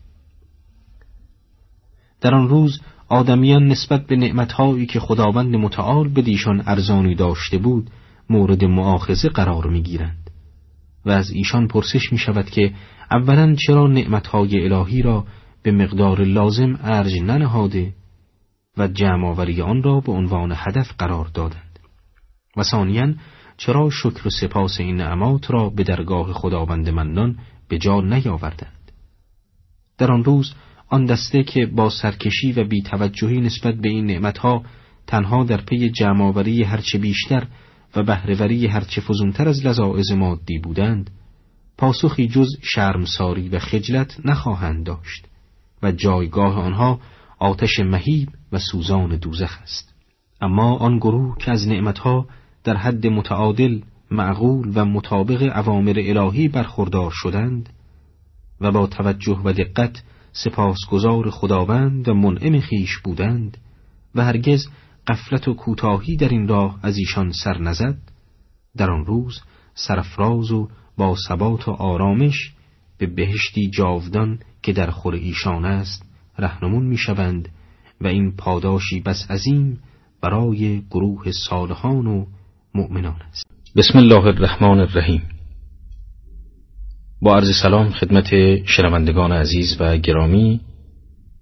در 2.20 2.34
آن 2.34 2.48
روز 2.48 2.80
آدمیان 3.08 3.66
نسبت 3.66 4.06
به 4.06 4.16
نعمتهایی 4.16 4.86
که 4.86 5.00
خداوند 5.00 5.56
متعال 5.56 6.08
به 6.08 6.22
دیشان 6.22 6.62
ارزانی 6.66 7.14
داشته 7.14 7.58
بود 7.58 7.90
مورد 8.30 8.64
معاخزه 8.64 9.28
قرار 9.28 9.66
می 9.66 9.82
گیرند 9.82 10.30
و 11.06 11.10
از 11.10 11.30
ایشان 11.30 11.68
پرسش 11.68 12.12
می 12.12 12.18
شود 12.18 12.50
که 12.50 12.74
اولا 13.10 13.54
چرا 13.54 13.86
نعمتهای 13.86 14.64
الهی 14.64 15.02
را 15.02 15.24
به 15.62 15.72
مقدار 15.72 16.24
لازم 16.24 16.78
ارج 16.82 17.20
ننهاده 17.22 17.92
و 18.76 18.88
جمع 18.88 19.62
آن 19.62 19.82
را 19.82 20.00
به 20.00 20.12
عنوان 20.12 20.52
هدف 20.56 20.92
قرار 20.98 21.26
دادند. 21.34 21.78
و 22.56 22.62
ثانیا 22.62 23.14
چرا 23.56 23.90
شکر 23.90 24.26
و 24.26 24.30
سپاس 24.30 24.80
این 24.80 24.96
نعمات 24.96 25.50
را 25.50 25.70
به 25.70 25.82
درگاه 25.82 26.32
خداوند 26.32 26.88
منان 26.88 27.38
به 27.68 27.78
جا 27.78 28.00
نیاوردند؟ 28.00 28.92
در 29.98 30.12
آن 30.12 30.24
روز 30.24 30.54
آن 30.88 31.04
دسته 31.04 31.42
که 31.42 31.66
با 31.66 31.90
سرکشی 31.90 32.52
و 32.52 32.64
بیتوجهی 32.64 33.40
نسبت 33.40 33.74
به 33.74 33.88
این 33.88 34.06
نعمتها 34.06 34.62
تنها 35.06 35.44
در 35.44 35.60
پی 35.60 35.90
جمعآوری 35.90 36.62
هرچه 36.62 36.98
بیشتر 36.98 37.46
و 37.96 38.02
بهرهوری 38.02 38.66
هرچه 38.66 39.00
فزونتر 39.00 39.48
از 39.48 39.66
لذاعز 39.66 40.12
مادی 40.12 40.58
بودند 40.58 41.10
پاسخی 41.78 42.28
جز 42.28 42.48
شرمساری 42.62 43.48
و 43.48 43.58
خجلت 43.58 44.20
نخواهند 44.24 44.86
داشت 44.86 45.26
و 45.82 45.92
جایگاه 45.92 46.54
آنها 46.54 47.00
آتش 47.40 47.80
مهیب 47.80 48.28
و 48.52 48.58
سوزان 48.58 49.16
دوزخ 49.16 49.58
است. 49.62 49.94
اما 50.40 50.76
آن 50.76 50.98
گروه 50.98 51.38
که 51.38 51.50
از 51.50 51.68
نعمتها 51.68 52.26
در 52.64 52.76
حد 52.76 53.06
متعادل 53.06 53.80
معقول 54.10 54.72
و 54.74 54.84
مطابق 54.84 55.42
عوامر 55.42 55.94
الهی 55.98 56.48
برخوردار 56.48 57.10
شدند 57.14 57.68
و 58.60 58.72
با 58.72 58.86
توجه 58.86 59.40
و 59.44 59.52
دقت 59.52 60.02
سپاسگزار 60.32 61.30
خداوند 61.30 62.08
و 62.08 62.14
منعم 62.14 62.60
خیش 62.60 62.98
بودند 62.98 63.58
و 64.14 64.24
هرگز 64.24 64.66
قفلت 65.06 65.48
و 65.48 65.54
کوتاهی 65.54 66.16
در 66.16 66.28
این 66.28 66.48
راه 66.48 66.78
از 66.82 66.98
ایشان 66.98 67.32
سر 67.32 67.58
نزد 67.58 67.98
در 68.76 68.90
آن 68.90 69.04
روز 69.04 69.40
سرفراز 69.74 70.52
و 70.52 70.68
با 70.96 71.16
ثبات 71.28 71.68
و 71.68 71.70
آرامش 71.70 72.54
به 72.98 73.06
بهشتی 73.06 73.70
جاودان 73.70 74.38
که 74.62 74.72
در 74.72 74.90
خور 74.90 75.14
ایشان 75.14 75.64
است 75.64 76.09
رهنمون 76.40 76.86
می‌شوند 76.86 77.48
و 78.00 78.06
این 78.06 78.36
پاداشی 78.36 79.00
بس 79.00 79.30
عظیم 79.30 79.78
برای 80.22 80.82
گروه 80.90 81.32
صالحان 81.32 82.06
و 82.06 82.26
مؤمنان 82.74 83.22
است. 83.28 83.44
بسم 83.76 83.98
الله 83.98 84.24
الرحمن 84.24 84.80
الرحیم. 84.80 85.22
با 87.22 87.36
عرض 87.36 87.62
سلام 87.62 87.90
خدمت 87.90 88.30
شنوندگان 88.64 89.32
عزیز 89.32 89.76
و 89.80 89.96
گرامی 89.96 90.60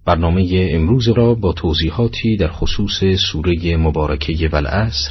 برنامه 0.06 0.68
امروز 0.70 1.08
را 1.08 1.34
با 1.34 1.52
توضیحاتی 1.52 2.36
در 2.36 2.48
خصوص 2.48 3.04
سوره 3.32 3.76
مبارکه 3.76 4.48
والعصر 4.52 5.10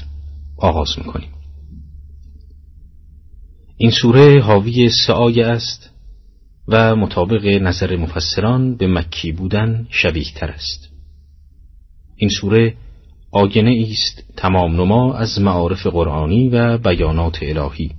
آغاز 0.58 0.90
می‌کنیم. 0.98 1.30
این 3.78 3.92
سوره 3.92 4.42
حاوی 4.42 4.90
آیه 5.10 5.46
است 5.46 5.97
و 6.68 6.96
مطابق 6.96 7.46
نظر 7.46 7.96
مفسران 7.96 8.76
به 8.76 8.88
مکی 8.88 9.32
بودن 9.32 9.88
شبیه 9.90 10.34
تر 10.36 10.48
است. 10.48 10.90
این 12.16 12.30
سوره 12.30 12.74
آگنه 13.32 13.88
است 13.92 14.24
تمام 14.38 14.76
نما 14.76 15.14
از 15.14 15.42
معارف 15.42 15.88
قرآنی 15.88 16.50
و 16.50 16.78
بیانات 16.78 17.40
الهی 17.42 17.92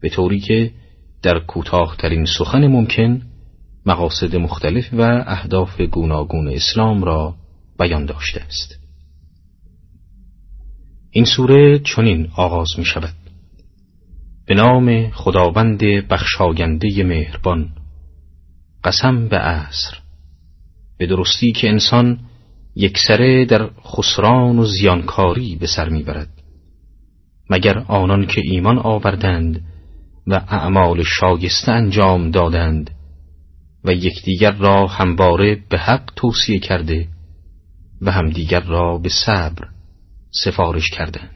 به 0.00 0.08
طوری 0.08 0.40
که 0.40 0.70
در 1.22 1.38
کوتاهترین 1.38 2.24
سخن 2.24 2.66
ممکن 2.66 3.22
مقاصد 3.86 4.36
مختلف 4.36 4.84
و 4.92 5.24
اهداف 5.26 5.80
گوناگون 5.80 6.48
اسلام 6.48 7.04
را 7.04 7.34
بیان 7.78 8.06
داشته 8.06 8.40
است. 8.40 8.78
این 11.10 11.24
سوره 11.24 11.78
چنین 11.78 12.28
آغاز 12.36 12.68
می 12.78 12.84
شود 12.84 13.14
به 14.46 14.54
نام 14.54 15.10
خداوند 15.10 15.78
بخشاینده 15.84 17.04
مهربان. 17.04 17.68
قسم 18.84 19.28
به 19.28 19.38
عصر. 19.38 19.96
به 20.98 21.06
درستی 21.06 21.52
که 21.52 21.68
انسان 21.68 22.18
یکسره 22.76 23.44
در 23.44 23.70
خسران 23.84 24.58
و 24.58 24.64
زیانکاری 24.64 25.56
به 25.56 25.66
سر 25.66 25.88
می‌برد. 25.88 26.28
مگر 27.50 27.78
آنان 27.78 28.26
که 28.26 28.42
ایمان 28.44 28.78
آوردند 28.78 29.62
و 30.26 30.34
اعمال 30.48 31.02
شایسته 31.02 31.72
انجام 31.72 32.30
دادند 32.30 32.90
و 33.84 33.92
یکدیگر 33.92 34.52
را 34.52 34.86
همواره 34.86 35.58
به 35.68 35.78
حق 35.78 36.12
توصیه 36.16 36.58
کرده 36.58 37.08
و 38.02 38.12
همدیگر 38.12 38.60
را 38.60 38.98
به 38.98 39.08
صبر 39.08 39.68
سفارش 40.44 40.90
کردند. 40.90 41.35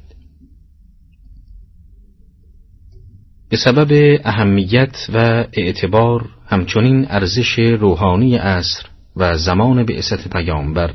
به 3.51 3.57
سبب 3.57 4.21
اهمیت 4.25 4.97
و 5.15 5.45
اعتبار 5.53 6.29
همچنین 6.47 7.07
ارزش 7.09 7.59
روحانی 7.59 8.37
عصر 8.37 8.87
و 9.17 9.37
زمان 9.39 9.85
بعثت 9.85 10.29
پیامبر 10.33 10.95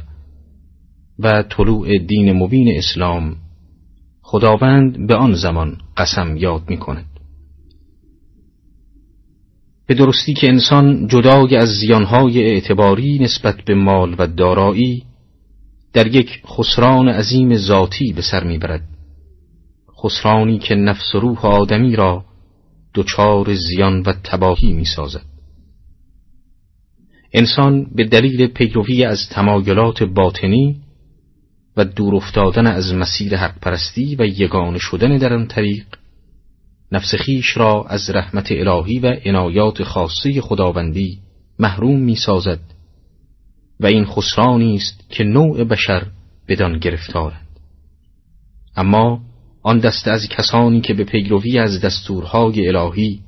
و 1.19 1.43
طلوع 1.43 1.97
دین 1.97 2.33
مبین 2.33 2.77
اسلام 2.77 3.35
خداوند 4.21 5.07
به 5.07 5.15
آن 5.15 5.33
زمان 5.33 5.77
قسم 5.97 6.37
یاد 6.37 6.61
می 6.69 6.77
کند. 6.77 7.05
به 9.87 9.93
درستی 9.93 10.33
که 10.33 10.47
انسان 10.47 11.07
جدای 11.07 11.55
از 11.55 11.69
زیانهای 11.69 12.43
اعتباری 12.43 13.19
نسبت 13.19 13.61
به 13.61 13.75
مال 13.75 14.15
و 14.19 14.27
دارایی 14.27 15.03
در 15.93 16.07
یک 16.15 16.41
خسران 16.47 17.09
عظیم 17.09 17.57
ذاتی 17.57 18.13
به 18.13 18.21
سر 18.21 18.43
می‌برد 18.43 18.83
خسرانی 20.03 20.59
که 20.59 20.75
نفس 20.75 21.15
و 21.15 21.19
روح 21.19 21.45
آدمی 21.45 21.95
را 21.95 22.25
دچار 22.95 23.53
زیان 23.53 24.01
و 24.01 24.13
تباهی 24.23 24.73
می 24.73 24.85
سازد. 24.85 25.25
انسان 27.33 27.85
به 27.95 28.03
دلیل 28.03 28.47
پیروی 28.47 29.05
از 29.05 29.29
تمایلات 29.31 30.03
باطنی 30.03 30.81
و 31.77 31.85
دور 31.85 32.15
افتادن 32.15 32.67
از 32.67 32.93
مسیر 32.93 33.37
حق 33.37 33.59
پرستی 33.59 34.15
و 34.15 34.25
یگان 34.25 34.77
شدن 34.77 35.17
در 35.17 35.33
آن 35.33 35.47
طریق 35.47 35.85
نفس 36.91 37.15
خیش 37.15 37.57
را 37.57 37.85
از 37.89 38.09
رحمت 38.09 38.51
الهی 38.51 38.99
و 38.99 39.15
عنایات 39.25 39.83
خاصی 39.83 40.41
خداوندی 40.41 41.19
محروم 41.59 41.99
می 41.99 42.15
سازد 42.15 42.59
و 43.79 43.85
این 43.85 44.05
خسرانی 44.05 44.75
است 44.75 45.09
که 45.09 45.23
نوع 45.23 45.63
بشر 45.63 46.07
بدان 46.47 46.79
گرفتارند 46.79 47.59
اما 48.75 49.21
آن 49.65 49.79
دسته 49.79 50.11
از 50.11 50.27
کسانی 50.29 50.81
که 50.81 50.93
به 50.93 51.03
پیروی 51.03 51.59
از 51.59 51.81
دستورهای 51.81 52.67
الهی 52.67 53.21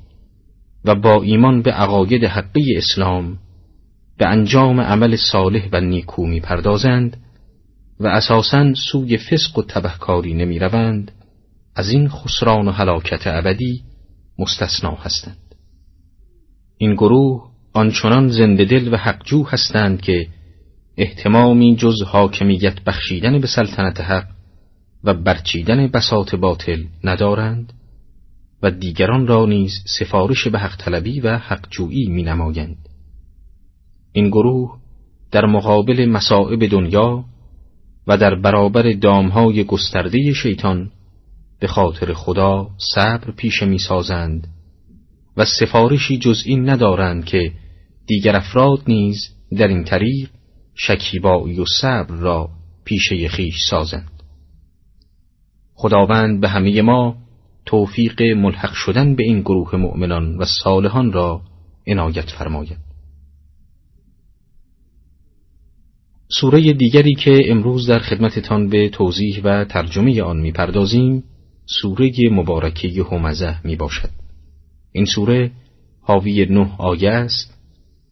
و 0.84 0.94
با 0.94 1.22
ایمان 1.22 1.62
به 1.62 1.72
عقاید 1.72 2.24
حقی 2.24 2.76
اسلام 2.76 3.38
به 4.18 4.26
انجام 4.26 4.80
عمل 4.80 5.16
صالح 5.16 5.68
و 5.72 5.80
نیکو 5.80 6.26
می 6.26 6.40
پردازند 6.40 7.16
و 8.00 8.06
اساساً 8.06 8.74
سوی 8.74 9.18
فسق 9.18 9.58
و 9.58 9.62
تبهکاری 9.62 10.34
نمی 10.34 10.58
روند 10.58 11.12
از 11.74 11.90
این 11.90 12.08
خسران 12.08 12.68
و 12.68 12.70
هلاکت 12.70 13.26
ابدی 13.26 13.82
مستثنا 14.38 14.94
هستند. 14.94 15.54
این 16.76 16.94
گروه 16.94 17.50
آنچنان 17.72 18.28
زنده 18.28 18.64
دل 18.64 18.92
و 18.92 18.96
حقجو 18.96 19.44
هستند 19.44 20.00
که 20.00 20.26
احتمامی 20.96 21.76
جز 21.76 22.02
حاکمیت 22.06 22.80
بخشیدن 22.84 23.40
به 23.40 23.46
سلطنت 23.46 24.00
حق 24.00 24.37
و 25.04 25.14
برچیدن 25.14 25.86
بساط 25.86 26.34
باطل 26.34 26.84
ندارند 27.04 27.72
و 28.62 28.70
دیگران 28.70 29.26
را 29.26 29.46
نیز 29.46 29.72
سفارش 29.98 30.46
به 30.48 30.58
حق 30.58 30.76
طلبی 30.76 31.20
و 31.20 31.38
حق 31.38 31.68
جویی 31.70 32.08
می 32.08 32.22
نمایند. 32.22 32.88
این 34.12 34.28
گروه 34.28 34.78
در 35.30 35.46
مقابل 35.46 36.06
مصائب 36.06 36.66
دنیا 36.66 37.24
و 38.06 38.16
در 38.16 38.34
برابر 38.34 38.92
دامهای 38.92 39.64
گسترده 39.64 40.32
شیطان 40.32 40.90
به 41.60 41.66
خاطر 41.66 42.12
خدا 42.12 42.70
صبر 42.94 43.30
پیش 43.30 43.62
می 43.62 43.78
سازند 43.78 44.48
و 45.36 45.44
سفارشی 45.44 46.18
جز 46.18 46.42
این 46.46 46.70
ندارند 46.70 47.24
که 47.24 47.52
دیگر 48.06 48.36
افراد 48.36 48.82
نیز 48.88 49.28
در 49.58 49.68
این 49.68 49.84
طریق 49.84 50.30
شکیبایی 50.74 51.60
و 51.60 51.64
صبر 51.80 52.14
را 52.14 52.48
پیشه 52.84 53.28
خیش 53.28 53.54
سازند 53.70 54.17
خداوند 55.80 56.40
به 56.40 56.48
همه 56.48 56.82
ما 56.82 57.16
توفیق 57.66 58.22
ملحق 58.22 58.72
شدن 58.72 59.14
به 59.14 59.24
این 59.24 59.40
گروه 59.40 59.76
مؤمنان 59.76 60.36
و 60.36 60.44
صالحان 60.64 61.12
را 61.12 61.42
عنایت 61.86 62.30
فرماید 62.30 62.78
سوره 66.28 66.72
دیگری 66.72 67.14
که 67.14 67.50
امروز 67.50 67.86
در 67.86 67.98
خدمتتان 67.98 68.68
به 68.68 68.88
توضیح 68.88 69.40
و 69.44 69.64
ترجمه 69.64 70.22
آن 70.22 70.36
می‌پردازیم 70.40 71.24
سوره 71.66 72.12
مبارکه 72.30 73.04
همزه 73.10 73.66
می 73.66 73.76
باشد. 73.76 74.10
این 74.92 75.04
سوره 75.04 75.50
حاوی 76.00 76.46
نه 76.46 76.74
آیه 76.78 77.10
است 77.10 77.58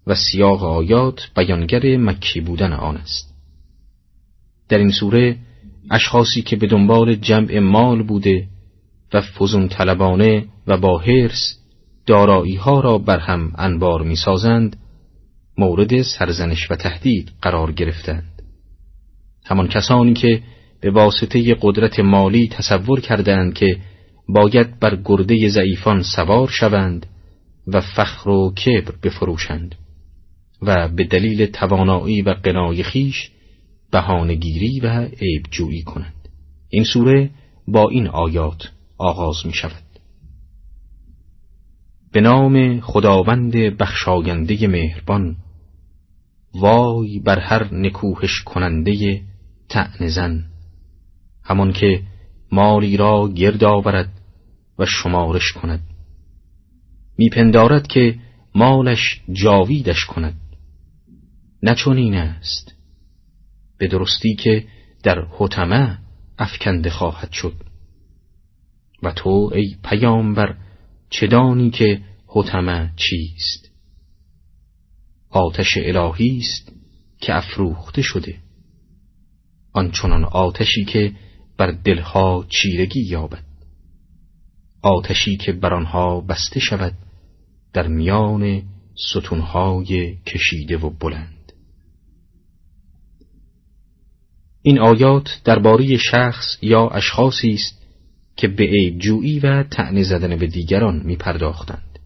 و 0.07 0.15
سیاق 0.15 0.65
آیات 0.65 1.21
بیانگر 1.37 1.97
مکی 1.97 2.41
بودن 2.41 2.73
آن 2.73 2.97
است. 2.97 3.35
در 4.69 4.79
این 4.79 4.91
سوره 4.91 5.37
اشخاصی 5.91 6.43
که 6.43 6.57
به 6.57 6.67
دنبال 6.67 7.15
جمع 7.15 7.59
مال 7.59 8.03
بوده 8.03 8.49
و 9.13 9.21
فزون 9.21 9.69
طلبانه 9.69 10.45
و 10.67 10.77
با 10.77 10.99
حرس 10.99 11.59
دارایی 12.07 12.55
ها 12.55 12.81
را 12.81 12.99
بر 12.99 13.19
هم 13.19 13.53
انبار 13.59 14.03
می 14.03 14.17
سازند 14.17 14.77
مورد 15.59 16.03
سرزنش 16.03 16.71
و 16.71 16.77
تهدید 16.77 17.33
قرار 17.43 17.73
گرفتند. 17.73 18.43
همان 19.45 19.69
کسانی 19.69 20.15
که 20.15 20.43
به 20.81 20.91
واسطه 20.91 21.57
قدرت 21.61 22.01
مالی 22.01 22.49
تصور 22.49 23.01
کردند 23.01 23.55
که 23.55 23.79
باید 24.29 24.79
بر 24.79 24.99
گرده 25.05 25.49
ضعیفان 25.49 26.03
سوار 26.03 26.49
شوند 26.49 27.07
و 27.67 27.81
فخر 27.81 28.29
و 28.29 28.55
کبر 28.55 28.95
بفروشند 29.03 29.75
و 30.63 30.89
به 30.89 31.05
دلیل 31.05 31.47
توانایی 31.47 32.23
و 32.23 32.31
قنای 32.31 32.83
خیش 32.83 33.31
بهانهگیری 33.91 34.81
و 34.81 35.09
عیب 35.21 35.43
جویی 35.51 35.83
کنند. 35.83 36.29
این 36.69 36.85
سوره 36.85 37.31
با 37.69 37.89
این 37.89 38.09
آیات 38.09 38.73
آغاز 38.99 39.47
می 39.47 39.53
شود 39.53 39.83
به 42.13 42.21
نام 42.21 42.81
خداوند 42.81 43.53
بخشاینده 43.53 44.69
مهربان 44.69 45.37
وای 46.55 47.19
بر 47.19 47.39
هر 47.39 47.75
نکوهش 47.75 48.43
کننده 48.45 49.23
تعنزن 49.69 50.45
همان 51.45 51.73
که 51.73 52.03
مالی 52.53 52.97
را 52.97 53.29
گرد 53.29 53.65
آورد 53.65 54.13
و 54.79 54.87
شمارش 54.87 55.53
کند. 55.53 55.81
میپندارد 57.19 57.87
که 57.87 58.19
مالش 58.55 59.21
جاویدش 59.33 60.05
کند. 60.05 60.35
نچونین 61.63 62.15
است. 62.15 62.76
به 63.79 63.87
درستی 63.87 64.35
که 64.35 64.65
در 65.03 65.27
حتمه 65.39 65.99
افکنده 66.39 66.91
خواهد 66.91 67.33
شد. 67.33 67.55
و 69.03 69.13
تو 69.13 69.51
ای 69.55 69.77
پیامبر 69.85 70.57
چه 71.11 71.27
دانی 71.27 71.71
که 71.71 72.01
حتمه 72.27 72.93
چیست؟ 72.97 73.71
آتش 75.31 75.77
الهی 75.77 76.39
است 76.39 76.73
که 77.21 77.37
افروخته 77.37 78.03
شده. 78.03 78.39
آنچنان 79.73 80.25
آتشی 80.25 80.85
که 80.85 81.13
بر 81.57 81.71
دلها 81.71 82.47
چیرگی 82.49 83.01
یابد. 83.01 83.45
آتشی 84.83 85.37
که 85.37 85.53
بر 85.53 85.75
آنها 85.75 86.21
بسته 86.21 86.61
شود 86.61 86.93
در 87.73 87.87
میان 87.87 88.63
ستونهای 89.11 90.17
کشیده 90.27 90.77
و 90.77 90.91
بلند. 90.91 91.36
این 94.67 94.79
آیات 94.79 95.41
درباره 95.45 95.97
شخص 95.97 96.59
یا 96.63 96.89
اشخاصی 96.89 97.51
است 97.51 97.83
که 98.37 98.49
به 98.49 98.65
عیب 98.65 98.99
جویی 98.99 99.41
و 99.41 99.63
تعنی 99.63 100.05
زدن 100.05 100.37
به 100.37 100.47
دیگران 100.47 101.03
می 101.05 101.17
پرداختند 101.17 101.99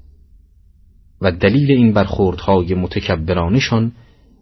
و 1.21 1.33
دلیل 1.33 1.73
این 1.73 1.93
برخوردهای 1.93 2.75
متکبرانشان 2.75 3.93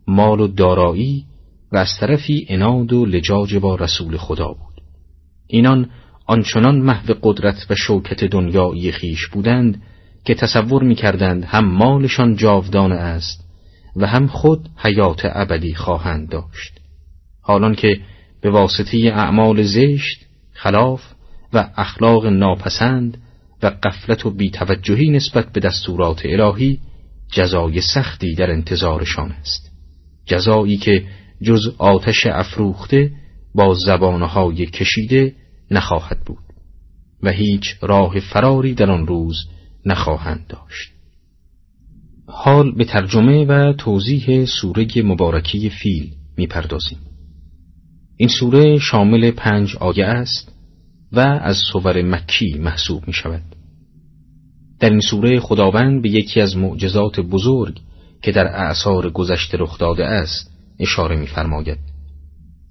مال 0.07 0.41
و 0.41 0.47
دارایی 0.47 1.25
و 1.73 1.77
از 1.77 1.89
طرفی 2.01 2.47
اناد 2.49 2.93
و 2.93 3.07
لجاج 3.07 3.57
با 3.57 3.75
رسول 3.75 4.17
خدا 4.17 4.49
بود. 4.49 4.83
اینان 5.47 5.91
آنچنان 6.27 6.79
محو 6.79 7.15
قدرت 7.23 7.67
و 7.71 7.75
شوکت 7.75 8.25
دنیایی 8.25 8.93
خیش 8.93 9.27
بودند 9.27 9.83
که 10.25 10.35
تصور 10.35 10.83
می‌کردند 10.83 11.45
هم 11.45 11.65
مالشان 11.65 12.37
جاودانه 12.37 12.95
است 12.95 13.45
و 13.97 14.07
هم 14.07 14.27
خود 14.27 14.69
حیات 14.77 15.21
ابدی 15.25 15.75
خواهند 15.75 16.29
داشت. 16.29 16.88
حالان 17.49 17.75
که 17.75 18.01
به 18.41 18.51
واسطه 18.51 18.99
اعمال 18.99 19.63
زشت 19.63 20.27
خلاف 20.53 21.03
و 21.53 21.71
اخلاق 21.77 22.27
ناپسند 22.27 23.19
و 23.63 23.67
قفلت 23.83 24.27
و 24.27 24.31
بیتوجهی 24.31 25.11
نسبت 25.11 25.53
به 25.53 25.61
دستورات 25.61 26.23
الهی 26.25 26.79
جزای 27.33 27.81
سختی 27.81 28.35
در 28.35 28.51
انتظارشان 28.51 29.33
است. 29.33 29.71
جزایی 30.27 30.77
که 30.77 31.05
جز 31.43 31.61
آتش 31.79 32.27
افروخته 32.27 33.13
با 33.55 33.75
زبانهای 33.75 34.67
کشیده 34.67 35.35
نخواهد 35.71 36.21
بود 36.27 36.45
و 37.23 37.31
هیچ 37.31 37.77
راه 37.83 38.21
فراری 38.21 38.75
در 38.75 38.91
آن 38.91 39.07
روز 39.07 39.37
نخواهند 39.85 40.47
داشت. 40.49 40.93
حال 42.27 42.75
به 42.75 42.85
ترجمه 42.85 43.45
و 43.45 43.73
توضیح 43.73 44.45
سوره 44.45 44.87
مبارکی 45.03 45.71
فیل 45.71 46.15
می‌پردازیم. 46.37 47.08
این 48.21 48.29
سوره 48.29 48.79
شامل 48.79 49.31
پنج 49.31 49.77
آیه 49.77 50.05
است 50.05 50.53
و 51.13 51.21
از 51.21 51.57
صور 51.73 52.03
مکی 52.03 52.59
محسوب 52.59 53.07
می 53.07 53.13
شود. 53.13 53.43
در 54.81 54.91
این 54.91 55.01
سوره 55.01 55.41
خداوند 55.41 56.03
به 56.03 56.09
یکی 56.09 56.41
از 56.41 56.57
معجزات 56.57 57.21
بزرگ 57.21 57.81
که 58.23 58.33
در 58.33 58.47
اعثار 58.47 59.11
گذشته 59.11 59.59
رخ 59.59 59.79
داده 59.79 60.07
است 60.07 60.51
اشاره 60.81 61.17
می‌فرماید. 61.17 61.79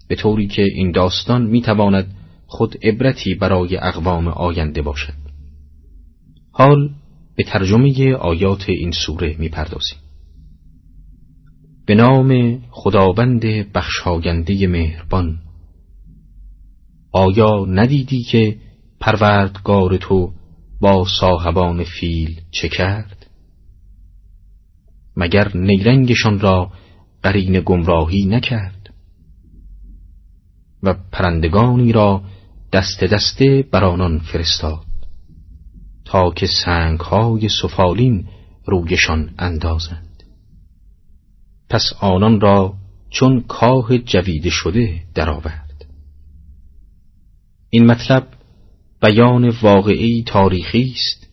به 0.08 0.16
طوری 0.16 0.48
که 0.48 0.62
این 0.62 0.92
داستان 0.92 1.46
می‌تواند 1.46 2.16
خود 2.48 2.76
عبرتی 2.84 3.36
برای 3.36 3.78
اقوام 3.78 4.28
آینده 4.28 4.82
باشد. 4.82 5.14
حال 6.52 6.90
به 7.36 7.44
ترجمه 7.44 8.14
آیات 8.14 8.70
این 8.70 8.92
سوره 8.92 9.36
می‌پردازیم. 9.40 9.98
به 11.88 11.96
نام 11.96 12.60
خداوند 12.72 13.42
بخشاینده 13.74 14.68
مهربان. 14.68 15.40
آیا 17.12 17.66
ندیدی 17.66 18.24
که 18.24 18.58
پروردگار 19.00 19.98
تو 19.98 20.34
با 20.82 21.06
صاحبان 21.20 21.84
فیل 21.84 22.42
چه 22.52 22.70
کرد؟ 22.70 23.28
مگر 25.18 25.58
نیرنگشان 25.58 26.40
را 26.40 26.72
قرین 27.24 27.62
گمراهی 27.66 28.26
نکرد؟ 28.26 28.94
و 30.84 30.96
پرندگانی 31.12 31.92
را 31.92 32.24
دست 32.74 33.04
دسته 33.04 33.66
بر 33.72 33.84
آنان 33.84 34.20
فرستاد 34.20 34.86
تا 36.06 36.32
که 36.32 36.48
سنگهای 36.66 37.50
سفالین 37.50 38.28
رویشان 38.66 39.30
اندازند. 39.40 40.07
پس 41.70 41.94
آنان 42.02 42.42
را 42.42 42.74
چون 43.10 43.42
کاه 43.42 43.98
جویده 43.98 44.50
شده 44.50 45.02
درآورد. 45.16 45.86
این 47.70 47.86
مطلب 47.86 48.28
بیان 49.02 49.50
واقعی 49.62 50.24
تاریخی 50.24 50.94
است 50.96 51.28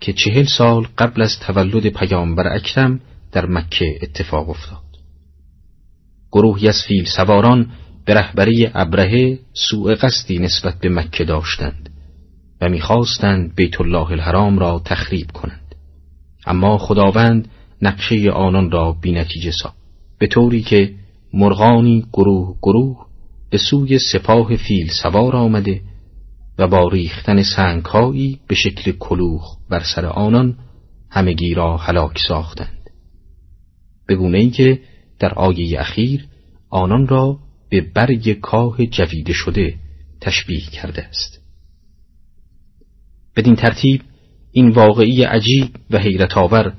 که 0.00 0.12
چهل 0.12 0.44
سال 0.44 0.86
قبل 0.98 1.22
از 1.22 1.38
تولد 1.40 1.86
پیامبر 1.86 2.54
اکرم 2.54 3.00
در 3.32 3.46
مکه 3.46 3.98
اتفاق 4.02 4.50
افتاد. 4.50 4.82
گروهی 6.32 6.68
از 6.68 6.82
فیل 6.88 7.04
سواران 7.04 7.70
به 8.04 8.14
رهبری 8.14 8.70
ابرهه 8.74 9.38
سوء 9.52 9.94
قصدی 9.94 10.38
نسبت 10.38 10.78
به 10.80 10.88
مکه 10.88 11.24
داشتند 11.24 11.88
و 12.60 12.68
می‌خواستند 12.68 13.54
بیت 13.54 13.80
الله 13.80 14.10
الحرام 14.10 14.58
را 14.58 14.82
تخریب 14.84 15.30
کنند. 15.30 15.74
اما 16.46 16.78
خداوند 16.78 17.48
نقشه 17.82 18.30
آنان 18.30 18.70
را 18.70 18.92
بینتیجه 18.92 19.50
ساخت. 19.62 19.76
به 20.18 20.26
طوری 20.26 20.62
که 20.62 20.94
مرغانی 21.34 22.04
گروه 22.12 22.56
گروه 22.62 23.06
به 23.50 23.58
سوی 23.58 23.98
سپاه 23.98 24.56
فیل 24.56 24.88
سوار 25.02 25.36
آمده 25.36 25.80
و 26.58 26.68
با 26.68 26.88
ریختن 26.88 27.42
سنگهایی 27.42 28.40
به 28.48 28.54
شکل 28.54 28.92
کلوخ 28.92 29.56
بر 29.70 29.82
سر 29.94 30.06
آنان 30.06 30.58
همگی 31.10 31.54
را 31.54 31.76
هلاک 31.76 32.18
ساختند. 32.28 32.90
به 34.06 34.16
گونه 34.16 34.38
ای 34.38 34.50
که 34.50 34.80
در 35.18 35.34
آیه 35.34 35.80
اخیر 35.80 36.26
آنان 36.70 37.08
را 37.08 37.38
به 37.68 37.80
برگ 37.80 38.32
کاه 38.32 38.86
جویده 38.86 39.32
شده 39.32 39.74
تشبیه 40.20 40.60
کرده 40.60 41.02
است. 41.02 41.40
بدین 43.36 43.56
ترتیب 43.56 44.02
این 44.52 44.68
واقعی 44.68 45.22
عجیب 45.22 45.76
و 45.90 45.98
حیرت 45.98 46.36
آور 46.38 46.74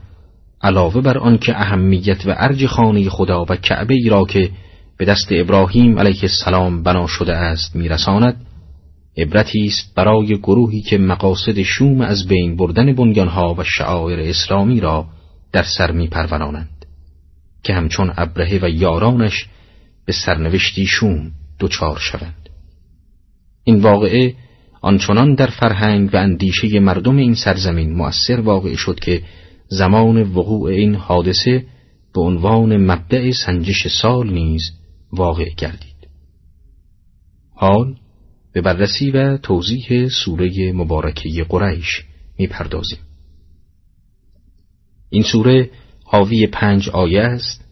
علاوه 0.64 1.01
بر 1.01 1.17
آنکه 1.17 1.61
اهمیت 1.61 2.25
و 2.25 2.35
ارج 2.38 2.66
خانه 2.66 3.09
خدا 3.09 3.45
و 3.50 3.56
کعبه 3.56 3.93
ای 3.93 4.09
را 4.09 4.25
که 4.25 4.50
به 4.98 5.06
دست 5.06 5.27
ابراهیم 5.32 6.00
علیه 6.00 6.22
السلام 6.22 6.83
بنا 6.83 7.08
شده 7.08 7.35
است 7.35 7.75
میرساند 7.75 8.45
عبرتی 9.17 9.66
است 9.66 9.95
برای 9.95 10.38
گروهی 10.38 10.82
که 10.82 10.98
مقاصد 10.98 11.61
شوم 11.61 12.01
از 12.01 12.27
بین 12.27 12.56
بردن 12.56 12.95
بنیانها 12.95 13.56
و 13.58 13.64
شعائر 13.64 14.19
اسلامی 14.19 14.80
را 14.80 15.06
در 15.51 15.64
سر 15.77 15.92
میپرورانند 15.92 16.85
که 17.64 17.74
همچون 17.74 18.14
ابرهه 18.17 18.59
و 18.64 18.69
یارانش 18.69 19.48
به 20.06 20.14
سرنوشتی 20.14 20.85
شوم 20.85 21.32
دچار 21.59 21.98
شوند. 22.00 22.50
این 23.64 23.82
واقعه 23.82 24.33
آنچنان 24.82 25.35
در 25.35 25.48
فرهنگ 25.48 26.09
و 26.14 26.17
اندیشه 26.17 26.80
مردم 26.80 27.17
این 27.17 27.35
سرزمین 27.35 27.93
مؤثر 27.93 28.40
واقع 28.40 28.75
شد 28.75 29.00
که 29.00 29.22
زمان 29.77 30.22
وقوع 30.22 30.69
این 30.69 30.95
حادثه 30.95 31.66
به 32.14 32.22
عنوان 32.22 32.77
مبدع 32.77 33.32
سنجش 33.32 33.88
سال 34.02 34.34
نیز 34.34 34.61
واقع 35.11 35.50
گردید 35.58 36.08
حال 37.56 37.95
به 38.53 38.61
بررسی 38.61 39.11
و 39.11 39.38
توضیح 39.38 40.08
سوره 40.08 40.72
مبارکه 40.72 41.45
قریش 41.50 42.06
می‌پردازیم 42.40 43.00
این 45.10 45.24
سوره 45.24 45.69
حاوی 46.03 46.48
پنج 46.48 46.90
آیه 46.90 47.22
است 47.22 47.66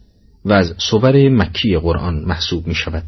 و 0.44 0.52
از 0.52 0.74
صور 0.78 1.28
مکی 1.28 1.78
قرآن 1.78 2.24
محسوب 2.24 2.66
می 2.66 2.74
شود. 2.74 3.04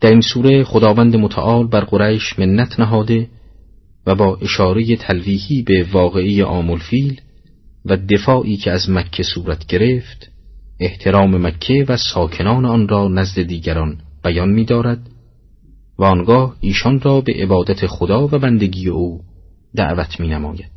در 0.00 0.10
این 0.10 0.20
سوره 0.20 0.64
خداوند 0.64 1.16
متعال 1.16 1.66
بر 1.66 1.80
قریش 1.80 2.38
منت 2.38 2.80
نهاده 2.80 3.28
و 4.08 4.14
با 4.14 4.36
اشاره 4.36 4.96
تلویحی 4.96 5.62
به 5.62 5.86
واقعی 5.92 6.42
آمولفیل 6.42 7.20
و 7.84 7.96
دفاعی 7.96 8.56
که 8.56 8.70
از 8.70 8.90
مکه 8.90 9.22
صورت 9.22 9.66
گرفت 9.66 10.30
احترام 10.80 11.46
مکه 11.46 11.84
و 11.88 11.96
ساکنان 11.96 12.64
آن 12.64 12.88
را 12.88 13.08
نزد 13.08 13.42
دیگران 13.42 13.98
بیان 14.24 14.48
می 14.48 14.64
دارد 14.64 15.10
و 15.98 16.04
آنگاه 16.04 16.56
ایشان 16.60 17.00
را 17.00 17.20
به 17.20 17.32
عبادت 17.32 17.86
خدا 17.86 18.24
و 18.26 18.28
بندگی 18.28 18.88
او 18.88 19.20
دعوت 19.76 20.20
می 20.20 20.28
نماید. 20.28 20.70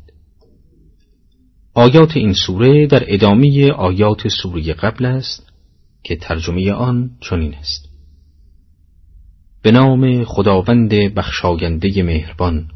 آیات 1.74 2.16
این 2.16 2.32
سوره 2.32 2.86
در 2.86 3.04
ادامه 3.06 3.70
آیات 3.70 4.28
سوره 4.28 4.72
قبل 4.72 5.04
است 5.04 5.52
که 6.04 6.16
ترجمه 6.16 6.72
آن 6.72 7.10
چنین 7.20 7.54
است. 7.54 7.88
به 9.62 9.70
نام 9.70 10.24
خداوند 10.24 10.90
بخشاینده 10.90 12.02
مهربان 12.02 12.68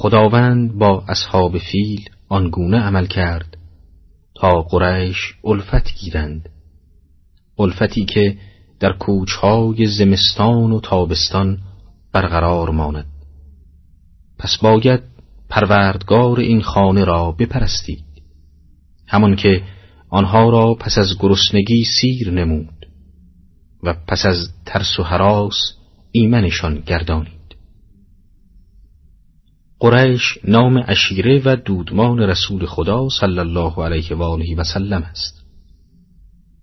خداوند 0.00 0.78
با 0.78 1.04
اصحاب 1.08 1.58
فیل 1.58 2.04
آنگونه 2.28 2.78
عمل 2.78 3.06
کرد 3.06 3.56
تا 4.34 4.62
قریش 4.62 5.16
الفت 5.44 5.94
گیرند. 5.94 6.48
الفتی 7.58 8.04
که 8.04 8.36
در 8.80 8.92
کوچهای 8.92 9.86
زمستان 9.86 10.72
و 10.72 10.80
تابستان 10.80 11.58
برقرار 12.12 12.70
ماند. 12.70 13.06
پس 14.38 14.56
باید 14.62 15.00
پروردگار 15.48 16.40
این 16.40 16.62
خانه 16.62 17.04
را 17.04 17.32
بپرستید. 17.32 18.04
همان 19.06 19.36
که 19.36 19.62
آنها 20.10 20.50
را 20.50 20.74
پس 20.74 20.98
از 20.98 21.18
گرسنگی 21.18 21.84
سیر 22.00 22.30
نمود 22.30 22.86
و 23.82 23.94
پس 24.08 24.26
از 24.26 24.48
ترس 24.66 25.00
و 25.00 25.02
حراس 25.02 25.56
ایمنشان 26.12 26.82
گردانید. 26.86 27.37
قریش 29.80 30.38
نام 30.44 30.84
اشیره 30.86 31.42
و 31.44 31.56
دودمان 31.56 32.18
رسول 32.18 32.66
خدا 32.66 33.08
صلی 33.20 33.38
الله 33.38 33.84
علیه 33.84 34.16
و 34.16 34.22
آله 34.22 34.56
و 34.56 34.64
سلم 34.64 35.02
است. 35.02 35.44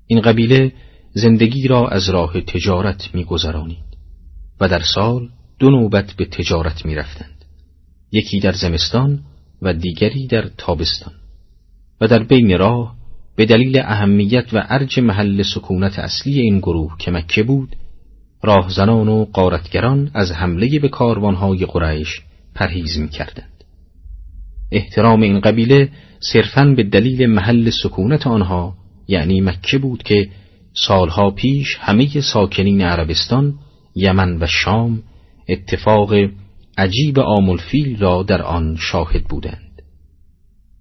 این 0.08 0.22
قبیله 0.22 0.74
زندگی 1.14 1.68
را 1.68 1.88
از 1.88 2.10
راه 2.10 2.42
تجارت 2.42 3.10
میگذرانید 3.16 3.85
و 4.60 4.68
در 4.68 4.82
سال 4.95 5.30
دو 5.60 5.69
نوبت 5.69 6.14
به 6.18 6.26
تجارت 6.26 6.85
می‌رفتند. 6.85 7.45
یکی 8.11 8.40
در 8.40 8.52
زمستان 8.52 9.19
و 9.61 9.74
دیگری 9.74 10.27
در 10.27 10.50
تابستان 10.58 11.14
و 12.02 12.08
در 12.08 12.24
بین 12.24 12.58
راه 12.58 12.95
به 13.35 13.45
دلیل 13.45 13.80
اهمیت 13.80 14.53
و 14.53 14.66
ارج 14.69 15.00
محل 15.00 15.44
سکونت 15.44 16.00
اصلی 16.00 16.40
این 16.42 16.60
گروه 16.60 16.95
که 17.00 17.11
مکه 17.11 17.44
بود 17.44 17.76
راهزنان 18.44 19.08
و 19.08 19.26
قارتگران 19.26 20.11
از 20.14 20.32
حمله 20.32 20.80
به 20.80 20.90
کاروانهای 20.90 21.66
قریش 21.66 22.22
پرهیز 22.56 23.00
می 23.00 23.09
کردند. 23.09 23.64
احترام 24.72 25.22
این 25.22 25.40
قبیله 25.40 25.90
صرفاً 26.19 26.66
به 26.66 26.84
دلیل 26.84 27.30
محل 27.30 27.69
سکونت 27.69 28.27
آنها 28.27 28.75
یعنی 29.08 29.42
مکه 29.42 29.77
بود 29.77 30.03
که 30.03 30.30
سالها 30.74 31.32
پیش 31.32 31.77
همه 31.80 32.22
ساکنین 32.22 32.82
عربستان، 32.82 33.53
یمن 33.95 34.38
و 34.42 34.45
شام 34.48 35.03
اتفاق 35.50 36.14
عجیب 36.77 37.19
آمولفیل 37.19 38.00
را 38.00 38.24
در 38.24 38.42
آن 38.42 38.77
شاهد 38.80 39.24
بودند. 39.24 39.82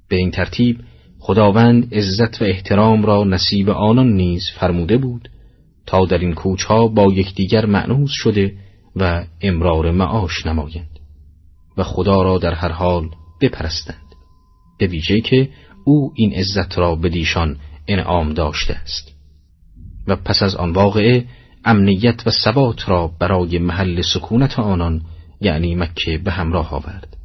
به 0.08 0.16
این 0.16 0.30
ترتیب 0.30 0.80
خداوند 1.18 1.94
عزت 1.94 2.42
و 2.42 2.44
احترام 2.44 3.06
را 3.06 3.24
نصیب 3.24 3.70
آنان 3.70 4.12
نیز 4.12 4.50
فرموده 4.60 4.96
بود 4.96 5.28
تا 5.86 6.06
در 6.06 6.18
این 6.18 6.34
کوچها 6.34 6.88
با 6.88 7.12
یکدیگر 7.12 7.66
معنوس 7.66 8.10
شده 8.12 8.54
و 8.96 9.24
امرار 9.40 9.90
معاش 9.90 10.46
نمایند 10.46 10.93
و 11.76 11.82
خدا 11.82 12.22
را 12.22 12.38
در 12.38 12.54
هر 12.54 12.72
حال 12.72 13.08
بپرستند 13.40 14.14
به 14.78 14.86
ویژه 14.86 15.20
که 15.20 15.48
او 15.84 16.12
این 16.14 16.32
عزت 16.32 16.78
را 16.78 16.94
به 16.94 17.08
دیشان 17.08 17.56
انعام 17.88 18.32
داشته 18.32 18.74
است. 18.74 19.12
و 20.06 20.16
پس 20.16 20.42
از 20.42 20.54
آن 20.54 20.72
واقعه 20.72 21.24
امنیت 21.64 22.26
و 22.26 22.30
ثبات 22.30 22.88
را 22.88 23.10
برای 23.18 23.58
محل 23.58 24.02
سکونت 24.02 24.58
آنان 24.58 25.02
یعنی 25.40 25.74
مکه 25.74 26.18
به 26.18 26.30
همراه 26.30 26.74
آورد. 26.74 27.16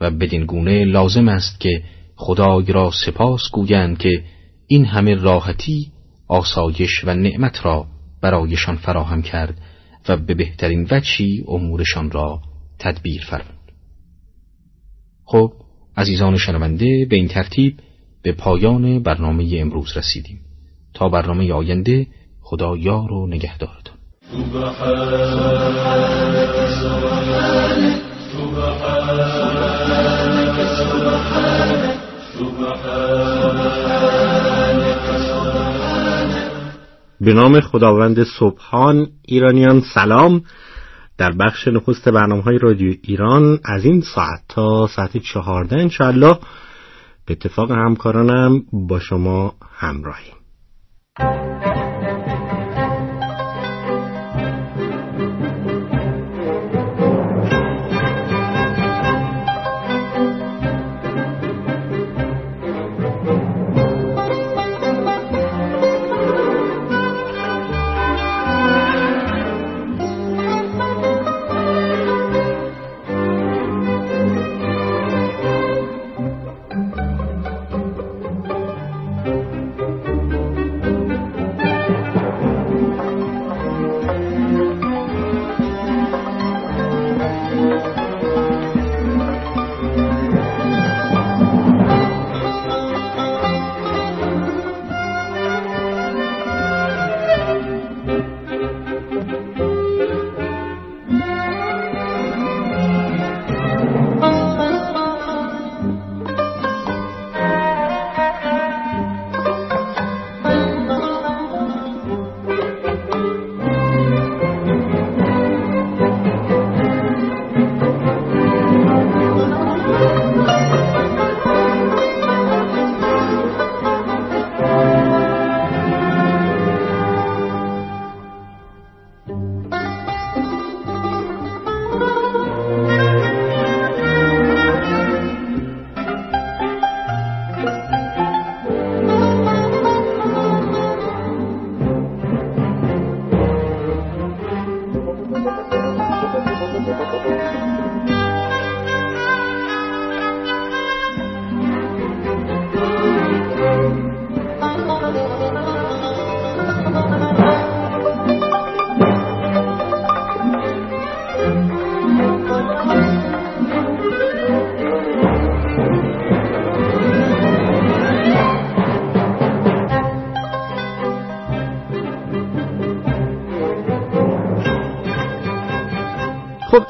و 0.00 0.10
بدین 0.10 0.46
گونه 0.46 0.84
لازم 0.84 1.28
است 1.28 1.60
که 1.60 1.82
خدای 2.16 2.72
را 2.72 2.90
سپاس 3.06 3.40
گویند 3.52 3.98
که 3.98 4.24
این 4.66 4.84
همه 4.84 5.14
راحتی 5.14 5.92
آسایش 6.28 7.04
و 7.04 7.14
نعمت 7.14 7.64
را 7.66 7.86
برایشان 8.20 8.76
فراهم 8.76 9.22
کرد 9.22 9.60
و 10.08 10.16
به 10.16 10.34
بهترین 10.34 10.88
وجهی 10.90 11.44
امورشان 11.48 12.10
را 12.10 12.40
تدبیر 12.78 13.24
فرمود. 13.30 13.54
خب 15.24 15.52
عزیزان 15.96 16.36
شنونده 16.36 17.06
به 17.10 17.16
این 17.16 17.28
ترتیب 17.28 17.76
به 18.22 18.32
پایان 18.32 19.02
برنامه 19.02 19.56
امروز 19.58 19.96
رسیدیم. 19.96 20.40
تا 20.94 21.08
برنامه 21.08 21.52
آینده 21.52 22.06
خدا 22.40 22.76
یار 22.76 23.12
و 23.12 23.26
نگهدارتان. 23.26 23.94
به 37.20 37.32
نام 37.32 37.60
خداوند 37.60 38.24
صبحان 38.38 39.06
ایرانیان 39.22 39.82
سلام. 39.94 40.42
در 41.18 41.32
بخش 41.32 41.68
نخست 41.68 42.08
برنامه 42.08 42.42
های 42.42 42.58
رادیو 42.58 42.94
ایران 43.02 43.58
از 43.64 43.84
این 43.84 44.00
ساعت 44.00 44.40
تا 44.48 44.86
ساعت 44.86 45.16
چهارده 45.16 45.76
انشاءالله 45.76 46.38
به 47.26 47.32
اتفاق 47.32 47.70
همکارانم 47.70 48.62
با 48.72 48.98
شما 48.98 49.54
همراهیم. 49.70 50.34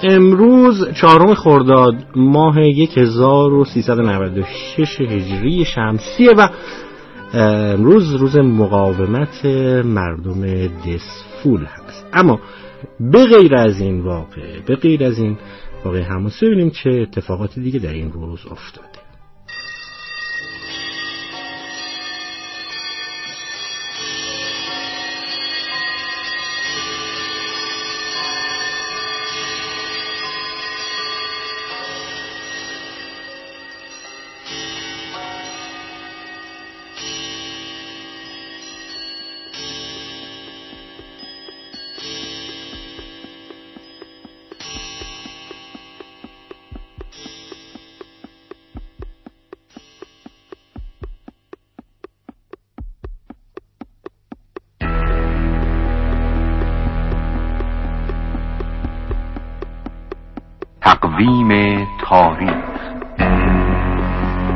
امروز 0.06 0.92
چهارم 1.00 1.34
خرداد 1.34 1.94
ماه 2.16 2.58
1396 2.58 5.00
هجری 5.00 5.64
شمسیه 5.64 6.30
و 6.38 6.48
امروز 7.34 8.14
روز 8.14 8.36
مقاومت 8.36 9.44
مردم 9.84 10.66
دسفول 10.66 11.64
هست. 11.64 12.06
اما 12.12 12.40
به 13.00 13.26
غیر 13.26 13.54
از 13.54 13.80
این 13.80 14.00
واقع 14.00 14.60
به 14.66 14.76
غیر 14.76 15.04
از 15.04 15.18
این 15.18 15.38
واقع 15.84 16.00
هموسی 16.00 16.46
ببینیم 16.46 16.70
چه 16.70 16.90
اتفاقات 16.90 17.58
دیگه 17.58 17.78
در 17.78 17.92
این 17.92 18.12
روز 18.12 18.40
افتاد. 18.50 18.93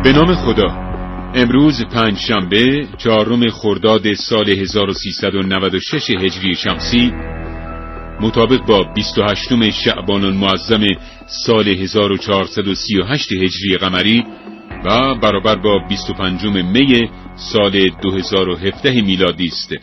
به 0.08 0.14
نام 0.14 0.34
خدا. 0.34 0.68
امروز 1.34 1.84
پنج 1.84 2.18
شنبه 2.18 2.86
چهارم 2.98 3.50
خرداد 3.50 4.12
سال 4.12 4.50
1396 4.50 6.10
هجری 6.10 6.54
شمسی 6.54 7.12
مطابق 8.20 8.66
با 8.66 8.82
28 8.94 9.70
شعبان 9.70 10.24
المعظم 10.24 10.86
سال 11.46 11.68
1438 11.68 13.32
هجری 13.32 13.76
قمری 13.80 14.24
و 14.84 15.14
برابر 15.14 15.54
با 15.54 15.78
25 15.88 16.44
می 16.44 17.08
سال 17.36 17.88
2017 18.02 19.02
میلادی 19.02 19.46
است. 19.46 19.74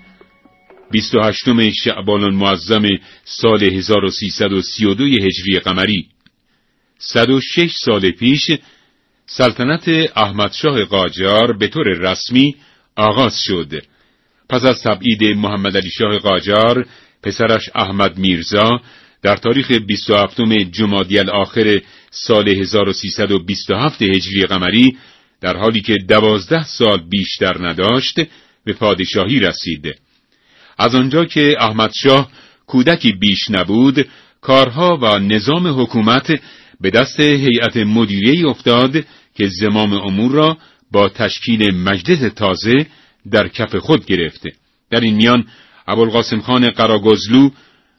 28 0.91 1.71
شعبان 1.83 2.23
المعظم 2.23 2.83
سال 3.23 3.63
1332 3.63 5.03
هجری 5.03 5.59
قمری. 5.59 6.07
106 6.99 7.71
سال 7.75 8.11
پیش 8.11 8.51
سلطنت 9.27 9.89
احمدشاه 10.15 10.83
قاجار 10.83 11.57
به 11.57 11.67
طور 11.67 11.87
رسمی 11.87 12.55
آغاز 12.95 13.39
شد. 13.39 13.83
پس 14.49 14.63
از 14.63 14.83
تبعید 14.83 15.23
محمد 15.23 15.77
علی 15.77 15.89
شاه 15.89 16.17
قاجار 16.17 16.85
پسرش 17.23 17.69
احمد 17.75 18.17
میرزا 18.17 18.81
در 19.21 19.35
تاریخ 19.35 19.71
27 19.71 20.41
جمادی 20.71 21.19
الاخر 21.19 21.81
سال 22.11 22.49
1327 22.49 24.01
هجری 24.01 24.45
قمری 24.45 24.97
در 25.41 25.57
حالی 25.57 25.81
که 25.81 25.95
دوازده 26.07 26.63
سال 26.63 27.03
بیشتر 27.09 27.67
نداشت 27.67 28.21
به 28.65 28.73
پادشاهی 28.73 29.39
رسید. 29.39 29.95
از 30.77 30.95
آنجا 30.95 31.25
که 31.25 31.55
احمدشاه 31.59 32.29
کودکی 32.67 33.11
بیش 33.11 33.51
نبود 33.51 34.07
کارها 34.41 34.97
و 35.01 35.19
نظام 35.19 35.81
حکومت 35.81 36.39
به 36.81 36.89
دست 36.89 37.19
هیئت 37.19 37.77
مدیره 37.77 38.49
افتاد 38.49 39.05
که 39.35 39.47
زمام 39.47 39.93
امور 39.93 40.31
را 40.31 40.57
با 40.91 41.09
تشکیل 41.09 41.75
مجلس 41.75 42.33
تازه 42.33 42.85
در 43.31 43.47
کف 43.47 43.75
خود 43.75 44.05
گرفته 44.05 44.51
در 44.91 44.99
این 44.99 45.15
میان 45.15 45.47
ابوالقاسم 45.87 46.39
خان 46.39 46.69
قراگزلو 46.69 47.49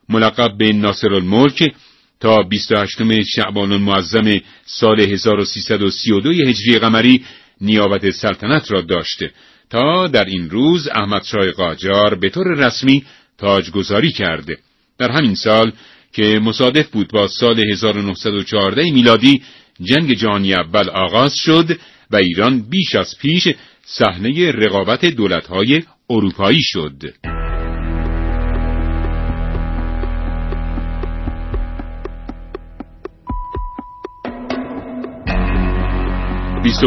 ملقب 0.09 0.59
به 0.59 0.73
ناصر 0.73 1.15
الملک 1.15 1.73
تا 2.21 2.37
28 2.37 3.23
شعبان 3.23 3.73
المعظم 3.73 4.41
سال 4.65 5.01
1332 5.01 6.31
هجری 6.31 6.79
قمری 6.79 7.25
نیابت 7.61 8.11
سلطنت 8.11 8.73
را 8.73 8.81
داشته 8.81 9.31
تا 9.71 10.07
در 10.07 10.25
این 10.25 10.51
روز 10.51 10.89
احمد 10.89 11.25
شای 11.25 11.51
قاجار 11.51 12.15
به 12.15 12.31
طور 12.31 12.47
رسمی 12.47 13.05
تاجگذاری 13.39 14.13
کرده 14.13 14.59
در 14.99 15.11
همین 15.11 15.35
سال 15.35 15.73
که 16.17 16.41
مصادف 16.43 16.91
بود 16.91 17.09
با 17.13 17.29
سال 17.29 17.71
1914 17.73 18.91
میلادی 18.91 19.43
جنگ 19.83 20.13
جهانی 20.13 20.55
اول 20.55 20.89
آغاز 20.89 21.35
شد 21.35 21.79
و 22.11 22.17
ایران 22.17 22.63
بیش 22.71 22.95
از 22.95 23.15
پیش 23.21 23.49
صحنه 23.85 24.51
رقابت 24.51 25.05
دولت‌های 25.05 25.83
اروپایی 26.11 26.63
شد. 26.63 27.03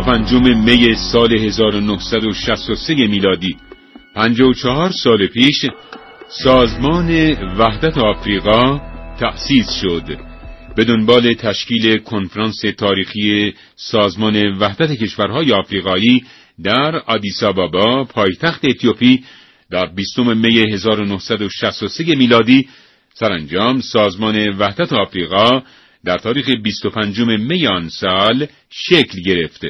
پنجم 0.05 0.57
می 0.57 0.95
سال 0.95 1.33
1963 1.33 2.93
میلادی 2.95 3.57
54 4.15 4.91
سال 4.91 5.27
پیش 5.27 5.65
سازمان 6.27 7.09
وحدت 7.57 7.97
آفریقا 7.97 8.88
تأسیس 9.19 9.71
شد 9.81 10.17
به 10.75 10.83
دنبال 10.83 11.33
تشکیل 11.33 11.97
کنفرانس 11.97 12.61
تاریخی 12.77 13.53
سازمان 13.75 14.57
وحدت 14.57 14.91
کشورهای 14.91 15.51
آفریقایی 15.51 16.23
در 16.63 16.95
آدیسابابا 16.95 18.03
پایتخت 18.03 18.65
اتیوپی 18.65 19.23
در 19.71 19.85
20 19.85 20.19
می 20.19 20.73
1963 20.73 22.15
میلادی 22.15 22.67
سرانجام 23.13 23.81
سازمان 23.81 24.49
وحدت 24.49 24.93
آفریقا 24.93 25.61
در 26.05 26.17
تاریخ 26.17 26.49
25 26.63 27.19
می 27.19 27.67
آن 27.67 27.89
سال 27.89 28.47
شکل 28.69 29.21
گرفت. 29.25 29.65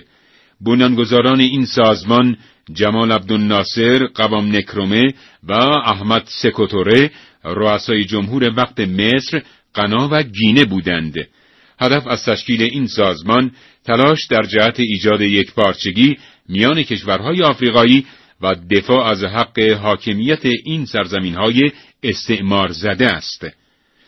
بنیانگذاران 0.62 1.40
این 1.40 1.66
سازمان 1.66 2.38
جمال 2.74 3.12
عبدالناصر 3.12 4.08
قوام 4.08 4.56
نکرومه 4.56 5.14
و 5.44 5.54
احمد 5.86 6.24
سکوتوره 6.26 7.12
رؤسای 7.44 8.04
جمهور 8.06 8.54
وقت 8.58 8.80
مصر، 8.80 9.42
غنا 9.76 10.10
و 10.12 10.24
گینه 10.24 10.66
بودند. 10.66 11.16
هدف 11.80 12.08
از 12.08 12.26
تشکیل 12.26 12.62
این 12.62 12.88
سازمان 12.88 13.52
تلاش 13.86 14.26
در 14.26 14.44
جهت 14.44 14.80
ایجاد 14.80 15.22
یک 15.22 15.54
پارچگی 15.54 16.18
میان 16.50 16.84
کشورهای 16.84 17.44
آفریقایی 17.44 18.06
و 18.42 18.56
دفاع 18.72 19.06
از 19.12 19.24
حق 19.24 19.60
حاکمیت 19.60 20.46
این 20.66 20.86
سرزمین 20.86 21.36
های 21.36 21.72
استعمار 22.04 22.72
زده 22.72 23.08
است. 23.08 23.46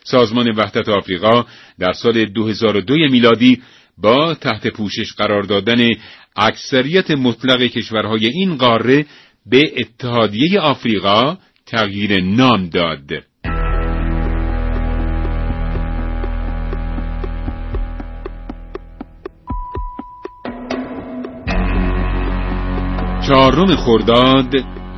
سازمان 0.04 0.52
وحدت 0.52 0.90
آفریقا 0.90 1.46
در 1.80 1.94
سال 1.94 2.26
2002 2.26 2.94
میلادی 2.94 3.62
با 3.98 4.34
تحت 4.34 4.68
پوشش 4.68 5.14
قرار 5.14 5.44
دادن 5.44 5.90
اکثریت 6.36 7.12
مطلق 7.12 7.62
کشورهای 7.62 8.28
این 8.28 8.58
قاره 8.58 9.06
به 9.46 9.72
اتحادیه 9.78 10.60
آفریقا 10.60 11.38
تغییر 11.72 12.24
نام 12.24 12.70
داد. 12.70 13.10
چهارم 23.28 23.76
خرداد 23.76 24.56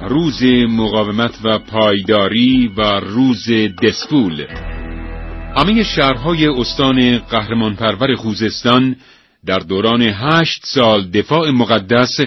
روز 0.09 0.43
مقاومت 0.69 1.39
و 1.43 1.59
پایداری 1.59 2.71
و 2.77 2.81
روز 2.99 3.49
دسفول 3.83 4.47
همه 5.57 5.83
شهرهای 5.83 6.47
استان 6.47 7.17
قهرمانپرور 7.17 8.15
خوزستان 8.15 8.95
در 9.45 9.59
دوران 9.59 10.01
هشت 10.01 10.61
سال 10.65 11.09
دفاع 11.09 11.49
مقدس 11.49 12.17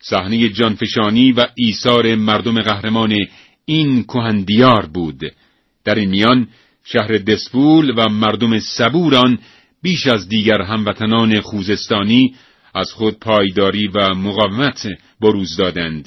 صحنه 0.00 0.48
جانفشانی 0.48 1.32
و 1.32 1.46
ایثار 1.54 2.14
مردم 2.14 2.62
قهرمان 2.62 3.14
این 3.68 4.02
کهندیار 4.02 4.86
بود 4.86 5.32
در 5.84 5.94
این 5.94 6.10
میان 6.10 6.48
شهر 6.84 7.18
دسپول 7.18 7.94
و 7.96 8.08
مردم 8.08 8.58
صبوران 8.60 9.38
بیش 9.82 10.06
از 10.06 10.28
دیگر 10.28 10.62
هموطنان 10.62 11.40
خوزستانی 11.40 12.34
از 12.74 12.92
خود 12.92 13.18
پایداری 13.18 13.88
و 13.88 14.14
مقاومت 14.14 14.88
بروز 15.20 15.56
دادند. 15.56 16.06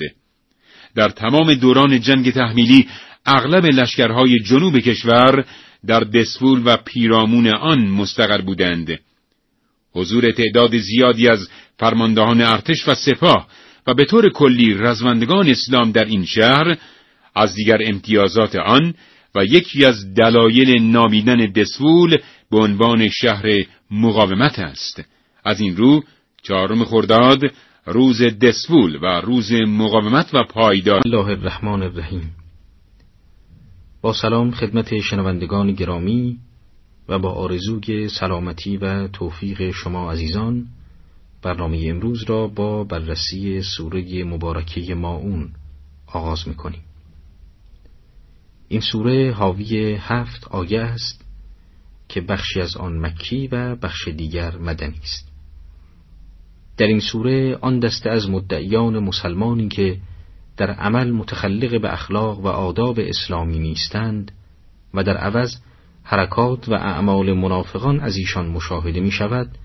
در 0.96 1.10
تمام 1.10 1.54
دوران 1.54 2.02
جنگ 2.02 2.32
تحمیلی 2.32 2.88
اغلب 3.26 3.66
لشکرهای 3.66 4.40
جنوب 4.40 4.80
کشور 4.80 5.46
در 5.88 6.00
دسپول 6.00 6.62
و 6.66 6.78
پیرامون 6.78 7.48
آن 7.48 7.88
مستقر 7.88 8.42
بودند. 8.42 9.00
حضور 9.94 10.32
تعداد 10.32 10.78
زیادی 10.78 11.28
از 11.28 11.50
فرماندهان 11.80 12.42
ارتش 12.42 12.88
و 12.88 12.96
سپاه 12.96 13.48
و 13.88 13.94
به 13.94 14.06
طور 14.06 14.30
کلی 14.30 14.74
رزمندگان 14.74 15.50
اسلام 15.50 15.92
در 15.92 16.06
این 16.06 16.26
شهر 16.26 16.78
از 17.36 17.56
دیگر 17.56 17.78
امتیازات 17.86 18.56
آن 18.56 18.94
و 19.36 19.46
یکی 19.46 19.86
از 19.86 20.14
دلایل 20.14 20.82
نامیدن 20.82 21.52
دسفول 21.52 22.18
به 22.52 22.58
عنوان 22.58 23.10
شهر 23.10 23.46
مقاومت 23.92 24.60
است. 24.60 25.04
از 25.44 25.62
این 25.62 25.78
رو 25.78 26.04
چهارم 26.44 26.86
خرداد 26.86 27.40
روز 27.86 28.22
دسفول 28.22 29.00
و 29.02 29.22
روز 29.22 29.52
مقاومت 29.52 30.30
و 30.34 30.44
پایدار. 30.44 31.02
الله 31.06 31.28
الرحمن 31.28 31.84
الرحیم. 31.84 32.36
با 34.02 34.14
سلام 34.14 34.52
خدمت 34.52 35.00
شنوندگان 35.00 35.74
گرامی 35.74 36.38
و 37.10 37.20
با 37.20 37.32
آرزوی 37.32 38.10
سلامتی 38.10 38.78
و 38.78 39.08
توفیق 39.08 39.72
شما 39.72 40.12
عزیزان 40.12 40.68
برنامه 41.42 41.86
امروز 41.86 42.24
را 42.24 42.48
با 42.48 42.84
بررسی 42.84 43.62
سوره 43.62 44.24
مبارکه 44.24 44.96
ماون 44.96 45.50
آغاز 46.08 46.48
می‌کنیم. 46.48 46.82
این 48.72 48.82
سوره 48.82 49.32
حاوی 49.32 49.98
هفت 50.00 50.48
آیه 50.48 50.82
است 50.82 51.26
که 52.10 52.22
بخشی 52.22 52.62
از 52.62 52.78
آن 52.78 52.98
مکی 52.98 53.48
و 53.48 53.76
بخش 53.76 54.08
دیگر 54.08 54.58
مدنی 54.58 55.00
است. 55.04 55.32
در 56.78 56.88
این 56.88 57.00
سوره 57.00 57.56
آن 57.56 57.80
دسته 57.80 58.10
از 58.10 58.30
مدعیان 58.30 59.00
مسلمانی 59.00 59.68
که 59.68 59.98
در 60.58 60.72
عمل 60.72 61.12
متخلق 61.12 61.82
به 61.82 61.94
اخلاق 61.94 62.40
و 62.40 62.48
آداب 62.48 63.00
اسلامی 63.00 63.60
نیستند 63.60 64.32
و 64.94 65.04
در 65.04 65.18
عوض 65.18 65.56
حرکات 66.04 66.70
و 66.70 66.74
اعمال 66.74 67.34
منافقان 67.34 68.00
از 68.00 68.18
ایشان 68.18 68.48
مشاهده 68.48 69.00
می 69.00 69.12
شود 69.12 69.58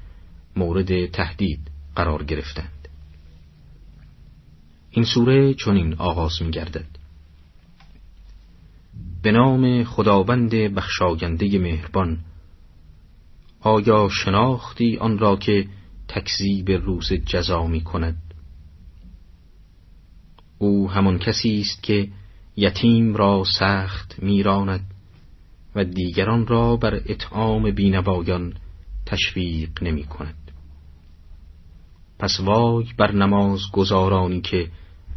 مورد 0.56 1.06
تهدید 1.06 1.60
قرار 1.96 2.24
گرفتند. 2.24 2.88
این 4.90 5.04
سوره 5.04 5.54
چنین 5.54 5.94
آغاز 5.94 6.42
می 6.42 6.50
گردد. 6.50 6.95
به 9.26 9.32
نام 9.32 9.84
خداوند 9.84 10.50
بخشاینده 10.50 11.58
مهربان. 11.58 12.18
آیا 13.60 14.08
شناختی 14.08 14.96
آن 14.96 15.18
را 15.18 15.36
که 15.36 15.66
تکذیب 16.08 16.70
روز 16.70 17.12
جزا 17.12 17.66
می 17.66 17.84
کند؟ 17.84 18.16
او 20.58 20.90
همان 20.90 21.18
کسی 21.18 21.60
است 21.60 21.82
که 21.82 22.08
یتیم 22.56 23.14
را 23.14 23.42
سخت 23.58 24.14
میراند 24.22 24.94
و 25.74 25.84
دیگران 25.84 26.46
را 26.46 26.76
بر 26.76 26.94
اطعام 26.94 27.70
بینوایان 27.70 28.54
تشویق 29.06 29.82
نمی 29.82 30.04
کند. 30.04 30.52
پس 32.18 32.40
وای 32.40 32.86
بر 32.98 33.12
نماز 33.12 33.60
گزارانی 33.72 34.40
که 34.40 34.70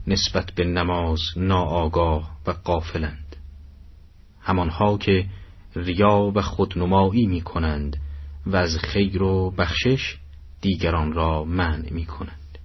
نسبت 0.07 0.51
به 0.51 0.63
نماز 0.63 1.19
ناآگاه 1.35 2.37
و 2.47 2.51
قافلند 2.51 3.28
همانها 4.49 4.97
که 4.97 5.25
ریا 5.75 6.31
و 6.35 6.41
خودنمایی 6.41 7.27
می 7.27 7.41
کنند 7.41 7.97
و 8.45 8.55
از 8.55 8.77
خیر 8.77 9.23
و 9.23 9.51
بخشش 9.51 10.17
دیگران 10.61 11.13
را 11.13 11.43
منع 11.43 11.93
می 11.93 12.05
کنند 12.05 12.57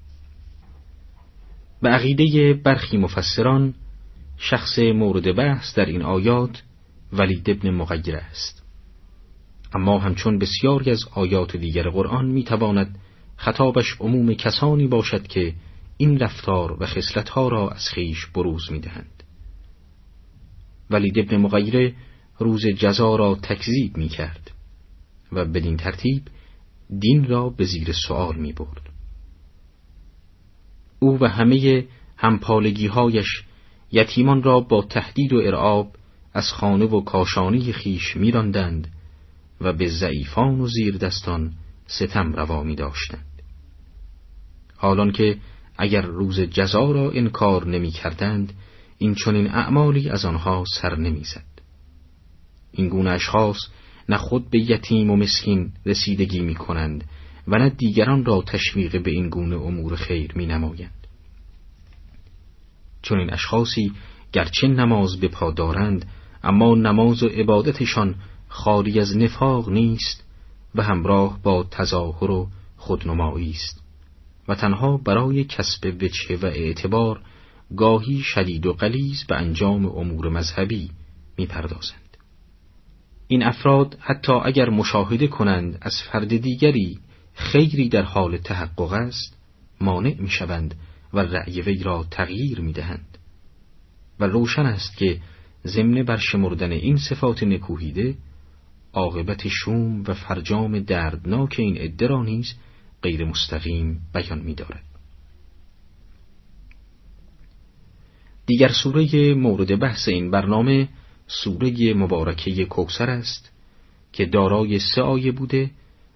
به 1.82 1.88
عقیده 1.88 2.54
برخی 2.54 2.96
مفسران 2.96 3.74
شخص 4.38 4.78
مورد 4.78 5.36
بحث 5.36 5.74
در 5.74 5.86
این 5.86 6.02
آیات 6.02 6.62
ولید 7.12 7.50
ابن 7.50 7.70
مغیر 7.70 8.16
است 8.16 8.64
اما 9.74 9.98
همچون 9.98 10.38
بسیاری 10.38 10.90
از 10.90 11.04
آیات 11.14 11.56
دیگر 11.56 11.90
قرآن 11.90 12.26
می 12.26 12.44
تواند 12.44 12.98
خطابش 13.36 13.96
عموم 14.00 14.34
کسانی 14.34 14.86
باشد 14.86 15.26
که 15.26 15.54
این 15.96 16.18
رفتار 16.18 16.82
و 16.82 16.86
خصلتها 16.86 17.48
را 17.48 17.70
از 17.70 17.88
خیش 17.88 18.26
بروز 18.26 18.72
می 18.72 18.80
دهند. 18.80 19.13
ولید 20.90 21.18
ابن 21.18 21.36
مغیره 21.36 21.94
روز 22.38 22.66
جزا 22.66 23.16
را 23.16 23.34
تکذیب 23.34 23.96
می 23.96 24.08
کرد 24.08 24.50
و 25.32 25.44
بدین 25.44 25.76
ترتیب 25.76 26.22
دین 27.00 27.24
را 27.24 27.50
به 27.50 27.64
زیر 27.64 27.92
سوال 27.92 28.36
می 28.36 28.52
برد. 28.52 28.90
او 30.98 31.18
و 31.20 31.26
همه 31.26 31.86
همپالگیهایش 32.16 33.42
یتیمان 33.92 34.42
را 34.42 34.60
با 34.60 34.82
تهدید 34.82 35.32
و 35.32 35.36
ارعاب 35.36 35.96
از 36.34 36.52
خانه 36.52 36.84
و 36.84 37.00
کاشانی 37.00 37.72
خیش 37.72 38.16
میراندند 38.16 38.88
و 39.60 39.72
به 39.72 39.88
ضعیفان 39.88 40.60
و 40.60 40.66
زیر 40.66 40.96
دستان 40.96 41.52
ستم 41.86 42.32
روا 42.32 42.62
می 42.62 42.74
داشتند. 42.74 43.42
حالان 44.76 45.12
که 45.12 45.38
اگر 45.78 46.02
روز 46.02 46.40
جزا 46.40 46.92
را 46.92 47.10
انکار 47.10 47.66
نمی 47.66 47.90
کردند 47.90 48.52
این 49.04 49.14
چنین 49.14 49.50
اعمالی 49.50 50.10
از 50.10 50.24
آنها 50.24 50.64
سر 50.80 50.96
نمی‌زد. 50.96 51.44
این 52.72 52.88
گونه 52.88 53.10
اشخاص 53.10 53.56
نه 54.08 54.16
خود 54.16 54.50
به 54.50 54.58
یتیم 54.58 55.10
و 55.10 55.16
مسکین 55.16 55.72
رسیدگی 55.86 56.40
می 56.40 56.54
کنند 56.54 57.04
و 57.48 57.58
نه 57.58 57.70
دیگران 57.70 58.24
را 58.24 58.42
تشویق 58.46 59.02
به 59.02 59.10
این 59.10 59.28
گونه 59.28 59.56
امور 59.56 59.96
خیر 59.96 60.32
می 60.34 60.46
نمایند. 60.46 61.06
چون 63.02 63.18
این 63.18 63.32
اشخاصی 63.32 63.92
گرچه 64.32 64.68
نماز 64.68 65.20
به 65.20 65.28
پا 65.28 65.50
دارند 65.50 66.06
اما 66.42 66.74
نماز 66.74 67.22
و 67.22 67.28
عبادتشان 67.28 68.14
خالی 68.48 69.00
از 69.00 69.16
نفاق 69.16 69.70
نیست 69.70 70.24
و 70.74 70.82
همراه 70.82 71.38
با 71.42 71.66
تظاهر 71.70 72.30
و 72.30 72.48
خودنمایی 72.76 73.50
است 73.50 73.82
و 74.48 74.54
تنها 74.54 74.96
برای 74.96 75.44
کسب 75.44 75.96
وجه 76.02 76.36
و 76.36 76.46
اعتبار 76.46 77.20
گاهی 77.76 78.20
شدید 78.20 78.66
و 78.66 78.72
قلیز 78.72 79.24
به 79.24 79.36
انجام 79.36 79.86
امور 79.86 80.28
مذهبی 80.28 80.90
می‌پردازند. 81.38 82.16
این 83.28 83.42
افراد 83.42 83.96
حتی 84.00 84.32
اگر 84.32 84.70
مشاهده 84.70 85.26
کنند 85.26 85.78
از 85.80 85.94
فرد 86.12 86.36
دیگری 86.36 86.98
خیری 87.34 87.88
در 87.88 88.02
حال 88.02 88.36
تحقق 88.36 88.92
است 88.92 89.38
مانع 89.80 90.14
می‌شوند 90.20 90.74
و 91.12 91.18
رأی 91.18 91.60
وی 91.60 91.82
را 91.82 92.06
تغییر 92.10 92.60
می‌دهند 92.60 93.18
و 94.20 94.24
روشن 94.24 94.66
است 94.66 94.96
که 94.96 95.20
ضمن 95.66 96.02
برشمردن 96.02 96.72
این 96.72 96.96
صفات 96.96 97.42
نکوهیده 97.42 98.16
عاقبت 98.92 99.48
شوم 99.48 100.02
و 100.08 100.14
فرجام 100.14 100.78
دردناک 100.78 101.54
این 101.58 101.76
عده 101.76 102.06
را 102.06 102.22
نیز 102.22 102.54
غیر 103.02 103.24
مستقیم 103.24 104.00
بیان 104.14 104.38
می‌دارد. 104.38 104.93
دیگر 108.46 108.68
سوره 108.68 109.34
مورد 109.34 109.78
بحث 109.78 110.08
این 110.08 110.30
برنامه 110.30 110.88
سوره 111.26 111.94
مبارکه 111.94 112.64
کوسر 112.64 113.10
است 113.10 113.52
که 114.12 114.26
دارای 114.26 114.78
سه 114.78 115.02
آیه 115.02 115.32
بوده 115.32 115.70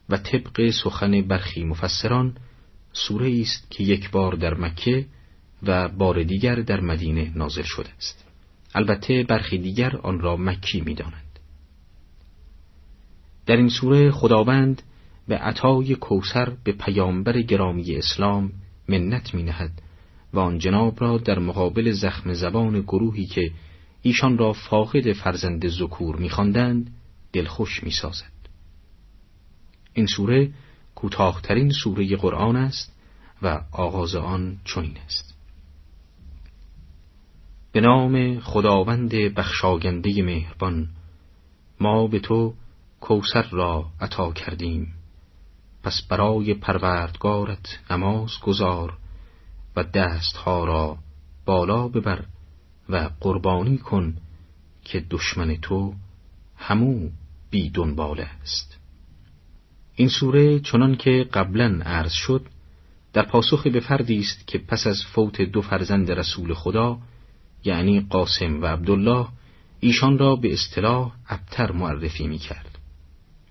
و 0.09 0.17
طبق 0.17 0.71
سخن 0.71 1.23
برخی 1.23 1.65
مفسران 1.65 2.37
سوره 2.93 3.41
است 3.41 3.71
که 3.71 3.85
یک 3.85 4.11
بار 4.11 4.35
در 4.35 4.55
مکه 4.55 5.07
و 5.63 5.89
بار 5.89 6.23
دیگر 6.23 6.55
در 6.55 6.81
مدینه 6.81 7.33
نازل 7.35 7.63
شده 7.63 7.91
است 7.91 8.25
البته 8.75 9.23
برخی 9.23 9.59
دیگر 9.59 9.97
آن 9.97 10.21
را 10.21 10.37
مکی 10.37 10.81
می 10.81 10.95
دانند. 10.95 11.39
در 13.47 13.57
این 13.57 13.69
سوره 13.69 14.11
خداوند 14.11 14.83
به 15.29 15.39
عطای 15.39 15.95
کوسر 15.95 16.53
به 16.65 16.73
پیامبر 16.73 17.43
گرامی 17.43 17.97
اسلام 17.97 18.53
منت 18.89 19.35
می 19.35 19.43
نهد 19.43 19.83
و 20.33 20.39
آن 20.39 20.59
جناب 20.59 21.01
را 21.01 21.19
در 21.19 21.39
مقابل 21.39 21.93
زخم 21.93 22.33
زبان 22.33 22.81
گروهی 22.81 23.27
که 23.27 23.53
ایشان 24.03 24.39
را 24.39 24.53
فاقد 24.53 25.13
فرزند 25.13 25.69
ذکور 25.69 26.17
میخواندند 26.17 26.91
دلخوش 27.33 27.85
می‌سازد. 27.85 28.33
این 29.95 30.07
سوره 30.07 30.51
کوتاهترین 30.95 31.71
سوره 31.71 32.17
قرآن 32.17 32.57
است 32.57 32.93
و 33.43 33.61
آغاز 33.73 34.15
آن 34.15 34.59
چنین 34.65 34.97
است. 35.07 35.35
به 37.73 37.81
نام 37.81 38.41
خداوند 38.41 39.11
بخشاینده 39.11 40.23
مهربان 40.23 40.89
ما 41.81 42.07
به 42.07 42.19
تو 42.19 42.55
کوسر 43.01 43.49
را 43.51 43.87
عطا 44.01 44.33
کردیم. 44.33 44.95
پس 45.83 46.03
برای 46.09 46.55
پروردگارت 46.55 47.81
نماز 47.91 48.31
گذار 48.43 48.99
و 49.77 49.85
دستها 49.85 50.65
را 50.65 50.99
بالا 51.45 51.89
ببر 51.89 52.25
و 52.89 53.11
قربانی 53.21 53.79
کن 53.79 54.17
که 54.85 55.05
دشمن 55.11 55.57
تو 55.57 55.95
همو 56.57 57.11
بی 57.51 57.71
دنباله 57.71 58.25
است. 58.43 58.79
این 59.95 60.09
سوره 60.09 60.61
چنان 60.61 60.97
که 60.97 61.29
قبلا 61.33 61.81
عرض 61.85 62.13
شد 62.13 62.47
در 63.13 63.23
پاسخ 63.23 63.67
به 63.67 63.81
فردی 63.81 64.19
است 64.19 64.47
که 64.47 64.59
پس 64.59 64.87
از 64.87 65.03
فوت 65.13 65.43
دو 65.43 65.63
فرزند 65.63 66.11
رسول 66.11 66.55
خدا 66.55 66.99
یعنی 67.65 68.01
قاسم 68.01 68.63
و 68.63 68.67
عبدالله 68.67 69.27
ایشان 69.81 70.19
را 70.19 70.37
به 70.37 70.53
اصطلاح 70.53 71.13
ابتر 71.29 71.73
معرفی 71.73 72.27
می 72.27 72.39
کرد 72.39 72.79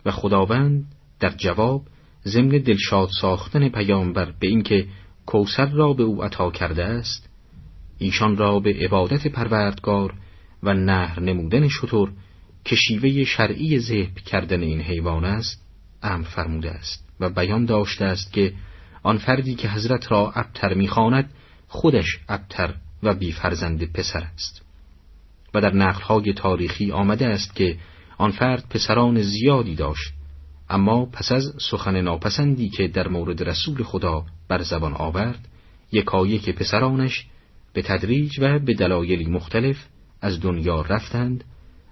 و 0.06 0.12
خداوند 0.12 0.86
در 1.20 1.30
جواب 1.30 1.86
ضمن 2.26 2.50
دلشاد 2.50 3.10
ساختن 3.22 3.70
پیامبر 3.70 4.34
به 4.40 4.48
اینکه 4.48 4.88
کوسر 5.28 5.66
را 5.66 5.94
به 5.94 6.04
او 6.04 6.24
عطا 6.24 6.52
کرده 6.52 6.84
است 6.84 7.30
ایشان 7.98 8.38
را 8.38 8.60
به 8.60 8.74
عبادت 8.74 9.28
پروردگار 9.28 10.14
و 10.64 10.74
نهر 10.74 11.20
نمودن 11.20 11.68
شطور 11.68 12.12
که 12.66 12.76
شیوه 12.76 13.24
شرعی 13.24 13.80
ذهب 13.80 14.16
کردن 14.16 14.62
این 14.62 14.82
حیوان 14.82 15.26
است 15.26 15.62
امر 16.04 16.24
فرموده 16.24 16.72
است 16.72 17.08
و 17.20 17.30
بیان 17.30 17.66
داشته 17.66 18.06
است 18.06 18.34
که 18.34 18.54
آن 19.04 19.18
فردی 19.18 19.56
که 19.56 19.70
حضرت 19.70 20.12
را 20.12 20.32
ابتر 20.32 20.74
می‌خواند 20.74 21.34
خودش 21.68 22.20
ابتر 22.30 22.74
و 23.04 23.14
بی 23.14 23.32
فرزند 23.32 23.94
پسر 23.94 24.24
است. 24.34 24.62
و 25.54 25.62
در 25.62 25.74
نقلهای 25.74 26.34
تاریخی 26.34 26.92
آمده 26.92 27.28
است 27.28 27.56
که 27.56 27.78
آن 28.18 28.32
فرد 28.32 28.70
پسران 28.70 29.22
زیادی 29.22 29.76
داشت 29.76 30.14
اما 30.70 31.06
پس 31.06 31.32
از 31.32 31.54
سخن 31.70 32.02
ناپسندی 32.02 32.70
که 32.70 32.88
در 32.88 33.08
مورد 33.08 33.44
رسول 33.44 33.84
خدا 33.84 34.26
بر 34.48 34.62
زبان 34.62 34.94
آورد 34.94 35.48
یکایک 35.92 36.50
پسرانش 36.56 37.26
به 37.74 37.82
تدریج 37.82 38.40
و 38.42 38.60
به 38.60 38.74
دلایلی 38.74 39.26
مختلف 39.26 39.78
از 40.22 40.42
دنیا 40.42 40.82
رفتند 40.82 41.44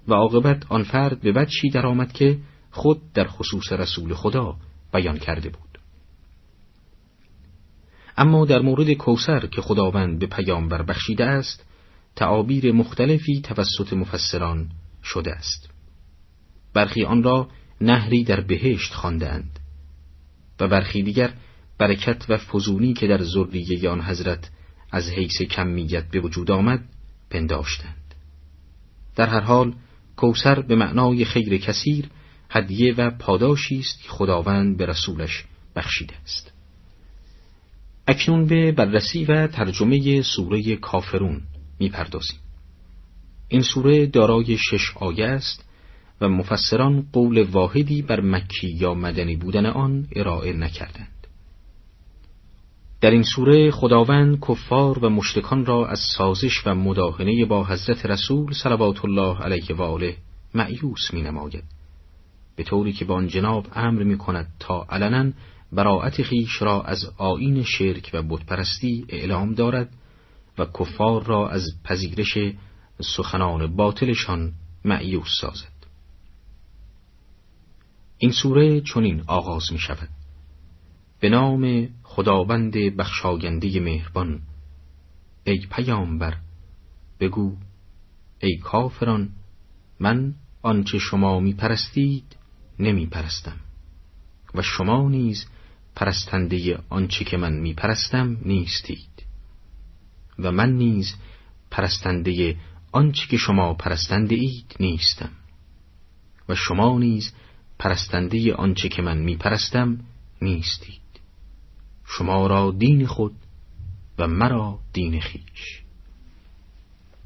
و 0.07 0.13
عاقبت 0.13 0.65
آن 0.69 0.83
فرد 0.83 1.21
به 1.21 1.31
در 1.31 1.69
درآمد 1.73 2.13
که 2.13 2.39
خود 2.71 3.13
در 3.13 3.27
خصوص 3.27 3.71
رسول 3.71 4.13
خدا 4.13 4.55
بیان 4.93 5.17
کرده 5.17 5.49
بود. 5.49 5.79
اما 8.17 8.45
در 8.45 8.61
مورد 8.61 8.93
کوسر 8.93 9.47
که 9.47 9.61
خداوند 9.61 10.19
به 10.19 10.27
پیامبر 10.27 10.81
بخشیده 10.81 11.25
است 11.25 11.65
تعابیر 12.15 12.71
مختلفی 12.71 13.41
توسط 13.41 13.93
مفسران 13.93 14.69
شده 15.03 15.31
است. 15.31 15.69
برخی 16.73 17.03
آن 17.03 17.23
را 17.23 17.47
نهری 17.81 18.23
در 18.23 18.41
بهشت 18.41 18.93
خواندند 18.93 19.59
و 20.59 20.67
برخی 20.67 21.03
دیگر 21.03 21.33
برکت 21.77 22.25
و 22.29 22.37
فزونی 22.37 22.93
که 22.93 23.07
در 23.07 23.23
ذریه 23.23 23.89
آن 23.89 24.01
حضرت 24.01 24.49
از 24.91 25.09
حیث 25.09 25.41
کمیت 25.41 26.09
به 26.11 26.19
وجود 26.19 26.51
آمد 26.51 26.83
پنداشتند. 27.29 28.15
در 29.15 29.27
هر 29.27 29.39
حال 29.39 29.73
کوسر 30.15 30.61
به 30.61 30.75
معنای 30.75 31.25
خیر 31.25 31.57
کثیر 31.57 32.09
هدیه 32.49 32.93
و 32.93 33.09
پاداشی 33.09 33.79
است 33.79 34.03
که 34.03 34.09
خداوند 34.09 34.77
به 34.77 34.85
رسولش 34.85 35.43
بخشیده 35.75 36.15
است. 36.23 36.51
اکنون 38.07 38.45
به 38.45 38.71
بررسی 38.71 39.25
و 39.25 39.47
ترجمه 39.47 40.21
سوره 40.21 40.75
کافرون 40.75 41.41
می‌پردازیم. 41.79 42.39
این 43.47 43.61
سوره 43.61 44.05
دارای 44.05 44.57
شش 44.57 44.91
آیه 44.95 45.25
است 45.25 45.64
و 46.21 46.29
مفسران 46.29 47.07
قول 47.13 47.43
واحدی 47.43 48.01
بر 48.01 48.21
مکی 48.21 48.67
یا 48.67 48.93
مدنی 48.93 49.35
بودن 49.35 49.65
آن 49.65 50.07
ارائه 50.15 50.53
نکردند. 50.53 51.27
در 53.01 53.11
این 53.11 53.23
سوره 53.23 53.71
خداوند 53.71 54.39
کفار 54.39 55.05
و 55.05 55.09
مشتکان 55.09 55.65
را 55.65 55.87
از 55.87 55.99
سازش 56.17 56.67
و 56.67 56.75
مداهنه 56.75 57.45
با 57.45 57.63
حضرت 57.63 58.05
رسول 58.05 58.53
صلوات 58.53 59.05
الله 59.05 59.39
علیه 59.41 59.75
و 59.75 59.81
آله 59.81 60.17
معیوس 60.53 61.13
می 61.13 61.21
نماید 61.21 61.63
به 62.55 62.63
طوری 62.63 62.93
که 62.93 63.05
با 63.05 63.15
آن 63.15 63.27
جناب 63.27 63.67
امر 63.75 64.03
می 64.03 64.17
کند 64.17 64.47
تا 64.59 64.85
علنا 64.89 65.31
براعت 65.71 66.21
خیش 66.21 66.61
را 66.61 66.81
از 66.81 67.05
آین 67.17 67.63
شرک 67.63 68.09
و 68.13 68.23
بتپرستی 68.23 69.05
اعلام 69.09 69.53
دارد 69.53 69.89
و 70.57 70.65
کفار 70.65 71.23
را 71.23 71.49
از 71.49 71.63
پذیرش 71.83 72.37
سخنان 73.01 73.75
باطلشان 73.75 74.53
معیوس 74.85 75.37
سازد. 75.41 75.74
این 78.25 78.31
سوره 78.31 78.81
چنین 78.81 79.23
آغاز 79.27 79.71
می 79.71 79.79
شود 79.79 80.09
به 81.19 81.29
نام 81.29 81.89
خداوند 82.03 82.73
بخشاینده 82.73 83.79
مهربان. 83.79 84.41
ای 85.43 85.67
پیامبر 85.71 86.37
بگو 87.19 87.55
ای 88.39 88.57
کافران 88.57 89.29
من 89.99 90.35
آنچه 90.61 90.99
شما 90.99 91.39
می 91.39 91.53
پرستید 91.53 92.35
نمی 92.79 93.05
پرستم 93.05 93.59
و 94.55 94.61
شما 94.61 95.09
نیز 95.09 95.45
پرستنده 95.95 96.79
آنچه 96.89 97.25
که 97.25 97.37
من 97.37 97.53
می 97.53 97.73
پرستم 97.73 98.37
نیستید. 98.45 99.25
و 100.39 100.51
من 100.51 100.73
نیز 100.73 101.15
پرستنده 101.71 102.55
آنچه 102.91 103.27
که 103.27 103.37
شما 103.37 103.73
پرستنده 103.73 104.35
اید 104.35 104.75
نیستم. 104.79 105.31
و 106.49 106.55
شما 106.55 106.99
نیز 106.99 107.33
پرستنده 107.79 108.53
آنچه 108.53 108.89
که 108.89 109.01
من 109.01 109.17
می 109.17 109.35
پرستم 109.35 109.99
نیستید. 110.41 111.01
شما 112.05 112.47
را 112.47 112.71
دین 112.71 113.05
خود 113.05 113.35
و 114.19 114.27
مرا 114.27 114.79
دین 114.93 115.21
خیش. 115.21 115.81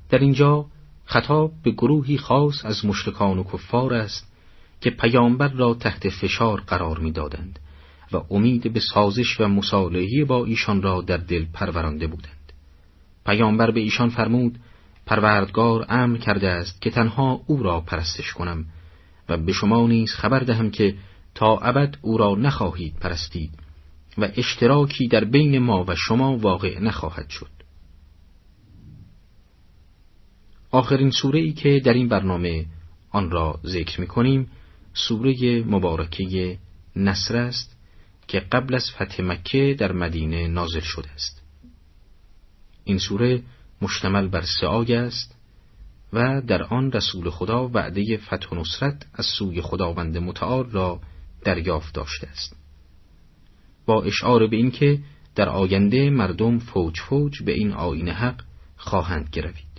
در 0.10 0.19
اینجا 0.19 0.66
خطاب 1.06 1.52
به 1.64 1.72
گروهی 1.72 2.18
خاص 2.18 2.66
از 2.66 2.86
مشرکان 2.86 3.40
و 3.40 3.44
کفار 3.44 3.94
است 3.94 4.32
که 4.82 4.90
پیامبر 4.90 5.48
را 5.48 5.74
تحت 5.74 6.10
فشار 6.10 6.61
قرار 6.61 7.00
می‌دادند 7.00 7.60
و 8.11 8.18
امید 8.30 8.74
به 8.74 8.80
سازش 8.94 9.42
و 9.42 9.48
مصالحه 9.48 10.26
با 10.26 10.45
ایشان 10.45 10.82
را 10.82 11.02
در 11.02 11.18
دل 11.18 11.45
پرورانده 11.53 12.08
بودند. 12.08 12.53
پیامبر 13.26 13.72
به 13.72 13.80
ایشان 13.80 14.10
فرمود 14.10 14.60
پروردگار 15.06 15.86
امر 15.90 16.18
کرده 16.18 16.50
است 16.50 16.82
که 16.82 16.90
تنها 16.90 17.42
او 17.48 17.64
را 17.64 17.82
پرستش 17.82 18.34
کنم 18.34 18.66
و 19.30 19.38
به 19.38 19.53
شما 19.53 19.88
نیز 19.88 20.11
خبر 20.11 20.40
دهم 20.40 20.72
که 20.72 20.95
تا 21.35 21.58
ابد 21.58 21.98
او 22.01 22.17
را 22.17 22.35
نخواهید 22.35 22.95
پرستید 22.95 23.51
و 24.17 24.30
اشتراکی 24.35 25.08
در 25.08 25.25
بین 25.25 25.59
ما 25.59 25.85
و 25.88 25.95
شما 25.95 26.38
واقع 26.38 26.80
نخواهد 26.80 27.30
شد. 27.30 27.49
آخرین 30.72 31.11
سوره 31.11 31.40
ای 31.40 31.53
که 31.53 31.82
در 31.85 31.93
این 31.93 32.08
برنامه 32.08 32.66
آن 33.09 33.32
را 33.32 33.59
ذکر 33.66 34.01
می 34.01 34.08
کنیم 34.08 34.49
سوره 34.93 35.64
مبارکه 35.64 36.58
نصر 36.95 37.38
است 37.38 37.77
که 38.27 38.40
قبل 38.40 38.75
از 38.75 38.91
فتح 38.91 39.24
مکه 39.24 39.75
در 39.80 39.91
مدینه 39.91 40.48
نازل 40.48 40.80
شده 40.80 41.09
است. 41.09 41.41
این 42.83 42.98
سوره 42.98 43.43
مشتمل 43.82 44.27
بر 44.27 44.41
سه 44.41 44.67
است 44.95 45.39
و 46.13 46.41
در 46.41 46.63
آن 46.63 46.91
رسول 46.91 47.29
خدا 47.29 47.67
وعده 47.67 48.17
فتح 48.17 48.49
و 48.49 48.55
نصرت 48.55 49.05
از 49.13 49.25
سوی 49.25 49.61
خداوند 49.61 50.17
متعال 50.17 50.69
را 50.69 50.99
دریافت 51.45 51.93
داشته 51.93 52.27
است. 52.27 52.55
با 53.85 54.03
اشعار 54.03 54.47
به 54.47 54.55
اینکه 54.55 54.99
در 55.35 55.49
آینده 55.49 56.09
مردم 56.09 56.59
فوج 56.59 56.99
فوج 56.99 57.43
به 57.43 57.51
این 57.51 57.71
آین 57.71 58.09
حق 58.09 58.41
خواهند 58.77 59.29
گروید. 59.31 59.69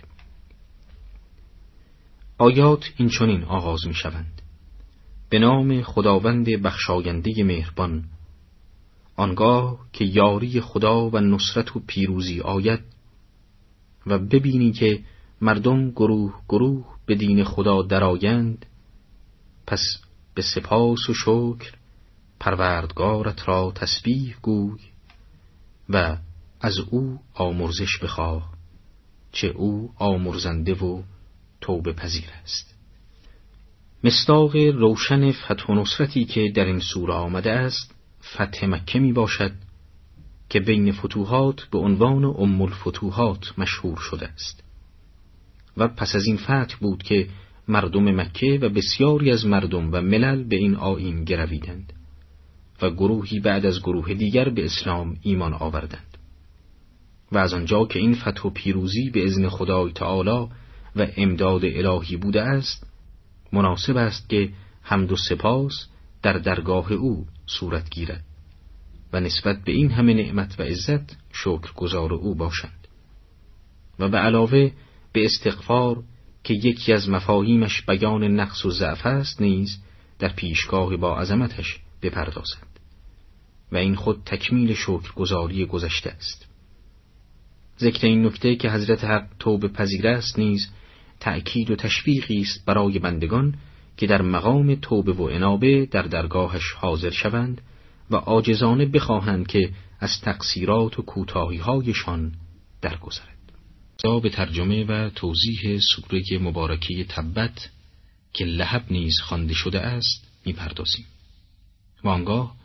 آیات 2.37 2.93
این 2.97 3.09
چنین 3.09 3.43
آغاز 3.43 3.87
می 3.87 3.93
شوند 3.93 4.41
به 5.29 5.39
نام 5.39 5.81
خداوند 5.81 6.45
بخشاینده 6.49 7.43
مهربان 7.43 8.03
آنگاه 9.15 9.79
که 9.93 10.05
یاری 10.05 10.61
خدا 10.61 11.09
و 11.09 11.19
نصرت 11.19 11.75
و 11.75 11.79
پیروزی 11.87 12.41
آید 12.41 12.79
و 14.07 14.19
ببینی 14.19 14.71
که 14.71 14.99
مردم 15.41 15.91
گروه 15.91 16.41
گروه 16.49 16.85
به 17.05 17.15
دین 17.15 17.43
خدا 17.43 17.81
درآیند. 17.81 18.65
پس 19.67 19.81
به 20.35 20.41
سپاس 20.41 21.09
و 21.09 21.13
شکر 21.13 21.73
پروردگارت 22.39 23.47
را 23.47 23.71
تسبیح 23.75 24.35
گوی 24.41 24.79
و 25.89 26.17
از 26.61 26.79
او 26.79 27.19
آمرزش 27.33 27.97
بخواه 28.03 28.53
چه 29.31 29.47
او 29.47 29.93
آمرزنده 29.95 30.73
و 30.73 31.01
توبه 31.61 31.93
پذیر 31.93 32.29
است. 32.43 32.75
مستاق 34.03 34.55
روشن 34.55 35.31
فتح 35.31 35.65
و 35.65 35.75
نصرتی 35.75 36.25
که 36.25 36.51
در 36.55 36.65
این 36.65 36.79
سوره 36.79 37.13
آمده 37.13 37.51
است 37.51 37.95
فتح 38.23 38.65
مکه 38.65 38.99
می 38.99 39.13
باشد 39.13 39.51
که 40.49 40.59
بین 40.59 40.91
فتوحات 40.91 41.61
به 41.61 41.77
عنوان 41.77 42.25
ام 42.25 42.61
الفتوحات 42.61 43.59
مشهور 43.59 43.97
شده 43.97 44.27
است. 44.27 44.63
و 45.77 45.87
پس 45.87 46.15
از 46.15 46.25
این 46.25 46.37
فتح 46.37 46.75
بود 46.79 47.03
که 47.03 47.27
مردم 47.67 48.21
مکه 48.21 48.59
و 48.61 48.69
بسیاری 48.69 49.31
از 49.31 49.45
مردم 49.45 49.91
و 49.91 50.01
ملل 50.01 50.43
به 50.43 50.55
این 50.55 50.75
آین 50.75 51.23
گرویدند 51.23 51.93
و 52.81 52.89
گروهی 52.91 53.39
بعد 53.39 53.65
از 53.65 53.79
گروه 53.79 54.13
دیگر 54.13 54.49
به 54.49 54.65
اسلام 54.65 55.17
ایمان 55.21 55.53
آوردند. 55.53 56.17
و 57.31 57.37
از 57.37 57.53
آنجا 57.53 57.85
که 57.85 57.99
این 57.99 58.15
فتح 58.15 58.41
و 58.43 58.49
پیروزی 58.49 59.09
به 59.09 59.25
ازن 59.25 59.49
خدای 59.49 59.91
تعالی 59.91 60.47
و 60.95 61.07
امداد 61.17 61.61
الهی 61.65 62.17
بوده 62.17 62.41
است 62.41 62.87
مناسب 63.53 63.97
است 63.97 64.29
که 64.29 64.49
حمد 64.81 65.11
و 65.11 65.15
سپاس 65.15 65.87
در 66.21 66.33
درگاه 66.33 66.91
او 66.91 67.25
صورت 67.45 67.89
گیرد 67.89 68.23
و 69.13 69.19
نسبت 69.19 69.63
به 69.63 69.71
این 69.71 69.91
همه 69.91 70.13
نعمت 70.13 70.59
و 70.59 70.63
عزت 70.63 71.17
شکر 71.33 71.73
گذار 71.75 72.13
او 72.13 72.35
باشند. 72.35 72.87
و 73.99 74.09
به 74.09 74.17
علاوه 74.17 74.71
به 75.13 75.25
استغفار 75.25 76.03
که 76.43 76.53
یکی 76.53 76.93
از 76.93 77.09
مفاهیمش 77.09 77.81
بیان 77.81 78.23
نقص 78.23 78.65
و 78.65 78.71
ضعف 78.71 79.05
است 79.05 79.41
نیز 79.41 79.77
در 80.19 80.29
پیشگاه 80.29 80.97
با 80.97 81.17
عظمتش 81.19 81.79
بپردازند 82.01 82.79
و 83.71 83.77
این 83.77 83.95
خود 83.95 84.21
تکمیل 84.25 84.73
شکرگزاری 84.73 85.65
گذشته 85.65 86.09
است. 86.09 86.47
ذکر 87.79 88.07
این 88.07 88.25
نکته 88.25 88.55
که 88.55 88.71
حضرت 88.71 89.03
حق 89.03 89.27
توبه 89.39 89.67
پذیر 89.67 90.07
است 90.07 90.39
نیز 90.39 90.69
تأکید 91.19 91.71
و 91.71 91.75
تشویقی 91.75 92.41
است 92.41 92.65
برای 92.65 92.99
بندگان 92.99 93.55
که 93.97 94.07
در 94.07 94.21
مقام 94.21 94.75
توبه 94.75 95.13
و 95.13 95.21
انابه 95.21 95.85
در 95.91 96.01
درگاهش 96.01 96.71
حاضر 96.71 97.09
شوند 97.09 97.61
و 98.11 98.15
عاجزانه 98.15 98.85
بخواهند 98.85 99.47
که 99.47 99.69
از 99.99 100.21
تقصیرات 100.21 100.99
و 100.99 101.01
کوتاهی 101.01 101.57
هایشان 101.57 102.31
درگذرد. 104.03 104.21
به 104.21 104.29
ترجمه 104.29 104.83
و 104.83 105.09
توضیح 105.09 105.79
سوره 105.79 106.39
مبارکه 106.39 107.03
تبت 107.03 107.69
که 108.33 108.45
لحب 108.45 108.91
نیز 108.91 109.19
خوانده 109.19 109.53
شده 109.53 109.79
است 109.79 110.27
می‌پردازیم. 110.45 111.05
و 112.03 112.09
آنگاه 112.09 112.55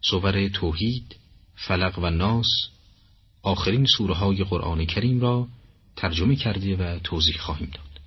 صور 0.00 0.48
توحید، 0.48 1.16
فلق 1.54 1.98
و 1.98 2.10
ناس 2.10 2.48
آخرین 3.42 3.86
سوره 3.86 4.14
های 4.14 4.44
قرآن 4.44 4.84
کریم 4.84 5.20
را 5.20 5.48
ترجمه 5.96 6.36
کرده 6.36 6.76
و 6.76 6.98
توضیح 6.98 7.36
خواهیم 7.36 7.70
داد. 7.74 8.00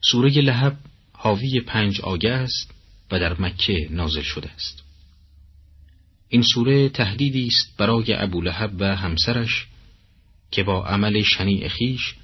سوره 0.00 0.30
لحب 0.30 0.76
حاوی 1.12 1.60
پنج 1.60 2.00
آیه 2.00 2.30
است 2.30 2.70
و 3.10 3.18
در 3.18 3.40
مکه 3.40 3.88
نازل 3.90 4.22
شده 4.22 4.50
است. 4.50 4.82
این 6.28 6.42
سوره 6.54 6.88
تهدیدی 6.88 7.46
است 7.46 7.76
برای 7.76 8.14
ابو 8.14 8.40
لحب 8.40 8.76
و 8.78 8.96
همسرش 8.96 9.66
که 10.50 10.62
با 10.62 10.84
عمل 10.84 11.22
شنیع 11.22 11.68
خیش 11.68 12.14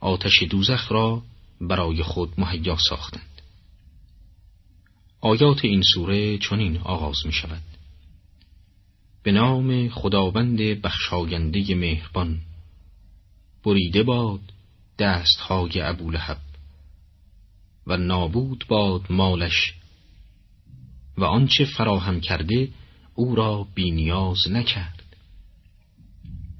آتش 0.00 0.42
دوزخ 0.50 0.92
را 0.92 1.22
برای 1.60 2.02
خود 2.02 2.32
مهیا 2.38 2.76
ساختند. 2.88 3.42
آیات 5.20 5.64
این 5.64 5.82
سوره 5.82 6.38
چنین 6.38 6.78
آغاز 6.78 7.26
می 7.26 7.32
شود. 7.32 7.62
به 9.22 9.32
نام 9.32 9.88
خداوند 9.88 10.58
بخشاینده 10.58 11.74
مهربان 11.74 12.40
بریده 13.64 14.02
باد 14.02 14.40
دستهای 14.98 15.80
ابو 15.80 16.10
لحب 16.10 16.38
و 17.86 17.96
نابود 17.96 18.64
باد 18.68 19.12
مالش 19.12 19.74
و 21.18 21.24
آنچه 21.24 21.64
فراهم 21.64 22.20
کرده 22.20 22.68
او 23.14 23.34
را 23.34 23.66
بینیاز 23.74 24.38
نکرد 24.50 25.02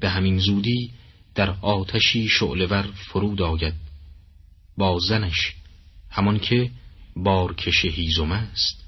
به 0.00 0.08
همین 0.08 0.38
زودی 0.38 0.90
در 1.36 1.50
آتشی 1.50 2.28
شعلور 2.28 2.82
فرود 2.82 3.42
آید. 3.42 3.74
با 4.76 4.98
زنش 4.98 5.54
همان 6.10 6.38
که 6.38 6.70
بارکش 7.16 7.84
هیزم 7.84 8.32
است 8.32 8.84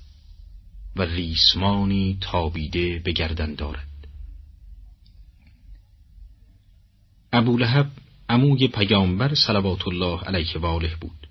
و 0.96 1.02
ریسمانی 1.02 2.18
تابیده 2.20 2.98
به 2.98 3.12
گردن 3.12 3.54
دارد. 3.54 3.88
ابو 7.32 7.58
لهب 7.58 7.90
عموی 8.28 8.68
پیامبر 8.68 9.34
صلوات 9.34 9.88
الله 9.88 10.20
علیه 10.20 10.58
و 10.58 10.66
آله 10.66 10.96
بود. 11.00 11.28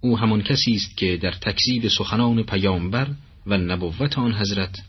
او 0.00 0.18
همان 0.18 0.42
کسی 0.42 0.72
است 0.72 0.96
که 0.96 1.16
در 1.16 1.32
تکذیب 1.32 1.88
سخنان 1.88 2.42
پیامبر 2.42 3.10
و 3.46 3.58
نبوت 3.58 4.18
آن 4.18 4.34
حضرت 4.34 4.82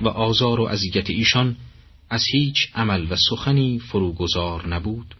و 0.00 0.08
آزار 0.08 0.60
و 0.60 0.64
اذیت 0.64 1.10
ایشان 1.10 1.56
از 2.10 2.24
هیچ 2.32 2.68
عمل 2.74 3.06
و 3.12 3.16
سخنی 3.30 3.78
فروگذار 3.78 4.68
نبود 4.68 5.14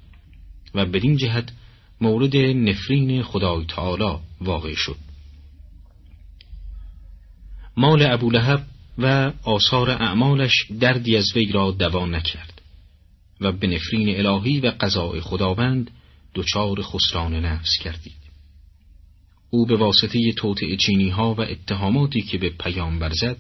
و 0.75 0.87
بدین 0.87 1.17
جهت 1.17 1.53
مورد 2.01 2.37
نفرین 2.37 3.23
خدای 3.23 3.65
تعالی 3.65 4.19
واقع 4.41 4.75
شد. 4.75 4.97
مال 7.77 8.13
ابو 8.13 8.31
لهب 8.31 8.67
و 8.99 9.33
آثار 9.43 9.91
اعمالش 9.91 10.53
دردی 10.81 11.17
از 11.17 11.37
وی 11.37 11.53
را 11.53 11.71
دوا 11.71 12.07
نکرد 12.07 12.63
و 13.41 13.53
به 13.53 13.67
نفرین 13.67 14.27
الهی 14.27 14.61
و 14.61 14.73
قضاء 14.81 15.21
خداوند 15.21 15.91
دچار 16.35 16.83
خسران 16.83 17.35
نفس 17.35 17.71
کردید. 17.83 18.19
او 19.51 19.67
به 19.67 19.77
واسطه 19.77 20.33
توطع 20.33 20.77
چینی 20.77 21.09
ها 21.09 21.35
و 21.35 21.41
اتهاماتی 21.41 22.23
که 22.23 22.39
به 22.39 22.51
پیامبر 22.51 23.13
زد 23.13 23.37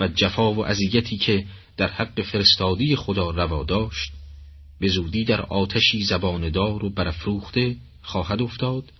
و 0.00 0.08
جفا 0.08 0.54
و 0.54 0.66
اذیتی 0.66 1.16
که 1.16 1.44
در 1.76 1.90
حق 1.90 2.22
فرستادی 2.22 2.96
خدا 2.96 3.30
روا 3.30 3.64
داشت 3.64 4.12
به 4.80 4.88
زودی 4.88 5.24
در 5.24 5.40
آتشی 5.40 6.02
زباندار 6.02 6.84
و 6.84 6.90
برافروخته 6.90 7.76
خواهد 8.02 8.42
افتاد 8.42 8.92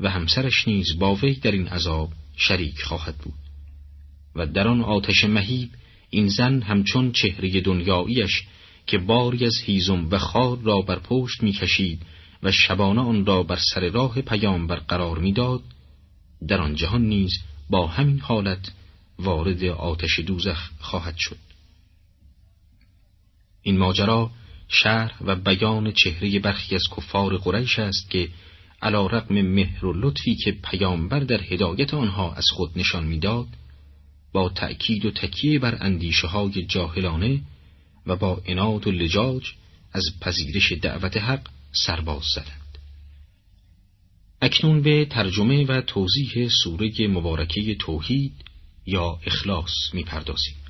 و 0.00 0.10
همسرش 0.10 0.68
نیز 0.68 0.98
با 0.98 1.14
وی 1.14 1.34
در 1.34 1.50
این 1.50 1.68
عذاب 1.68 2.12
شریک 2.36 2.82
خواهد 2.82 3.16
بود. 3.18 3.34
و 4.36 4.46
در 4.46 4.68
آن 4.68 4.82
آتش 4.82 5.24
مهیب 5.24 5.68
این 6.10 6.28
زن 6.28 6.62
همچون 6.62 7.12
چهره 7.12 7.60
دنیاییش 7.60 8.42
که 8.86 8.98
باری 8.98 9.44
از 9.46 9.54
هیزم 9.64 10.08
و 10.10 10.18
خار 10.18 10.58
را 10.58 10.80
بر 10.80 10.98
پشت 10.98 11.42
می‌کشید 11.42 12.02
و 12.42 12.52
شبانه 12.52 13.00
آن 13.00 13.26
را 13.26 13.42
بر 13.42 13.58
سر 13.74 13.88
راه 13.88 14.20
پیامبر 14.20 14.76
قرار 14.76 15.18
می‌داد 15.18 15.62
در 16.48 16.60
آن 16.60 16.74
جهان 16.74 17.02
نیز 17.02 17.38
با 17.70 17.86
همین 17.86 18.20
حالت 18.20 18.72
وارد 19.18 19.64
آتش 19.64 20.18
دوزخ 20.18 20.70
خواهد 20.80 21.14
شد. 21.18 21.51
این 23.62 23.78
ماجرا 23.78 24.30
شهر 24.68 25.12
و 25.20 25.36
بیان 25.36 25.92
چهره 25.92 26.38
برخی 26.38 26.74
از 26.74 26.82
کفار 26.96 27.36
قریش 27.36 27.78
است 27.78 28.10
که 28.10 28.28
علا 28.82 29.06
رقم 29.06 29.42
مهر 29.42 29.84
و 29.86 29.92
لطفی 29.92 30.34
که 30.34 30.52
پیامبر 30.52 31.20
در 31.20 31.40
هدایت 31.42 31.94
آنها 31.94 32.32
از 32.32 32.44
خود 32.52 32.70
نشان 32.76 33.04
می‌داد 33.06 33.46
با 34.32 34.48
تأکید 34.48 35.04
و 35.04 35.10
تکیه 35.10 35.58
بر 35.58 35.78
اندیشه 35.80 36.26
های 36.26 36.66
جاهلانه 36.66 37.40
و 38.06 38.16
با 38.16 38.42
اناد 38.46 38.86
و 38.86 38.90
لجاج 38.90 39.42
از 39.92 40.04
پذیرش 40.20 40.72
دعوت 40.72 41.16
حق 41.16 41.48
سرباز 41.72 42.22
زدند. 42.34 42.78
اکنون 44.42 44.82
به 44.82 45.04
ترجمه 45.04 45.64
و 45.64 45.80
توضیح 45.80 46.48
سوره 46.62 47.08
مبارکه 47.08 47.74
توحید 47.74 48.32
یا 48.86 49.18
اخلاص 49.26 49.72
می‌پردازیم. 49.92 50.61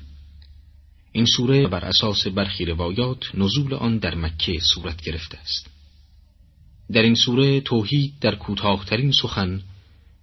این 1.15 1.25
سوره 1.25 1.67
بر 1.67 1.85
اساس 1.85 2.27
برخی 2.27 2.65
روایات 2.65 3.35
نزول 3.35 3.73
آن 3.73 3.97
در 3.97 4.15
مکه 4.15 4.59
صورت 4.59 5.01
گرفته 5.01 5.37
است. 5.37 5.69
در 6.91 7.01
این 7.01 7.15
سوره 7.15 7.61
توحید 7.61 8.13
در 8.21 8.35
کوتاهترین 8.35 9.11
سخن 9.11 9.61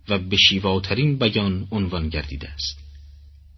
و 0.09 0.19
به 0.19 0.36
شیواترین 0.36 1.19
بیان 1.19 1.69
عنوان 1.70 2.09
گردیده 2.09 2.49
است 2.49 2.78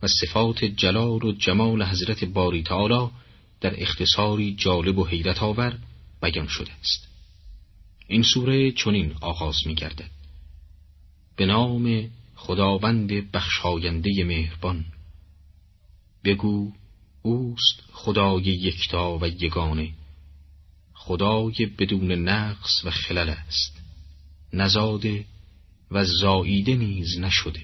و 0.03 0.07
صفات 0.07 0.65
جلال 0.65 1.25
و 1.25 1.33
جمال 1.33 1.83
حضرت 1.83 2.25
باری 2.25 2.63
تعالی 2.63 3.11
در 3.61 3.83
اختصاری 3.83 4.55
جالب 4.55 4.99
و 4.99 5.05
حیرت 5.05 5.43
آور 5.43 5.79
بیان 6.23 6.47
شده 6.47 6.73
است. 6.81 7.09
این 8.07 8.23
سوره 8.23 8.73
چنین 8.73 9.15
آغاز 9.21 9.57
می 9.67 9.75
گردد 9.75 10.11
به 11.37 11.47
نام 11.47 12.11
خداوند 12.35 13.31
بخشاینده 13.33 14.25
مهربان. 14.25 14.85
بگو 16.25 16.73
اوست 17.23 17.83
خدای 17.93 18.43
یکتا 18.43 19.19
و 19.19 19.27
یگانه. 19.27 19.93
خدای 20.95 21.67
بدون 21.79 22.13
نقص 22.13 22.85
و 22.85 22.91
خلل 22.91 23.29
است. 23.29 23.83
نزاده 24.53 25.25
و 25.91 26.05
زاییده 26.05 26.75
نیز 26.75 27.19
نشده 27.19 27.63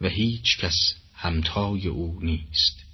و 0.00 0.08
هیچ 0.08 0.58
کس 0.58 0.94
همتای 1.14 1.86
او 1.86 2.18
نیست. 2.22 2.84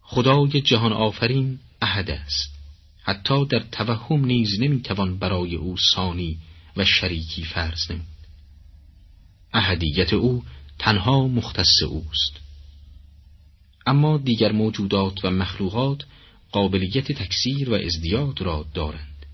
خدای 0.00 0.60
جهان 0.60 0.92
آفرین 0.92 1.58
احد 1.82 2.10
است. 2.10 2.54
حتی 3.02 3.46
در 3.46 3.60
توهم 3.72 4.24
نیز 4.24 4.60
نمی‌توان 4.60 5.18
برای 5.18 5.54
او 5.54 5.76
ثانی 5.94 6.38
و 6.76 6.84
شریکی 6.84 7.44
فرض 7.44 7.90
نمود. 7.90 8.06
احدیت 9.52 10.12
او 10.12 10.44
تنها 10.78 11.28
مختص 11.28 11.82
اوست. 11.82 12.43
اما 13.86 14.18
دیگر 14.18 14.52
موجودات 14.52 15.24
و 15.24 15.30
مخلوقات 15.30 16.02
قابلیت 16.52 17.12
تکثیر 17.12 17.70
و 17.70 17.74
ازدیاد 17.74 18.40
را 18.40 18.66
دارند. 18.74 19.26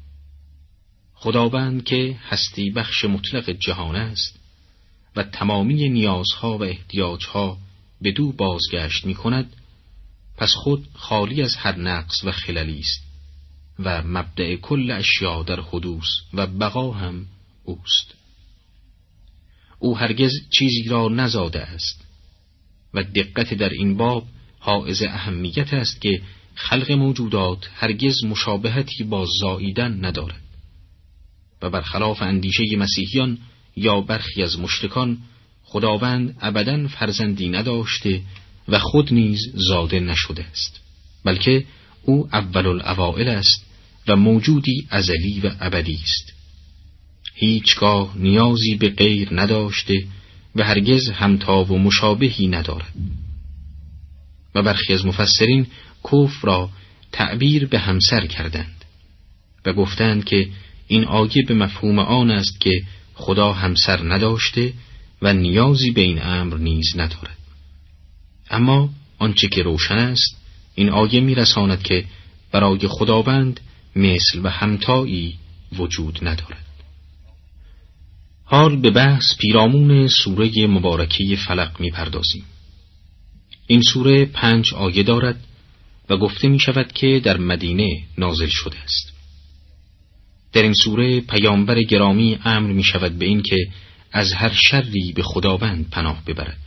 خداوند 1.14 1.84
که 1.84 2.16
هستی 2.28 2.70
بخش 2.70 3.04
مطلق 3.04 3.50
جهان 3.50 3.96
است 3.96 4.38
و 5.16 5.22
تمامی 5.22 5.88
نیازها 5.88 6.58
و 6.58 6.62
احتیاجها 6.62 7.58
به 8.00 8.12
دو 8.12 8.32
بازگشت 8.32 9.04
می 9.06 9.14
کند 9.14 9.56
پس 10.36 10.52
خود 10.54 10.88
خالی 10.94 11.42
از 11.42 11.56
هر 11.56 11.76
نقص 11.76 12.24
و 12.24 12.32
خللی 12.32 12.78
است 12.78 13.02
و 13.78 14.02
مبدع 14.02 14.56
کل 14.56 14.90
اشیا 14.90 15.42
در 15.42 15.60
حدوث 15.60 16.08
و 16.34 16.46
بقا 16.46 16.90
هم 16.92 17.26
اوست. 17.64 18.14
او 19.78 19.98
هرگز 19.98 20.32
چیزی 20.50 20.88
را 20.88 21.08
نزاده 21.08 21.60
است 21.60 22.04
و 22.94 23.02
دقت 23.02 23.54
در 23.54 23.68
این 23.68 23.96
باب 23.96 24.26
حائز 24.60 25.02
اهمیت 25.02 25.74
است 25.74 26.00
که 26.00 26.22
خلق 26.54 26.92
موجودات 26.92 27.70
هرگز 27.74 28.24
مشابهتی 28.24 29.04
با 29.04 29.26
زاییدن 29.40 30.04
ندارد. 30.04 30.40
و 31.62 31.70
برخلاف 31.70 32.22
اندیشه 32.22 32.76
مسیحیان 32.78 33.38
یا 33.76 34.00
برخی 34.00 34.42
از 34.42 34.58
مشتکان 34.58 35.18
خداوند 35.64 36.36
ابدا 36.40 36.88
فرزندی 36.88 37.48
نداشته 37.48 38.20
و 38.68 38.78
خود 38.78 39.14
نیز 39.14 39.40
زاده 39.54 40.00
نشده 40.00 40.44
است 40.44 40.80
بلکه 41.24 41.64
او 42.02 42.28
اول 42.32 42.66
الاوائل 42.66 43.28
است 43.28 43.66
و 44.08 44.16
موجودی 44.16 44.86
ازلی 44.90 45.40
و 45.40 45.50
ابدی 45.60 45.98
است. 46.02 46.32
هیچگاه 47.34 48.12
نیازی 48.16 48.74
به 48.74 48.88
غیر 48.88 49.28
نداشته 49.32 50.04
و 50.56 50.64
هرگز 50.64 51.10
همتا 51.10 51.64
و 51.64 51.78
مشابهی 51.78 52.48
ندارد. 52.48 52.92
و 54.54 54.62
برخی 54.62 54.94
از 54.94 55.06
مفسرین 55.06 55.66
کفر 56.04 56.46
را 56.46 56.70
تعبیر 57.12 57.66
به 57.66 57.78
همسر 57.78 58.26
کردند 58.26 58.84
و 59.66 59.72
گفتند 59.72 60.24
که 60.24 60.48
این 60.86 61.04
آیه 61.04 61.44
به 61.48 61.54
مفهوم 61.54 61.98
آن 61.98 62.30
است 62.30 62.60
که 62.60 62.82
خدا 63.14 63.52
همسر 63.52 64.12
نداشته 64.14 64.72
و 65.22 65.32
نیازی 65.32 65.90
به 65.90 66.00
این 66.00 66.22
امر 66.22 66.56
نیز 66.56 66.92
ندارد. 66.96 67.38
اما 68.50 68.90
آنچه 69.18 69.48
که 69.48 69.62
روشن 69.62 69.98
است 69.98 70.36
این 70.74 70.90
آیه 70.90 71.20
میرساند 71.20 71.82
که 71.82 72.04
برای 72.52 72.88
خداوند 72.88 73.60
مثل 73.96 74.40
و 74.42 74.48
همتایی 74.48 75.34
وجود 75.72 76.18
ندارد. 76.22 76.66
حال 78.44 78.76
به 78.76 78.90
بحث 78.90 79.36
پیرامون 79.38 80.08
سوره 80.08 80.66
مبارکی 80.66 81.36
فلق 81.36 81.80
می‌پردازیم. 81.80 82.44
این 83.70 83.82
سوره 83.82 84.24
پنج 84.24 84.74
آیه 84.74 85.02
دارد 85.02 85.44
و 86.08 86.16
گفته 86.16 86.48
می 86.48 86.60
شود 86.60 86.92
که 86.92 87.20
در 87.24 87.36
مدینه 87.36 88.02
نازل 88.18 88.46
شده 88.46 88.78
است. 88.78 89.12
در 90.52 90.62
این 90.62 90.72
سوره 90.72 91.20
پیامبر 91.20 91.82
گرامی 91.82 92.38
امر 92.44 92.72
می 92.72 92.84
شود 92.84 93.18
به 93.18 93.24
این 93.24 93.42
که 93.42 93.56
از 94.12 94.32
هر 94.32 94.52
شری 94.52 95.12
به 95.12 95.22
خداوند 95.22 95.90
پناه 95.90 96.24
ببرد. 96.26 96.58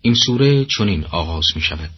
این 0.00 0.14
سوره 0.14 0.64
چنین 0.64 1.04
آغاز 1.04 1.46
می 1.54 1.62
شود. 1.62 1.90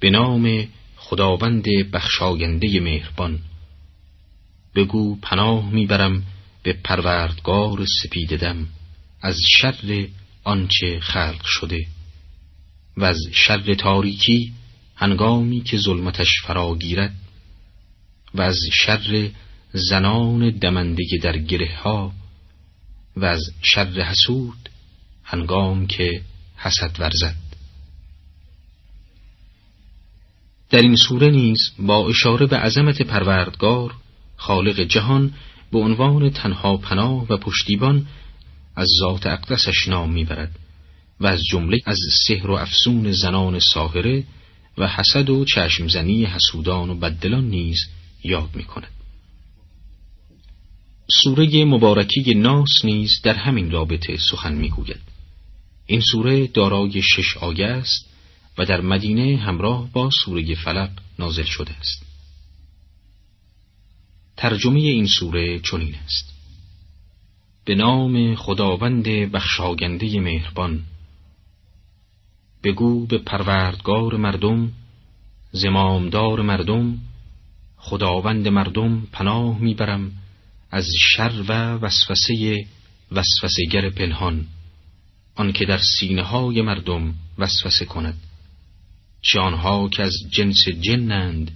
به 0.00 0.10
نام 0.10 0.68
خداوند 0.96 1.64
بخشاینده 1.92 2.80
مهربان. 2.80 3.38
بگو 4.74 5.16
پناه 5.16 5.70
می‌برم 5.70 6.22
به 6.62 6.72
پروردگار 6.72 7.86
سپیددم 8.02 8.66
از 9.22 9.36
شر 9.58 10.06
آنچه 10.44 11.00
خلق 11.00 11.44
شده. 11.44 11.97
و 12.98 13.04
از 13.04 13.18
شر 13.32 13.74
تاریکی 13.74 14.52
هنگامی 14.96 15.60
که 15.60 15.78
ظلمتش 15.78 16.28
فراگیرد 16.46 17.14
و 18.34 18.42
از 18.42 18.58
شر 18.72 19.30
زنان 19.72 20.50
دمنده 20.50 21.04
در 21.22 21.38
گره 21.38 21.76
ها 21.82 22.12
و 23.16 23.24
از 23.24 23.40
شر 23.62 24.00
حسود 24.00 24.68
هنگام 25.24 25.86
که 25.86 26.22
حسد 26.56 26.96
ورزد. 27.00 27.36
در 30.70 30.82
این 30.82 30.96
سوره 30.96 31.30
نیز 31.30 31.58
با 31.78 32.08
اشاره 32.08 32.46
به 32.46 32.56
عظمت 32.56 33.02
پروردگار 33.02 33.94
خالق 34.36 34.80
جهان 34.80 35.34
به 35.72 35.78
عنوان 35.78 36.30
تنها 36.30 36.76
پناه 36.76 37.26
و 37.28 37.36
پشتیبان 37.36 38.06
از 38.76 38.88
ذات 39.00 39.26
اقدسش 39.26 39.88
نام 39.88 40.12
می‌برد. 40.12 40.58
و 41.20 41.26
از 41.26 41.40
جمله 41.50 41.80
از 41.86 41.98
سحر 42.26 42.50
و 42.50 42.54
افسون 42.54 43.12
زنان 43.12 43.58
ساهره 43.58 44.24
و 44.78 44.88
حسد 44.88 45.30
و 45.30 45.44
چشمزنی 45.44 46.24
حسودان 46.24 46.90
و 46.90 46.94
بدلان 46.94 47.44
نیز 47.44 47.78
یاد 48.24 48.50
می 48.54 48.64
کند. 48.64 48.92
سوره 51.22 51.64
مبارکی 51.64 52.34
ناس 52.34 52.84
نیز 52.84 53.20
در 53.22 53.34
همین 53.34 53.70
رابطه 53.70 54.16
سخن 54.16 54.54
می‌گوید. 54.54 55.00
این 55.86 56.00
سوره 56.00 56.46
دارای 56.46 57.02
شش 57.02 57.36
آیه 57.36 57.66
است 57.66 58.08
و 58.58 58.64
در 58.64 58.80
مدینه 58.80 59.36
همراه 59.36 59.92
با 59.92 60.10
سوره 60.24 60.54
فلق 60.54 60.90
نازل 61.18 61.44
شده 61.44 61.72
است. 61.72 62.02
ترجمه 64.36 64.80
این 64.80 65.06
سوره 65.06 65.58
چنین 65.58 65.94
است. 65.94 66.34
به 67.64 67.74
نام 67.74 68.34
خداوند 68.34 69.04
بخشاینده 69.08 70.20
مهربان 70.20 70.84
بگو 72.68 73.06
به 73.06 73.18
پروردگار 73.18 74.16
مردم 74.16 74.72
زمامدار 75.52 76.42
مردم 76.42 76.98
خداوند 77.76 78.48
مردم 78.48 79.06
پناه 79.12 79.58
می‌برم 79.58 80.12
از 80.70 80.86
شر 81.00 81.44
و 81.48 81.52
وسوسه 81.52 82.66
وسوسهگر 83.12 83.90
پنهان 83.90 84.46
آنکه 85.34 85.64
در 85.64 85.78
سینه 85.98 86.22
های 86.22 86.62
مردم 86.62 87.14
وسوسه 87.38 87.84
کند. 87.84 88.18
چه 89.22 89.40
آنها 89.40 89.88
که 89.88 90.02
از 90.02 90.14
جنس 90.30 90.68
جنند 90.68 91.50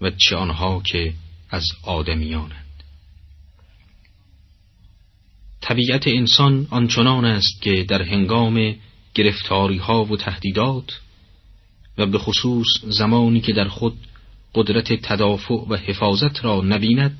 و 0.00 0.10
چه 0.10 0.36
آنها 0.36 0.80
که 0.80 1.14
از 1.50 1.64
آدمیانند 1.82 2.82
طبیعت 5.60 6.08
انسان 6.08 6.66
آنچنان 6.70 7.24
است 7.24 7.62
که 7.62 7.84
در 7.88 8.02
هنگام 8.02 8.74
گرفتاری 9.16 9.78
ها 9.78 10.04
و 10.04 10.16
تهدیدات 10.16 11.00
و 11.98 12.06
به 12.06 12.18
خصوص 12.18 12.66
زمانی 12.82 13.40
که 13.40 13.52
در 13.52 13.68
خود 13.68 13.96
قدرت 14.54 14.92
تدافع 14.92 15.54
و 15.54 15.76
حفاظت 15.76 16.44
را 16.44 16.60
نبیند 16.60 17.18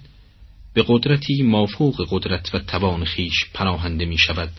به 0.75 0.85
قدرتی 0.89 1.43
مافوق 1.43 2.07
قدرت 2.11 2.55
و 2.55 2.59
توان 2.59 3.05
خیش 3.05 3.45
پناهنده 3.55 4.05
می 4.05 4.19
شود 4.19 4.51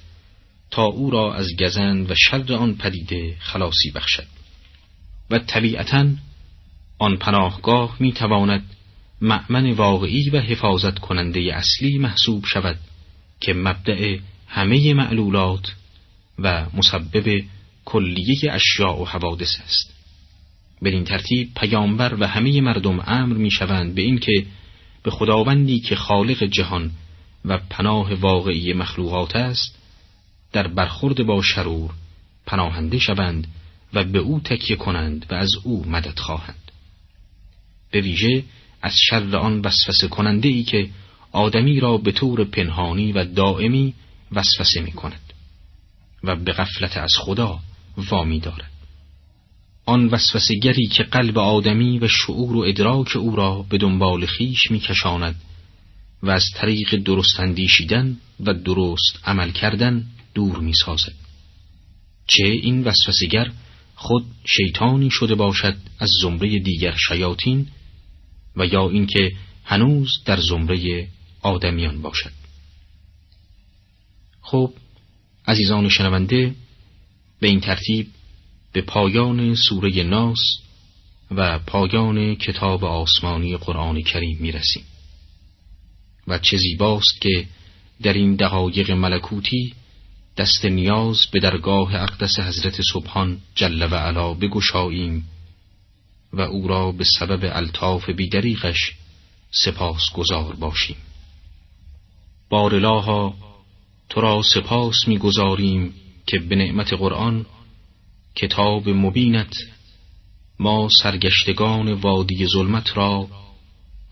تا 0.72 0.83
او 0.83 1.11
را 1.11 1.33
از 1.33 1.48
گزند 1.59 2.11
و 2.11 2.16
شر 2.17 2.53
آن 2.53 2.75
پدیده 2.75 3.35
خلاصی 3.40 3.91
بخشد. 3.91 4.27
و 5.30 5.40
طبیعتا 5.40 6.07
آن 6.99 7.17
پناهگاه 7.17 7.95
می 7.99 8.11
تواند 8.11 8.64
معمن 9.22 9.72
واقعی 9.72 10.30
و 10.30 10.40
حفاظت 10.40 10.99
کننده 10.99 11.40
اصلی 11.53 11.98
محسوب 11.98 12.45
شود 12.45 12.77
که 13.41 13.53
مبدع 13.53 14.17
همه 14.48 14.93
معلولات 14.93 15.72
و 16.40 16.66
مسبب 16.74 17.43
کلیه 17.85 18.51
اشیاء 18.51 19.01
و 19.01 19.06
حوادث 19.06 19.59
است. 19.66 19.93
بدین 20.83 21.03
ترتیب 21.03 21.53
پیامبر 21.56 22.17
و 22.19 22.27
همه 22.27 22.61
مردم 22.61 22.99
امر 23.07 23.38
می‌شوند 23.38 23.95
به 23.95 24.01
اینکه 24.01 24.45
به 25.03 25.11
خداوندی 25.11 25.80
که 25.80 25.95
خالق 25.95 26.43
جهان 26.43 26.91
و 27.45 27.57
پناه 27.69 28.14
واقعی 28.14 28.74
مخلوقات 28.74 29.35
است 29.35 29.77
در 30.51 30.67
برخورد 30.67 31.25
با 31.25 31.41
شرور 31.41 31.91
پناهنده 32.45 32.99
شوند 32.99 33.48
و 33.93 34.03
به 34.03 34.19
او 34.19 34.40
تکیه 34.40 34.75
کنند 34.75 35.25
و 35.30 35.33
از 35.33 35.49
او 35.64 35.85
مدد 35.88 36.19
خواهند. 36.19 36.72
به 37.91 38.01
ویژه 38.01 38.43
از 38.82 38.93
شر 39.09 39.35
آن 39.35 39.61
وسوسه 39.61 40.07
کننده 40.07 40.49
ای 40.49 40.64
که 40.64 40.90
آدمی 41.32 41.80
را 41.80 41.98
به 41.98 42.11
طور 42.11 42.43
پنهانی 42.43 43.11
و 43.11 43.24
دائمی 43.24 43.93
وسوسه 44.32 44.82
می 44.82 44.91
کند 44.91 45.26
و 46.24 46.36
به 46.36 46.54
غفلت 46.54 46.98
از 46.98 47.12
خدا 47.20 47.60
وامی 47.98 48.40
دارد. 48.40 48.72
آن 49.86 50.06
وسوسگری 50.06 50.88
که 50.88 51.04
قلب 51.04 51.38
آدمی 51.38 52.00
و 52.00 52.08
شعور 52.08 52.56
و 52.56 52.60
ادراک 52.60 53.16
او 53.16 53.36
را 53.36 53.66
به 53.70 53.78
دنبال 53.78 54.26
خیش 54.26 54.72
میکشاند 54.72 55.42
و 56.24 56.30
از 56.30 56.46
طریق 56.56 56.96
درست 56.96 57.40
اندیشیدن 57.40 58.18
و 58.40 58.54
درست 58.54 59.20
عمل 59.26 59.52
کردن 59.52 60.06
دور 60.34 60.60
می‌سازد. 60.60 61.14
چه 62.28 62.48
این 62.48 62.84
وسوسگر 62.84 63.52
خود 63.96 64.26
شیطانی 64.46 65.10
شده 65.12 65.36
باشد 65.36 65.78
از 66.00 66.10
زمره 66.22 66.60
دیگر 66.60 66.96
شیاطین 67.08 67.68
و 68.56 68.66
یا 68.66 68.90
اینکه 68.90 69.32
هنوز 69.64 70.12
در 70.26 70.40
زمره 70.40 71.08
آدمیان 71.42 72.02
باشد. 72.02 72.32
خب 74.42 74.74
عزیزان 75.48 75.90
شنونده 75.90 76.56
به 77.40 77.48
این 77.48 77.59
ترتیب 77.59 78.08
به 78.74 78.82
پایان 78.82 79.56
سوره 79.56 80.03
ناس 80.03 80.40
و 81.32 81.59
پایان 81.59 82.35
کتاب 82.35 82.85
آسمانی 82.85 83.58
قرآن 83.58 84.01
کریم 84.01 84.38
می 84.40 84.51
رسیم 84.51 84.84
و 86.27 86.40
چه 86.40 86.58
زیباست 86.58 87.22
که 87.22 87.45
در 88.03 88.14
این 88.14 88.35
دقایق 88.35 88.92
ملکوتی 88.92 89.74
دست 90.38 90.66
نیاز 90.66 91.27
به 91.32 91.40
درگاه 91.40 91.95
اقدس 91.95 92.40
حضرت 92.40 92.82
سبحان 92.93 93.38
جل 93.56 93.88
و 93.92 93.95
علا 93.95 94.34
بگشاییم 94.34 95.30
و 96.34 96.42
او 96.42 96.67
را 96.67 96.92
به 96.92 97.03
سبب 97.03 97.50
الطاف 97.53 98.09
بیدریغش 98.09 98.93
سپاس 99.51 100.11
گذار 100.14 100.56
باشیم 100.56 100.98
بارلاها 102.50 103.47
تو 104.10 104.22
را 104.22 104.42
سپاس 104.42 105.08
می‌گذاریم 105.08 105.94
که 106.27 106.40
به 106.40 106.56
نعمت 106.56 106.94
قرآن 106.94 107.45
کتاب 108.36 108.90
مبینت 108.90 109.56
ما 110.60 110.90
سرگشتگان 111.02 111.94
وادی 111.94 112.48
ظلمت 112.48 112.98
را 112.98 113.27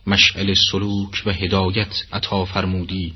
مشعل 0.07 0.53
سلوک 0.71 1.23
و 1.25 1.31
هدایت 1.31 1.93
عطا 2.13 2.45
فرمودی 2.45 3.13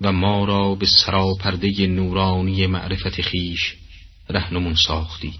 و 0.00 0.12
ما 0.12 0.44
را 0.44 0.74
به 0.74 0.86
سراپرده 0.86 1.86
نورانی 1.86 2.66
معرفت 2.66 3.20
خیش 3.20 3.74
رهنمون 4.28 4.74
ساختی. 4.74 5.34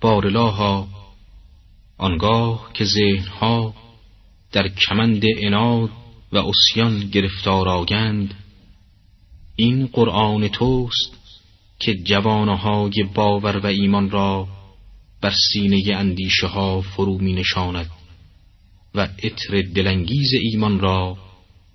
بارلاها 0.00 0.88
آنگاه 1.98 2.70
که 2.74 2.84
ذهنها 2.84 3.74
در 4.52 4.68
کمند 4.68 5.22
اناد 5.38 5.90
و 6.34 6.38
اسیان 6.38 7.00
گرفتار 7.00 7.68
آگند 7.68 8.34
این 9.56 9.86
قرآن 9.86 10.48
توست 10.48 11.12
که 11.78 11.94
جوانهای 11.94 13.04
باور 13.14 13.56
و 13.56 13.66
ایمان 13.66 14.10
را 14.10 14.48
بر 15.20 15.34
سینه 15.52 15.94
اندیشه 15.94 16.46
ها 16.46 16.80
فرو 16.80 17.18
می 17.18 17.32
نشاند 17.32 17.90
و 18.94 19.00
عطر 19.00 19.62
دلانگیز 19.74 20.30
ایمان 20.42 20.80
را 20.80 21.16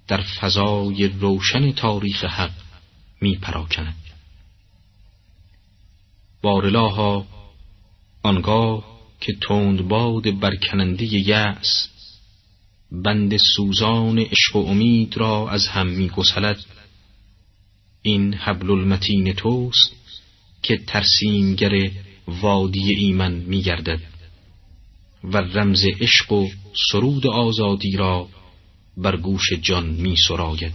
در 0.07 0.21
فضای 0.21 1.07
روشن 1.07 1.71
تاریخ 1.71 2.23
حق 2.23 2.51
می 3.21 3.35
پراکند 3.35 3.95
بارلاها 6.41 7.25
آنگاه 8.23 8.83
که 9.21 9.33
تندباد 9.47 10.39
برکننده 10.39 11.13
یأس 11.29 11.87
بند 12.91 13.37
سوزان 13.55 14.19
عشق 14.19 14.55
و 14.55 14.59
امید 14.59 15.17
را 15.17 15.49
از 15.49 15.67
هم 15.67 15.87
می 15.87 16.09
گسلد. 16.09 16.59
این 18.01 18.33
حبل 18.33 18.71
المتین 18.71 19.33
توست 19.33 19.95
که 20.63 20.77
ترسیمگر 20.77 21.91
وادی 22.27 22.95
ایمن 22.95 23.31
می 23.31 23.61
گردد. 23.61 23.99
و 25.23 25.37
رمز 25.37 25.83
عشق 25.99 26.31
و 26.31 26.49
سرود 26.91 27.27
آزادی 27.27 27.91
را 27.91 28.27
بر 28.97 29.17
گوش 29.17 29.53
جان 29.61 29.89
می 29.89 30.15
سراید. 30.27 30.73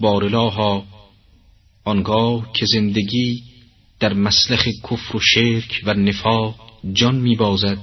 بارلاها 0.00 0.86
آنگاه 1.84 2.52
که 2.52 2.66
زندگی 2.66 3.42
در 4.00 4.12
مسلخ 4.12 4.68
کفر 4.90 5.16
و 5.16 5.20
شرک 5.20 5.82
و 5.84 5.94
نفاق 5.94 6.80
جان 6.92 7.14
می 7.14 7.36
بازد. 7.36 7.78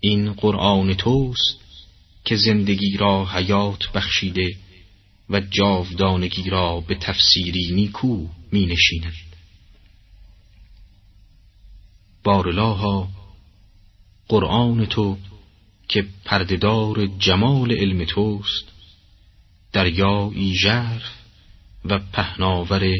این 0.00 0.32
قرآن 0.32 0.94
توست 0.94 1.60
که 2.24 2.36
زندگی 2.36 2.96
را 2.96 3.26
حیات 3.26 3.92
بخشیده 3.92 4.56
و 5.30 5.40
جاودانگی 5.40 6.50
را 6.50 6.80
به 6.80 6.94
تفسیری 6.94 7.72
نیکو 7.72 8.26
می 8.52 8.66
نشیند 8.66 9.14
بارلاها 12.24 13.08
قرآن 14.28 14.86
تو 14.86 15.18
که 15.88 16.06
پردهدار 16.24 17.06
جمال 17.06 17.72
علم 17.72 18.04
توست 18.04 18.64
دریایی 19.72 20.54
ژرف 20.54 21.02
و 21.84 21.98
پهناور 21.98 22.92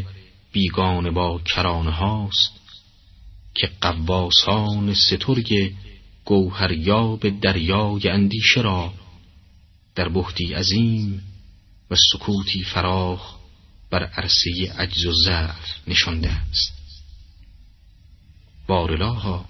بیگانه 0.53 1.11
با 1.11 1.41
کرانه 1.45 1.91
هاست 1.91 2.61
که 3.55 3.71
قواسان 3.81 4.95
سترگ 4.95 5.73
گوهریاب 6.25 7.41
دریای 7.41 8.09
اندیشه 8.09 8.61
را 8.61 8.93
در 9.95 10.09
بهتی 10.09 10.55
عظیم 10.55 11.23
و 11.91 11.95
سکوتی 12.13 12.65
فراخ 12.65 13.37
بر 13.91 14.05
عرصه 14.05 14.73
عجز 14.79 15.07
و 15.07 15.13
ضعف 15.13 15.89
نشانده 15.89 16.31
است. 16.31 16.73
بارلاها 18.67 19.45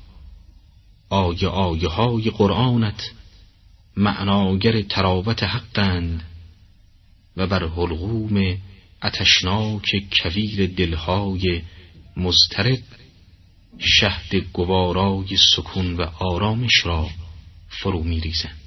آیه 1.09 1.49
آیه 1.49 1.89
های 1.89 2.31
قرآنت 2.31 3.11
معناگر 3.97 4.83
تراوت 4.83 5.43
حقند 5.43 6.23
و 7.37 7.47
بر 7.47 7.69
حلقوم 7.69 8.59
اتشناک 9.03 9.87
کویر 10.13 10.67
دلهای 10.67 11.63
مضطرب 12.17 12.83
شهد 13.79 14.35
گوارای 14.35 15.37
سکون 15.57 15.97
و 15.97 16.03
آرامش 16.03 16.85
را 16.87 17.09
فرو 17.69 18.03
می 18.03 18.21
ریزند 18.21 18.61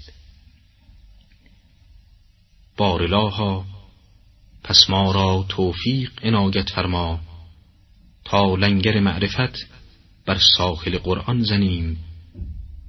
بارلاها 2.77 3.65
پس 4.63 4.89
ما 4.89 5.11
را 5.11 5.45
توفیق 5.49 6.11
عنایت 6.23 6.69
فرما 6.69 7.19
تا 8.25 8.55
لنگر 8.55 8.99
معرفت 8.99 9.67
بر 10.25 10.39
ساحل 10.57 10.97
قرآن 10.97 11.43
زنیم 11.43 11.97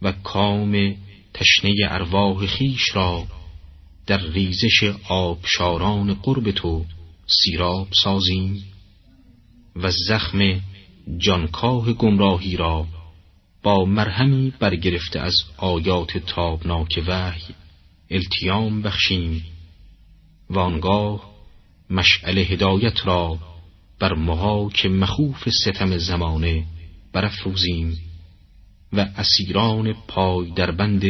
و 0.02 0.12
کام 0.12 0.96
تشنه 1.34 1.74
ارواح 1.88 2.46
خیش 2.46 2.82
را 2.94 3.26
در 4.06 4.18
ریزش 4.18 4.94
آبشاران 5.08 6.14
قرب 6.14 6.50
تو 6.50 6.84
سیراب 7.26 7.88
سازیم 7.92 8.64
و 9.76 9.90
زخم 9.90 10.60
جانکاه 11.18 11.92
گمراهی 11.92 12.56
را 12.56 12.86
با 13.62 13.84
مرهمی 13.84 14.52
برگرفته 14.60 15.20
از 15.20 15.34
آیات 15.56 16.18
تابناک 16.18 17.02
وحی 17.06 17.54
التیام 18.10 18.82
بخشیم 18.82 19.44
و 20.50 20.58
آنگاه 20.58 21.34
مشعل 21.90 22.38
هدایت 22.38 23.06
را 23.06 23.38
بر 23.98 24.14
محاک 24.14 24.86
مخوف 24.86 25.48
ستم 25.48 25.98
زمانه 25.98 26.64
برافروزیم 27.12 27.98
و 28.92 29.00
اسیران 29.16 29.92
پای 30.08 30.50
در 30.50 30.70
بند 30.70 31.04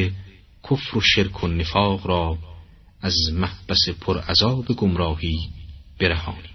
کفر 0.71 0.99
و 0.99 1.01
شرک 1.01 1.45
و 1.45 1.49
نفاق 1.49 2.07
را 2.07 2.39
از 3.01 3.17
محبس 3.33 3.89
پرعذاب 4.01 4.67
گمراهی 4.67 5.39
برهانیم. 6.01 6.54